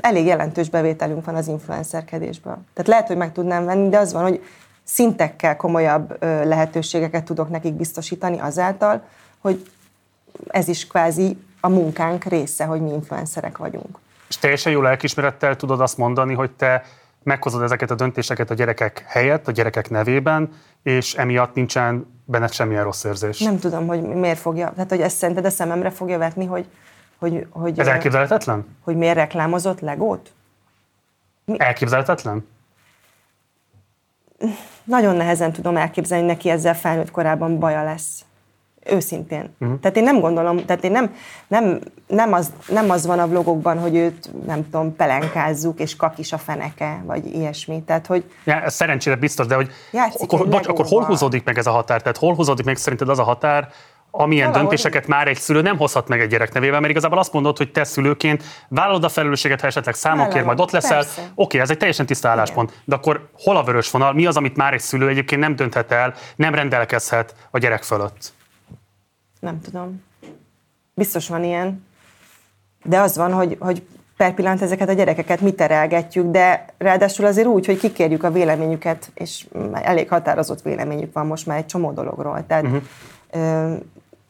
[0.00, 2.58] Elég jelentős bevételünk van az influencerkedésből.
[2.72, 4.44] Tehát lehet, hogy meg tudnám venni, de az van, hogy
[4.82, 9.02] szintekkel komolyabb lehetőségeket tudok nekik biztosítani azáltal,
[9.38, 9.70] hogy
[10.48, 13.98] ez is kvázi a munkánk része, hogy mi influencerek vagyunk.
[14.28, 16.84] És teljesen jól lelkismerettel tudod azt mondani, hogy te
[17.26, 22.84] meghozod ezeket a döntéseket a gyerekek helyett, a gyerekek nevében, és emiatt nincsen benned semmilyen
[22.84, 23.40] rossz érzés.
[23.40, 26.66] Nem tudom, hogy miért fogja, tehát hogy ezt szerinted a szememre fogja vetni, hogy...
[27.18, 28.76] hogy, hogy Ez elképzelhetetlen?
[28.80, 30.32] Hogy miért reklámozott Legót?
[31.44, 31.56] Mi?
[31.58, 32.46] Elképzelhetetlen?
[34.84, 38.24] Nagyon nehezen tudom elképzelni, neki ezzel felnőtt korában baja lesz.
[38.90, 39.54] Őszintén.
[39.60, 39.80] Uh-huh.
[39.80, 41.14] Tehát én nem gondolom, tehát én nem,
[41.46, 46.18] nem, nem, az, nem az van a vlogokban, hogy őt, nem tudom, pelenkázzuk, és kak
[46.18, 47.82] is a feneke, vagy ilyesmi.
[47.86, 48.24] Tehát, hogy...
[48.44, 49.70] Ja, ez szerencsére biztos, de hogy
[50.18, 52.00] akkor, bocs, akkor hol húzódik meg ez a határ?
[52.00, 53.68] Tehát hol húzódik meg szerinted az a határ,
[54.10, 54.68] amilyen Valahogy...
[54.68, 57.72] döntéseket már egy szülő nem hozhat meg egy gyerek nevében, mert igazából azt mondod, hogy
[57.72, 61.00] te szülőként vállalod a felelősséget, ha esetleg számokért majd ott leszel.
[61.00, 64.12] Oké, okay, ez egy teljesen tiszta álláspont, de akkor hol a vörös vonal?
[64.12, 68.32] Mi az, amit már egy szülő egyébként nem dönthet el, nem rendelkezhet a gyerek fölött?
[69.40, 70.02] Nem tudom.
[70.94, 71.84] Biztos van ilyen.
[72.84, 77.46] De az van, hogy, hogy per pillanat ezeket a gyerekeket mi terelgetjük, de ráadásul azért
[77.46, 82.44] úgy, hogy kikérjük a véleményüket, és elég határozott véleményük van most már egy csomó dologról.
[82.46, 82.82] Tehát uh-huh.
[83.30, 83.74] ö,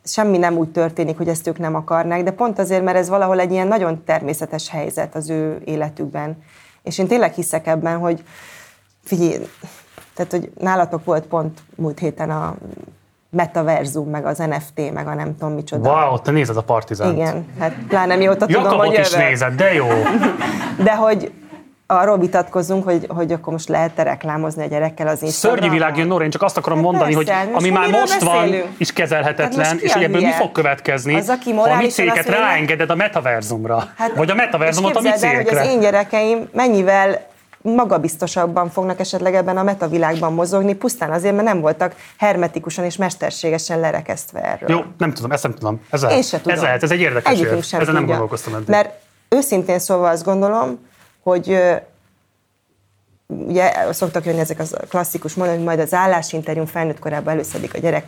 [0.05, 3.41] semmi nem úgy történik, hogy ezt ők nem akarnák, de pont azért, mert ez valahol
[3.41, 6.43] egy ilyen nagyon természetes helyzet az ő életükben.
[6.83, 8.25] És én tényleg hiszek ebben, hogy
[9.05, 9.47] figyelj,
[10.15, 12.57] tehát, hogy nálatok volt pont múlt héten a
[13.36, 15.90] metaverzum, meg az NFT, meg a nem tudom micsoda.
[15.90, 17.16] Wow, te nézed a partizánt.
[17.16, 19.28] Igen, hát pláne mióta Jakabot tudom, hogy is jövök.
[19.28, 19.86] nézed, de jó.
[20.84, 21.32] De hogy
[21.86, 25.58] arról vitatkozunk, hogy, hogy akkor most lehet-e reklámozni a gyerekkel az Instagramon.
[25.58, 28.24] Szörnyű világ jön, Nora, én csak azt akarom hát mondani, persze, hogy ami már most
[28.24, 28.62] beszélünk?
[28.62, 31.86] van, is kezelhetetlen, hát és hogy ebből mi fog következni, az, aki ha a mi
[31.86, 35.58] céget ráengeded a metaverzumra, hát, vagy a metaverzumot a mi cégekre.
[35.58, 37.26] hogy az én gyerekeim mennyivel
[37.62, 43.81] magabiztosabban fognak esetleg ebben a metavilágban mozogni, pusztán azért, mert nem voltak hermetikusan és mesterségesen
[43.81, 44.70] lerekesztve erről.
[44.70, 45.81] Jó, nem tudom, ezt nem tudom.
[45.91, 46.17] Ez lehet.
[46.17, 46.57] Én sem tudom.
[46.57, 48.68] Ez lehet, ez egy érdekes Egyikünk sem Ezzel nem gondolkoztam eddig.
[48.68, 50.78] Mert őszintén szóval azt gondolom,
[51.23, 51.59] hogy
[53.26, 57.78] ugye szoktak jönni ezek a klasszikus mondani, hogy majd az állásinterjún felnőtt korában előszedik a
[57.78, 58.07] gyerek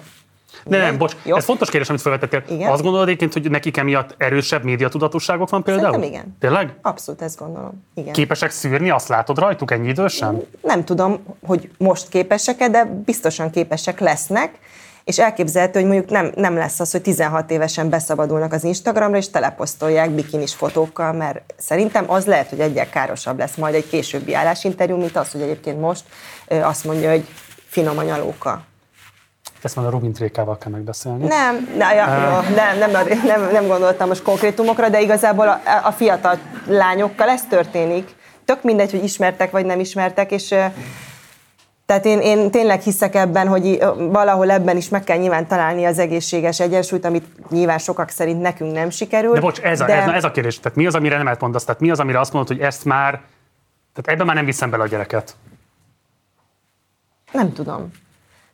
[0.64, 1.36] de nem, bocs, Jó.
[1.36, 2.42] ez fontos kérdés, amit felvetettél.
[2.48, 2.70] Igen?
[2.70, 5.92] Azt gondolod egyébként, hogy nekik emiatt erősebb médiatudatosságok van például?
[5.92, 6.36] Szerintem igen.
[6.40, 6.78] Tényleg?
[6.82, 7.84] Abszolút ezt gondolom.
[7.94, 8.12] Igen.
[8.12, 10.46] Képesek szűrni, azt látod rajtuk ennyi idősen?
[10.62, 14.58] Nem tudom, hogy most képesek-e, de biztosan képesek lesznek,
[15.04, 19.30] és elképzelhető, hogy mondjuk nem, nem lesz az, hogy 16 évesen beszabadulnak az Instagramra, és
[19.30, 24.96] teleposztolják bikinis fotókkal, mert szerintem az lehet, hogy egyel károsabb lesz majd egy későbbi állásinterjú,
[24.96, 26.04] mint az, hogy egyébként most
[26.48, 27.24] azt mondja, hogy
[27.68, 28.62] finom a nyalóka.
[29.62, 31.26] Ezt már a Rubin Trékával kell megbeszélni.
[31.26, 32.54] Nem, ne, ja, uh.
[32.54, 38.16] nem, nem, nem, nem gondoltam most konkrétumokra, de igazából a, a fiatal lányokkal ez történik.
[38.44, 40.54] Tök mindegy, hogy ismertek vagy nem ismertek, és
[41.86, 45.98] tehát én, én tényleg hiszek ebben, hogy valahol ebben is meg kell nyilván találni az
[45.98, 49.32] egészséges egyensúlyt, amit nyilván sokak szerint nekünk nem sikerül.
[49.32, 50.02] De bocs, ez a, de...
[50.02, 50.60] ez, ez a kérdés.
[50.60, 51.64] Tehát mi az, amire nem mondasz?
[51.64, 53.10] Tehát mi az, amire azt mondod, hogy ezt már,
[53.94, 55.36] tehát ebben már nem viszem bele a gyereket?
[57.32, 57.90] Nem tudom.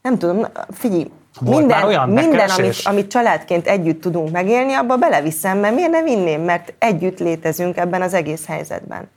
[0.05, 1.10] Nem tudom, figyelj,
[1.41, 6.02] Volt minden, olyan minden amit, amit családként együtt tudunk megélni, abba beleviszem, mert miért ne
[6.02, 9.08] vinném, mert együtt létezünk ebben az egész helyzetben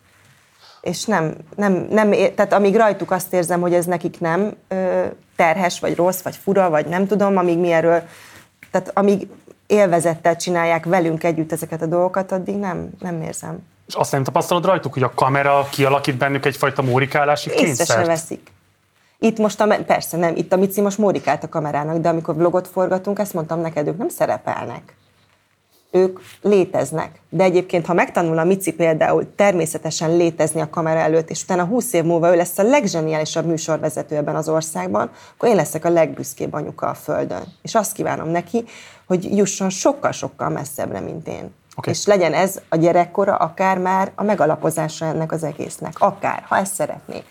[0.87, 4.53] és nem, nem, nem, tehát amíg rajtuk azt érzem, hogy ez nekik nem
[5.35, 8.01] terhes, vagy rossz, vagy fura, vagy nem tudom, amíg mi erről,
[8.71, 9.27] tehát amíg
[9.67, 13.57] élvezettel csinálják velünk együtt ezeket a dolgokat, addig nem, nem érzem.
[13.87, 17.79] És azt nem tapasztalod rajtuk, hogy a kamera kialakít bennük egyfajta mórikálási kényszert?
[17.79, 18.51] Észre se veszik.
[19.19, 22.67] Itt most, a, persze nem, itt a Mici most mórikált a kamerának, de amikor vlogot
[22.67, 24.95] forgatunk, ezt mondtam neked, ők nem szerepelnek
[25.91, 27.19] ők léteznek.
[27.29, 31.93] De egyébként, ha megtanul a Mici például természetesen létezni a kamera előtt, és utána 20
[31.93, 36.53] év múlva ő lesz a legzseniálisabb műsorvezető ebben az országban, akkor én leszek a legbüszkébb
[36.53, 37.43] anyuka a Földön.
[37.61, 38.63] És azt kívánom neki,
[39.07, 41.53] hogy jusson sokkal-sokkal messzebbre, mint én.
[41.75, 41.93] Okay.
[41.93, 45.93] És legyen ez a gyerekkora akár már a megalapozása ennek az egésznek.
[45.97, 47.23] Akár, ha ezt szeretné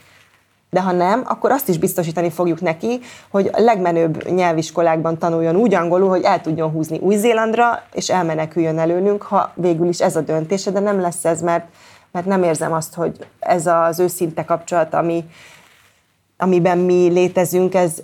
[0.71, 5.75] de ha nem, akkor azt is biztosítani fogjuk neki, hogy a legmenőbb nyelviskolákban tanuljon úgy
[5.75, 10.71] angolul, hogy el tudjon húzni Új-Zélandra, és elmeneküljön előnünk, ha végül is ez a döntése,
[10.71, 11.67] de nem lesz ez, mert,
[12.13, 15.25] mert nem érzem azt, hogy ez az őszinte kapcsolat, ami,
[16.37, 18.03] amiben mi létezünk, ez,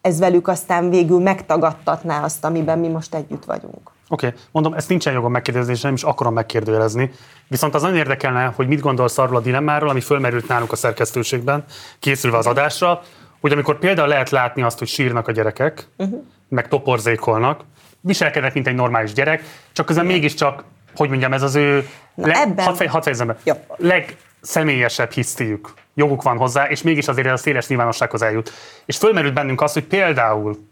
[0.00, 3.90] ez velük aztán végül megtagadtatná azt, amiben mi most együtt vagyunk.
[4.12, 4.38] Oké, okay.
[4.50, 7.10] mondom, ezt nincsen jogom megkérdezni, és nem is akarom megkérdőjelezni.
[7.48, 11.64] Viszont az nagyon érdekelne, hogy mit gondolsz arról a dilemmáról, ami fölmerült nálunk a szerkesztőségben,
[11.98, 13.02] készülve az adásra,
[13.40, 16.22] hogy amikor például lehet látni azt, hogy sírnak a gyerekek, uh-huh.
[16.48, 17.64] meg toporzékolnak,
[18.00, 19.42] viselkednek, mint egy normális gyerek,
[19.72, 20.64] csak közben mégiscsak,
[20.96, 22.64] hogy mondjam, ez az ő Na le, ebben...
[22.64, 23.36] hat, hat fejezem
[23.76, 28.52] legszemélyesebb hisztiük, joguk van hozzá, és mégis azért a széles nyilvánossághoz eljut.
[28.84, 30.70] És fölmerült bennünk az, hogy például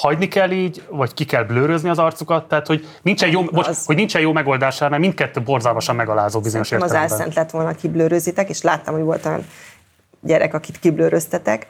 [0.00, 3.96] hagyni kell így, vagy ki kell blőrözni az arcukat, tehát hogy nincsen jó, bocs, hogy
[3.96, 7.04] nincsen jó megoldás mert mindkettő borzalmasan megalázó bizonyos értelemben.
[7.04, 9.46] Az álszent lett volna, kiblőrözitek, és láttam, hogy volt olyan
[10.20, 11.66] gyerek, akit kiblőröztetek.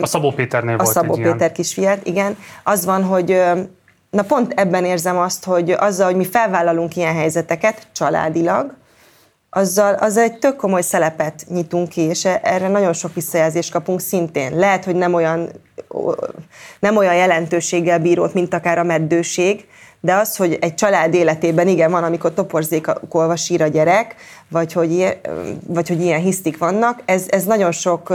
[0.00, 1.52] A Szabó Péternél a volt Szabó Péter ilyen.
[1.52, 2.36] kisfiát, igen.
[2.62, 3.42] Az van, hogy
[4.10, 8.74] na pont ebben érzem azt, hogy azzal, hogy mi felvállalunk ilyen helyzeteket családilag,
[9.50, 14.56] azzal, azzal egy tök komoly szelepet nyitunk ki, és erre nagyon sok visszajelzést kapunk szintén.
[14.56, 15.48] Lehet, hogy nem olyan,
[16.80, 19.66] nem olyan jelentőséggel bírót, mint akár a meddőség,
[20.00, 24.14] de az, hogy egy család életében igen, van, amikor toporzékolva sír a gyerek,
[24.48, 25.18] vagy hogy,
[25.66, 28.12] vagy hogy ilyen hisztik vannak, ez, ez nagyon sok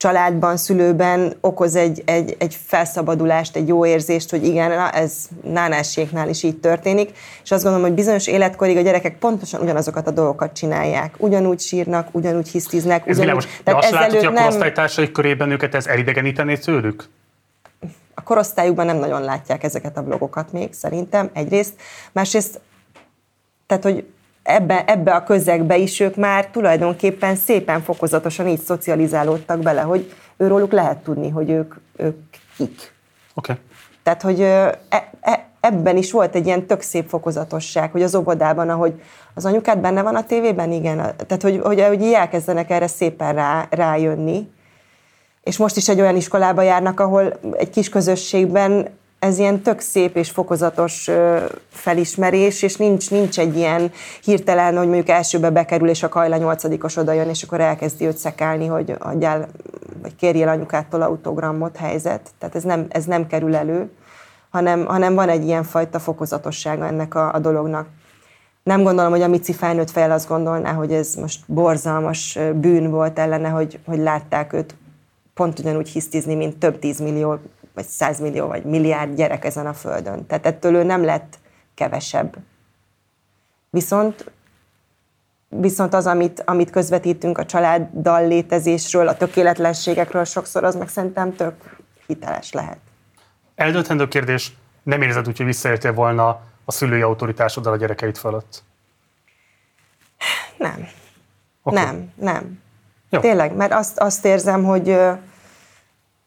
[0.00, 6.42] családban, szülőben okoz egy, egy, egy felszabadulást, egy jó érzést, hogy igen, ez nánáséknál is
[6.42, 7.10] így történik,
[7.42, 11.14] és azt gondolom, hogy bizonyos életkorig a gyerekek pontosan ugyanazokat a dolgokat csinálják.
[11.18, 13.06] Ugyanúgy sírnak, ugyanúgy hisztiznek.
[13.06, 14.44] Ez ugyanúgy, de azt látod, hogy a nem...
[14.44, 17.08] korosztálytársaik körében őket ez elidegenítené tőlük?
[18.14, 21.74] A korosztályukban nem nagyon látják ezeket a vlogokat még, szerintem, egyrészt.
[22.12, 22.60] Másrészt,
[23.66, 24.04] tehát, hogy
[24.54, 30.72] ebbe, ebbe a közegbe is ők már tulajdonképpen szépen fokozatosan így szocializálódtak bele, hogy őróluk
[30.72, 32.16] lehet tudni, hogy ők, ők
[32.56, 32.92] kik.
[33.34, 33.52] Oké.
[33.52, 33.64] Okay.
[34.02, 34.80] Tehát, hogy e,
[35.20, 39.02] e, ebben is volt egy ilyen tök szép fokozatosság, hogy az óvodában, ahogy
[39.34, 40.96] az anyukád benne van a tévében, igen.
[40.96, 44.50] Tehát, hogy, hogy, hogy elkezdenek erre szépen rá, rájönni.
[45.42, 48.88] És most is egy olyan iskolába járnak, ahol egy kis közösségben
[49.20, 51.10] ez ilyen tök szép és fokozatos
[51.70, 53.92] felismerés, és nincs, nincs egy ilyen
[54.22, 58.16] hirtelen, hogy mondjuk elsőbe bekerül, és a Kajla nyolcadikos oda jön, és akkor elkezdi őt
[58.16, 59.48] szekálni, hogy adjál,
[60.02, 62.30] vagy kérjél anyukától autogramot helyzet.
[62.38, 63.90] Tehát ez nem, ez nem kerül elő,
[64.50, 67.86] hanem, hanem van egy ilyen fajta fokozatossága ennek a, a dolognak.
[68.62, 73.18] Nem gondolom, hogy a Mici felnőtt fel azt gondolná, hogy ez most borzalmas bűn volt
[73.18, 74.74] ellene, hogy, hogy látták őt
[75.34, 77.38] pont ugyanúgy hisztizni, mint több tízmillió
[77.80, 80.26] vagy százmillió, vagy milliárd gyerek ezen a földön.
[80.26, 81.38] Tehát ettől ő nem lett
[81.74, 82.36] kevesebb.
[83.70, 84.30] Viszont
[85.52, 91.54] Viszont az, amit, amit közvetítünk a családdal létezésről, a tökéletlenségekről sokszor, az meg szerintem tök
[92.06, 92.78] hiteles lehet.
[93.54, 94.52] Eldöntendő kérdés,
[94.82, 98.62] nem érzed úgy, hogy visszaértél volna a szülői autoritásoddal a gyerekeit fölött?
[100.56, 100.88] Nem.
[101.62, 101.84] Okay.
[101.84, 102.62] Nem, nem.
[103.08, 103.20] Jó.
[103.20, 104.96] Tényleg, mert azt, azt érzem, hogy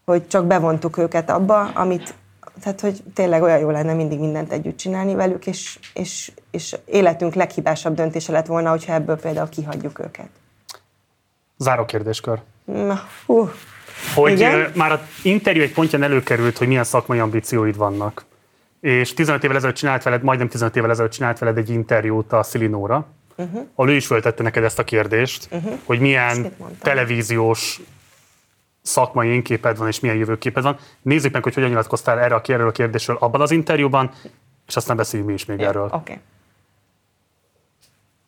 [0.05, 2.13] hogy csak bevontuk őket abba, amit,
[2.61, 7.33] tehát hogy tényleg olyan jó lenne mindig mindent együtt csinálni velük, és, és, és életünk
[7.33, 10.29] leghibásabb döntése lett volna, hogyha ebből például kihagyjuk őket.
[11.57, 12.39] Záró kérdéskör.
[12.65, 13.49] Na, hú.
[14.15, 14.71] Hogy Igen?
[14.75, 18.25] már az interjú egy pontján előkerült, hogy milyen szakmai ambícióid vannak.
[18.79, 22.43] És 15 évvel ezelőtt csinált veled, majdnem 15 évvel ezelőtt csinált veled egy interjút a
[22.43, 23.65] Szilinóra, uh-huh.
[23.75, 25.79] ahol ő is föltette neked ezt a kérdést, uh-huh.
[25.85, 27.81] hogy milyen televíziós
[28.83, 30.77] szakmai énképed van, és milyen jövőképed van.
[31.01, 34.11] Nézzük meg, hogy hogyan nyilatkoztál erre a, a kérdésről abban az interjúban,
[34.67, 35.85] és aztán beszéljünk mi is még erről.
[35.85, 35.95] Oké.
[35.95, 36.19] Okay.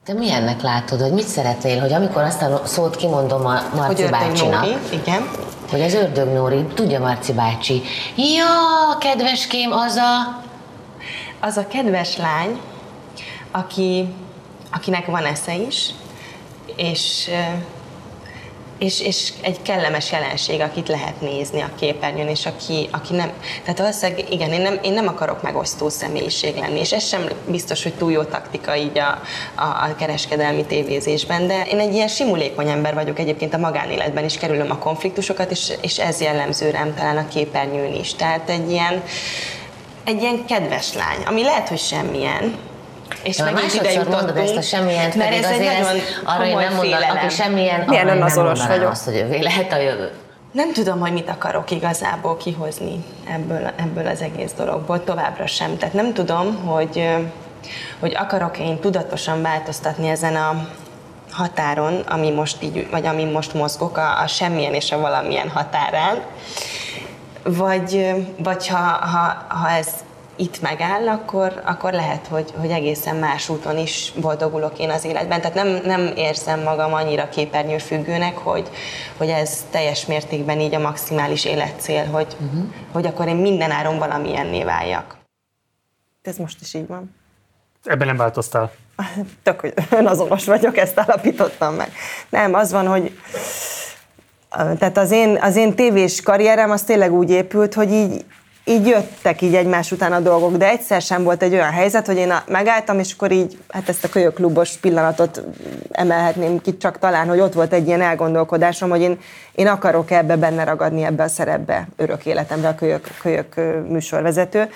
[0.06, 4.12] Te milyennek látod, hogy mit szeretnél, hogy amikor azt a szót kimondom a Marci hogy
[4.12, 5.30] bácsinak, Nóri, igen.
[5.70, 7.82] hogy az ördög Nóri, tudja Marci bácsi,
[8.16, 10.44] ja, kedveském, az a...
[11.40, 12.60] Az a kedves lány,
[13.52, 14.14] aki,
[14.72, 15.90] akinek van esze is,
[16.76, 17.30] és
[18.80, 23.32] és, és egy kellemes jelenség, akit lehet nézni a képernyőn, és aki, aki nem...
[23.62, 27.84] Tehát valószínűleg, igen, én nem, én nem akarok megosztó személyiség lenni, és ez sem biztos,
[27.84, 29.22] hogy túl jó taktika így a,
[29.56, 34.38] a, a kereskedelmi tévézésben, de én egy ilyen simulékony ember vagyok egyébként a magánéletben is,
[34.38, 38.14] kerülöm a konfliktusokat, és, és ez jellemző rám talán a képernyőn is.
[38.14, 39.04] Tehát egy ilyen,
[40.04, 42.58] egy ilyen kedves lány, ami lehet, hogy semmilyen,
[43.24, 45.88] és meg másodszor mondod ezt a semmilyen, mert ez azért ez,
[46.24, 48.90] arra én nem mondom, aki semmilyen, Milyen arra nem vagyok.
[48.90, 50.12] azt, hogy jövő lehet a jövő.
[50.52, 53.04] Nem tudom, hogy mit akarok igazából kihozni
[53.34, 55.78] ebből, ebből az egész dologból, továbbra sem.
[55.78, 57.10] Tehát nem tudom, hogy,
[58.00, 60.68] hogy akarok én tudatosan változtatni ezen a
[61.32, 66.22] határon, ami most így, vagy ami most mozgok, a, a semmilyen és a valamilyen határán,
[67.44, 69.88] vagy, vagy ha, ha, ha ez
[70.36, 75.42] itt megáll, akkor, akkor lehet, hogy, hogy egészen más úton is boldogulok én az életben.
[75.42, 78.70] Tehát nem, nem érzem magam annyira képernyőfüggőnek, hogy,
[79.18, 82.66] hogy ez teljes mértékben így a maximális életcél, hogy, uh-huh.
[82.92, 85.18] hogy akkor én minden áron valamilyenné váljak.
[86.22, 87.16] Ez most is így van.
[87.84, 88.72] Ebben nem változtál?
[89.44, 91.92] Tök, hogy önazonos vagyok, ezt alapítottam meg.
[92.30, 93.20] Nem, az van, hogy
[94.50, 98.26] tehát az én, az én tévés karrierem az tényleg úgy épült, hogy így
[98.66, 102.18] így jöttek így egymás után a dolgok, de egyszer sem volt egy olyan helyzet, hogy
[102.18, 105.42] én megálltam, és akkor így, hát ezt a kölyöklubos pillanatot
[105.92, 109.20] emelhetném ki csak talán, hogy ott volt egy ilyen elgondolkodásom, hogy én,
[109.52, 113.56] én akarok ebbe benne ragadni ebbe a szerepbe örök életemre a kölyök, kölyök
[113.90, 114.70] műsorvezető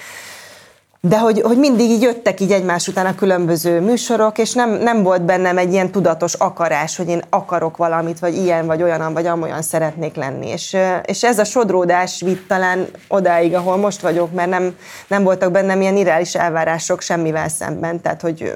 [1.01, 5.03] de hogy, hogy mindig így jöttek így egymás után a különböző műsorok, és nem, nem
[5.03, 9.25] volt bennem egy ilyen tudatos akarás, hogy én akarok valamit, vagy ilyen, vagy olyan, vagy
[9.25, 10.47] amolyan szeretnék lenni.
[10.47, 14.75] És, és ez a sodródás vitt talán odáig, ahol most vagyok, mert nem,
[15.07, 18.01] nem voltak bennem ilyen irreális elvárások semmivel szemben.
[18.01, 18.53] Tehát, hogy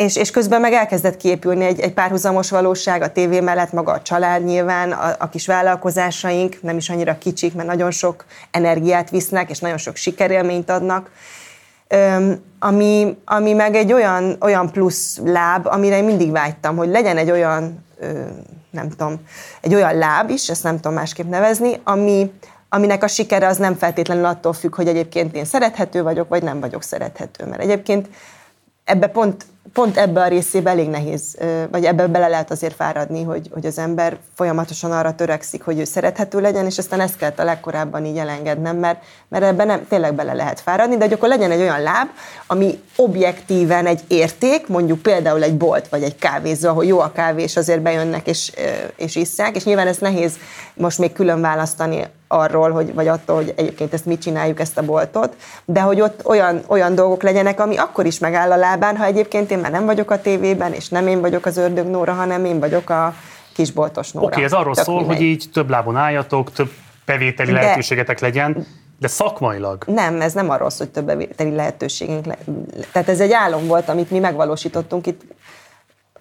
[0.00, 4.02] és, és közben meg elkezdett kiépülni egy, egy párhuzamos valóság, a tévé mellett maga a
[4.02, 9.50] család nyilván, a, a kis vállalkozásaink, nem is annyira kicsik, mert nagyon sok energiát visznek,
[9.50, 11.10] és nagyon sok sikerélményt adnak,
[11.92, 17.16] Öm, ami, ami meg egy olyan, olyan plusz láb, amire én mindig vágytam, hogy legyen
[17.16, 18.06] egy olyan, ö,
[18.70, 19.14] nem tudom,
[19.60, 22.32] egy olyan láb is, ezt nem tudom másképp nevezni, ami,
[22.68, 26.60] aminek a sikere az nem feltétlenül attól függ, hogy egyébként én szerethető vagyok, vagy nem
[26.60, 27.46] vagyok szerethető.
[27.46, 28.08] Mert egyébként
[28.84, 31.36] ebbe pont pont ebbe a részébe elég nehéz,
[31.70, 35.84] vagy ebbe bele lehet azért fáradni, hogy, hogy az ember folyamatosan arra törekszik, hogy ő
[35.84, 40.14] szerethető legyen, és aztán ezt kellett a legkorábban így elengednem, mert, mert ebben nem, tényleg
[40.14, 42.08] bele lehet fáradni, de hogy akkor legyen egy olyan láb,
[42.46, 47.42] ami objektíven egy érték, mondjuk például egy bolt vagy egy kávézó, ahol jó a kávé,
[47.42, 48.52] és azért bejönnek és,
[48.96, 50.32] és isszák, és nyilván ez nehéz
[50.74, 54.82] most még külön választani arról, hogy, vagy attól, hogy egyébként ezt mit csináljuk, ezt a
[54.82, 59.04] boltot, de hogy ott olyan, olyan dolgok legyenek, ami akkor is megáll a lábán, ha
[59.04, 62.44] egyébként én már nem vagyok a tévében, és nem én vagyok az ördög Nóra, hanem
[62.44, 63.14] én vagyok a
[63.54, 64.26] kisboltos Nóra.
[64.26, 65.16] Oké, okay, ez arról Tök szól, mindegy.
[65.16, 66.70] hogy így több lábon álljatok, több
[67.04, 68.66] bevételi de, lehetőségetek legyen,
[68.98, 69.84] de szakmailag?
[69.86, 72.38] Nem, ez nem arról szól, hogy több bevételi lehetőségünk le,
[72.92, 75.20] Tehát ez egy álom volt, amit mi megvalósítottunk itt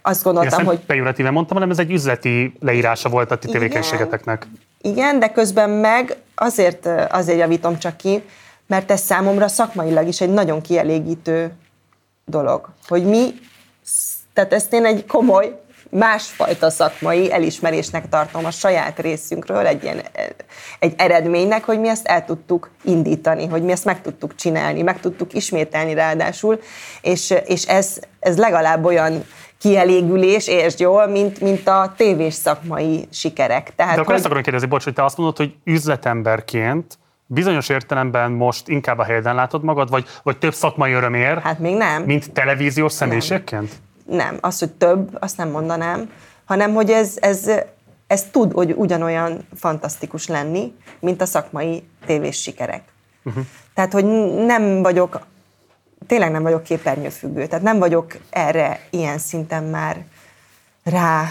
[0.01, 0.79] azt gondoltam, hogy...
[0.79, 4.47] pejoratíven mondtam, hanem ez egy üzleti leírása volt a ti tevékenységeteknek.
[4.81, 8.23] Igen, de közben meg azért, azért javítom csak ki,
[8.67, 11.51] mert ez számomra szakmailag is egy nagyon kielégítő
[12.25, 12.69] dolog.
[12.87, 13.33] Hogy mi,
[14.33, 15.59] tehát ezt én egy komoly,
[15.89, 20.01] másfajta szakmai elismerésnek tartom a saját részünkről, egy, ilyen,
[20.79, 24.99] egy eredménynek, hogy mi ezt el tudtuk indítani, hogy mi ezt meg tudtuk csinálni, meg
[24.99, 26.59] tudtuk ismételni ráadásul,
[27.01, 29.25] és, és ez, ez legalább olyan
[29.59, 33.75] kielégülés, értsd jól, mint, mint a tévés szakmai sikerek.
[33.75, 34.15] Tehát, De akkor hogy...
[34.15, 39.03] ezt akarom kérdezni, bocs, hogy te azt mondod, hogy üzletemberként bizonyos értelemben most inkább a
[39.03, 41.37] helyen látod magad, vagy, vagy több szakmai örömér?
[41.37, 42.03] Hát még nem.
[42.03, 43.71] Mint televíziós személyiségként?
[44.05, 44.17] Nem.
[44.17, 46.09] nem, az, hogy több, azt nem mondanám,
[46.45, 47.51] hanem hogy ez, ez,
[48.07, 52.81] ez tud hogy ugyanolyan fantasztikus lenni, mint a szakmai tévés sikerek.
[53.23, 53.43] Uh-huh.
[53.73, 54.05] Tehát, hogy
[54.45, 55.19] nem vagyok
[56.09, 59.97] tényleg nem vagyok képernyőfüggő, tehát nem vagyok erre ilyen szinten már
[60.83, 61.23] rá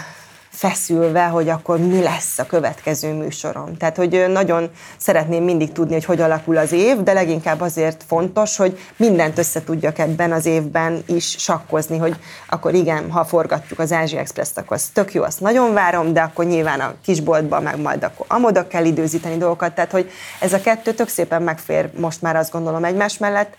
[0.49, 3.77] feszülve, hogy akkor mi lesz a következő műsorom.
[3.77, 8.57] Tehát, hogy nagyon szeretném mindig tudni, hogy hogy alakul az év, de leginkább azért fontos,
[8.57, 12.15] hogy mindent össze tudjak ebben az évben is sakkozni, hogy
[12.49, 16.21] akkor igen, ha forgatjuk az Ázsia Express-t, akkor az tök jó, azt nagyon várom, de
[16.21, 20.61] akkor nyilván a kisboltban meg majd akkor amoda kell időzíteni dolgokat, tehát hogy ez a
[20.61, 23.55] kettő tök szépen megfér most már azt gondolom egymás mellett,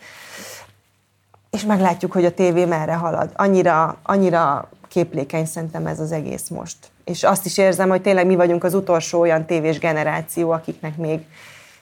[1.51, 3.31] és meglátjuk, hogy a tévé merre halad.
[3.35, 6.77] Annyira, annyira képlékeny szerintem ez az egész most.
[7.03, 11.19] És azt is érzem, hogy tényleg mi vagyunk az utolsó olyan tévés generáció, akiknek még,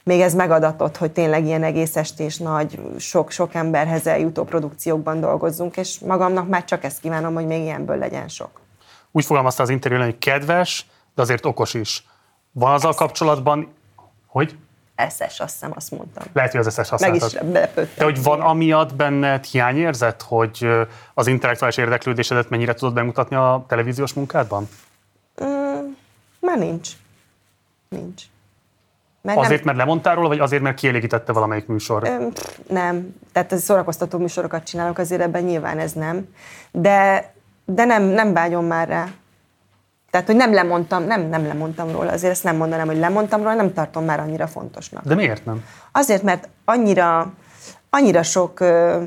[0.04, 6.00] még ez megadatott, hogy tényleg ilyen egész estés nagy, sok-sok emberhez eljutó produkciókban dolgozzunk, és
[6.00, 8.62] magamnak már csak ezt kívánom, hogy még ilyenből legyen sok.
[9.12, 12.06] Úgy fogalmazta az interjúban, hogy kedves, de azért okos is.
[12.52, 13.74] Van azzal kapcsolatban,
[14.28, 14.58] hogy?
[15.10, 16.24] SS, azt hiszem, azt mondtam.
[16.34, 17.34] Lehet, hogy az SS használtad.
[17.34, 17.94] Meg is belepődtem.
[17.98, 20.68] De hogy van amiatt benned hiányérzet, hogy
[21.14, 24.70] az intellektuális érdeklődésedet mennyire tudod bemutatni a televíziós munkádban?
[25.44, 25.92] Mm,
[26.40, 26.90] már nincs.
[27.90, 28.24] Nincs.
[29.22, 29.66] Mert azért, nem...
[29.66, 32.04] mert lemondtál róla, vagy azért, mert kielégítette valamelyik műsor?
[32.04, 32.28] Ö,
[32.74, 33.16] nem.
[33.32, 36.28] Tehát ez szórakoztató műsorokat csinálok, azért ebben nyilván ez nem.
[36.72, 37.34] De,
[37.66, 39.08] de nem, nem vágyom már rá.
[40.10, 43.54] Tehát, hogy nem lemondtam, nem, nem lemondtam róla, azért ezt nem mondanám, hogy lemondtam róla,
[43.54, 45.04] nem tartom már annyira fontosnak.
[45.06, 45.66] De miért nem?
[45.92, 47.34] Azért, mert annyira,
[47.90, 49.04] annyira sok ö,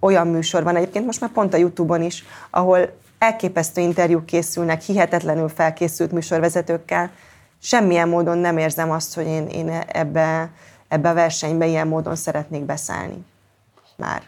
[0.00, 5.48] olyan műsor van egyébként, most már pont a Youtube-on is, ahol elképesztő interjúk készülnek, hihetetlenül
[5.48, 7.10] felkészült műsorvezetőkkel.
[7.58, 10.50] Semmilyen módon nem érzem azt, hogy én, én ebbe,
[10.88, 13.24] ebbe a versenybe ilyen módon szeretnék beszállni.
[13.96, 14.22] Már.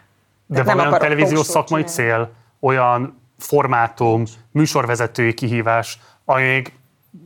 [0.45, 6.73] De, De van olyan televíziós szakmai cél, olyan formátum, műsorvezetői kihívás, ami még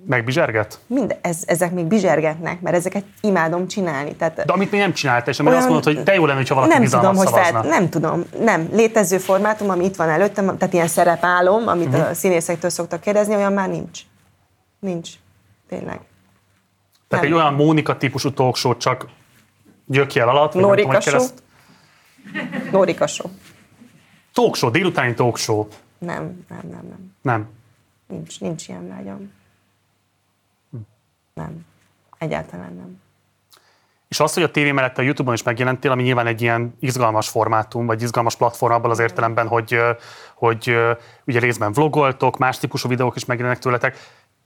[0.08, 0.80] megbizserget?
[0.88, 4.16] Mind, ez, ezek még bizsergetnek, mert ezeket imádom csinálni.
[4.16, 6.56] Tehát De amit még nem csináltál, és amire azt mondod, hogy te jó lenne, ha
[6.56, 8.70] valaki nem tudom, hogy fel, Nem tudom, nem.
[8.72, 12.10] Létező formátum, ami itt van előttem, tehát ilyen szerepálom, amit uh-huh.
[12.10, 14.00] a színészektől szoktak kérdezni, olyan már nincs.
[14.80, 15.10] Nincs.
[15.70, 16.00] Tényleg.
[17.08, 17.34] Tehát nem.
[17.34, 19.08] egy olyan Mónika típusú talkshow csak
[19.86, 20.54] Gyökjel alatt.
[20.54, 21.26] Nórika show.
[22.72, 23.32] Nórika show.
[24.34, 25.68] Talk show, délutáni talk show.
[26.00, 27.16] Nem, nem, nem, nem.
[27.22, 27.50] Nem.
[28.08, 29.32] Nincs, nincs ilyen vágyam.
[30.72, 30.78] Hm.
[31.34, 31.66] Nem.
[32.18, 33.02] Egyáltalán nem.
[34.08, 37.30] És az, hogy a tévé mellett a YouTube-on is megjelentél, ami nyilván egy ilyen izgalmas
[37.30, 39.80] formátum, vagy izgalmas platform abban az értelemben, hogy,
[40.36, 40.76] hogy
[41.26, 43.98] ugye részben vlogoltok, más típusú videók is megjelennek tőletek.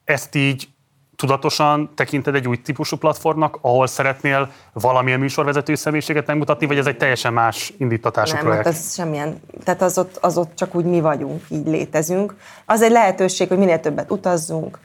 [0.04, 0.73] Ezt így
[1.16, 6.98] tudatosan tekinted egy új típusú platformnak, ahol szeretnél valamilyen műsorvezető személyiséget megmutatni, vagy ez egy
[6.98, 8.64] teljesen más indítatású Nem, projekt?
[8.64, 9.42] Nem, ez semmilyen.
[9.64, 12.36] Tehát az ott, az ott csak úgy mi vagyunk, így létezünk.
[12.66, 14.80] Az egy lehetőség, hogy minél többet utazzunk,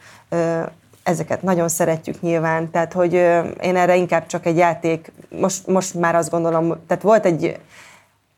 [1.03, 3.13] ezeket nagyon szeretjük nyilván, tehát hogy
[3.61, 7.59] én erre inkább csak egy játék, most, most már azt gondolom, tehát volt egy,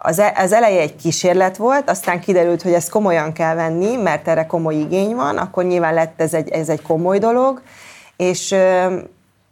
[0.03, 4.29] az, e, az eleje egy kísérlet volt, aztán kiderült, hogy ezt komolyan kell venni, mert
[4.29, 7.63] erre komoly igény van, akkor nyilván lett ez egy, ez egy komoly dolog,
[8.17, 8.55] és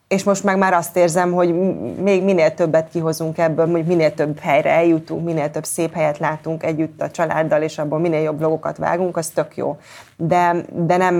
[0.09, 1.55] és most meg már azt érzem, hogy
[2.01, 6.63] még minél többet kihozunk ebből, hogy minél több helyre eljutunk, minél több szép helyet látunk
[6.63, 9.79] együtt a családdal, és abból minél jobb blogokat vágunk, az tök jó.
[10.17, 11.15] De, de nem,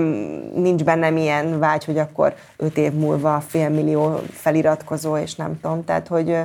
[0.55, 5.85] nincs bennem ilyen vágy, hogy akkor öt év múlva félmillió feliratkozó, és nem tudom.
[5.85, 6.37] Tehát, hogy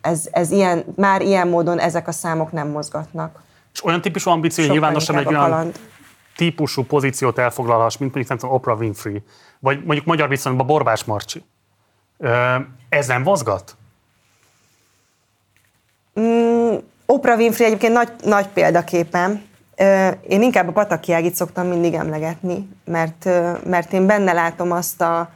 [0.00, 3.42] ez, ez ilyen, már ilyen módon ezek a számok nem mozgatnak.
[3.72, 5.72] És olyan típusú ambíció, hogy nyilvánosan egy olyan
[6.36, 9.22] típusú pozíciót elfoglalhass, mint mondjuk nem tudom, Oprah Winfrey,
[9.58, 11.44] vagy mondjuk magyar viszonyban Borbás Marcsi.
[12.88, 13.76] Ez nem vazgat?
[16.20, 16.74] Mm,
[17.06, 19.42] Oprah Winfrey egyébként nagy, nagy példaképem.
[20.28, 23.24] Én inkább a Patakiágit szoktam mindig emlegetni, mert,
[23.64, 25.30] mert én benne látom azt a,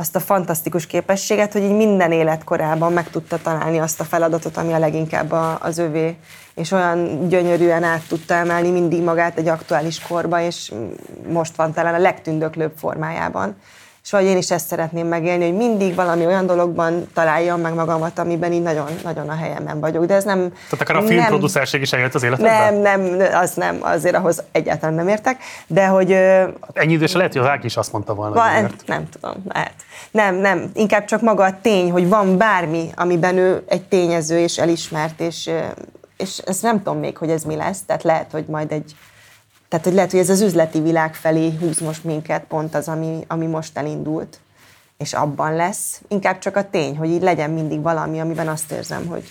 [0.00, 4.72] azt a fantasztikus képességet, hogy így minden életkorában meg tudta találni azt a feladatot, ami
[4.72, 6.16] a leginkább az övé,
[6.54, 10.72] és olyan gyönyörűen át tudta emelni mindig magát egy aktuális korba, és
[11.28, 13.56] most van talán a legtündöklőbb formájában.
[14.04, 18.18] És vagy én is ezt szeretném megélni, hogy mindig valami olyan dologban találjam meg magamat,
[18.18, 20.04] amiben így nagyon, nagyon a helyemen vagyok.
[20.04, 20.38] De ez nem...
[20.38, 22.74] Tehát akár a filmproducerség is eljött az életedben?
[22.74, 26.12] Nem, nem, az nem, azért ahhoz egyáltalán nem értek, de hogy...
[26.72, 28.34] Ennyi idősen lehet, hogy az Áki is azt mondta volna.
[28.34, 29.74] Van, nem, nem tudom, lehet.
[30.10, 34.58] Nem, nem, inkább csak maga a tény, hogy van bármi, amiben ő egy tényező és
[34.58, 35.50] elismert, és,
[36.16, 38.94] és ezt nem tudom még, hogy ez mi lesz, tehát lehet, hogy majd egy
[39.70, 43.24] tehát, hogy lehet, hogy ez az üzleti világ felé húz most minket, pont az, ami,
[43.28, 44.40] ami most elindult,
[44.96, 46.02] és abban lesz.
[46.08, 49.24] Inkább csak a tény, hogy így legyen mindig valami, amiben azt érzem, hogy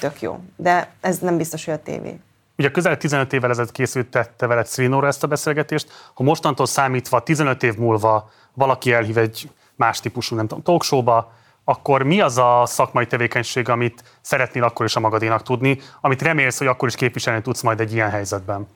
[0.00, 0.38] tök jó.
[0.56, 2.20] De ez nem biztos, hogy a tévé.
[2.58, 5.88] Ugye közel 15 évvel ezelőtt készült tette veled Srinóra ezt a beszélgetést.
[6.14, 11.32] Ha mostantól számítva 15 év múlva valaki elhív egy más típusú, nem tudom, talkshowba,
[11.64, 16.58] akkor mi az a szakmai tevékenység, amit szeretnél akkor is a magadénak tudni, amit remélsz,
[16.58, 18.66] hogy akkor is képviselni tudsz majd egy ilyen helyzetben?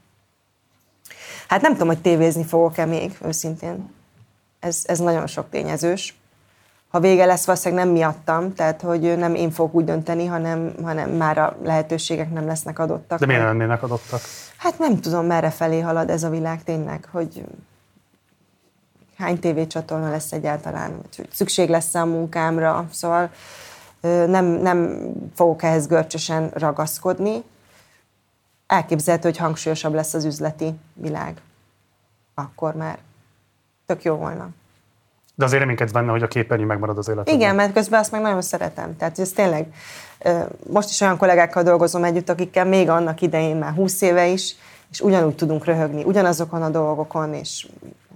[1.49, 3.91] Hát nem tudom, hogy tévézni fogok-e még, őszintén.
[4.61, 6.17] Ez, ez nagyon sok tényezős.
[6.89, 11.11] Ha vége lesz, valószínűleg nem miattam, tehát hogy nem én fogok úgy dönteni, hanem, hanem
[11.11, 13.19] már a lehetőségek nem lesznek adottak.
[13.19, 14.21] De miért nem lennének adottak?
[14.57, 17.45] Hát nem tudom, merre felé halad ez a világ tényleg, hogy
[19.17, 23.31] hány tévécsatorna lesz egyáltalán, hogy szükség lesz a munkámra, szóval
[24.27, 25.01] nem, nem
[25.35, 27.43] fogok ehhez görcsösen ragaszkodni,
[28.69, 31.41] elképzelhető, hogy hangsúlyosabb lesz az üzleti világ.
[32.35, 32.99] Akkor már
[33.87, 34.49] tök jó volna.
[35.35, 37.35] De azért reménykedsz benne, hogy a képernyő megmarad az életedben.
[37.35, 38.97] Igen, mert közben azt meg nagyon szeretem.
[38.97, 39.75] Tehát ez tényleg,
[40.67, 44.55] most is olyan kollégákkal dolgozom együtt, akikkel még annak idején már 20 éve is,
[44.91, 47.69] és ugyanúgy tudunk röhögni, ugyanazokon a dolgokon, és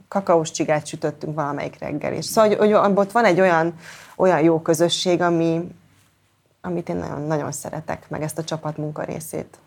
[0.08, 2.12] kakaós csigát sütöttünk valamelyik reggel.
[2.12, 3.74] És szóval, hogy, hogy ott van egy olyan,
[4.16, 5.68] olyan jó közösség, ami,
[6.60, 9.58] amit én nagyon, nagyon szeretek, meg ezt a csapatmunka részét.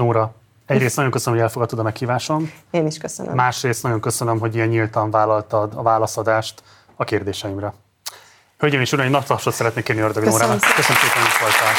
[0.00, 0.34] Nóra,
[0.66, 2.52] egyrészt nagyon köszönöm, hogy elfogadtad a meghívásom.
[2.70, 3.34] Én is köszönöm.
[3.34, 6.62] Másrészt nagyon köszönöm, hogy ilyen nyíltan vállaltad a válaszadást
[6.96, 7.72] a kérdéseimre.
[8.58, 10.60] Hölgyeim és uraim, nagy szeretnék kérni Ördög Nórának.
[10.60, 11.74] Köszönöm szépen, hogy voltál.